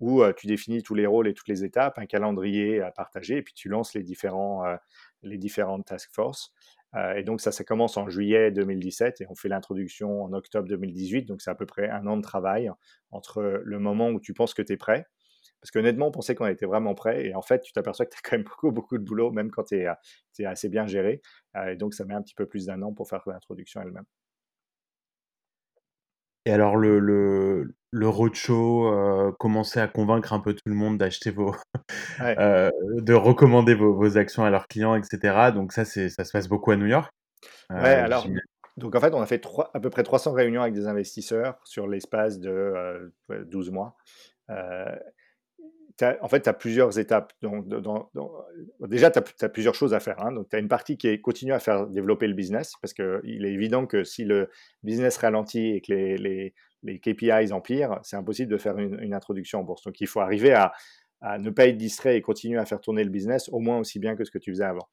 où 0.00 0.22
tu 0.36 0.46
définis 0.46 0.82
tous 0.82 0.94
les 0.94 1.06
rôles 1.06 1.28
et 1.28 1.34
toutes 1.34 1.48
les 1.48 1.64
étapes, 1.64 1.98
un 1.98 2.06
calendrier 2.06 2.82
à 2.82 2.90
partager, 2.90 3.38
et 3.38 3.42
puis 3.42 3.54
tu 3.54 3.68
lances 3.68 3.94
les 3.94 4.02
différents 4.02 4.64
les 5.22 5.38
différentes 5.38 5.86
task 5.86 6.12
force. 6.12 6.52
Euh, 6.94 7.14
et 7.14 7.22
donc 7.22 7.40
ça, 7.40 7.52
ça 7.52 7.64
commence 7.64 7.96
en 7.96 8.08
juillet 8.08 8.50
2017 8.50 9.22
et 9.22 9.26
on 9.28 9.34
fait 9.34 9.48
l'introduction 9.48 10.24
en 10.24 10.32
octobre 10.32 10.68
2018. 10.68 11.24
Donc 11.24 11.42
c'est 11.42 11.50
à 11.50 11.54
peu 11.54 11.66
près 11.66 11.88
un 11.88 12.06
an 12.06 12.16
de 12.16 12.22
travail 12.22 12.70
entre 13.10 13.62
le 13.64 13.78
moment 13.78 14.10
où 14.10 14.20
tu 14.20 14.34
penses 14.34 14.54
que 14.54 14.62
tu 14.62 14.74
es 14.74 14.76
prêt. 14.76 15.06
Parce 15.60 15.70
qu'honnêtement, 15.70 16.08
on 16.08 16.10
pensait 16.10 16.34
qu'on 16.34 16.46
était 16.46 16.66
vraiment 16.66 16.94
prêt. 16.94 17.26
Et 17.26 17.34
en 17.34 17.42
fait, 17.42 17.60
tu 17.60 17.72
t'aperçois 17.72 18.04
que 18.06 18.10
tu 18.10 18.18
as 18.18 18.20
quand 18.28 18.36
même 18.36 18.44
beaucoup, 18.44 18.72
beaucoup 18.72 18.98
de 18.98 19.04
boulot, 19.04 19.30
même 19.30 19.50
quand 19.50 19.64
tu 19.64 19.76
es, 19.76 19.86
es, 20.38 20.44
assez 20.44 20.68
bien 20.68 20.86
géré. 20.86 21.22
Euh, 21.56 21.72
et 21.72 21.76
donc 21.76 21.94
ça 21.94 22.04
met 22.04 22.14
un 22.14 22.22
petit 22.22 22.34
peu 22.34 22.46
plus 22.46 22.66
d'un 22.66 22.82
an 22.82 22.92
pour 22.92 23.08
faire 23.08 23.22
l'introduction 23.26 23.80
elle-même. 23.80 24.04
Et 26.44 26.52
alors 26.52 26.76
le, 26.76 26.98
le, 26.98 27.74
le 27.92 28.08
roadshow, 28.08 28.92
euh, 28.92 29.32
commencer 29.38 29.78
à 29.78 29.86
convaincre 29.86 30.32
un 30.32 30.40
peu 30.40 30.54
tout 30.54 30.62
le 30.66 30.74
monde 30.74 30.98
d'acheter 30.98 31.30
vos, 31.30 31.54
euh, 32.20 32.70
de 32.96 33.14
recommander 33.14 33.74
vos, 33.74 33.94
vos, 33.94 34.16
actions 34.16 34.44
à 34.44 34.50
leurs 34.50 34.66
clients, 34.66 34.94
etc. 34.94 35.52
Donc 35.54 35.72
ça, 35.72 35.84
c'est, 35.84 36.08
ça 36.08 36.24
se 36.24 36.32
passe 36.32 36.48
beaucoup 36.48 36.70
à 36.70 36.76
New 36.76 36.86
York. 36.86 37.12
Euh, 37.70 37.82
ouais, 37.82 37.90
alors, 37.90 38.26
donc 38.76 38.94
en 38.94 39.00
fait, 39.00 39.14
on 39.14 39.20
a 39.20 39.26
fait 39.26 39.38
trois, 39.38 39.70
à 39.74 39.80
peu 39.80 39.90
près 39.90 40.02
300 40.02 40.32
réunions 40.32 40.62
avec 40.62 40.74
des 40.74 40.86
investisseurs 40.86 41.60
sur 41.64 41.86
l'espace 41.86 42.40
de 42.40 43.12
12 43.28 43.70
mois. 43.70 43.96
En 46.20 46.28
fait, 46.28 46.42
tu 46.42 46.48
as 46.48 46.52
plusieurs 46.52 46.98
étapes. 46.98 47.32
Donc, 47.42 47.66
déjà, 48.88 49.10
tu 49.10 49.18
as, 49.18 49.48
plusieurs 49.48 49.74
choses 49.74 49.94
à 49.94 50.00
faire. 50.00 50.24
Hein. 50.24 50.32
Donc, 50.32 50.48
tu 50.48 50.56
as 50.56 50.58
une 50.58 50.68
partie 50.68 50.96
qui 50.96 51.08
est 51.08 51.20
continuer 51.20 51.54
à 51.54 51.58
faire 51.58 51.86
développer 51.86 52.26
le 52.26 52.34
business, 52.34 52.74
parce 52.80 52.94
qu'il 52.94 53.44
est 53.44 53.52
évident 53.52 53.86
que 53.86 54.04
si 54.04 54.24
le 54.24 54.48
business 54.82 55.16
ralentit 55.16 55.76
et 55.76 55.80
que 55.80 55.92
les, 55.92 56.54
KPIs 56.98 57.52
empirent, 57.52 58.00
c'est 58.02 58.16
impossible 58.16 58.50
de 58.50 58.56
faire 58.56 58.78
une, 58.78 59.14
introduction 59.14 59.60
en 59.60 59.64
bourse. 59.64 59.84
Donc, 59.84 60.00
il 60.00 60.06
faut 60.06 60.20
arriver 60.20 60.52
à, 60.52 60.72
à, 61.20 61.38
ne 61.38 61.50
pas 61.50 61.66
être 61.66 61.76
distrait 61.76 62.16
et 62.16 62.22
continuer 62.22 62.58
à 62.58 62.64
faire 62.64 62.80
tourner 62.80 63.04
le 63.04 63.10
business 63.10 63.48
au 63.50 63.60
moins 63.60 63.78
aussi 63.78 63.98
bien 63.98 64.16
que 64.16 64.24
ce 64.24 64.30
que 64.30 64.38
tu 64.38 64.50
faisais 64.50 64.64
avant. 64.64 64.88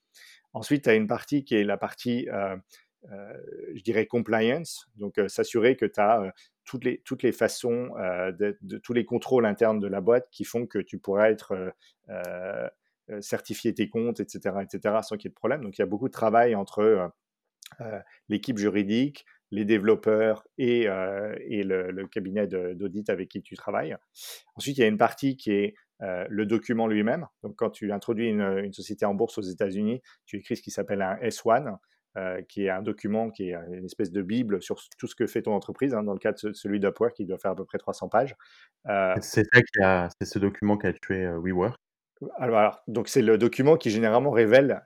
Ensuite, 0.53 0.83
tu 0.83 0.89
as 0.89 0.95
une 0.95 1.07
partie 1.07 1.43
qui 1.43 1.55
est 1.55 1.63
la 1.63 1.77
partie, 1.77 2.27
euh, 2.29 2.55
euh, 3.11 3.33
je 3.75 3.83
dirais, 3.83 4.05
compliance, 4.05 4.87
donc 4.95 5.17
euh, 5.19 5.27
s'assurer 5.27 5.75
que 5.75 5.85
tu 5.85 5.99
as 5.99 6.33
toutes, 6.69 6.85
les, 6.85 7.01
toutes 7.03 7.23
les 7.23 7.31
façons, 7.31 7.89
de, 7.97 8.55
de, 8.61 8.77
tous 8.77 8.93
les 8.93 9.03
contrôles 9.03 9.47
internes 9.47 9.79
de 9.79 9.87
la 9.87 10.01
boîte 10.01 10.27
qui 10.31 10.43
font 10.43 10.67
que 10.67 10.77
tu 10.77 10.99
pourras 10.99 11.31
être 11.31 11.73
certifier 13.21 13.73
tes 13.73 13.89
comptes, 13.89 14.19
etc., 14.19 14.57
etc., 14.61 14.97
sans 15.01 15.17
qu'il 15.17 15.25
y 15.25 15.27
ait 15.27 15.31
de 15.31 15.35
problème. 15.35 15.63
Donc 15.63 15.77
il 15.77 15.81
y 15.81 15.83
a 15.83 15.87
beaucoup 15.87 16.07
de 16.07 16.13
travail 16.13 16.53
entre 16.53 17.11
l'équipe 18.29 18.59
juridique, 18.59 19.25
les 19.49 19.65
développeurs 19.65 20.45
et, 20.59 20.83
et 21.47 21.63
le, 21.63 22.07
cabinet 22.07 22.47
d'audit 22.47 23.09
avec 23.09 23.29
qui 23.29 23.41
tu 23.41 23.55
travailles. 23.55 23.97
Ensuite, 24.55 24.77
il 24.77 24.81
y 24.81 24.83
a 24.83 24.87
une 24.87 24.99
partie 24.99 25.35
qui 25.35 25.51
est 25.51 25.73
euh, 26.01 26.25
le 26.29 26.45
document 26.45 26.87
lui-même. 26.87 27.27
Donc, 27.43 27.55
quand 27.57 27.69
tu 27.69 27.91
introduis 27.91 28.29
une, 28.29 28.71
société 28.71 29.05
en 29.05 29.13
bourse 29.13 29.37
aux 29.37 29.41
États-Unis, 29.41 30.01
tu 30.25 30.37
écris 30.37 30.55
ce 30.55 30.61
qui 30.61 30.71
s'appelle 30.71 31.01
un 31.01 31.15
S1, 31.15 31.77
euh, 32.17 32.41
qui 32.47 32.65
est 32.65 32.69
un 32.69 32.81
document 32.81 33.29
qui 33.29 33.49
est 33.49 33.55
une 33.71 33.85
espèce 33.85 34.11
de 34.11 34.21
bible 34.21 34.61
sur 34.61 34.77
tout 34.97 35.07
ce 35.07 35.15
que 35.15 35.27
fait 35.27 35.43
ton 35.43 35.53
entreprise. 35.53 35.93
Hein, 35.93 36.03
dans 36.03 36.13
le 36.13 36.19
cas 36.19 36.31
de 36.31 36.53
celui 36.53 36.79
d'Upwork, 36.79 37.15
qui 37.15 37.25
doit 37.25 37.37
faire 37.37 37.51
à 37.51 37.55
peu 37.55 37.65
près 37.65 37.77
300 37.77 38.09
pages. 38.09 38.35
Euh, 38.87 39.13
c'est 39.21 39.45
ce 40.21 40.39
document 40.39 40.77
qui 40.77 40.87
a 40.87 40.93
tué 40.93 41.27
WeWork. 41.27 41.75
Alors, 42.37 42.81
donc 42.87 43.07
c'est 43.07 43.21
le 43.21 43.37
document 43.37 43.77
qui 43.77 43.89
généralement 43.91 44.31
révèle, 44.31 44.81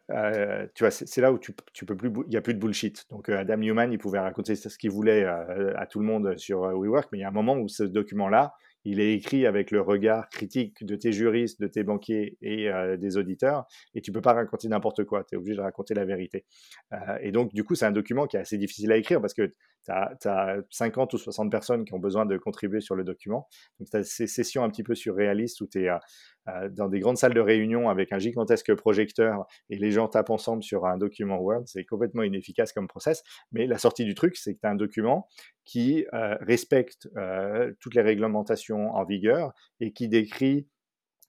tu 0.75 0.83
vois, 0.83 0.91
c'est 0.91 1.19
là 1.19 1.31
où 1.31 1.39
tu, 1.39 1.55
tu 1.73 1.83
peux 1.83 1.97
plus, 1.97 2.11
il 2.27 2.29
n'y 2.29 2.37
a 2.37 2.41
plus 2.41 2.53
de 2.53 2.59
bullshit. 2.59 3.05
Donc 3.09 3.27
Adam 3.29 3.57
Newman, 3.57 3.91
il 3.91 3.97
pouvait 3.97 4.19
raconter 4.19 4.55
ce 4.55 4.77
qu'il 4.77 4.91
voulait 4.91 5.25
à 5.25 5.87
tout 5.87 5.99
le 5.99 6.05
monde 6.05 6.37
sur 6.37 6.61
WeWork, 6.61 7.09
mais 7.11 7.17
il 7.17 7.21
y 7.21 7.23
a 7.23 7.29
un 7.29 7.31
moment 7.31 7.55
où 7.55 7.67
ce 7.67 7.81
document-là, 7.83 8.53
il 8.85 8.99
est 8.99 9.13
écrit 9.13 9.45
avec 9.45 9.71
le 9.71 9.81
regard 9.81 10.29
critique 10.29 10.83
de 10.85 10.95
tes 10.95 11.11
juristes, 11.11 11.61
de 11.61 11.67
tes 11.67 11.83
banquiers 11.83 12.37
et 12.41 12.69
euh, 12.69 12.97
des 12.97 13.17
auditeurs, 13.17 13.65
et 13.95 14.01
tu 14.01 14.11
peux 14.11 14.21
pas 14.21 14.33
raconter 14.33 14.67
n'importe 14.67 15.03
quoi, 15.05 15.23
tu 15.23 15.35
es 15.35 15.37
obligé 15.37 15.55
de 15.55 15.61
raconter 15.61 15.93
la 15.93 16.05
vérité. 16.05 16.45
Euh, 16.93 17.17
et 17.21 17.31
donc, 17.31 17.53
du 17.53 17.63
coup, 17.63 17.75
c'est 17.75 17.85
un 17.85 17.91
document 17.91 18.27
qui 18.27 18.37
est 18.37 18.41
assez 18.41 18.57
difficile 18.57 18.91
à 18.91 18.97
écrire 18.97 19.21
parce 19.21 19.33
que 19.33 19.51
tu 19.85 19.91
as, 19.91 20.57
50 20.69 21.13
ou 21.13 21.17
60 21.17 21.51
personnes 21.51 21.85
qui 21.85 21.93
ont 21.93 21.99
besoin 21.99 22.25
de 22.25 22.37
contribuer 22.37 22.81
sur 22.81 22.95
le 22.95 23.03
document. 23.03 23.47
Donc, 23.79 23.89
tu 23.89 23.97
as 23.97 24.03
ces 24.03 24.27
sessions 24.27 24.63
un 24.63 24.69
petit 24.69 24.83
peu 24.83 24.95
surréalistes 24.95 25.61
où 25.61 25.67
tu 25.67 25.85
es 25.85 25.89
euh, 25.89 26.69
dans 26.69 26.87
des 26.87 26.99
grandes 26.99 27.17
salles 27.17 27.33
de 27.33 27.39
réunion 27.39 27.89
avec 27.89 28.11
un 28.11 28.19
gigantesque 28.19 28.73
projecteur 28.75 29.45
et 29.69 29.77
les 29.77 29.91
gens 29.91 30.07
tapent 30.07 30.29
ensemble 30.29 30.63
sur 30.63 30.85
un 30.85 30.97
document 30.97 31.39
Word. 31.39 31.63
C'est 31.65 31.85
complètement 31.85 32.23
inefficace 32.23 32.73
comme 32.73 32.87
process. 32.87 33.23
Mais 33.51 33.67
la 33.67 33.77
sortie 33.77 34.05
du 34.05 34.15
truc, 34.15 34.35
c'est 34.37 34.55
que 34.55 34.59
tu 34.59 34.67
as 34.67 34.71
un 34.71 34.75
document 34.75 35.27
qui 35.65 36.05
euh, 36.13 36.35
respecte 36.41 37.07
euh, 37.17 37.71
toutes 37.79 37.95
les 37.95 38.01
réglementations 38.01 38.93
en 38.93 39.05
vigueur 39.05 39.53
et 39.79 39.93
qui 39.93 40.07
décrit 40.07 40.67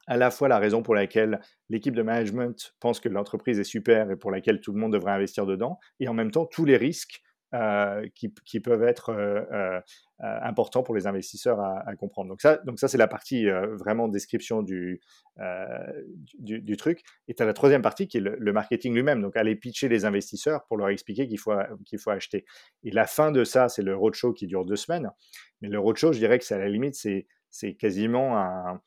à 0.07 0.16
la 0.16 0.30
fois 0.30 0.48
la 0.48 0.59
raison 0.59 0.82
pour 0.82 0.94
laquelle 0.94 1.40
l'équipe 1.70 1.94
de 1.94 2.02
management 2.02 2.74
pense 2.80 3.00
que 3.00 3.09
l'entreprise 3.09 3.59
est 3.59 3.64
super 3.64 4.11
et 4.11 4.16
pour 4.16 4.30
laquelle 4.30 4.61
tout 4.61 4.72
le 4.72 4.78
monde 4.78 4.92
devrait 4.92 5.12
investir 5.12 5.46
dedans, 5.46 5.78
et 6.00 6.09
en 6.09 6.14
même 6.14 6.30
temps 6.30 6.46
tous 6.46 6.64
les 6.64 6.76
risques 6.76 7.22
euh, 7.55 8.09
qui, 8.16 8.59
peuvent 8.59 8.82
être 8.82 9.11
euh, 9.11 9.42
euh, 9.52 9.80
importants 10.18 10.82
pour 10.82 10.92
les 10.92 11.07
investisseurs 11.07 11.61
à, 11.61 11.94
comprendre. 11.94 12.30
Donc 12.30 12.40
ça, 12.40 12.57
donc 12.64 12.80
ça 12.80 12.88
c'est 12.88 12.98
la 12.98 13.07
partie 13.07 13.46
vraiment 13.78 14.09
description 14.09 14.62
du, 14.62 15.00
du, 16.40 16.76
truc. 16.76 17.05
Et 17.28 17.34
tu 17.34 17.42
as 17.44 17.46
la 17.46 17.52
troisième 17.52 17.82
partie 17.82 18.09
qui 18.09 18.16
est 18.16 18.20
le, 18.20 18.52
marketing 18.52 18.92
lui-même, 18.92 19.22
donc 19.22 19.36
aller 19.36 19.55
pitcher 19.55 19.88
les 19.88 20.05
investisseurs 20.05 20.64
pour 20.64 20.78
leur 20.78 20.88
expliquer 20.88 21.28
qu'il 21.28 21.38
faut, 21.38 21.52
qu'il 21.84 22.00
faut 22.00 22.11
acheter. 22.11 22.44
Et 22.82 22.90
la 22.90 23.07
fin 23.07 23.30
de 23.30 23.44
ça, 23.44 23.68
c'est 23.68 23.82
le 23.82 23.94
roadshow 23.94 24.32
qui 24.32 24.48
dure 24.48 24.64
deux 24.64 24.76
semaines. 24.76 25.12
Mais 25.61 25.68
le 25.68 25.78
roadshow, 25.78 26.12
je 26.12 26.18
dirais 26.18 26.40
que 26.40 26.44
c'est 26.44 26.57
à 26.57 26.59
la 26.59 26.68
limite, 26.68 26.96
c'est, 26.96 27.74
quasiment 27.74 28.36
un... 28.36 28.80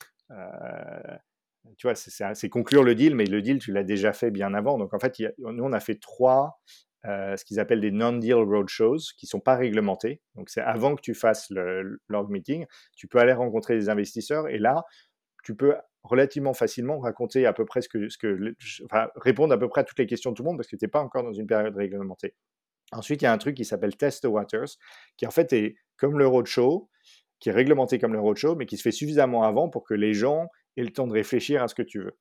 tu 1.78 1.88
vois, 1.88 1.96
c'est, 1.96 2.50
conclure 2.50 2.84
le 2.84 2.96
deal, 2.96 3.16
mais 3.16 3.26
le 3.28 3.42
deal, 3.42 3.60
tu 3.60 3.72
l'as 3.72 3.86
déjà 3.86 4.12
fait 4.12 4.32
bien 4.32 4.54
avant. 4.54 4.78
Donc 4.78 4.94
en 4.94 5.00
fait, 5.00 5.22
nous, 5.38 5.64
on 5.64 5.72
a 5.72 5.80
fait 5.80 5.96
trois 6.02 6.60
ce 7.08 7.44
qu'ils 7.46 7.60
appellent 7.60 7.82
des 7.82 7.92
non-deal 7.92 8.36
roadshows, 8.36 9.00
qui 9.18 9.26
ne 9.26 9.30
sont 9.30 9.40
pas 9.40 9.56
réglementés. 9.56 10.22
Donc, 10.36 10.50
c'est 10.50 10.62
avant 10.62 10.96
que 10.96 11.02
tu 11.02 11.14
fasses 11.14 11.50
le 11.50 12.00
log 12.10 12.30
meeting, 12.30 12.66
tu 12.96 13.08
peux 13.08 13.20
aller 13.20 13.34
rencontrer 13.34 13.76
des 13.76 13.90
investisseurs 13.90 14.50
et 14.50 14.58
là, 14.58 14.84
tu 15.44 15.56
peux 15.56 15.76
relativement 16.04 16.54
facilement 16.54 17.00
raconter 17.00 17.46
à 17.46 17.54
peu 17.54 17.66
près 17.66 17.82
ce 17.82 17.90
que, 17.90 18.10
ce 18.10 18.18
que 18.18 18.56
enfin, 18.86 19.10
répondre 19.16 19.54
à 19.54 19.58
peu 19.58 19.70
près 19.70 19.82
à 19.82 19.84
toutes 19.84 20.00
les 20.00 20.08
questions 20.08 20.32
de 20.32 20.36
tout 20.36 20.44
le 20.44 20.48
monde 20.48 20.58
parce 20.58 20.68
que 20.68 20.76
tu 20.76 20.86
n'es 20.86 20.90
pas 20.90 21.02
encore 21.02 21.24
dans 21.24 21.34
une 21.34 21.48
période 21.48 21.76
réglementée. 21.76 22.36
Ensuite, 22.92 23.22
il 23.22 23.26
y 23.26 23.28
a 23.28 23.34
un 23.34 23.38
truc 23.38 23.56
qui 23.56 23.66
s'appelle 23.66 23.96
Test 23.96 24.24
the 24.24 24.28
Waters, 24.28 24.78
qui 25.18 25.28
en 25.28 25.32
fait 25.32 25.52
est 25.54 25.76
comme 25.98 26.18
le 26.18 26.28
roadshow, 26.28 26.90
qui 27.40 27.50
est 27.50 27.54
réglementé 27.54 28.00
comme 28.00 28.14
le 28.14 28.20
roadshow, 28.20 28.56
mais 28.56 28.66
qui 28.66 28.78
se 28.78 28.82
fait 28.82 28.92
suffisamment 28.92 29.44
avant 29.44 29.70
pour 29.70 29.84
que 29.84 29.94
les 29.94 30.14
gens 30.14 30.48
aient 30.78 30.84
le 30.84 30.92
temps 30.92 31.08
de 31.08 31.14
réfléchir 31.14 31.64
à 31.64 31.68
ce 31.68 31.76
que 31.76 31.82
tu 31.82 32.00
veux. 32.00 32.18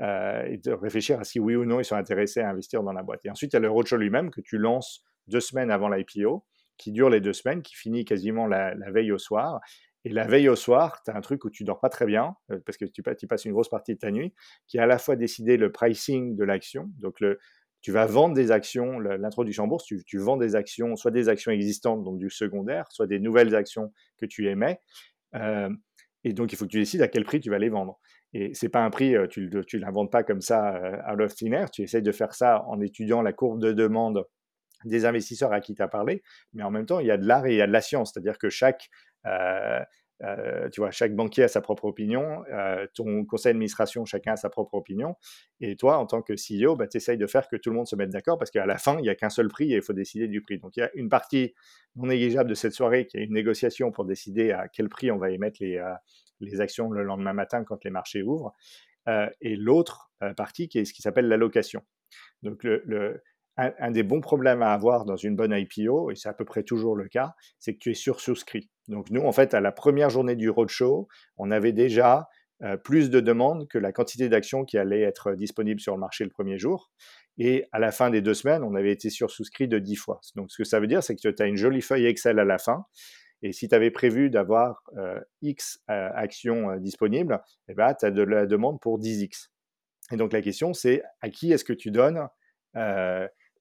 Euh, 0.00 0.44
et 0.46 0.58
de 0.58 0.72
réfléchir 0.72 1.20
à 1.20 1.24
si 1.24 1.38
oui 1.38 1.54
ou 1.54 1.64
non 1.64 1.78
ils 1.78 1.84
sont 1.84 1.96
intéressés 1.96 2.40
à 2.40 2.48
investir 2.48 2.82
dans 2.82 2.92
la 2.92 3.02
boîte. 3.02 3.24
Et 3.24 3.30
ensuite, 3.30 3.52
il 3.52 3.56
y 3.56 3.58
a 3.58 3.60
le 3.60 3.70
roadshow 3.70 3.96
lui-même 3.96 4.30
que 4.30 4.40
tu 4.40 4.58
lances 4.58 5.04
deux 5.28 5.40
semaines 5.40 5.70
avant 5.70 5.88
l'IPO, 5.88 6.44
qui 6.78 6.92
dure 6.92 7.10
les 7.10 7.20
deux 7.20 7.32
semaines, 7.32 7.62
qui 7.62 7.74
finit 7.74 8.04
quasiment 8.04 8.46
la, 8.46 8.74
veille 8.90 9.12
au 9.12 9.18
soir. 9.18 9.60
Et 10.04 10.08
la 10.08 10.26
veille 10.26 10.48
au 10.48 10.56
soir, 10.56 11.00
tu 11.04 11.12
as 11.12 11.16
un 11.16 11.20
truc 11.20 11.44
où 11.44 11.50
tu 11.50 11.62
dors 11.62 11.78
pas 11.78 11.88
très 11.88 12.06
bien, 12.06 12.34
euh, 12.50 12.58
parce 12.66 12.76
que 12.76 12.86
tu, 12.86 13.02
passes 13.02 13.44
une 13.44 13.52
grosse 13.52 13.68
partie 13.68 13.94
de 13.94 13.98
ta 14.00 14.10
nuit, 14.10 14.34
qui 14.66 14.78
est 14.78 14.80
à 14.80 14.86
la 14.86 14.98
fois 14.98 15.14
décider 15.14 15.56
le 15.56 15.70
pricing 15.70 16.34
de 16.34 16.44
l'action, 16.44 16.90
donc 16.98 17.22
tu 17.82 17.92
vas 17.92 18.06
vendre 18.06 18.34
des 18.34 18.50
actions, 18.50 18.98
l'introduction 18.98 19.64
en 19.64 19.66
bourse, 19.68 19.84
tu, 19.84 20.02
tu, 20.04 20.18
vends 20.18 20.36
des 20.36 20.56
actions, 20.56 20.96
soit 20.96 21.10
des 21.10 21.28
actions 21.28 21.52
existantes, 21.52 22.02
donc 22.02 22.18
du 22.18 22.30
secondaire, 22.30 22.86
soit 22.90 23.06
des 23.06 23.20
nouvelles 23.20 23.54
actions 23.54 23.92
que 24.18 24.26
tu 24.26 24.48
émets. 24.48 24.80
Euh, 25.34 25.70
et 26.24 26.32
donc, 26.32 26.52
il 26.52 26.56
faut 26.56 26.66
que 26.66 26.70
tu 26.70 26.78
décides 26.78 27.02
à 27.02 27.08
quel 27.08 27.24
prix 27.24 27.40
tu 27.40 27.50
vas 27.50 27.58
les 27.58 27.68
vendre. 27.68 27.98
Et 28.32 28.54
c'est 28.54 28.68
pas 28.68 28.84
un 28.84 28.90
prix, 28.90 29.16
euh, 29.16 29.26
tu 29.26 29.50
ne 29.52 29.80
l'inventes 29.80 30.10
pas 30.10 30.22
comme 30.22 30.40
ça 30.40 30.68
à 30.68 31.12
euh, 31.12 31.14
out 31.14 31.20
of 31.20 31.70
Tu 31.70 31.82
essayes 31.82 32.02
de 32.02 32.12
faire 32.12 32.34
ça 32.34 32.64
en 32.66 32.80
étudiant 32.80 33.22
la 33.22 33.32
courbe 33.32 33.60
de 33.60 33.72
demande 33.72 34.24
des 34.84 35.04
investisseurs 35.04 35.52
à 35.52 35.60
qui 35.60 35.74
tu 35.74 35.82
as 35.82 35.88
parlé, 35.88 36.22
mais 36.54 36.62
en 36.62 36.70
même 36.70 36.86
temps, 36.86 37.00
il 37.00 37.06
y 37.06 37.10
a 37.10 37.16
de 37.16 37.26
l'art 37.26 37.46
et 37.46 37.52
il 37.52 37.56
y 37.56 37.62
a 37.62 37.66
de 37.66 37.72
la 37.72 37.80
science. 37.80 38.12
C'est-à-dire 38.12 38.38
que 38.38 38.50
chaque, 38.50 38.88
euh, 39.26 39.80
tu 40.72 40.80
vois, 40.80 40.90
chaque 40.90 41.14
banquier 41.14 41.44
a 41.44 41.48
sa 41.48 41.60
propre 41.60 41.84
opinion, 41.84 42.44
ton 42.94 43.24
conseil 43.24 43.52
d'administration, 43.52 44.04
chacun 44.04 44.32
a 44.32 44.36
sa 44.36 44.50
propre 44.50 44.74
opinion. 44.74 45.16
Et 45.60 45.74
toi, 45.76 45.98
en 45.98 46.06
tant 46.06 46.22
que 46.22 46.34
CEO, 46.34 46.76
bah, 46.76 46.86
tu 46.86 46.98
essayes 46.98 47.18
de 47.18 47.26
faire 47.26 47.48
que 47.48 47.56
tout 47.56 47.70
le 47.70 47.76
monde 47.76 47.88
se 47.88 47.96
mette 47.96 48.10
d'accord 48.10 48.38
parce 48.38 48.50
qu'à 48.50 48.64
la 48.64 48.78
fin, 48.78 48.98
il 48.98 49.02
n'y 49.02 49.08
a 49.08 49.14
qu'un 49.14 49.30
seul 49.30 49.48
prix 49.48 49.72
et 49.72 49.76
il 49.76 49.82
faut 49.82 49.92
décider 49.92 50.28
du 50.28 50.40
prix. 50.40 50.58
Donc, 50.58 50.76
il 50.76 50.80
y 50.80 50.82
a 50.84 50.90
une 50.94 51.08
partie 51.08 51.54
non 51.96 52.06
négligeable 52.06 52.48
de 52.48 52.54
cette 52.54 52.72
soirée 52.72 53.06
qui 53.06 53.16
est 53.16 53.24
une 53.24 53.34
négociation 53.34 53.90
pour 53.90 54.04
décider 54.04 54.52
à 54.52 54.68
quel 54.68 54.88
prix 54.88 55.10
on 55.10 55.18
va 55.18 55.30
émettre 55.30 55.56
les, 55.60 55.82
les 56.42 56.60
actions 56.60 56.90
le 56.90 57.02
lendemain 57.02 57.32
matin 57.32 57.64
quand 57.64 57.84
les 57.84 57.90
marchés 57.90 58.22
ouvrent, 58.22 58.52
euh, 59.08 59.28
et 59.40 59.56
l'autre 59.56 60.12
euh, 60.22 60.34
partie 60.34 60.68
qui 60.68 60.78
est 60.78 60.84
ce 60.84 60.92
qui 60.92 61.02
s'appelle 61.02 61.28
l'allocation. 61.28 61.82
Donc 62.42 62.62
le, 62.64 63.22
un, 63.56 63.90
des 63.90 64.02
bons 64.02 64.20
problèmes 64.20 64.62
à 64.62 64.72
avoir 64.72 65.04
dans 65.04 65.16
une 65.16 65.36
bonne 65.36 65.52
IPO, 65.52 66.10
et 66.10 66.14
c'est 66.14 66.28
à 66.28 66.32
peu 66.32 66.44
près 66.44 66.62
toujours 66.62 66.96
le 66.96 67.08
cas, 67.08 67.34
c'est 67.58 67.74
que 67.74 67.78
tu 67.78 67.90
es 67.90 67.94
sursouscrit. 67.94 68.70
Donc 68.88 69.10
nous, 69.10 69.22
en 69.22 69.32
fait, 69.32 69.54
à 69.54 69.60
la 69.60 69.72
première 69.72 70.10
journée 70.10 70.36
du 70.36 70.48
roadshow, 70.48 71.08
on 71.36 71.50
avait 71.50 71.72
déjà 71.72 72.28
euh, 72.62 72.76
plus 72.76 73.10
de 73.10 73.20
demandes 73.20 73.68
que 73.68 73.78
la 73.78 73.92
quantité 73.92 74.28
d'actions 74.28 74.64
qui 74.64 74.78
allaient 74.78 75.02
être 75.02 75.34
disponibles 75.34 75.80
sur 75.80 75.94
le 75.94 76.00
marché 76.00 76.24
le 76.24 76.30
premier 76.30 76.58
jour. 76.58 76.90
Et 77.38 77.66
à 77.72 77.78
la 77.78 77.92
fin 77.92 78.10
des 78.10 78.22
deux 78.22 78.34
semaines, 78.34 78.62
on 78.62 78.74
avait 78.74 78.92
été 78.92 79.10
sursouscrit 79.10 79.68
de 79.68 79.78
10 79.78 79.96
fois. 79.96 80.20
Donc 80.34 80.50
ce 80.50 80.58
que 80.58 80.64
ça 80.64 80.80
veut 80.80 80.86
dire, 80.86 81.02
c'est 81.02 81.16
que 81.16 81.28
tu 81.28 81.42
as 81.42 81.46
une 81.46 81.56
jolie 81.56 81.82
feuille 81.82 82.06
Excel 82.06 82.38
à 82.38 82.44
la 82.44 82.58
fin 82.58 82.84
et 83.42 83.52
si 83.52 83.68
tu 83.68 83.74
avais 83.74 83.90
prévu 83.90 84.30
d'avoir 84.30 84.84
euh, 84.96 85.20
X 85.42 85.80
euh, 85.90 86.08
actions 86.14 86.76
disponibles, 86.76 87.40
eh 87.68 87.74
ben, 87.74 87.92
tu 87.94 88.06
as 88.06 88.10
de 88.10 88.22
la 88.22 88.46
demande 88.46 88.80
pour 88.80 89.00
10X. 89.00 89.48
Et 90.12 90.16
donc 90.16 90.32
la 90.32 90.40
question, 90.40 90.72
c'est 90.72 91.02
à 91.20 91.28
qui 91.28 91.52
est-ce 91.52 91.64
que 91.64 91.72
tu 91.72 91.90
donnes 91.90 92.28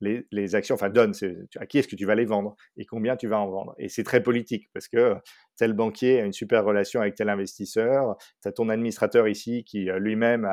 les, 0.02 0.56
actions, 0.56 0.76
enfin 0.76 0.90
donne, 0.90 1.14
à 1.58 1.66
qui 1.66 1.78
est-ce 1.78 1.88
que 1.88 1.96
tu 1.96 2.06
vas 2.06 2.16
les 2.16 2.26
vendre 2.26 2.56
et 2.78 2.86
combien 2.86 3.16
tu 3.16 3.28
vas 3.28 3.40
en 3.40 3.50
vendre. 3.50 3.76
Et 3.78 3.90
c'est 3.90 4.04
très 4.04 4.22
politique 4.22 4.70
parce 4.74 4.88
que 4.88 5.16
tel 5.58 5.74
banquier 5.74 6.20
a 6.22 6.26
une 6.26 6.34
super 6.34 6.66
relation 6.66 7.02
avec 7.02 7.16
tel 7.16 7.30
investisseur, 7.30 8.18
tu 8.42 8.48
as 8.48 8.52
ton 8.52 8.70
administrateur 8.70 9.28
ici 9.28 9.64
qui 9.64 9.90
lui-même 9.98 10.50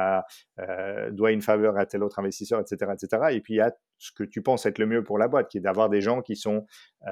doit 1.12 1.32
une 1.32 1.42
faveur 1.42 1.78
à 1.78 1.86
tel 1.86 2.02
autre 2.02 2.18
investisseur, 2.18 2.60
etc., 2.60 2.92
etc. 2.92 3.22
Et 3.32 3.40
puis 3.40 3.54
il 3.54 3.56
y 3.58 3.62
a 3.62 3.74
ce 3.98 4.12
que 4.12 4.24
tu 4.24 4.42
penses 4.42 4.66
être 4.66 4.78
le 4.78 4.86
mieux 4.86 5.02
pour 5.02 5.18
la 5.18 5.28
boîte, 5.28 5.48
qui 5.48 5.58
est 5.58 5.62
d'avoir 5.62 5.88
des 5.88 6.00
gens 6.00 6.22
qui 6.22 6.36
sont 6.36 6.66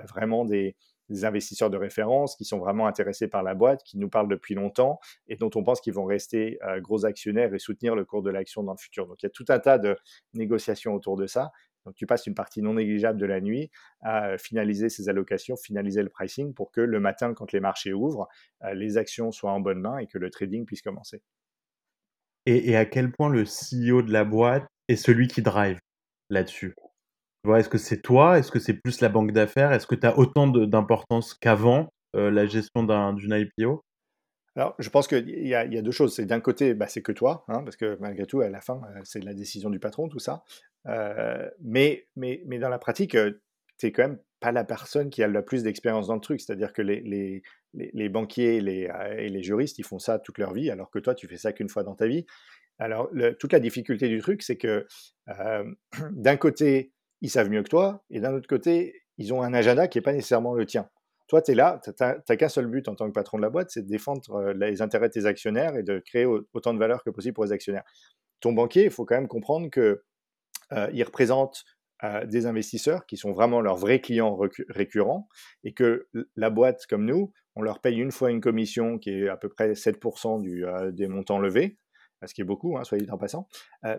vraiment 0.09 0.45
des, 0.45 0.77
investisseurs 1.23 1.71
de 1.71 1.77
référence 1.77 2.37
qui 2.37 2.45
sont 2.45 2.59
vraiment 2.59 2.87
intéressés 2.87 3.29
par 3.29 3.43
la 3.43 3.55
boîte, 3.55 3.83
qui 3.85 3.99
nous 3.99 4.09
parlent 4.09 4.29
depuis 4.29 4.55
longtemps 4.55 4.99
et 5.29 5.37
dont 5.37 5.51
on 5.55 5.63
pense 5.63 5.81
qu'ils 5.81 5.95
vont 5.95 6.05
rester 6.05 6.59
euh, 6.65 6.81
gros 6.81 7.05
actionnaires 7.05 7.55
et 7.55 7.59
soutenir 7.59 7.95
le 7.95 8.05
cours 8.05 8.23
de 8.23 8.31
l'action 8.31 8.63
dans 8.63 8.73
le 8.73 8.79
futur. 8.79 9.07
Donc 9.07 9.23
il 9.23 9.27
y 9.27 9.29
a 9.29 9.31
tout 9.31 9.45
un 9.49 9.59
tas 9.59 9.79
de 9.79 9.97
négociations 10.35 10.95
autour 10.95 11.17
de 11.17 11.27
ça. 11.27 11.53
Donc 11.87 11.95
tu 11.95 12.05
passes 12.07 12.27
une 12.27 12.35
partie 12.35 12.61
non 12.63 12.75
négligeable 12.75 13.19
de 13.19 13.27
la 13.27 13.41
nuit 13.41 13.71
à 14.03 14.27
euh, 14.31 14.39
finaliser 14.39 14.89
ces 14.91 15.09
allocations, 15.09 15.57
finaliser 15.57 16.03
le 16.03 16.11
pricing 16.11 16.53
pour 16.53 16.71
que 16.73 16.81
le 16.83 17.01
matin, 17.01 17.33
quand 17.33 17.53
les 17.53 17.61
marchés 17.61 17.93
ouvrent, 17.95 18.29
euh, 18.65 18.75
les 18.75 18.99
actions 18.99 19.33
soient 19.33 19.53
en 19.53 19.61
bonne 19.61 19.81
main 19.81 19.99
et 19.99 20.07
que 20.07 20.19
le 20.19 20.31
trading 20.31 20.67
puisse 20.67 20.83
commencer. 20.83 21.23
Et 22.47 22.77
à 22.77 22.85
quel 22.87 23.11
point 23.13 23.29
le 23.29 23.45
CEO 23.45 24.03
de 24.03 24.13
la 24.13 24.25
boîte 24.25 24.67
est 24.89 24.97
celui 24.97 25.27
qui 25.29 25.43
drive 25.43 25.79
là-dessus? 26.31 26.75
Est-ce 27.57 27.69
que 27.69 27.79
c'est 27.79 28.03
toi? 28.03 28.39
Est-ce 28.39 28.51
que 28.51 28.59
c'est 28.59 28.75
plus 28.75 29.01
la 29.01 29.09
banque 29.09 29.33
d'affaires? 29.33 29.73
Est-ce 29.73 29.87
que 29.87 29.95
tu 29.95 30.07
as 30.07 30.19
autant 30.19 30.49
d'importance 30.49 31.35
qu'avant, 31.35 31.89
heu, 32.17 32.31
la 32.31 32.47
gestion 32.47 32.85
d'un 32.85 33.15
d'une 33.15 33.33
IPO? 33.33 33.86
Alors, 34.57 34.75
je 34.79 34.89
pense 34.89 35.07
qu'il 35.07 35.29
y 35.47 35.55
a 35.55 35.67
2 35.83 35.91
choses. 35.91 36.15
C'est 36.15 36.25
d'un 36.27 36.41
côté, 36.41 36.75
bah, 36.75 36.87
c'est 36.89 37.03
que 37.03 37.13
toi, 37.13 37.45
hein, 37.49 37.63
parce 37.63 37.77
que 37.77 37.97
malgré 38.01 38.27
tout, 38.27 38.41
à 38.41 38.49
la 38.49 38.61
fin, 38.61 38.81
heu, 38.97 39.01
c'est 39.05 39.23
la 39.23 39.35
décision 39.35 39.69
du 39.71 39.79
patron, 39.79 40.09
tout 40.09 40.19
ça. 40.19 40.43
Heu, 40.89 41.51
mais 41.63 42.09
dans 42.17 42.69
la 42.71 42.79
pratique, 42.79 43.15
heu, 43.17 43.43
tu 43.79 43.87
es 43.87 43.93
quand 43.93 44.03
même 44.09 44.19
pas 44.41 44.53
la 44.53 44.65
personne 44.65 45.11
qui 45.11 45.23
a 45.23 45.29
le 45.29 45.45
plus 45.45 45.63
d'expérience 45.63 46.07
dans 46.07 46.15
le 46.15 46.21
truc. 46.21 46.41
C'est-à-dire 46.41 46.73
que 46.73 46.81
les 46.83 48.09
banquiers 48.09 48.57
et 48.57 48.61
les 49.29 49.43
juristes, 49.43 49.79
ils 49.79 49.85
font 49.85 49.99
ça 49.99 50.19
toute 50.19 50.39
leur 50.39 50.55
vie, 50.55 50.71
alors 50.71 50.91
que 50.91 50.99
toi, 50.99 51.15
tu 51.15 51.29
fais 51.29 51.37
ça 51.37 51.53
qu'une 51.53 51.69
fois 51.69 51.83
dans 51.83 51.95
ta 51.95 52.07
vie. 52.07 52.25
Alors 52.79 53.11
toute 53.39 53.53
la 53.53 53.61
difficulté 53.61 54.09
du 54.09 54.21
truc, 54.21 54.43
c'est 54.43 54.57
que, 54.57 54.87
d'un 56.13 56.37
côté, 56.37 56.93
ils 57.21 57.31
savent 57.31 57.51
mieux 57.51 57.63
que 57.63 57.69
toi 57.69 58.05
et 58.11 58.21
d'un 58.21 58.35
autre 58.35 58.49
côté, 58.49 59.03
ils 59.19 59.33
ont 59.35 59.43
un 59.43 59.55
agenda 59.55 59.89
qui 59.89 59.99
est 59.99 60.03
pas 60.03 60.13
nécessairement 60.13 60.55
le 60.55 60.67
tien. 60.67 60.89
Toi, 61.29 61.43
tu 61.43 61.53
es 61.53 61.55
là, 61.55 61.81
tu 61.83 61.91
as 62.03 62.37
qu'un 62.37 62.49
seul 62.49 62.67
but 62.67 62.89
en 62.89 62.95
tant 62.95 63.07
que 63.09 63.13
patron 63.13 63.39
de 63.39 63.43
la 63.43 63.51
boîte, 63.51 63.71
c'est 63.71 63.83
de 63.83 63.89
défendre, 63.89 64.37
heu, 64.39 64.53
les 64.53 64.81
intérêts 64.83 65.09
de 65.09 65.13
tes 65.15 65.27
actionnaires 65.27 65.77
et 65.77 65.83
de 65.83 65.99
créer 65.99 66.25
au 66.25 66.47
autant 66.55 66.73
de 66.75 66.79
valeur 66.79 67.03
que 67.03 67.11
possible 67.11 67.35
pour 67.35 67.45
les 67.45 67.53
actionnaires. 67.53 67.85
Ton 68.41 68.53
banquier, 68.53 68.85
il 68.85 68.91
faut 68.91 69.05
quand 69.07 69.17
même 69.17 69.29
comprendre 69.29 69.71
que, 69.71 70.05
heu, 70.73 70.89
il 70.93 71.03
représente, 71.05 71.65
heu, 72.05 72.27
des 72.27 72.47
investisseurs 72.47 73.07
qui 73.07 73.17
sont 73.17 73.33
vraiment 73.33 73.61
leurs 73.61 73.77
vrais 73.77 74.01
clients 74.01 74.39
récurrents 74.71 75.29
et 75.65 75.73
que 75.75 76.09
la 76.37 76.51
boîte 76.51 76.87
comme 76.89 77.05
nous, 77.07 77.33
on 77.57 77.63
leur 77.63 77.81
paye 77.81 77.99
une 77.99 78.13
fois 78.13 78.31
une 78.31 78.41
commission 78.41 78.99
qui 78.99 79.11
est 79.11 79.29
à 79.29 79.37
peu 79.37 79.49
près 79.49 79.75
7 79.75 80.01
du, 80.41 80.65
heu, 80.67 80.93
des 80.93 81.09
montants 81.09 81.39
levés, 81.39 81.79
ce 82.27 82.35
qui 82.35 82.41
est 82.43 82.45
beaucoup, 82.45 82.77
hein, 82.79 82.83
dit 82.93 83.11
en 83.11 83.19
passant, 83.19 83.49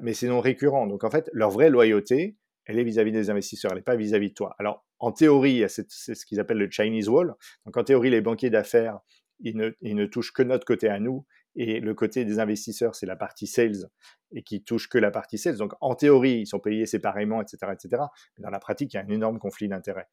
mais 0.02 0.14
c'est 0.14 0.28
non 0.28 0.42
récurrent. 0.42 0.88
Donc 0.88 1.04
en 1.04 1.10
fait, 1.12 1.30
leur 1.34 1.52
vraie 1.52 1.70
loyauté, 1.70 2.36
elle 2.68 2.80
est 2.80 2.84
vis-à-vis 2.84 3.12
des 3.12 3.30
investisseurs, 3.30 3.72
elle 3.72 3.78
n'est 3.78 3.84
pas 3.84 3.96
vis-à-vis 3.96 4.30
de 4.30 4.34
toi. 4.34 4.56
Alors, 4.60 4.86
en 5.00 5.12
théorie, 5.12 5.64
c'est 5.68 5.90
ce 5.90 6.26
qu'ils 6.26 6.40
appellent 6.40 6.58
le 6.58 6.70
Chinese 6.70 7.08
Wall. 7.08 7.34
Donc, 7.66 7.78
en 7.78 7.84
théorie, 7.84 8.10
les 8.10 8.22
banquiers 8.22 8.50
d'affaires, 8.50 9.00
ils 9.40 9.56
ne, 9.56 10.06
touchent 10.06 10.34
que 10.34 10.44
notre 10.44 10.66
côté 10.66 10.90
à 10.90 11.00
nous, 11.00 11.26
et 11.56 11.80
le 11.80 11.94
côté 11.94 12.26
des 12.26 12.40
investisseurs, 12.40 12.96
c'est 12.96 13.06
la 13.06 13.16
partie 13.16 13.48
sales, 13.48 13.90
et 14.32 14.44
qui 14.44 14.64
touche 14.64 14.90
que 14.90 14.98
la 14.98 15.12
partie 15.12 15.38
sales. 15.38 15.58
Donc, 15.58 15.74
en 15.82 15.96
théorie, 15.96 16.42
ils 16.42 16.48
sont 16.48 16.60
payés 16.60 16.86
séparément, 16.86 17.42
etc., 17.42 17.72
etc. 17.74 18.04
Mais 18.38 18.44
dans 18.44 18.50
la 18.50 18.60
pratique, 18.60 18.94
il 18.94 18.98
y 18.98 19.00
a 19.00 19.04
un 19.04 19.10
énorme 19.10 19.40
conflit 19.40 19.68
d'intérêts. 19.68 20.08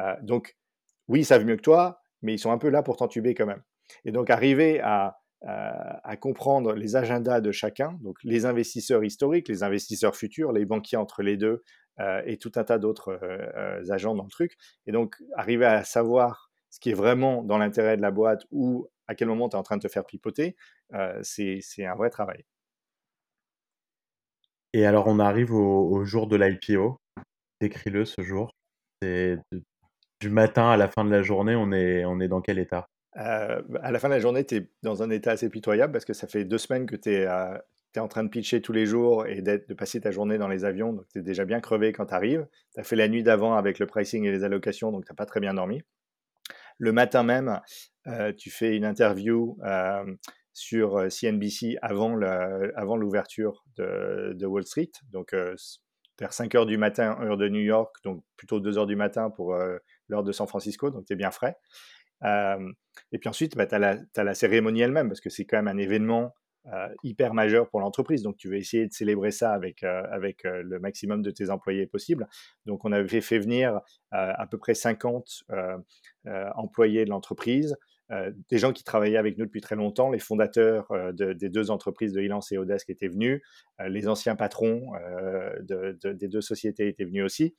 Euh, 0.00 0.14
donc, 0.22 0.56
oui, 1.08 1.20
ils 1.20 1.24
savent 1.24 1.44
mieux 1.44 1.56
que 1.56 1.62
toi, 1.62 2.00
mais 2.22 2.34
ils 2.34 2.38
sont 2.38 2.50
un 2.50 2.58
peu 2.58 2.68
là 2.68 2.82
pour 2.82 2.96
t'entuber 2.96 3.34
quand 3.34 3.46
même. 3.46 3.62
Et 4.04 4.12
donc, 4.12 4.30
arriver 4.30 4.80
à, 4.80 5.19
à, 5.42 6.16
comprendre 6.16 6.74
les 6.74 6.96
agendas 6.96 7.40
de 7.40 7.50
chacun, 7.50 7.98
donc 8.02 8.18
les 8.22 8.44
investisseurs 8.44 9.04
historiques, 9.04 9.48
les 9.48 9.62
investisseurs 9.62 10.14
futurs, 10.14 10.52
les 10.52 10.66
banquiers 10.66 10.98
entre 10.98 11.22
les 11.22 11.36
deux, 11.36 11.62
euh, 12.00 12.22
et 12.24 12.38
tout 12.38 12.52
un 12.54 12.64
tas 12.64 12.78
d'autres 12.78 13.10
euh, 13.22 13.50
euh, 13.56 13.90
agents 13.90 14.14
dans 14.14 14.24
le 14.24 14.30
truc. 14.30 14.56
Et 14.86 14.92
donc, 14.92 15.16
arriver 15.36 15.66
à 15.66 15.84
savoir 15.84 16.50
ce 16.70 16.80
qui 16.80 16.90
est 16.90 16.94
vraiment 16.94 17.42
dans 17.42 17.58
l'intérêt 17.58 17.96
de 17.96 18.02
la 18.02 18.10
boîte 18.10 18.46
ou 18.50 18.88
à 19.06 19.14
quel 19.14 19.28
moment 19.28 19.48
tu 19.48 19.56
es 19.56 19.58
en 19.58 19.62
train 19.62 19.76
de 19.76 19.82
te 19.82 19.88
faire 19.88 20.06
pipoter, 20.06 20.56
c'est 21.22 21.60
un 21.80 21.96
vrai 21.96 22.10
travail. 22.10 22.44
Et 24.72 24.86
alors, 24.86 25.08
on 25.08 25.18
arrive 25.18 25.52
au, 25.52 26.04
jour 26.04 26.28
de 26.28 26.36
l'IPO. 26.36 26.96
Décris-le 27.60 28.04
ce 28.04 28.22
jour. 28.22 28.52
Du 29.02 30.30
matin 30.30 30.70
à 30.70 30.76
la 30.76 30.88
fin 30.88 31.04
de 31.04 31.10
la 31.10 31.22
journée, 31.22 31.56
on 31.56 31.72
est, 31.72 32.04
on 32.04 32.20
est 32.20 32.28
dans 32.28 32.40
quel 32.40 32.60
état? 32.60 32.86
Euh, 33.20 33.62
À 33.82 33.90
la 33.90 33.98
fin 33.98 34.08
de 34.08 34.14
la 34.14 34.20
journée, 34.20 34.44
tu 34.44 34.56
es 34.56 34.70
dans 34.82 35.02
un 35.02 35.10
état 35.10 35.32
assez 35.32 35.48
pitoyable 35.48 35.92
parce 35.92 36.04
que 36.04 36.12
ça 36.12 36.26
fait 36.26 36.44
deux 36.44 36.58
semaines 36.58 36.86
que 36.86 36.96
tu 36.96 37.10
es, 37.10 37.28
en 37.98 38.08
train 38.08 38.24
de 38.24 38.28
pitcher 38.28 38.60
tous 38.62 38.72
les 38.72 38.86
jours 38.86 39.26
et 39.26 39.42
de 39.42 39.74
passer 39.74 40.00
ta 40.00 40.10
journée 40.10 40.38
dans 40.38 40.48
les 40.48 40.64
avions, 40.64 40.92
donc 40.92 41.06
tu 41.12 41.18
es 41.18 41.22
déjà 41.22 41.44
bien 41.44 41.60
crevé 41.60 41.92
quand 41.92 42.06
tu 42.06 42.14
arrives. 42.14 42.46
Tu 42.74 42.80
as 42.80 42.84
fait 42.84 42.96
la 42.96 43.08
nuit 43.08 43.22
d'avant 43.22 43.54
avec 43.54 43.78
le 43.78 43.86
pricing 43.86 44.24
et 44.24 44.30
les 44.30 44.44
allocations, 44.44 44.92
donc 44.92 45.04
tu 45.04 45.12
n'as 45.12 45.16
pas 45.16 45.26
très 45.26 45.40
bien 45.40 45.54
dormi. 45.54 45.82
Le 46.78 46.92
matin 46.92 47.22
même, 47.22 47.60
euh, 48.06 48.32
tu 48.32 48.50
fais 48.50 48.76
une 48.76 48.84
interview 48.84 49.58
euh, 49.64 50.04
sur 50.52 51.10
CNBC 51.10 51.76
avant 51.82 52.16
l'ouverture 52.96 53.64
de, 53.76 54.32
de, 54.34 54.46
Wall 54.46 54.64
Street, 54.64 54.90
donc 55.10 55.34
vers 56.18 56.32
5 56.32 56.54
heures 56.54 56.66
du 56.66 56.78
matin, 56.78 57.18
heure 57.22 57.36
de 57.36 57.48
New 57.48 57.60
York, 57.60 57.96
donc 58.04 58.22
plutôt 58.36 58.60
2 58.60 58.78
heures 58.78 58.86
du 58.86 58.96
matin 58.96 59.30
pour 59.30 59.54
l'heure 60.08 60.22
de 60.22 60.32
San 60.32 60.46
Francisco, 60.46 60.90
donc 60.90 61.06
tu 61.06 61.12
es 61.12 61.16
bien 61.16 61.30
frais. 61.30 61.56
Euh, 62.24 62.72
et 63.12 63.18
puis 63.18 63.28
ensuite, 63.28 63.56
bah, 63.56 63.66
tu 63.66 63.74
as, 63.74 64.24
la 64.24 64.34
cérémonie 64.34 64.80
elle-même, 64.80 65.08
parce 65.08 65.20
que 65.20 65.30
c'est 65.30 65.44
quand 65.44 65.56
même 65.56 65.68
un 65.68 65.78
événement 65.78 66.34
euh, 66.66 66.88
hyper 67.02 67.32
majeur 67.32 67.68
pour 67.70 67.80
l'entreprise. 67.80 68.22
Donc, 68.22 68.36
tu 68.36 68.48
veux 68.48 68.56
essayer 68.56 68.86
de 68.86 68.92
célébrer 68.92 69.30
ça 69.30 69.52
avec, 69.52 69.82
euh, 69.82 70.02
le 70.44 70.78
maximum 70.78 71.22
de 71.22 71.30
tes 71.30 71.50
employés 71.50 71.86
possible. 71.86 72.28
Donc, 72.66 72.84
on 72.84 72.92
avait 72.92 73.20
fait 73.20 73.38
venir 73.38 73.80
à 74.10 74.46
peu 74.46 74.58
près 74.58 74.74
50 74.74 75.44
employés 76.54 77.04
de 77.04 77.10
l'entreprise, 77.10 77.76
des 78.50 78.58
gens 78.58 78.72
qui 78.72 78.82
travaillaient 78.82 79.18
avec 79.18 79.38
nous 79.38 79.46
depuis 79.46 79.60
très 79.60 79.76
longtemps, 79.76 80.10
les 80.10 80.18
fondateurs 80.18 80.88
de, 81.12 81.32
des 81.32 81.48
deux 81.48 81.70
entreprises 81.70 82.12
de 82.12 82.20
Ilance 82.20 82.50
et 82.50 82.58
Odesk 82.58 82.90
étaient 82.90 83.06
venus, 83.06 83.40
les 83.86 84.08
anciens 84.08 84.34
patrons 84.34 84.90
de, 85.60 85.96
de, 86.02 86.12
des 86.12 86.26
deux 86.26 86.40
sociétés 86.40 86.88
étaient 86.88 87.04
venus 87.04 87.24
aussi 87.24 87.54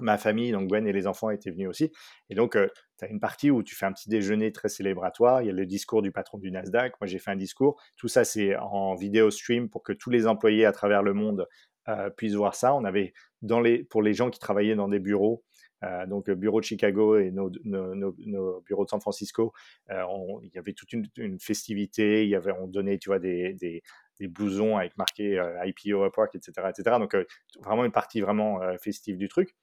ma 0.00 0.18
famille, 0.18 0.52
donc 0.52 0.68
Gwen 0.68 0.86
et 0.86 0.92
les 0.92 1.06
enfants 1.06 1.30
étaient 1.30 1.50
venus 1.50 1.68
aussi. 1.68 1.92
Et 2.30 2.34
donc, 2.34 2.56
euh, 2.56 2.68
tu 2.98 3.04
as 3.04 3.08
une 3.08 3.20
partie 3.20 3.50
où 3.50 3.62
tu 3.62 3.74
fais 3.74 3.86
un 3.86 3.92
petit 3.92 4.08
déjeuner 4.08 4.52
très 4.52 4.68
célébratoire. 4.68 5.42
Il 5.42 5.46
y 5.46 5.50
a 5.50 5.52
le 5.52 5.66
discours 5.66 6.02
du 6.02 6.12
patron 6.12 6.38
du 6.38 6.50
Nasdaq. 6.50 6.94
Moi, 7.00 7.06
j'ai 7.06 7.18
fait 7.18 7.30
un 7.30 7.36
discours. 7.36 7.80
Tout 7.96 8.08
ça, 8.08 8.24
c'est 8.24 8.56
en 8.56 8.94
vidéo 8.94 9.30
stream 9.30 9.68
pour 9.68 9.82
que 9.82 9.92
tous 9.92 10.10
les 10.10 10.26
employés 10.26 10.66
à 10.66 10.72
travers 10.72 11.02
le 11.02 11.14
monde 11.14 11.46
euh, 11.88 12.10
puissent 12.10 12.34
voir 12.34 12.54
ça. 12.54 12.74
On 12.74 12.84
avait, 12.84 13.12
dans 13.42 13.60
les, 13.60 13.84
pour 13.84 14.02
les 14.02 14.12
gens 14.12 14.30
qui 14.30 14.38
travaillaient 14.38 14.74
dans 14.74 14.88
des 14.88 14.98
bureaux, 14.98 15.44
euh, 15.84 16.06
donc 16.06 16.30
bureau 16.30 16.60
de 16.60 16.64
Chicago 16.64 17.18
et 17.18 17.30
nos, 17.30 17.50
bureaux 17.50 18.84
de 18.84 18.90
San 18.90 19.00
Francisco, 19.00 19.52
euh, 19.90 20.04
il 20.42 20.50
y 20.54 20.58
avait 20.58 20.72
toute 20.72 20.92
une, 20.92 21.38
festivité. 21.38 22.24
Il 22.24 22.30
y 22.30 22.34
avait, 22.34 22.52
on 22.52 22.66
donnait, 22.66 22.98
tu 22.98 23.10
vois, 23.10 23.18
des, 23.18 23.54
des, 23.54 23.82
des 24.18 24.28
blousons 24.28 24.76
avec 24.76 24.96
marqué 24.96 25.38
euh, 25.38 25.64
IPO 25.64 26.06
Upwork, 26.06 26.34
etc., 26.34 26.68
etc. 26.70 26.96
Donc, 26.98 27.16
vraiment 27.62 27.84
une 27.84 27.92
partie 27.92 28.20
vraiment 28.20 28.60
festive 28.78 29.18
du 29.18 29.28
truc. 29.28 29.54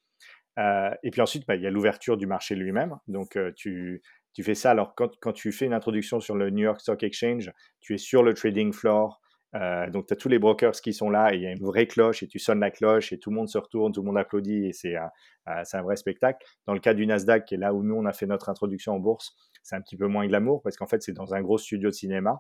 Euh, 0.60 0.92
et 1.04 1.12
puis 1.12 1.22
ensuite, 1.22 1.46
bah, 1.48 1.56
il 1.56 1.62
y 1.62 1.68
a 1.68 1.72
l'ouverture 1.72 2.18
du 2.18 2.28
marché 2.28 2.56
lui-même. 2.56 2.98
Donc, 3.08 3.36
euh, 3.36 3.52
tu, 3.56 4.02
tu, 4.34 4.44
fais 4.44 4.56
ça. 4.56 4.72
Alors, 4.72 4.96
quand, 4.96 5.12
quand, 5.20 5.34
tu 5.34 5.52
fais 5.52 5.66
une 5.66 5.74
introduction 5.74 6.20
sur 6.20 6.36
le 6.36 6.50
New 6.50 6.64
York 6.64 6.80
Stock 6.80 7.02
Exchange, 7.04 7.52
tu 7.80 7.96
es 7.96 7.98
sur 7.98 8.24
le 8.24 8.34
trading 8.34 8.72
floor. 8.74 9.20
Euh, 9.56 9.90
donc, 9.90 10.08
tu 10.08 10.14
as 10.14 10.16
tous 10.16 10.30
les 10.30 10.40
brokers 10.40 10.74
qui 10.74 10.94
sont 10.94 11.10
là 11.10 11.34
et 11.34 11.38
il 11.38 11.44
y 11.44 11.48
a 11.48 11.52
une 11.52 11.64
vraie 11.64 11.86
cloche 11.86 12.24
et 12.24 12.28
tu 12.28 12.40
sonnes 12.40 12.60
la 12.60 12.72
cloche 12.72 13.14
et 13.14 13.20
tout 13.20 13.30
le 13.30 13.36
monde 13.36 13.50
se 13.50 13.58
retourne, 13.58 13.92
tout 13.94 14.02
le 14.02 14.08
monde 14.08 14.18
applaudit 14.18 14.68
et 14.68 14.74
c'est 14.74 14.96
un 14.96 15.82
vrai 15.84 15.96
spectacle. 15.96 16.44
Dans 16.66 16.74
le 16.74 16.80
cas 16.80 16.96
du 16.96 17.06
Nasdaq, 17.06 17.46
qui 17.46 17.56
est 17.56 17.60
là 17.60 17.74
où 17.74 17.84
nous, 17.84 17.96
on 17.96 18.06
a 18.06 18.14
fait 18.14 18.26
notre 18.26 18.50
introduction 18.50 18.94
en 18.94 19.00
bourse, 19.00 19.36
c'est 19.62 19.76
un 19.76 19.82
petit 19.82 19.96
peu 19.96 20.08
moins 20.08 20.26
glamour 20.26 20.64
parce 20.64 20.76
qu'en 20.76 20.88
fait, 20.88 21.04
c'est 21.04 21.14
dans 21.14 21.36
un 21.36 21.42
gros 21.42 21.60
studio 21.60 21.90
de 21.90 21.94
cinéma. 21.94 22.40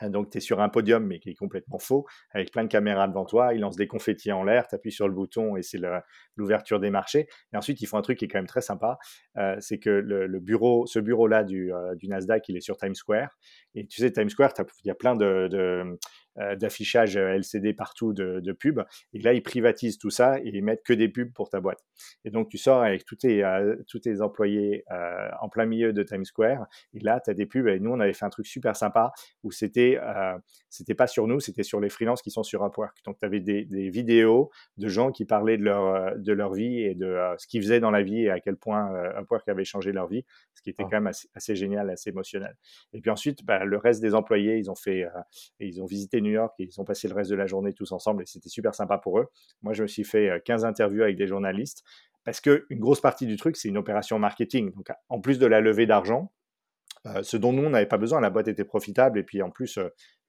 Hein, 0.00 0.10
donc, 0.10 0.30
tu 0.30 0.38
es 0.38 0.40
sur 0.40 0.60
un 0.60 0.68
podium, 0.68 1.06
mais 1.06 1.18
qui 1.18 1.30
est 1.30 1.34
complètement 1.34 1.78
faux, 1.78 2.06
avec 2.30 2.50
plein 2.52 2.64
de 2.64 2.68
caméras 2.68 3.08
devant 3.08 3.24
toi. 3.24 3.54
Ils 3.54 3.60
lancent 3.60 3.76
des 3.76 3.86
confettis 3.86 4.32
en 4.32 4.42
l'air, 4.42 4.66
tu 4.68 4.74
appuies 4.74 4.92
sur 4.92 5.08
le 5.08 5.14
bouton 5.14 5.56
et 5.56 5.62
c'est 5.62 5.78
l'ouverture 6.36 6.80
des 6.80 6.90
marchés. 6.90 7.26
Et 7.52 7.56
ensuite, 7.56 7.80
ils 7.80 7.86
font 7.86 7.98
un 7.98 8.02
truc 8.02 8.18
qui 8.18 8.24
est 8.24 8.28
quand 8.28 8.38
même 8.38 8.46
très 8.46 8.60
sympa. 8.60 8.98
Euh, 9.36 9.56
c'est 9.60 9.78
que 9.78 9.90
le, 9.90 10.40
bureau, 10.40 10.86
ce 10.86 10.98
bureau-là 10.98 11.44
du, 11.44 11.72
euh, 11.72 11.94
du, 11.94 12.08
Nasdaq, 12.08 12.48
il 12.48 12.56
est 12.56 12.60
sur 12.60 12.76
Times 12.76 12.94
Square. 12.94 13.36
Et 13.74 13.86
tu 13.86 14.00
sais, 14.00 14.10
Times 14.10 14.28
Square, 14.28 14.52
il 14.84 14.88
y 14.88 14.90
a 14.90 14.94
plein 14.94 15.14
de, 15.16 15.48
de 15.50 15.98
d'affichage 16.36 17.16
LCD 17.16 17.72
partout 17.74 18.12
de, 18.12 18.40
de 18.40 18.52
pubs. 18.52 18.84
Et 19.12 19.20
là, 19.20 19.32
ils 19.32 19.42
privatisent 19.42 19.98
tout 19.98 20.10
ça 20.10 20.38
et 20.40 20.50
ils 20.52 20.64
mettent 20.64 20.82
que 20.82 20.92
des 20.92 21.08
pubs 21.08 21.32
pour 21.32 21.48
ta 21.48 21.60
boîte. 21.60 21.84
Et 22.24 22.30
donc, 22.30 22.48
tu 22.48 22.58
sors 22.58 22.82
avec 22.82 23.04
tous 23.04 23.16
tes, 23.16 23.44
euh, 23.44 23.76
tous 23.88 24.00
tes 24.00 24.20
employés 24.20 24.84
euh, 24.90 25.28
en 25.40 25.48
plein 25.48 25.66
milieu 25.66 25.92
de 25.92 26.02
Times 26.02 26.24
Square. 26.24 26.66
Et 26.92 27.00
là, 27.00 27.20
tu 27.24 27.30
as 27.30 27.34
des 27.34 27.46
pubs. 27.46 27.68
Et 27.68 27.80
nous, 27.80 27.90
on 27.90 28.00
avait 28.00 28.12
fait 28.12 28.24
un 28.24 28.30
truc 28.30 28.46
super 28.46 28.76
sympa 28.76 29.12
où 29.42 29.50
c'était 29.50 29.98
c'était 30.68 30.94
pas 30.94 31.06
sur 31.06 31.26
nous, 31.26 31.40
c'était 31.40 31.62
sur 31.62 31.80
les 31.80 31.88
freelances 31.88 32.22
qui 32.22 32.30
sont 32.30 32.42
sur 32.42 32.64
Upwork. 32.64 32.96
Donc, 33.04 33.18
tu 33.18 33.24
avais 33.24 33.40
des, 33.40 33.64
des, 33.64 33.90
vidéos 33.90 34.50
de 34.76 34.88
gens 34.88 35.12
qui 35.12 35.24
parlaient 35.24 35.56
de 35.56 35.62
leur, 35.62 36.16
de 36.18 36.32
leur 36.32 36.52
vie 36.52 36.80
et 36.80 36.94
de 36.94 37.16
ce 37.38 37.46
qu'ils 37.46 37.62
faisaient 37.62 37.80
dans 37.80 37.90
la 37.90 38.02
vie 38.02 38.22
et 38.24 38.30
à 38.30 38.40
quel 38.40 38.56
point 38.56 38.92
Upwork 39.20 39.48
avait 39.48 39.64
changé 39.64 39.92
leur 39.92 40.08
vie, 40.08 40.24
ce 40.54 40.62
qui 40.62 40.70
était 40.70 40.82
ah. 40.82 40.88
quand 40.90 40.96
même 40.96 41.06
assez, 41.06 41.28
assez, 41.34 41.54
génial, 41.54 41.90
assez 41.90 42.10
émotionnel. 42.10 42.56
Et 42.92 43.00
puis 43.00 43.10
ensuite, 43.10 43.44
bah, 43.44 43.64
le 43.64 43.76
reste 43.76 44.02
des 44.02 44.14
employés, 44.14 44.56
ils 44.56 44.70
ont 44.70 44.74
fait, 44.74 45.06
ils 45.60 45.80
ont 45.80 45.86
visité 45.86 46.20
New 46.24 46.32
York 46.32 46.54
ils 46.58 46.80
ont 46.80 46.84
passé 46.84 47.08
le 47.08 47.14
reste 47.14 47.30
de 47.30 47.36
la 47.36 47.46
journée 47.46 47.72
tous 47.72 47.92
ensemble 47.92 48.22
et 48.22 48.26
c'était 48.26 48.48
super 48.48 48.74
sympa 48.74 48.98
pour 48.98 49.18
eux. 49.18 49.28
Moi, 49.62 49.72
je 49.72 49.82
me 49.82 49.88
suis 49.88 50.04
fait 50.04 50.42
15 50.44 50.64
euh, 50.64 50.68
interviews 50.68 51.02
avec 51.02 51.16
des 51.16 51.26
journalistes 51.26 51.84
parce 52.24 52.40
qu'une 52.40 52.64
grosse 52.72 53.00
partie 53.00 53.26
du 53.26 53.36
truc, 53.36 53.56
c'est 53.56 53.68
une 53.68 53.76
opération 53.76 54.18
marketing. 54.18 54.72
Donc, 54.72 54.88
en 55.08 55.20
plus 55.20 55.38
de 55.38 55.46
la 55.46 55.60
levée 55.60 55.86
d'argent, 55.86 56.32
ce 57.22 57.36
dont 57.36 57.52
nous, 57.52 57.64
on 57.64 57.70
n'avait 57.70 57.86
pas 57.86 57.98
besoin. 57.98 58.20
La 58.20 58.30
boîte 58.30 58.48
était 58.48 58.64
profitable 58.64 59.18
et 59.18 59.22
puis 59.22 59.42
en 59.42 59.50
plus, 59.50 59.78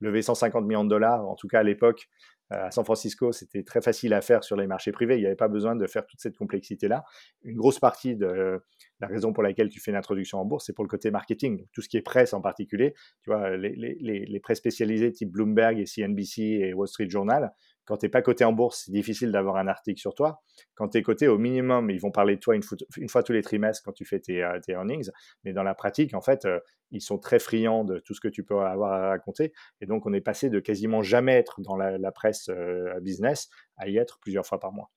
lever 0.02 0.22
150 0.22 0.66
millions 0.66 0.84
de 0.84 0.90
dollars, 0.90 1.28
en 1.28 1.36
tout 1.36 1.48
cas 1.48 1.60
à 1.60 1.64
l'époque, 1.64 2.10
à 2.52 2.70
San 2.70 2.84
Francisco, 2.84 3.32
c'était 3.32 3.64
très 3.64 3.82
facile 3.82 4.14
à 4.14 4.22
faire 4.22 4.44
sur 4.44 4.56
les 4.56 4.68
marchés 4.68 4.92
privés. 4.92 5.16
Il 5.16 5.22
n'y 5.22 5.26
avait 5.26 5.36
pas 5.36 5.48
besoin 5.48 5.76
de 5.76 5.88
faire 5.88 6.06
toute 6.06 6.20
cette 6.20 6.38
complexité-là. 6.38 7.04
Une 7.44 7.58
grosse 7.58 7.80
partie 7.80 8.16
de 8.16 8.62
la 9.00 9.08
raison 9.08 9.34
pour 9.34 9.42
laquelle 9.42 9.70
tu 9.70 9.80
fais 9.80 9.92
une 9.92 9.98
introduction 9.98 10.40
en 10.40 10.46
bourse, 10.46 10.66
c'est 10.68 10.74
pour 10.74 10.84
le 10.84 10.90
côté 10.90 11.10
marketing. 11.10 11.66
tout 11.74 11.82
ce 11.82 11.90
qui 11.90 11.98
est 11.98 12.04
presse 12.04 12.34
en 12.34 12.42
particulier, 12.42 12.94
tu 13.24 13.32
vois, 13.32 13.58
les, 13.58 13.74
les, 13.76 14.26
les 14.26 14.40
presse 14.40 14.60
spécialisées 14.60 15.12
type 15.12 15.32
Bloomberg 15.32 15.80
et 15.80 15.86
CNBC 15.86 16.42
et 16.42 16.74
Wall 16.74 16.88
Street 16.88 17.10
Journal, 17.10 17.52
quand 17.86 17.98
tu 17.98 18.06
n'es 18.06 18.10
pas 18.10 18.22
coté 18.22 18.44
en 18.44 18.52
bourse, 18.52 18.84
c'est 18.86 18.92
difficile 18.92 19.32
d'avoir 19.32 19.58
un 19.58 19.68
article 19.68 20.00
sur 20.00 20.16
toi. 20.16 20.42
Quand 20.74 20.90
tu 20.90 20.98
es 20.98 21.04
coté, 21.04 21.28
au 21.28 21.38
minimum, 21.38 21.90
ils 21.90 22.00
vont 22.00 22.12
parler 22.12 22.36
de 22.36 22.40
toi 22.40 22.56
une, 22.56 22.64
fois, 22.64 23.24
tous 23.24 23.32
les 23.32 23.42
trimestres 23.42 23.84
quand 23.84 23.92
tu 23.92 24.06
fais 24.06 24.20
tes, 24.20 24.44
euh, 24.44 24.60
earnings. 24.68 25.10
Mais 25.44 25.54
dans 25.54 25.64
la 25.64 25.76
pratique, 25.76 26.14
en 26.14 26.22
fait, 26.22 26.46
euh, 26.46 26.60
ils 26.92 27.02
sont 27.02 27.20
très 27.20 27.40
friands 27.40 27.84
de 27.84 28.00
tout 28.00 28.14
ce 28.14 28.22
que 28.22 28.28
tu 28.28 28.44
peux 28.44 28.60
avoir 28.60 28.94
à 28.94 29.10
raconter. 29.10 29.54
Et 29.82 29.86
donc, 29.86 30.06
on 30.06 30.14
est 30.14 30.22
passé 30.22 30.50
de 30.50 30.60
quasiment 30.60 31.04
jamais 31.04 31.34
être 31.34 31.62
dans 31.62 31.76
la, 31.76 32.12
presse 32.12 32.50
euh, 32.50 33.00
business 33.02 33.50
à 33.78 33.88
y 33.88 33.98
être 33.98 34.20
plusieurs 34.20 34.46
fois 34.46 34.60
par 34.60 34.72
mois. 34.72 34.90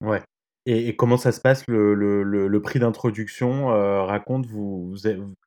Ouais. 0.00 0.22
Et, 0.64 0.96
comment 0.96 1.16
ça 1.16 1.32
se 1.32 1.40
passe 1.40 1.64
le, 1.66 2.58
prix 2.62 2.78
d'introduction 2.78 3.66
Raconte, 4.06 4.46
vous, 4.46 4.94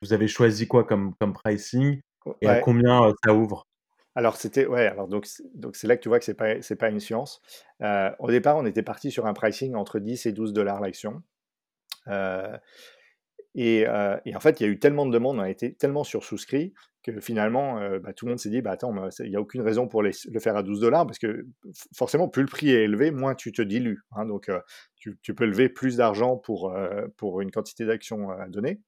vous 0.02 0.14
avez 0.14 0.28
choisi 0.28 0.68
quoi 0.68 0.84
comme, 0.84 1.14
comme 1.20 1.34
pricing? 1.34 2.00
Et 2.42 2.48
à 2.48 2.60
combien 2.60 3.14
ça 3.24 3.34
ouvre? 3.34 3.66
Alors 4.16 4.36
c'était 4.36 4.66
ouais, 4.66 4.88
alors 4.88 5.08
donc 5.08 5.26
donc 5.56 5.76
c'est 5.76 5.88
là 5.88 5.96
que 5.96 6.02
tu 6.02 6.10
vois 6.10 6.20
que 6.20 6.26
c'est 6.26 6.34
pas 6.34 6.56
pas 6.80 6.90
une 6.90 7.00
science. 7.00 7.42
Euh, 7.82 8.12
au 8.20 8.30
départ, 8.30 8.58
on 8.58 8.66
était 8.66 8.84
parti 8.84 9.10
sur 9.10 9.26
un 9.26 9.34
pricing 9.34 9.76
entre 9.76 10.00
10 10.00 10.26
et 10.26 10.34
12 10.34 10.54
dollars 10.54 10.82
l'action. 10.82 11.24
Euh, 12.08 12.58
et, 13.54 13.86
euh, 13.88 14.18
et, 14.26 14.36
en 14.36 14.40
fait, 14.40 14.60
il 14.60 14.64
y 14.64 14.66
a 14.66 14.70
eu 14.70 14.80
tellement 14.80 15.06
de 15.06 15.12
demandes, 15.12 15.38
on 15.38 15.42
a 15.42 15.50
été 15.50 15.74
tellement 15.74 16.06
sursouscrit 16.06 16.74
que 17.04 17.20
finalement, 17.20 17.82
bah, 18.00 18.14
tout 18.14 18.26
le 18.26 18.32
monde 18.32 18.40
s'est 18.40 18.50
dit, 18.50 18.62
bah 18.62 18.72
attends, 18.72 18.94
il 19.20 19.30
n'y 19.30 19.36
a 19.36 19.42
aucune 19.42 19.62
raison 19.62 19.88
pour 19.88 20.04
le 20.04 20.12
faire 20.40 20.56
à 20.56 20.64
12 20.64 20.80
dollars 20.82 21.08
parce 21.08 21.18
que 21.18 21.48
forcément, 21.96 22.30
plus 22.30 22.44
le 22.44 22.48
prix 22.48 22.70
est 22.70 22.84
élevé, 22.84 23.12
moins 23.12 23.34
tu 23.34 23.52
te 23.52 23.62
dilues. 23.62 24.02
Hein. 24.12 24.26
donc, 24.26 24.52
tu, 24.98 25.18
tu, 25.24 25.34
peux 25.34 25.46
lever 25.46 25.68
plus 25.68 25.98
d'argent 25.98 26.38
pour, 26.38 26.74
pour 27.18 27.42
une 27.42 27.50
quantité 27.50 27.86
d'actions 27.86 28.30
à 28.30 28.48
donner. 28.50 28.82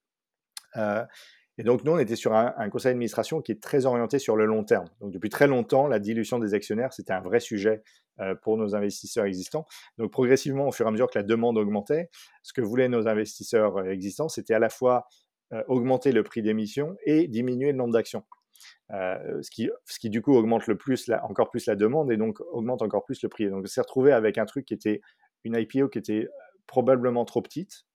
Et 1.60 1.64
donc, 1.64 1.84
nous, 1.84 1.92
on 1.92 2.00
était 2.00 2.16
sur 2.16 2.34
un, 2.34 2.70
conseil 2.70 2.92
d'administration 2.92 3.42
qui 3.42 3.52
est 3.52 3.62
très 3.62 3.86
orienté 3.86 4.18
sur 4.18 4.36
le 4.36 4.46
long 4.46 4.64
terme. 4.64 4.88
Donc, 5.02 5.12
depuis 5.12 5.30
très 5.30 5.48
longtemps, 5.48 5.88
la 5.88 6.00
dilution 6.00 6.40
des 6.40 6.56
actionnaires, 6.56 6.94
c'était 6.94 7.14
un 7.14 7.22
vrai 7.22 7.40
sujet 7.40 7.84
euh, 8.20 8.34
pour 8.34 8.58
nos 8.58 8.76
investisseurs 8.76 9.26
existants. 9.26 9.66
Donc, 10.00 10.12
progressivement, 10.12 10.68
au 10.68 10.72
fur 10.72 10.88
et 10.88 10.90
à 10.90 10.92
mesure 10.92 11.10
que 11.10 11.20
la 11.20 11.24
demande 11.24 11.58
augmentait, 11.60 12.10
ce 12.42 12.54
que 12.54 12.62
voulaient 12.62 12.90
nos 12.90 13.08
investisseurs 13.08 13.78
euh, 13.78 13.92
existants, 13.92 14.30
c'était 14.30 14.56
à 14.56 14.60
la 14.60 14.70
fois 14.70 15.06
euh, 15.54 15.62
augmenter 15.68 16.12
le 16.12 16.24
prix 16.24 16.42
d'émission 16.42 16.96
et 17.06 17.28
diminuer 17.28 17.72
le 17.72 17.78
nombre 17.78 17.94
d'actions. 17.94 18.24
ce, 18.90 19.50
qui, 19.52 19.70
ce 19.86 20.00
qui, 20.00 20.10
du 20.10 20.24
coup, 20.24 20.34
augmente 20.34 20.66
le 20.66 20.76
plus 20.76 21.12
encore 21.22 21.52
plus 21.52 21.68
la 21.68 21.76
demande 21.76 22.12
et 22.12 22.18
donc 22.18 22.40
augmente 22.52 22.82
encore 22.82 23.06
plus 23.06 23.22
le 23.22 23.30
prix. 23.30 23.48
donc, 23.50 23.64
on 23.64 23.68
s'est 23.68 23.82
retrouvé 23.82 24.12
avec 24.12 24.40
un 24.40 24.46
truc 24.46 24.66
qui 24.66 24.74
était 24.74 25.02
une 25.44 25.56
IPO 25.56 25.90
qui 25.90 26.00
était 26.00 26.28
probablement 26.66 27.26
trop 27.26 27.42
petite, 27.42 27.86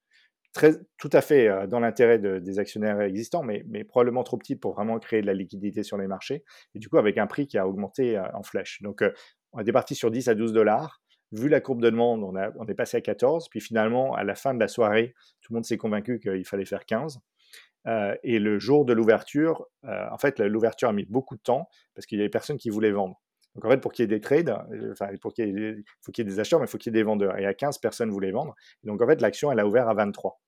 tout 0.98 1.10
à 1.12 1.20
fait 1.20 1.48
euh, 1.48 1.66
dans 1.66 1.80
l'intérêt 1.80 2.18
des 2.18 2.58
actionnaires 2.58 3.00
existants, 3.00 3.42
mais, 3.42 3.62
probablement 3.84 4.22
trop 4.22 4.36
petit 4.36 4.56
pour 4.56 4.74
vraiment 4.74 4.98
créer 4.98 5.20
de 5.20 5.26
la 5.26 5.34
liquidité 5.34 5.82
sur 5.82 5.96
les 5.98 6.06
marchés. 6.06 6.44
Et 6.74 6.78
du 6.78 6.88
coup, 6.88 6.98
avec 6.98 7.18
un 7.18 7.26
prix 7.26 7.46
qui 7.46 7.58
a 7.58 7.66
augmenté 7.66 8.16
euh, 8.16 8.22
en 8.34 8.42
flèche. 8.42 8.82
Donc, 8.82 9.02
euh, 9.02 9.12
on 9.52 9.60
est 9.60 9.72
parti 9.72 9.94
sur 9.94 10.10
10 10.10 10.28
à 10.28 10.34
12 10.34 10.52
dollars. 10.52 11.00
Vu 11.32 11.48
la 11.48 11.60
courbe 11.60 11.82
de 11.82 11.90
demande, 11.90 12.22
on, 12.22 12.34
on, 12.34 12.66
est 12.66 12.74
passé 12.74 12.96
à 12.96 13.00
14. 13.00 13.48
Puis 13.50 13.60
finalement, 13.60 14.14
à 14.14 14.24
la 14.24 14.34
fin 14.34 14.54
de 14.54 14.60
la 14.60 14.68
soirée, 14.68 15.14
tout 15.42 15.52
le 15.52 15.56
monde 15.56 15.64
s'est 15.64 15.76
convaincu 15.76 16.20
qu'il 16.20 16.44
fallait 16.46 16.64
faire 16.64 16.86
15. 16.86 17.18
et 18.22 18.38
le 18.38 18.58
jour 18.58 18.86
de 18.86 18.94
l'ouverture, 18.94 19.66
en 19.82 20.16
fait, 20.16 20.38
l'ouverture 20.40 20.88
a 20.88 20.92
mis 20.94 21.04
beaucoup 21.04 21.36
de 21.36 21.42
temps 21.42 21.68
parce 21.94 22.06
qu'il 22.06 22.16
y 22.16 22.22
avait 22.22 22.30
personne 22.30 22.56
qui 22.56 22.70
voulait 22.70 22.92
vendre. 22.92 23.20
Donc 23.54 23.64
en 23.66 23.70
fait, 23.70 23.78
pour 23.78 23.92
qu'il 23.92 24.04
y 24.04 24.04
ait 24.04 24.08
des 24.08 24.20
trades, 24.20 24.56
enfin, 24.90 25.08
pour 25.20 25.34
qu'il 25.34 25.48
il 25.48 25.84
faut 26.00 26.12
qu'il 26.12 26.24
y 26.24 26.28
ait 26.28 26.30
des 26.30 26.40
acheteurs, 26.40 26.60
mais 26.60 26.66
il 26.66 26.70
faut 26.70 26.78
qu'il 26.78 26.94
y 26.94 26.96
ait 26.96 27.00
des 27.00 27.02
vendeurs. 27.02 27.36
Et 27.38 27.44
à 27.44 27.52
15, 27.52 27.78
personne 27.78 28.10
voulait 28.10 28.30
vendre. 28.30 28.54
donc 28.84 29.02
en 29.02 29.06
fait, 29.06 29.20
l'action, 29.20 29.52
elle 29.52 29.60
a 29.60 29.66
ouvert 29.66 29.88
à 29.88 29.94
23. 29.94 30.38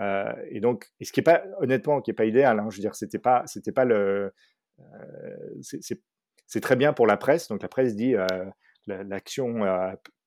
Euh, 0.00 0.32
et 0.50 0.60
donc, 0.60 0.90
ce 1.00 1.12
qui 1.12 1.20
est 1.20 1.24
pas, 1.24 1.44
honnêtement, 1.60 2.00
qui 2.00 2.10
est 2.10 2.14
pas 2.14 2.24
idéal. 2.24 2.58
Hein, 2.58 2.66
je 2.70 2.76
veux 2.76 2.80
dire, 2.80 2.94
c'était 2.94 3.18
pas, 3.18 3.42
c'était 3.46 3.72
pas 3.72 3.84
le, 3.84 4.32
euh, 4.80 5.60
c'est 6.46 6.60
très 6.60 6.76
bien 6.76 6.92
pour 6.92 7.06
la 7.06 7.16
presse. 7.16 7.48
Donc 7.48 7.62
la 7.62 7.68
presse 7.68 7.94
dit 7.94 8.14
euh, 8.14 8.26
l'action 8.86 9.60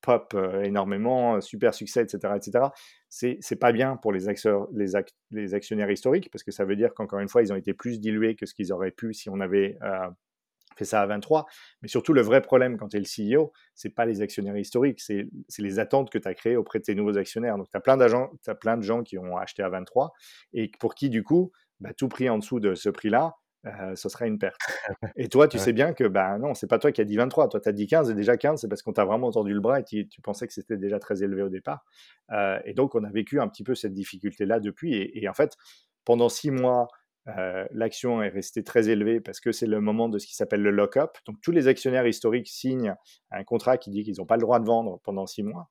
pop 0.00 0.36
énormément, 0.62 1.40
super 1.40 1.74
succès, 1.74 2.02
etc., 2.02 2.34
etc. 2.36 2.64
C'est 3.08 3.56
pas 3.56 3.72
bien 3.72 3.96
pour 3.96 4.12
les, 4.12 4.28
actionnaires 4.28 5.90
historiques 5.90 6.30
parce 6.30 6.42
que 6.42 6.50
ça 6.50 6.64
veut 6.64 6.76
dire 6.76 6.94
qu'encore 6.94 7.20
une 7.20 7.28
fois, 7.28 7.42
ils 7.42 7.52
ont 7.52 7.56
été 7.56 7.74
plus 7.74 8.00
dilués 8.00 8.36
que 8.36 8.46
ce 8.46 8.54
qu'ils 8.54 8.72
auraient 8.72 8.90
pu 8.90 9.12
si 9.14 9.28
on 9.28 9.40
avait 9.40 9.78
fait 10.78 10.84
ça 10.84 11.02
à 11.02 11.06
23. 11.06 11.46
Mais 11.82 11.88
surtout, 11.88 12.12
le 12.12 12.22
vrai 12.22 12.40
problème 12.40 12.78
quand 12.78 12.88
tu 12.88 12.96
es 12.96 13.00
le 13.00 13.36
CEO, 13.36 13.52
c'est 13.74 13.90
pas 13.90 14.06
les 14.06 14.22
actionnaires 14.22 14.56
historiques, 14.56 15.00
c'est 15.00 15.28
les 15.58 15.78
attentes 15.78 16.10
que 16.10 16.18
tu 16.18 16.28
as 16.28 16.34
créées 16.34 16.56
auprès 16.56 16.78
de 16.78 16.84
tes 16.84 16.94
nouveaux 16.94 17.18
actionnaires. 17.18 17.58
Donc, 17.58 17.68
tu 17.70 17.76
as, 17.76 17.80
plein 17.80 17.98
as 18.00 18.54
plein 18.54 18.76
de 18.76 18.82
gens 18.82 19.02
qui 19.02 19.18
ont 19.18 19.36
acheté 19.36 19.62
à 19.62 19.68
23 19.68 20.12
et 20.52 20.70
pour 20.80 20.94
qui, 20.94 21.10
du 21.10 21.22
coup, 21.22 21.52
bah, 21.80 21.92
tout 21.96 22.08
prix 22.08 22.28
en 22.28 22.38
dessous 22.38 22.60
de 22.60 22.74
ce 22.74 22.88
prix-là, 22.88 23.34
euh, 23.66 23.96
ce 23.96 24.08
serait 24.08 24.28
une 24.28 24.38
perte. 24.38 24.60
Et 25.16 25.28
toi, 25.28 25.48
tu 25.48 25.58
sais 25.58 25.72
bien 25.72 25.92
que 25.92 26.04
bah, 26.04 26.38
non, 26.38 26.54
c'est 26.54 26.68
pas 26.68 26.78
toi 26.78 26.92
qui 26.92 27.00
as 27.00 27.04
dit 27.04 27.16
23, 27.16 27.48
toi 27.48 27.60
tu 27.60 27.68
as 27.68 27.72
dit 27.72 27.86
15 27.86 28.10
et 28.10 28.14
déjà 28.14 28.36
15, 28.36 28.60
c'est 28.60 28.68
parce 28.68 28.82
qu'on 28.82 28.92
t'a 28.92 29.04
vraiment 29.04 29.28
entendu 29.28 29.52
le 29.52 29.60
bras 29.60 29.80
et 29.80 29.84
tu, 29.84 30.06
pensais 30.22 30.46
que 30.46 30.52
c'était 30.52 30.76
déjà 30.76 30.98
très 30.98 31.22
élevé 31.22 31.42
au 31.42 31.48
départ. 31.48 31.84
Euh, 32.30 32.58
et 32.64 32.74
donc, 32.74 32.94
on 32.94 33.04
a 33.04 33.10
vécu 33.10 33.40
un 33.40 33.48
petit 33.48 33.64
peu 33.64 33.74
cette 33.74 33.94
difficulté-là 33.94 34.60
depuis. 34.60 34.94
et, 34.94 35.28
en 35.28 35.34
fait, 35.34 35.56
pendant 36.04 36.28
six 36.28 36.50
mois, 36.50 36.88
euh, 37.36 37.66
l'action 37.72 38.22
est 38.22 38.28
restée 38.28 38.64
très 38.64 38.88
élevée 38.88 39.20
parce 39.20 39.40
que 39.40 39.52
c'est 39.52 39.66
le 39.66 39.80
moment 39.80 40.08
de 40.08 40.18
ce 40.18 40.26
qui 40.26 40.34
s'appelle 40.34 40.62
le 40.62 40.70
lock-up. 40.70 41.16
Donc 41.26 41.36
tous 41.42 41.50
les 41.50 41.68
actionnaires 41.68 42.06
historiques 42.06 42.48
signent 42.48 42.94
un 43.30 43.44
contrat 43.44 43.76
qui 43.76 43.90
dit 43.90 44.04
qu'ils 44.04 44.16
n'ont 44.18 44.26
pas 44.26 44.36
le 44.36 44.42
droit 44.42 44.60
de 44.60 44.66
vendre 44.66 45.00
pendant 45.04 45.26
six 45.26 45.42
mois. 45.42 45.68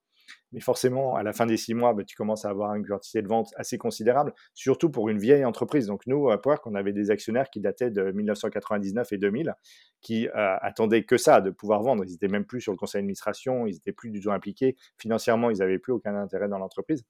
Mais 0.52 0.60
forcément, 0.60 1.16
à 1.16 1.22
la 1.22 1.32
fin 1.32 1.46
des 1.46 1.56
six 1.56 1.74
mois, 1.74 1.94
bah, 1.94 2.04
tu 2.04 2.16
commences 2.16 2.44
à 2.44 2.50
avoir 2.50 2.74
une 2.74 2.86
quantité 2.86 3.22
de 3.22 3.28
vente 3.28 3.48
assez 3.56 3.78
considérable, 3.78 4.34
surtout 4.54 4.90
pour 4.90 5.08
une 5.08 5.18
vieille 5.18 5.44
entreprise. 5.44 5.86
Donc 5.86 6.06
nous, 6.06 6.30
à 6.30 6.34
Upwork, 6.34 6.66
on 6.66 6.74
avait 6.74 6.92
des 6.92 7.10
actionnaires 7.10 7.50
qui 7.50 7.60
dataient 7.60 7.90
de 7.90 8.12
1999 8.12 9.12
et 9.12 9.18
2000, 9.18 9.54
qui 10.00 10.28
euh, 10.28 10.56
attendaient 10.60 11.04
que 11.04 11.16
ça, 11.16 11.40
de 11.40 11.50
pouvoir 11.50 11.82
vendre. 11.82 12.04
Ils 12.04 12.12
n'étaient 12.12 12.28
même 12.28 12.44
plus 12.44 12.60
sur 12.60 12.72
le 12.72 12.78
conseil 12.78 13.00
d'administration, 13.00 13.66
ils 13.66 13.74
n'étaient 13.74 13.92
plus 13.92 14.10
du 14.10 14.20
tout 14.20 14.32
impliqués. 14.32 14.76
Financièrement, 14.98 15.50
ils 15.50 15.58
n'avaient 15.58 15.78
plus 15.78 15.92
aucun 15.92 16.14
intérêt 16.14 16.48
dans 16.48 16.58
l'entreprise. 16.58 17.04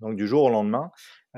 Donc 0.00 0.16
du 0.16 0.26
jour 0.26 0.44
au 0.44 0.50
lendemain, 0.50 0.90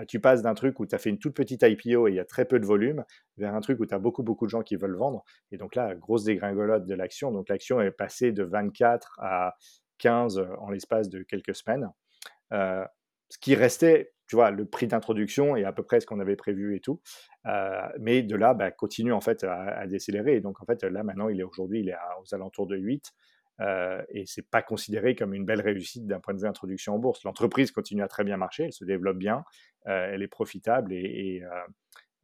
tu 0.07 0.21
passes 0.21 0.43
d'un 0.43 0.55
truc 0.55 0.81
où 0.81 0.87
tu 0.87 0.95
as 0.95 0.99
fait 0.99 1.11
une 1.11 1.19
toute 1.19 1.35
petite 1.35 1.63
IPO 1.63 2.09
et 2.09 2.11
il 2.11 2.15
y 2.15 2.21
a 2.21 2.25
très 2.25 2.45
peu 2.45 2.59
de 2.59 2.67
volume, 2.67 3.05
vers 3.37 3.55
un 3.55 3.61
truc 3.61 3.81
où 3.81 3.87
tu 3.87 3.95
as 3.95 3.99
beaucoup, 3.99 4.23
beaucoup 4.23 4.47
de 4.47 4.51
gens 4.51 4.63
qui 4.63 4.77
veulent 4.77 4.97
vendre. 4.97 5.25
Et 5.53 5.57
donc 5.57 5.75
là, 5.75 5.95
grosse 5.95 6.25
dégringolade 6.25 6.87
de 6.87 6.95
l'action. 6.95 7.33
Donc 7.33 7.49
l'action 7.49 7.81
est 7.81 7.91
passée 7.91 8.33
de 8.33 8.43
24 8.43 9.19
à 9.21 9.57
15 9.99 10.39
euh, 10.39 10.47
en 10.59 10.71
l'espace 10.71 11.09
de 11.09 11.23
quelques 11.23 11.55
semaines. 11.55 11.89
Euh, 12.53 12.85
ce 13.29 13.39
qui 13.39 13.55
restait, 13.55 14.13
tu 14.27 14.37
vois, 14.37 14.51
le 14.51 14.65
prix 14.65 14.87
d'introduction 14.87 15.57
est 15.57 15.65
à 15.65 15.73
peu 15.73 15.83
près 15.83 16.01
ce 16.01 16.07
qu'on 16.07 16.21
avait 16.21 16.37
prévu 16.37 16.77
et 16.77 16.81
tout. 16.81 17.01
mais 17.99 18.23
de 18.23 18.37
là, 18.37 18.55
bah, 18.55 18.71
continue 18.71 19.13
en 19.13 19.21
fait 19.21 19.45
à, 19.45 19.87
décélérer. 19.87 20.37
Et 20.37 20.41
donc 20.41 20.61
en 20.61 20.65
fait, 20.65 20.83
là 20.83 21.05
maintenant, 21.05 21.29
il 21.29 21.41
est 21.41 21.45
aujourd'hui, 21.45 21.81
il 21.81 21.89
est 21.89 21.97
aux 22.21 22.35
alentours 22.35 22.67
de 22.67 22.77
8. 22.77 23.13
Euh, 23.61 24.03
et 24.09 24.25
c'est 24.27 24.49
pas 24.49 24.63
considéré 24.63 25.15
comme 25.15 25.35
une 25.35 25.45
belle 25.45 25.61
réussite 25.61 26.07
d'un 26.07 26.21
point 26.21 26.35
de 26.35 26.41
vue 26.41 26.47
introduction 26.47 26.95
en 26.95 26.99
bourse. 26.99 27.25
L'entreprise 27.25 27.71
continue 27.73 28.03
à 28.03 28.09
très 28.09 28.25
bien 28.25 28.37
marcher, 28.37 28.65
elle 28.65 28.73
se 28.73 28.85
développe 28.85 29.19
bien, 29.19 29.45
euh, 29.87 30.11
elle 30.13 30.23
est 30.23 30.29
profitable 30.29 30.93
et, 30.93 31.43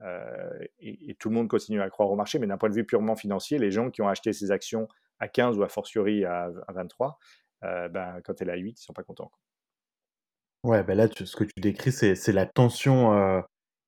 euh, 0.01 0.64
et, 0.78 1.14
tout 1.18 1.28
le 1.28 1.34
monde 1.34 1.49
continue 1.49 1.80
à 1.80 1.91
croire 1.91 2.11
au 2.11 2.16
marché. 2.16 2.39
Mais 2.39 2.47
d'un 2.47 2.57
point 2.57 2.70
de 2.70 2.74
vue 2.74 2.84
purement 2.84 3.16
financier, 3.16 3.59
les 3.59 3.70
gens 3.70 3.91
qui 3.91 4.03
ont 4.03 4.09
acheté 4.09 4.32
ces 4.32 4.51
actions 4.51 4.89
à 5.18 5.28
15 5.28 5.59
ou 5.59 5.62
à 5.62 5.68
fortiori 5.68 6.24
à, 6.24 6.51
23, 6.68 7.18
ben, 7.62 8.20
quand 8.24 8.40
elle 8.40 8.48
est 8.48 8.52
à 8.52 8.56
8, 8.56 8.81
ils 8.81 8.85
sont 8.85 8.93
pas 8.93 9.02
contents. 9.02 9.31
Ouais, 10.65 10.82
ben 10.82 10.97
là, 10.97 11.09
ce 11.09 11.36
que 11.36 11.44
tu 11.44 11.60
décris, 11.60 11.93
c'est 11.93 12.32
la 12.32 12.47
tension 12.47 13.43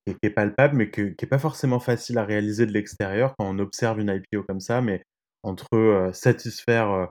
qui, 0.06 0.14
est, 0.22 0.30
palpable, 0.30 0.76
mais 0.76 0.90
qui 0.90 1.02
n'est 1.02 1.28
pas 1.28 1.38
forcément 1.38 1.80
facile 1.80 2.18
à 2.18 2.24
réaliser 2.24 2.66
de 2.66 2.72
l'extérieur 2.72 3.34
quand 3.38 3.46
on 3.46 3.58
observe 3.58 4.00
une 4.00 4.08
IPO 4.10 4.44
comme 4.44 4.60
ça, 4.60 4.80
mais 4.80 5.02
entre 5.42 6.10
satisfaire 6.14 7.10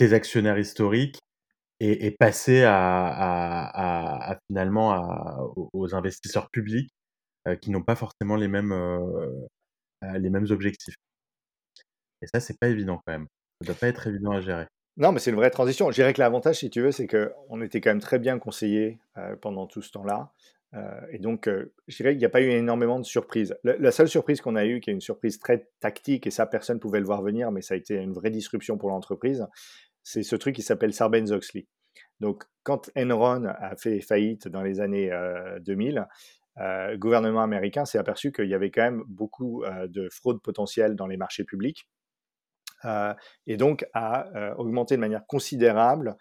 tes 0.00 0.14
actionnaires 0.14 0.58
historiques 0.58 1.18
et, 1.78 2.10
passer 2.18 2.64
à, 2.66 4.38
finalement 4.46 5.52
aux, 5.74 5.94
investisseurs 5.94 6.48
publics 6.50 6.90
euh, 7.46 7.54
qui 7.54 7.70
n'ont 7.70 7.82
pas 7.82 7.96
forcément 7.96 8.36
les 8.36 8.48
mêmes, 8.48 8.72
euh, 8.72 9.30
euh, 10.04 10.18
les 10.18 10.30
mêmes 10.30 10.46
objectifs. 10.50 10.94
Et 12.22 12.26
ça, 12.32 12.40
c'est 12.40 12.58
pas 12.58 12.68
évident 12.68 12.98
quand 13.04 13.12
même. 13.12 13.26
Ça 13.60 13.66
doit 13.66 13.78
pas 13.78 13.88
être 13.88 14.06
évident 14.06 14.32
à 14.32 14.40
gérer. 14.40 14.66
Non, 14.96 15.12
mais 15.12 15.20
c'est 15.20 15.30
une 15.30 15.36
vraie 15.36 15.50
transition. 15.50 15.90
Je 15.90 15.96
dirais 15.96 16.14
que 16.14 16.20
l'avantage, 16.20 16.60
si 16.60 16.70
tu 16.70 16.80
veux, 16.80 16.92
c'est 16.92 17.06
qu'on 17.06 17.60
était 17.60 17.82
quand 17.82 17.90
même 17.90 18.00
très 18.00 18.18
bien 18.18 18.38
conseillés 18.38 18.98
pendant 19.42 19.66
tout 19.66 19.82
ce 19.82 19.90
temps-là. 19.92 20.32
et 21.10 21.18
donc, 21.18 21.48
je 21.88 21.96
dirais 21.96 22.12
qu'il 22.12 22.18
n'y 22.18 22.26
a 22.26 22.30
pas 22.30 22.42
eu 22.42 22.50
énormément 22.50 22.98
de 22.98 23.04
surprises. 23.04 23.56
La, 23.64 23.92
seule 23.92 24.08
surprise 24.08 24.40
qu'on 24.40 24.56
a 24.56 24.66
eue, 24.66 24.80
qui 24.80 24.90
est 24.90 24.92
une 24.92 25.00
surprise 25.00 25.38
très 25.38 25.68
tactique, 25.80 26.26
et 26.26 26.30
ça, 26.30 26.46
personne 26.46 26.76
ne 26.76 26.80
pouvait 26.80 27.00
le 27.00 27.06
voir 27.06 27.22
venir, 27.22 27.50
mais 27.52 27.62
ça 27.62 27.74
a 27.74 27.76
été 27.76 27.94
une 27.94 28.12
vraie 28.12 28.30
disruption 28.30 28.76
pour 28.76 28.90
l'entreprise, 28.90 29.46
c'est 30.02 30.22
ce 30.22 30.36
truc 30.36 30.56
qui 30.56 30.62
s'appelle 30.62 30.92
Sarbanes-Oxley. 30.92 31.66
Donc, 32.20 32.44
quand 32.62 32.90
Enron 32.96 33.44
a 33.46 33.76
fait 33.76 34.00
faillite 34.00 34.48
dans 34.48 34.62
les 34.62 34.80
années 34.80 35.10
2000, 35.62 36.06
euh, 36.58 36.90
le 36.90 36.98
gouvernement 36.98 37.42
américain 37.42 37.84
s'est 37.84 37.98
aperçu 37.98 38.32
qu'il 38.32 38.48
y 38.48 38.54
avait 38.54 38.70
quand 38.70 38.82
même 38.82 39.02
beaucoup 39.06 39.64
de 39.88 40.08
fraude 40.10 40.42
potentielle 40.42 40.94
dans 40.94 41.06
les 41.06 41.16
marchés 41.16 41.44
publics 41.44 41.88
et 43.46 43.56
donc 43.58 43.84
a 43.92 44.54
augmenté 44.56 44.96
de 44.96 45.00
manière 45.00 45.26
considérable 45.26 46.16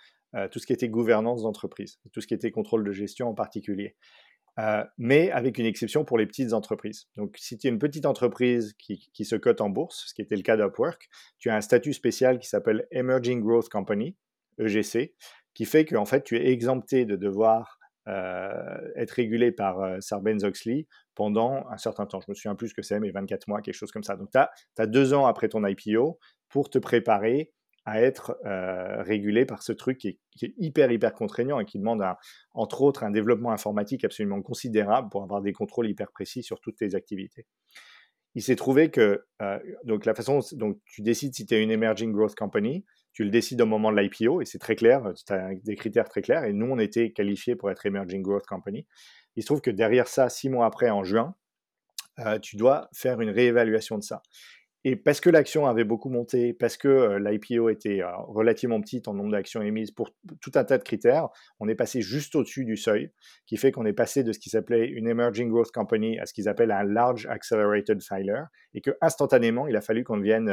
tout 0.52 0.60
ce 0.60 0.68
qui 0.68 0.74
était 0.74 0.90
gouvernance 0.90 1.44
d'entreprise, 1.44 2.00
tout 2.12 2.20
ce 2.22 2.28
qui 2.28 2.34
était 2.34 2.52
contrôle 2.52 2.84
de 2.84 2.92
gestion 2.92 3.30
en 3.30 3.34
particulier. 3.34 3.96
Euh, 4.60 4.84
mais 4.98 5.32
avec 5.32 5.58
une 5.58 5.66
exception 5.66 6.04
pour 6.04 6.18
les 6.18 6.26
petites 6.26 6.52
entreprises. 6.52 7.08
Donc, 7.16 7.38
si 7.38 7.58
tu 7.58 7.68
es 7.68 7.70
une 7.70 7.80
petite 7.80 8.06
entreprise 8.06 8.74
qui, 8.78 9.26
se 9.26 9.36
cote 9.36 9.62
en 9.62 9.70
bourse, 9.70 10.08
ce 10.08 10.14
qui 10.14 10.22
était 10.22 10.36
le 10.36 10.42
cas 10.42 10.58
d'Upwork, 10.58 11.10
tu 11.38 11.50
as 11.50 11.56
un 11.56 11.62
statut 11.62 11.94
spécial 11.94 12.40
qui 12.40 12.50
s'appelle 12.50 12.86
Emerging 12.92 13.42
Growth 13.42 13.70
Company, 13.70 14.18
EGC, 14.58 15.14
qui 15.54 15.66
fait 15.66 15.86
qu'en 15.86 16.06
fait, 16.06 16.24
tu 16.24 16.36
es 16.36 16.52
exempté 16.52 17.06
de 17.06 17.16
devoir 17.16 17.80
euh, 18.10 18.78
être 18.96 19.12
régulé 19.12 19.54
par 19.54 19.80
euh, 19.80 19.98
Sarbanes-Oxley 20.02 20.88
pendant 21.16 21.66
un 21.70 21.78
certain 21.78 22.06
temps. 22.06 22.20
Je 22.20 22.26
me 22.30 22.34
souviens 22.34 22.56
plus 22.56 22.70
ce 22.70 22.74
que 22.74 22.82
c'est, 22.82 23.00
mais 23.00 23.12
24 23.12 23.48
mois, 23.48 23.62
quelque 23.62 23.76
chose 23.76 23.92
comme 23.92 24.04
ça. 24.04 24.18
Donc, 24.18 24.30
tu 24.32 24.40
as, 24.40 24.50
as, 24.78 24.88
deux 24.88 25.14
ans 25.14 25.26
après 25.26 25.48
ton 25.48 25.66
IPO 25.66 26.20
pour 26.50 26.70
te 26.70 26.80
préparer 26.80 27.54
à 27.90 28.02
être 28.02 28.38
euh, 28.46 29.02
régulé 29.02 29.46
par 29.46 29.64
ce 29.64 29.72
truc 29.72 29.98
qui 29.98 30.20
est, 30.42 30.54
hyper, 30.58 30.92
hyper 30.92 31.14
contraignant 31.14 31.60
et 31.60 31.66
qui 31.66 31.80
demande, 31.80 32.04
entre 32.54 32.84
autres, 32.84 33.04
un 33.04 33.10
développement 33.10 33.52
informatique 33.52 34.06
absolument 34.06 34.44
considérable 34.44 35.10
pour 35.10 35.24
avoir 35.24 35.42
des 35.42 35.54
contrôles 35.54 35.90
hyper 35.90 36.12
précis 36.12 36.44
sur 36.44 36.62
toutes 36.62 36.78
tes 36.78 36.94
activités. 36.94 37.48
Il 38.36 38.44
s'est 38.44 38.56
trouvé 38.56 38.92
que, 38.92 39.26
euh, 39.42 39.60
donc 39.86 40.06
la 40.06 40.14
façon 40.14 40.40
dont 40.52 40.80
tu 40.86 41.02
décides 41.02 41.34
si 41.34 41.48
tu 41.48 41.56
es 41.56 41.64
une 41.64 41.72
emerging 41.72 42.12
growth 42.12 42.36
company, 42.36 42.86
tu 43.12 43.24
le 43.24 43.32
décides 43.32 43.60
au 43.60 43.66
moment 43.66 43.92
de 43.92 44.00
l'IPO 44.00 44.40
et 44.42 44.46
c'est 44.46 44.60
très 44.60 44.76
clair, 44.76 45.12
tu 45.26 45.34
as 45.34 45.56
des 45.56 45.76
critères 45.76 46.08
très 46.08 46.22
clairs 46.22 46.44
et 46.44 46.54
nous, 46.54 46.68
on 46.68 46.78
était 46.78 47.12
qualifiés 47.12 47.56
pour 47.56 47.72
être 47.72 47.88
emerging 47.88 48.22
growth 48.22 48.46
company. 48.46 48.86
Il 49.36 49.42
se 49.42 49.48
trouve 49.48 49.62
que 49.62 49.72
derrière 49.72 50.08
ça, 50.08 50.30
six 50.30 50.48
mois 50.48 50.68
après, 50.68 50.92
en 50.92 51.04
juin, 51.04 51.34
euh, 52.20 52.38
tu 52.38 52.56
dois 52.56 52.88
faire 52.94 53.20
une 53.20 53.30
réévaluation 53.30 53.98
de 53.98 54.04
ça. 54.04 54.22
Et 54.86 54.96
parce 54.96 55.20
que 55.20 55.30
l'action 55.30 55.68
avait 55.68 55.84
beaucoup 55.84 56.10
monté, 56.10 56.54
parce 56.54 56.78
que 56.78 57.18
l'IPO 57.18 57.70
était 57.70 58.02
relativement 58.28 58.80
petite 58.80 59.08
en 59.08 59.14
nombre 59.14 59.32
d'actions 59.32 59.62
émises, 59.62 59.92
pour 59.92 60.10
tout 60.42 60.52
un 60.56 60.64
tas 60.64 60.78
de 60.78 60.84
critères, 60.84 61.28
on 61.60 61.68
est 61.68 61.76
passé 61.76 62.02
juste 62.02 62.36
au-dessus 62.36 62.64
du 62.64 62.78
seuil, 62.78 63.12
qui 63.46 63.58
fait 63.58 63.72
qu'on 63.72 63.86
est 63.86 63.94
passé 63.94 64.24
de 64.24 64.32
ce 64.32 64.40
qui 64.40 64.50
s'appelait 64.50 64.88
une 64.88 65.08
Emerging 65.08 65.50
Growth 65.50 65.72
Company 65.72 66.18
à 66.20 66.26
ce 66.26 66.34
qu'ils 66.34 66.48
appellent 66.48 66.72
un 66.72 66.84
Large 66.84 67.28
Accelerated 67.28 68.02
Filer, 68.02 68.44
et 68.74 68.82
que 68.82 68.92
instantanément, 69.02 69.68
il 69.68 69.76
a 69.76 69.82
fallu 69.82 70.04
qu'on 70.06 70.18
devienne 70.18 70.50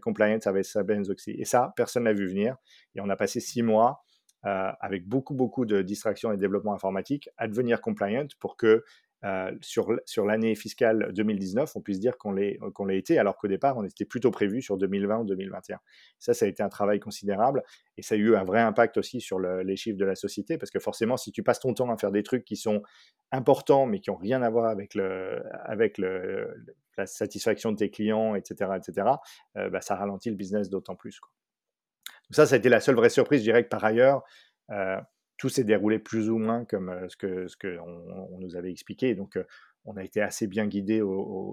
compliant 0.00 0.38
avec 0.46 0.64
Sarbanes-Oxley. 0.64 1.36
Et 1.38 1.44
ça, 1.44 1.74
personne 1.76 2.04
n'a 2.04 2.14
vu 2.14 2.26
venir. 2.26 2.56
Et 2.94 3.02
on 3.02 3.10
a 3.10 3.16
passé 3.16 3.40
six 3.40 3.62
mois 3.62 4.02
avec 4.42 5.06
beaucoup, 5.06 5.34
beaucoup 5.34 5.66
de 5.66 5.82
distractions 5.82 6.32
et 6.32 6.36
de 6.36 6.40
développement 6.40 6.74
informatique 6.74 7.28
à 7.36 7.48
devenir 7.48 7.80
compliant 7.80 8.26
pour 8.40 8.56
que 8.56 8.84
euh, 9.24 9.52
sur, 9.62 10.26
l'année 10.26 10.54
fiscale 10.54 11.10
2019, 11.14 11.76
on 11.76 11.80
puisse 11.80 11.98
dire 11.98 12.18
qu'on 12.18 12.32
l'ait, 12.32 12.58
l'ait 12.86 12.98
été, 12.98 13.18
alors 13.18 13.38
qu'au 13.38 13.48
départ, 13.48 13.76
on 13.78 13.84
était 13.84 14.04
plutôt 14.04 14.30
prévu 14.30 14.60
sur 14.60 14.76
2020 14.76 15.20
ou 15.20 15.24
2021. 15.24 15.78
Ça, 16.18 16.34
ça 16.34 16.44
a 16.44 16.48
été 16.48 16.62
un 16.62 16.68
travail 16.68 17.00
considérable 17.00 17.62
et 17.96 18.02
ça 18.02 18.16
a 18.16 18.18
eu 18.18 18.36
un 18.36 18.44
vrai 18.44 18.60
impact 18.60 18.98
aussi 18.98 19.20
sur 19.20 19.38
les 19.38 19.76
chiffres 19.76 19.98
de 19.98 20.04
la 20.04 20.14
société, 20.14 20.58
parce 20.58 20.70
que 20.70 20.78
forcément, 20.78 21.16
si 21.16 21.32
tu 21.32 21.42
passes 21.42 21.60
ton 21.60 21.72
temps 21.72 21.90
à 21.90 21.96
faire 21.96 22.12
des 22.12 22.22
trucs 22.22 22.44
qui 22.44 22.56
sont 22.56 22.82
importants, 23.32 23.86
mais 23.86 24.00
qui 24.00 24.10
n'ont 24.10 24.16
rien 24.16 24.42
à 24.42 24.50
voir 24.50 24.66
avec, 24.66 24.94
la 24.94 25.46
satisfaction 27.06 27.72
de 27.72 27.76
tes 27.76 27.90
clients, 27.90 28.34
etc., 28.34 28.72
etc., 28.76 29.08
euh, 29.56 29.70
bah, 29.70 29.80
ça 29.80 29.96
ralentit 29.96 30.30
le 30.30 30.36
business 30.36 30.68
d'autant 30.68 30.96
plus. 30.96 31.20
Ça, 32.30 32.46
ça 32.46 32.54
a 32.54 32.58
été 32.58 32.68
la 32.68 32.80
seule 32.80 32.94
vraie 32.94 33.08
surprise. 33.08 33.40
Je 33.40 33.44
dirais 33.44 33.64
par 33.64 33.84
ailleurs, 33.84 34.22
euh, 34.70 35.00
tout 35.36 35.48
s'est 35.48 35.64
déroulé 35.64 35.98
plus 35.98 36.30
ou 36.30 36.38
moins 36.38 36.64
comme 36.64 36.94
ce 37.08 37.16
que 37.16 37.48
ce 37.48 37.56
que 37.56 37.78
on, 37.78 38.38
nous 38.38 38.56
avait 38.56 38.70
expliqué. 38.70 39.14
Donc, 39.14 39.38
on 39.86 39.96
a 39.96 40.04
été 40.04 40.22
assez 40.22 40.46
bien 40.46 40.66
guidé, 40.66 41.02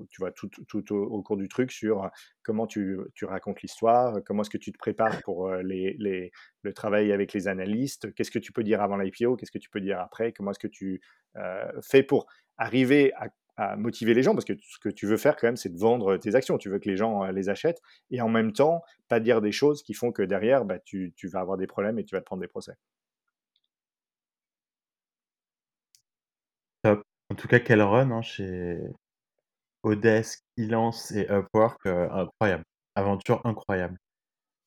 tu 0.10 0.20
vois, 0.20 0.32
tout, 0.32 0.50
tout 0.68 0.94
au, 0.94 1.22
cours 1.22 1.36
du 1.36 1.50
truc 1.50 1.72
sur 1.72 2.10
comment 2.44 2.66
tu, 2.66 2.98
tu 3.14 3.26
racontes 3.26 3.62
l'histoire, 3.62 4.20
comment 4.26 4.44
est-ce 4.44 4.50
que 4.50 4.58
tu 4.58 4.72
te 4.72 4.78
prépares 4.78 5.22
pour 5.24 5.52
les, 5.52 5.96
les, 6.00 6.32
le 6.62 6.74
travail 6.74 7.12
avec 7.12 7.34
les 7.34 7.48
analystes, 7.48 8.14
qu'est-ce 8.14 8.32
que 8.32 8.40
tu 8.40 8.54
peux 8.54 8.64
dire 8.64 8.82
avant 8.82 8.98
l'IPO, 8.98 9.36
qu'est-ce 9.36 9.52
que 9.52 9.58
tu 9.58 9.70
peux 9.70 9.82
dire 9.82 10.00
après, 10.00 10.32
comment 10.32 10.52
est-ce 10.52 10.60
que 10.60 10.68
tu 10.68 11.02
fais 11.82 12.04
pour 12.04 12.28
arriver 12.58 13.12
à, 13.16 13.28
à, 13.58 13.76
motiver 13.76 14.14
les 14.14 14.24
gens, 14.24 14.34
parce 14.34 14.46
que 14.46 14.54
ce 14.60 14.80
que 14.80 14.90
tu 14.90 15.06
veux 15.08 15.18
faire 15.18 15.36
quand 15.36 15.48
même, 15.48 15.58
c'est 15.58 15.74
de 15.74 15.78
vendre 15.78 16.18
tes 16.18 16.36
actions, 16.36 16.58
tu 16.58 16.70
veux 16.70 16.80
que 16.80 16.90
les 16.90 16.98
gens 16.98 17.26
les 17.28 17.50
achètent, 17.50 17.82
et 18.10 18.22
en 18.22 18.30
même 18.30 18.54
temps, 18.54 18.82
pas 19.08 19.20
dire 19.20 19.42
des 19.42 19.52
choses 19.52 19.84
qui 19.84 19.94
font 19.94 20.12
que 20.12 20.22
derrière, 20.22 20.66
bah, 20.66 20.80
tu, 20.80 21.14
tu 21.16 21.28
vas 21.28 21.40
avoir 21.40 21.58
des 21.58 21.68
problèmes 21.68 22.00
et 22.00 22.06
tu 22.06 22.16
vas 22.16 22.22
te 22.22 22.26
prendre 22.26 22.42
des 22.42 22.48
procès. 22.48 22.74
En 27.32 27.36
tout 27.36 27.48
cas, 27.48 27.62
quel 27.62 27.82
run 27.82 28.12
hein, 28.12 28.22
chez 28.22 28.78
Odesk, 29.84 30.44
Elance 30.58 31.12
et 31.12 31.30
Upwork, 31.32 31.80
euh, 31.86 32.10
incroyable. 32.12 32.66
Aventure 32.96 33.40
incroyable. 33.46 33.98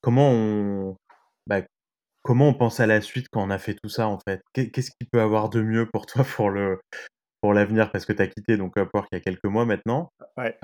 Comment 0.00 0.30
on, 0.30 0.96
bah, 1.46 1.60
comment 2.22 2.48
on 2.48 2.54
pense 2.54 2.80
à 2.80 2.86
la 2.86 3.02
suite 3.02 3.28
quand 3.30 3.42
on 3.42 3.50
a 3.50 3.58
fait 3.58 3.74
tout 3.82 3.90
ça 3.90 4.08
en 4.08 4.18
fait? 4.18 4.40
Qu'est-ce 4.54 4.92
qu'il 4.92 5.08
peut 5.12 5.20
avoir 5.20 5.50
de 5.50 5.60
mieux 5.60 5.86
pour 5.92 6.06
toi 6.06 6.24
pour 6.24 6.48
le 6.48 6.80
pour 7.42 7.52
l'avenir? 7.52 7.92
Parce 7.92 8.06
que 8.06 8.14
tu 8.14 8.22
as 8.22 8.28
quitté 8.28 8.56
donc 8.56 8.78
Upwork 8.78 9.08
il 9.12 9.16
y 9.16 9.18
a 9.18 9.20
quelques 9.20 9.44
mois 9.44 9.66
maintenant. 9.66 10.10
Ouais. 10.38 10.56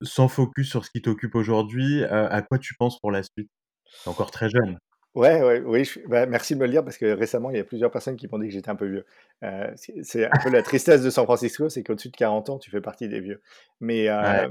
sans 0.00 0.28
focus 0.28 0.70
sur 0.70 0.86
ce 0.86 0.90
qui 0.90 1.02
t'occupe 1.02 1.34
aujourd'hui, 1.34 2.04
euh, 2.04 2.26
à 2.30 2.40
quoi 2.40 2.58
tu 2.58 2.74
penses 2.78 2.98
pour 3.00 3.10
la 3.10 3.22
suite? 3.22 3.50
Tu 3.84 4.08
es 4.08 4.08
encore 4.08 4.30
très 4.30 4.48
jeune. 4.48 4.78
Ouais, 5.14 5.42
ouais, 5.42 5.60
oui, 5.66 5.90
bah, 6.06 6.26
merci 6.26 6.54
de 6.54 6.60
me 6.60 6.66
le 6.66 6.70
dire 6.70 6.84
parce 6.84 6.96
que 6.96 7.06
récemment, 7.06 7.50
il 7.50 7.56
y 7.56 7.60
a 7.60 7.64
plusieurs 7.64 7.90
personnes 7.90 8.16
qui 8.16 8.28
m'ont 8.28 8.38
dit 8.38 8.46
que 8.46 8.52
j'étais 8.52 8.70
un 8.70 8.76
peu 8.76 8.86
vieux. 8.86 9.04
Euh, 9.42 9.68
c'est 9.74 10.24
un 10.26 10.38
peu 10.42 10.50
la 10.50 10.62
tristesse 10.62 11.02
de 11.02 11.10
San 11.10 11.24
Francisco, 11.24 11.68
c'est 11.68 11.82
qu'au-dessus 11.82 12.10
de 12.10 12.16
40 12.16 12.50
ans, 12.50 12.58
tu 12.58 12.70
fais 12.70 12.80
partie 12.80 13.08
des 13.08 13.20
vieux. 13.20 13.42
Mais, 13.80 14.08
euh, 14.08 14.48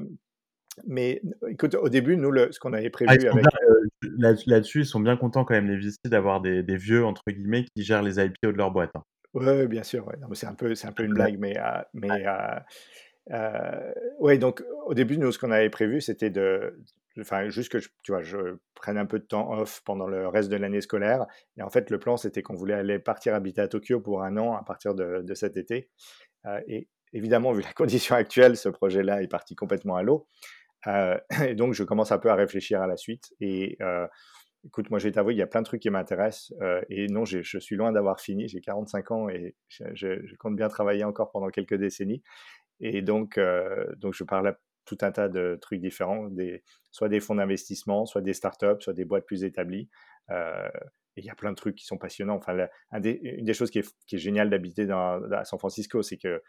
mais 0.86 1.22
écoute, 1.48 1.76
au 1.76 1.88
début, 1.88 2.18
nous, 2.18 2.30
le, 2.30 2.52
ce 2.52 2.60
qu'on 2.60 2.74
avait 2.74 2.90
prévu 2.90 3.10
ah, 3.10 3.14
avec. 3.14 3.46
Euh, 3.46 4.36
là-dessus, 4.48 4.82
ils 4.82 4.86
sont 4.86 5.00
bien 5.00 5.16
contents 5.16 5.46
quand 5.46 5.54
même, 5.54 5.70
les 5.70 5.78
VC, 5.78 5.98
d'avoir 6.06 6.42
des, 6.42 6.62
des, 6.62 6.76
vieux, 6.76 7.06
entre 7.06 7.24
guillemets, 7.30 7.64
qui 7.74 7.84
gèrent 7.84 8.04
les 8.04 8.20
IPO 8.20 8.52
de 8.52 8.58
leur 8.58 8.72
boîte. 8.72 8.92
Hein. 8.96 9.04
Oui, 9.34 9.66
bien 9.68 9.84
sûr. 9.84 10.06
Ouais. 10.08 10.16
C'est 10.34 10.48
un, 10.48 10.56
peu, 10.56 10.74
un 10.84 10.92
peu 10.92 11.04
une 11.04 11.14
blague, 11.14 11.40
mais. 11.40 11.56
mais 11.94 12.26
oui, 14.20 14.38
donc 14.40 14.62
au 14.88 14.94
début, 14.94 15.18
nous, 15.18 15.32
ce 15.32 15.40
qu'on 15.40 15.52
avait 15.52 15.70
prévu, 15.70 16.02
c'était 16.02 16.32
de, 16.32 16.78
enfin, 17.20 17.50
juste 17.50 17.72
que 17.72 17.78
tu 17.78 18.12
vois, 18.12 18.22
je 18.22 18.58
prenne 18.76 18.98
un 18.98 19.06
peu 19.06 19.20
de 19.20 19.26
temps 19.26 19.52
off 19.52 19.82
pendant 19.86 20.08
le 20.08 20.28
reste 20.28 20.50
de 20.50 20.56
l'année 20.56 20.82
scolaire. 20.82 21.26
Et 21.58 21.62
en 21.62 21.70
fait, 21.70 21.90
le 21.90 22.00
plan, 22.00 22.18
c'était 22.18 22.42
qu'on 22.42 22.56
voulait 22.56 22.74
aller 22.74 23.00
partir 23.00 23.36
habiter 23.36 23.62
à 23.62 23.68
Tokyo 23.68 24.00
pour 24.00 24.24
un 24.24 24.38
an 24.38 24.56
à 24.56 24.64
partir 24.64 24.96
de, 24.96 25.34
cet 25.34 25.58
été. 25.58 25.90
Euh, 26.46 26.60
et 26.68 26.88
évidemment, 27.14 27.52
vu 27.52 27.62
la 27.62 27.74
condition 27.74 28.16
actuelle, 28.16 28.58
ce 28.58 28.70
projet-là 28.70 29.22
est 29.22 29.28
parti 29.28 29.56
complètement 29.56 29.96
à 29.96 30.04
l'eau. 30.04 30.28
Euh, 30.88 31.18
et 31.44 31.56
donc, 31.56 31.74
je 31.74 31.84
commence 31.84 32.12
un 32.12 32.20
peu 32.20 32.30
à 32.30 32.36
réfléchir 32.36 32.82
à 32.82 32.88
la 32.88 32.98
suite. 32.98 33.34
Et 33.40 33.78
euh, 33.82 34.08
écoute, 34.66 34.90
moi, 34.90 35.00
je 35.00 35.06
vais 35.08 35.12
t'avouer, 35.12 35.34
il 35.34 35.38
y 35.38 35.44
a 35.44 35.48
plein 35.48 35.62
de 35.62 35.66
trucs 35.66 35.82
qui 35.82 35.90
m'intéressent. 35.90 36.54
et 36.90 37.08
non, 37.08 37.26
je 37.26 37.60
suis 37.60 37.76
loin 37.76 37.92
d'avoir 37.92 38.20
fini. 38.20 38.48
J'ai 38.48 38.62
45 38.62 39.12
ans 39.12 39.30
et 39.30 39.56
je, 39.68 39.84
je, 39.94 40.36
compte 40.36 40.56
bien 40.56 40.70
travailler 40.70 41.04
encore 41.04 41.32
pendant 41.32 41.50
quelques 41.50 41.76
décennies. 41.76 42.24
Et 42.80 43.02
donc, 43.02 43.40
donc 43.98 44.14
je 44.14 44.24
parle 44.24 44.56
tout 44.90 44.98
un 45.06 45.12
tas 45.12 45.30
de 45.30 45.58
trucs 45.62 45.80
différents, 45.80 46.30
soit 46.92 47.10
des 47.10 47.20
fonds 47.20 47.36
d'investissement, 47.36 48.06
soit 48.06 48.22
des 48.22 48.34
startups, 48.34 48.80
soit 48.80 48.94
des 48.94 49.06
boîtes 49.06 49.26
plus 49.26 49.44
établies. 49.44 49.88
Euh, 50.32 50.70
il 51.16 51.26
y 51.26 51.30
a 51.30 51.36
plein 51.36 51.52
de 51.52 51.56
trucs 51.56 51.76
qui 51.76 51.86
sont 51.86 51.98
passionnants. 51.98 52.36
Enfin, 52.36 52.68
une 52.92 53.46
des 53.46 53.54
choses 53.54 53.70
qui 53.70 53.80
est, 53.80 54.18
géniale 54.18 54.50
d'habiter 54.50 54.88
à 54.90 55.44
San 55.44 55.60
Francisco, 55.60 56.02
c'est 56.02 56.18
que 56.18 56.42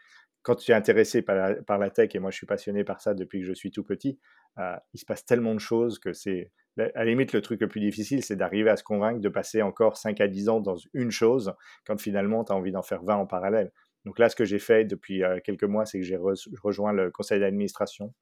quand 0.43 0.55
tu 0.55 0.71
es 0.71 0.73
intéressé 0.73 1.21
par 1.21 1.35
la, 1.35 1.55
par 1.55 1.77
la, 1.77 1.89
tech, 1.91 2.15
et 2.15 2.19
moi 2.19 2.31
je 2.31 2.37
suis 2.37 2.47
passionné 2.47 2.83
par 2.83 3.01
ça 3.01 3.13
depuis 3.13 3.41
que 3.41 3.45
je 3.45 3.53
suis 3.53 3.69
tout 3.69 3.83
petit, 3.83 4.19
euh, 4.57 4.75
il 4.93 4.99
se 4.99 5.05
passe 5.05 5.25
tellement 5.25 5.53
de 5.53 5.59
choses 5.59 5.99
que 5.99 6.13
c'est, 6.13 6.51
à 6.79 6.87
la 6.95 7.05
limite, 7.05 7.33
le 7.33 7.41
truc 7.41 7.61
le 7.61 7.67
plus 7.67 7.81
difficile, 7.81 8.23
c'est 8.23 8.37
d'arriver 8.37 8.69
à 8.69 8.77
se 8.77 8.83
convaincre 8.83 9.19
de 9.19 9.29
passer 9.29 9.61
encore 9.61 9.97
5 9.97 10.19
à 10.21 10.27
10 10.27 10.49
ans 10.49 10.61
dans 10.61 10.77
une 10.93 11.11
chose, 11.11 11.53
quand 11.85 11.99
finalement 11.99 12.43
tu 12.43 12.53
as 12.53 12.55
envie 12.55 12.71
d'en 12.71 12.81
faire 12.81 13.03
20 13.03 13.15
en 13.17 13.27
parallèle. 13.27 13.71
Donc 14.05 14.17
là, 14.17 14.29
ce 14.29 14.35
que 14.35 14.45
j'ai 14.45 14.59
fait 14.59 14.85
depuis 14.85 15.23
euh, 15.23 15.39
quelques 15.43 15.63
mois, 15.63 15.85
c'est 15.85 15.99
que 15.99 16.05
j'ai 16.05 16.17
rejoint 16.17 16.93
le 16.93 17.11
conseil 17.11 17.39
d'administration 17.39 18.13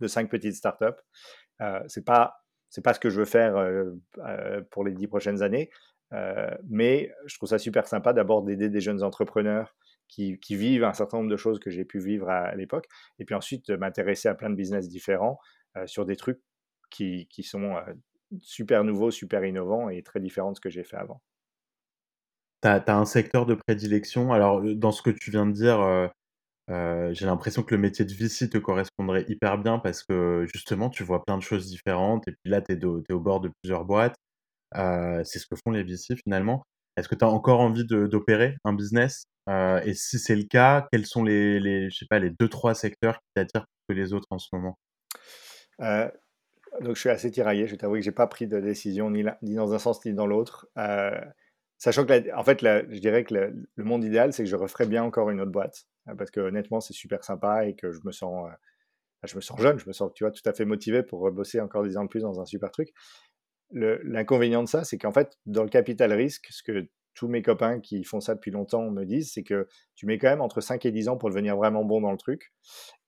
de 0.00 0.06
cinq 0.06 0.30
petites 0.30 0.54
startups. 0.54 1.00
Euh, 1.60 1.82
c'est 1.88 2.04
pas 2.04 2.34
c'est 2.68 2.82
pas 2.82 2.94
ce 2.94 3.00
que 3.00 3.10
je 3.10 3.20
veux 3.20 3.26
faire 3.26 3.56
euh, 3.56 3.92
euh, 4.18 4.60
pour 4.70 4.84
les 4.84 4.92
dix 4.92 5.06
prochaines 5.06 5.42
années, 5.42 5.70
euh, 6.12 6.50
mais 6.68 7.12
je 7.26 7.36
trouve 7.36 7.48
ça 7.48 7.58
super 7.58 7.86
sympa 7.86 8.12
d'abord 8.12 8.42
d'aider 8.42 8.68
des 8.68 8.80
jeunes 8.80 9.02
entrepreneurs 9.02 9.74
qui, 10.08 10.38
qui, 10.40 10.56
vivent 10.56 10.84
un 10.84 10.92
certain 10.92 11.18
nombre 11.18 11.30
de 11.30 11.36
choses 11.36 11.58
que 11.58 11.70
j'ai 11.70 11.84
pu 11.84 11.98
vivre 11.98 12.28
à, 12.28 12.54
l'époque, 12.54 12.86
et 13.18 13.24
puis 13.24 13.34
ensuite 13.34 13.70
m'intéresser 13.70 14.28
à 14.28 14.34
plein 14.34 14.50
de 14.50 14.54
business 14.54 14.88
différents 14.88 15.38
sur 15.86 16.04
des 16.04 16.16
trucs 16.16 16.40
qui, 16.90 17.26
qui 17.28 17.42
sont 17.42 17.74
super 18.40 18.84
nouveaux, 18.84 19.10
super 19.10 19.44
innovants 19.44 19.88
et 19.88 20.02
très 20.02 20.20
différents 20.20 20.52
de 20.52 20.56
ce 20.56 20.60
que 20.60 20.70
j'ai 20.70 20.84
fait 20.84 20.96
avant. 20.96 21.22
Tu 22.62 22.68
un 22.68 23.04
secteur 23.04 23.44
de 23.46 23.54
prédilection? 23.54 24.32
Alors, 24.32 24.62
dans 24.62 24.92
ce 24.92 25.02
que 25.02 25.10
tu 25.10 25.30
viens 25.32 25.46
de 25.46 25.52
dire, 25.52 26.10
j'ai 26.68 27.26
l'impression 27.26 27.62
que 27.62 27.74
le 27.74 27.80
métier 27.80 28.04
de 28.04 28.12
VC 28.12 28.50
te 28.50 28.58
correspondrait 28.58 29.24
hyper 29.28 29.58
bien 29.58 29.78
parce 29.78 30.02
que 30.02 30.46
justement, 30.52 30.90
tu 30.90 31.04
vois 31.04 31.24
plein 31.24 31.38
de 31.38 31.42
choses 31.42 31.66
différentes 31.68 32.26
et 32.28 32.32
puis 32.32 32.50
là, 32.50 32.60
tu 32.60 32.72
es, 32.72 32.84
au 32.84 33.20
bord 33.20 33.40
de 33.40 33.50
plusieurs 33.62 33.84
boîtes. 33.84 34.16
C'est 34.74 35.38
ce 35.38 35.46
que 35.46 35.56
font 35.64 35.70
les 35.70 35.84
VC 35.84 36.16
finalement. 36.24 36.62
Est-ce 36.96 37.08
que 37.08 37.14
tu 37.14 37.24
as 37.24 37.28
encore 37.28 37.60
envie 37.60 37.84
d'opérer 37.86 38.56
un 38.64 38.72
business? 38.72 39.24
Et 39.48 39.94
si 39.94 40.18
c'est 40.18 40.34
le 40.34 40.44
cas, 40.44 40.88
quels 40.90 41.06
sont 41.06 41.22
les 41.22 41.60
les 41.60 41.90
je 41.90 41.98
sais 41.98 42.06
pas, 42.08 42.18
les 42.18 42.30
2-3 42.30 42.74
secteurs 42.74 43.14
qui 43.14 43.28
t'attirent 43.34 43.66
plus 43.86 43.94
que 43.94 44.00
les 44.00 44.12
autres 44.12 44.26
en 44.30 44.38
ce 44.38 44.48
moment? 44.52 44.76
Donc 45.78 46.94
je 46.94 47.00
suis 47.00 47.10
assez 47.10 47.30
tiraillé, 47.30 47.66
je 47.66 47.72
vais 47.72 47.76
t'avouer 47.78 48.00
que 48.00 48.04
j'ai 48.04 48.12
pas 48.12 48.26
pris 48.26 48.46
de 48.46 48.60
décision 48.60 49.10
ni 49.10 49.24
dans 49.54 49.72
un 49.72 49.78
sens 49.78 50.04
ni 50.04 50.12
dans 50.14 50.26
l'autre. 50.26 50.68
Sachant 51.78 52.06
que 52.06 52.12
la 52.12 52.38
en 52.38 52.44
fait, 52.44 52.60
je 52.62 52.98
dirais 53.00 53.24
que 53.24 53.34
le 53.34 53.84
monde 53.84 54.04
idéal, 54.04 54.32
c'est 54.32 54.44
que 54.44 54.48
je 54.50 54.56
referais 54.56 54.86
bien 54.86 55.04
encore 55.04 55.30
une 55.30 55.40
autre 55.40 55.52
boîte, 55.52 55.86
heu, 56.08 56.14
parce 56.16 56.30
qu'honnêtement, 56.30 56.80
c'est 56.80 56.94
super 56.94 57.22
sympa 57.24 57.66
et 57.66 57.74
que 57.76 57.92
je 57.92 58.00
me 58.04 58.12
sens, 58.12 58.48
heu, 58.48 58.50
bah, 59.22 59.28
je 59.28 59.36
me 59.36 59.40
sens 59.42 59.60
jeune, 59.60 59.78
je 59.78 59.86
me 59.88 59.92
sens, 59.94 60.12
tu 60.14 60.24
vois, 60.24 60.32
tout 60.32 60.48
à 60.48 60.52
fait 60.54 60.64
motivé 60.66 61.02
pour 61.02 61.20
rebosser 61.20 61.60
encore 61.60 61.84
10 61.84 61.96
ans 61.98 62.04
de 62.04 62.08
plus 62.10 62.22
dans 62.22 62.40
un 62.40 62.46
super 62.46 62.70
truc. 62.70 62.90
L'inconvénient 63.72 64.62
de 64.62 64.68
ça, 64.68 64.84
c'est 64.84 64.98
qu'en 64.98 65.12
fait, 65.12 65.38
dans 65.46 65.64
le 65.64 65.68
capital 65.68 66.12
risque, 66.12 66.46
ce 66.50 66.62
que 66.62 66.88
tous 67.14 67.28
mes 67.28 67.42
copains 67.42 67.80
qui 67.80 68.04
font 68.04 68.20
ça 68.20 68.34
depuis 68.34 68.50
longtemps 68.50 68.90
me 68.90 69.04
disent, 69.04 69.32
c'est 69.32 69.42
que 69.42 69.66
tu 69.96 70.06
mets 70.06 70.18
quand 70.18 70.28
même 70.28 70.40
entre 70.42 70.60
5 70.60 70.84
et 70.86 70.92
10 70.92 71.08
ans 71.08 71.16
pour 71.16 71.30
devenir 71.30 71.56
vraiment 71.56 71.84
bon 71.84 72.00
dans 72.00 72.12
le 72.12 72.18
truc 72.18 72.52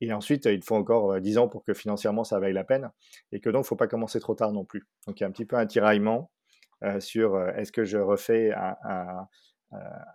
et 0.00 0.12
ensuite, 0.12 0.46
il 0.46 0.60
te 0.60 0.66
faut 0.66 0.76
encore, 0.76 1.12
heu, 1.14 1.20
10 1.20 1.38
ans 1.38 1.48
pour 1.48 1.64
que 1.64 1.74
financièrement 1.74 2.24
ça 2.24 2.40
vaille 2.40 2.52
la 2.54 2.64
peine 2.64 2.90
et 3.32 3.40
que 3.40 3.50
donc 3.50 3.64
il 3.64 3.68
faut 3.68 3.76
pas 3.76 3.88
commencer 3.88 4.20
trop 4.20 4.34
tard 4.34 4.52
non 4.52 4.64
plus. 4.64 4.84
Donc 5.06 5.20
il 5.20 5.22
y 5.22 5.24
a 5.24 5.28
un 5.28 5.32
petit 5.32 5.46
peu 5.46 5.56
un 5.56 5.66
tiraillement, 5.66 6.30
sur, 7.00 7.36
heu, 7.36 7.50
est-ce 7.56 7.72
que 7.72 7.84
je 7.84 7.98
refais 7.98 8.52
un 8.54 9.26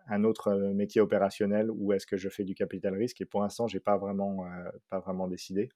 un 0.08 0.24
autre, 0.24 0.54
métier 0.74 1.00
opérationnel 1.02 1.70
ou 1.72 1.94
est-ce 1.94 2.08
que 2.08 2.18
je 2.18 2.30
fais 2.30 2.44
du 2.44 2.56
capital 2.56 2.96
risque? 2.96 3.22
Et 3.22 3.26
pour 3.26 3.42
l'instant, 3.42 3.68
j'ai 3.68 3.80
pas 3.80 3.98
vraiment, 3.98 4.46
pas 4.90 5.00
vraiment 5.00 5.28
décidé. 5.28 5.70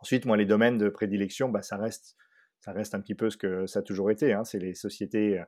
Ensuite, 0.00 0.26
moi, 0.26 0.36
les 0.36 0.46
domaines 0.46 0.78
de 0.78 0.88
prédilection, 0.88 1.48
bah, 1.48 1.62
ça 1.62 1.76
reste 1.76 2.16
ça 2.60 2.72
reste 2.72 2.94
un 2.94 3.00
petit 3.00 3.14
peu 3.14 3.28
ce 3.28 3.36
que 3.36 3.66
ça 3.66 3.80
a 3.80 3.82
toujours 3.82 4.10
été, 4.10 4.32
hein. 4.32 4.44
C'est 4.44 4.58
les 4.58 4.74
sociétés, 4.74 5.42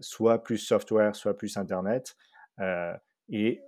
soit 0.00 0.42
plus 0.42 0.58
software, 0.58 1.14
soit 1.16 1.36
plus 1.36 1.56
internet, 1.56 2.16
et 3.28 3.62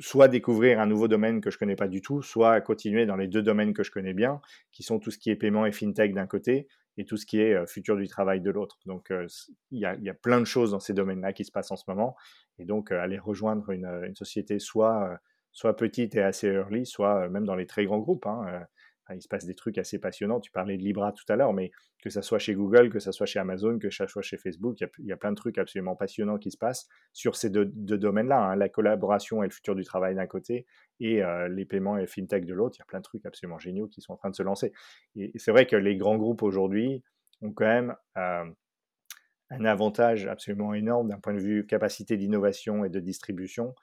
soit 0.00 0.28
découvrir 0.28 0.80
un 0.80 0.86
nouveau 0.86 1.08
domaine 1.08 1.40
que 1.40 1.50
je 1.50 1.58
connais 1.58 1.76
pas 1.76 1.88
du 1.88 2.02
tout, 2.02 2.22
soit 2.22 2.60
continuer 2.62 3.06
dans 3.06 3.16
les 3.16 3.28
2 3.28 3.42
domaines 3.42 3.74
que 3.74 3.82
je 3.84 3.90
connais 3.90 4.14
bien, 4.14 4.40
qui 4.72 4.82
sont 4.82 4.98
tout 4.98 5.10
ce 5.10 5.18
qui 5.18 5.30
est 5.30 5.36
paiement 5.36 5.66
et 5.66 5.72
fintech 5.72 6.14
d'un 6.14 6.26
côté 6.26 6.68
et 6.96 7.04
tout 7.04 7.16
ce 7.16 7.26
qui 7.26 7.40
est, 7.40 7.54
heu, 7.54 7.66
futur 7.66 7.96
du 7.96 8.08
travail 8.08 8.40
de 8.40 8.50
l'autre. 8.50 8.78
Donc 8.86 9.10
heu, 9.12 9.28
c 9.28 9.52
il 9.70 9.78
y 9.80 9.86
a 10.10 10.14
plein 10.14 10.40
de 10.40 10.44
choses 10.46 10.72
dans 10.72 10.80
ces 10.80 10.94
domaines-là 10.94 11.32
qui 11.32 11.44
se 11.44 11.52
passent 11.52 11.70
en 11.70 11.76
ce 11.76 11.84
moment 11.88 12.16
et 12.58 12.64
donc 12.64 12.92
heu, 12.92 12.98
aller 12.98 13.18
rejoindre 13.18 13.70
une, 13.70 14.14
société 14.14 14.58
soit, 14.58 15.18
soit 15.52 15.76
petite 15.76 16.14
et 16.16 16.22
assez 16.22 16.48
early, 16.48 16.86
soit, 16.86 17.28
même 17.28 17.44
dans 17.46 17.54
les 17.56 17.66
très 17.66 17.84
grands 17.84 17.98
groupes, 17.98 18.26
hein, 18.26 18.66
il 19.14 19.22
se 19.22 19.28
passe 19.28 19.44
des 19.46 19.54
trucs 19.54 19.78
assez 19.78 19.98
passionnants. 19.98 20.40
Tu 20.40 20.50
parlais 20.50 20.76
de 20.76 20.82
Libra 20.82 21.12
tout 21.12 21.24
à 21.28 21.36
l'heure, 21.36 21.52
mais 21.52 21.70
que 22.02 22.10
ça 22.10 22.22
soit 22.22 22.38
chez 22.38 22.54
Google, 22.54 22.90
que 22.90 22.98
ça 23.00 23.12
soit 23.12 23.26
chez 23.26 23.38
Amazon, 23.38 23.78
que 23.78 23.90
ça 23.90 24.06
soit 24.08 24.22
chez 24.22 24.36
Facebook, 24.36 24.78
il 24.98 25.06
y 25.06 25.12
a 25.12 25.16
plein 25.16 25.30
de 25.30 25.36
trucs 25.36 25.58
absolument 25.58 25.96
passionnants 25.96 26.38
qui 26.38 26.50
se 26.50 26.56
passent 26.58 26.88
sur 27.12 27.36
ces 27.36 27.50
2- 27.50 27.64
2 27.74 27.98
domaines-là, 27.98 28.38
hein, 28.40 28.56
la 28.56 28.68
collaboration 28.68 29.42
et 29.42 29.46
le 29.46 29.52
futur 29.52 29.74
du 29.74 29.84
travail 29.84 30.14
d'un 30.14 30.26
côté 30.26 30.66
et 31.00 31.22
heu, 31.22 31.48
les 31.48 31.64
paiements 31.64 31.98
et 31.98 32.06
fintech 32.06 32.44
de 32.46 32.54
l'autre. 32.54 32.76
Il 32.78 32.80
y 32.80 32.82
a 32.82 32.86
plein 32.86 32.98
de 33.00 33.04
trucs 33.04 33.26
absolument 33.26 33.58
géniaux 33.58 33.88
qui 33.88 34.00
sont 34.00 34.12
en 34.12 34.16
train 34.16 34.30
de 34.30 34.36
se 34.36 34.42
lancer 34.42 34.72
et 35.16 35.32
c'est 35.38 35.50
vrai 35.50 35.66
que 35.66 35.76
les 35.76 35.96
grands 35.96 36.16
groupes 36.16 36.42
aujourd'hui 36.42 37.02
ont 37.42 37.52
quand 37.52 37.64
même, 37.66 37.94
hem, 38.16 38.54
un 39.50 39.64
avantage 39.64 40.26
absolument 40.26 40.74
énorme 40.74 41.08
d'un 41.08 41.18
point 41.18 41.34
de 41.34 41.40
vue 41.40 41.66
capacité 41.66 42.16
d'innovation 42.16 42.84
et 42.84 42.90
de 42.90 43.00
distribution, 43.00 43.74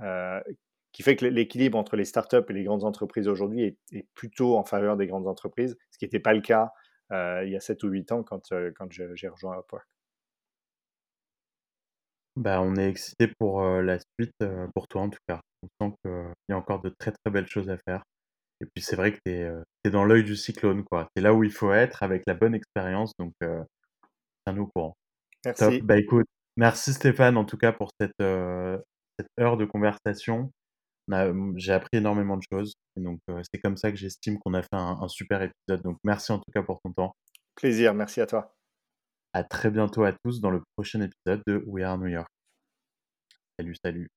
heu, 0.00 0.40
qui 0.94 1.02
fait 1.02 1.16
que 1.16 1.26
l'é 1.26 1.32
l'équilibre 1.32 1.76
entre 1.78 1.96
les 1.96 2.06
startups 2.06 2.38
et 2.48 2.54
les 2.54 2.64
grandes 2.64 2.84
entreprises 2.84 3.28
aujourd'hui 3.28 3.64
est 3.64 3.78
est 3.92 4.06
plutôt 4.14 4.56
en 4.56 4.64
faveur 4.64 4.96
des 4.96 5.06
grandes 5.08 5.26
entreprises, 5.28 5.76
ce 5.90 5.98
qui 5.98 6.06
était 6.06 6.20
pas 6.20 6.32
le 6.34 6.40
cas, 6.40 6.72
heu, 7.12 7.42
il 7.46 7.50
y 7.52 7.56
a 7.56 7.60
7 7.60 7.82
ou 7.84 7.88
8 7.88 8.12
ans 8.12 8.22
quand, 8.22 8.52
heu, 8.52 8.72
quand 8.78 8.90
j'ai 8.92 9.28
rejoint 9.28 9.58
Upwork. 9.58 9.86
Bah, 12.36 12.60
on 12.62 12.76
est 12.76 12.88
excités 12.88 13.28
pour, 13.38 13.62
heu, 13.62 13.80
la 13.82 13.98
suite, 13.98 14.32
pour 14.74 14.88
toi 14.88 15.02
en 15.02 15.10
tout 15.10 15.18
cas. 15.28 15.40
On 15.62 15.88
sent 15.90 15.94
qu'il 16.04 16.12
y 16.48 16.52
a 16.52 16.56
encore 16.56 16.80
de 16.80 16.90
très, 16.98 17.12
très 17.12 17.30
belles 17.32 17.46
choses 17.48 17.70
à 17.70 17.78
faire 17.88 18.02
et 18.62 18.66
puis 18.74 18.82
c'est 18.84 18.96
vrai 18.96 19.12
que 19.12 19.18
tu 19.26 19.32
es, 19.32 19.90
dans 19.90 20.04
l'œil 20.04 20.24
du 20.24 20.36
cyclone 20.36 20.84
quoi. 20.84 21.08
Tu 21.16 21.20
es 21.20 21.22
là 21.24 21.34
où 21.34 21.44
il 21.44 21.52
faut 21.52 21.72
être 21.72 22.02
avec 22.04 22.22
la 22.26 22.34
bonne 22.34 22.54
expérience 22.54 23.12
donc 23.18 23.32
tiens-nous 24.46 24.64
au 24.64 24.66
courant. 24.74 24.96
Top, 25.58 25.72
Merci. 25.72 25.80
bah, 25.82 25.98
écoute, 25.98 26.26
merci 26.56 26.92
Stéphane 26.94 27.36
en 27.36 27.44
tout 27.44 27.58
cas 27.58 27.72
pour 27.72 27.90
cette 28.00 28.20
heure 28.20 29.56
de 29.56 29.64
conversation. 29.64 30.50
J'ai 31.56 31.72
appris 31.72 31.98
énormément 31.98 32.36
de 32.36 32.42
choses 32.50 32.74
et 32.96 33.00
donc 33.00 33.20
c'est 33.28 33.60
comme 33.60 33.76
ça 33.76 33.90
que 33.90 33.96
j'estime 33.96 34.38
qu'on 34.38 34.54
a 34.54 34.62
fait 34.62 34.68
un 34.74 34.98
un 35.02 35.08
super 35.08 35.42
épisode 35.42 35.82
donc 35.82 35.98
merci 36.04 36.32
en 36.32 36.38
tout 36.38 36.50
cas 36.52 36.62
pour 36.62 36.80
ton 36.82 36.92
temps. 36.92 37.12
Plaisir, 37.56 37.94
merci 37.94 38.20
à 38.20 38.26
toi. 38.26 38.54
À 39.32 39.44
très 39.44 39.70
bientôt 39.70 40.04
à 40.04 40.12
tous 40.24 40.40
dans 40.40 40.50
le 40.50 40.62
prochain 40.76 41.00
épisode 41.00 41.42
de 41.46 41.62
We 41.66 41.84
Are 41.84 41.98
New 41.98 42.06
York. 42.08 42.28
Salut, 43.58 43.74
salut. 43.84 44.08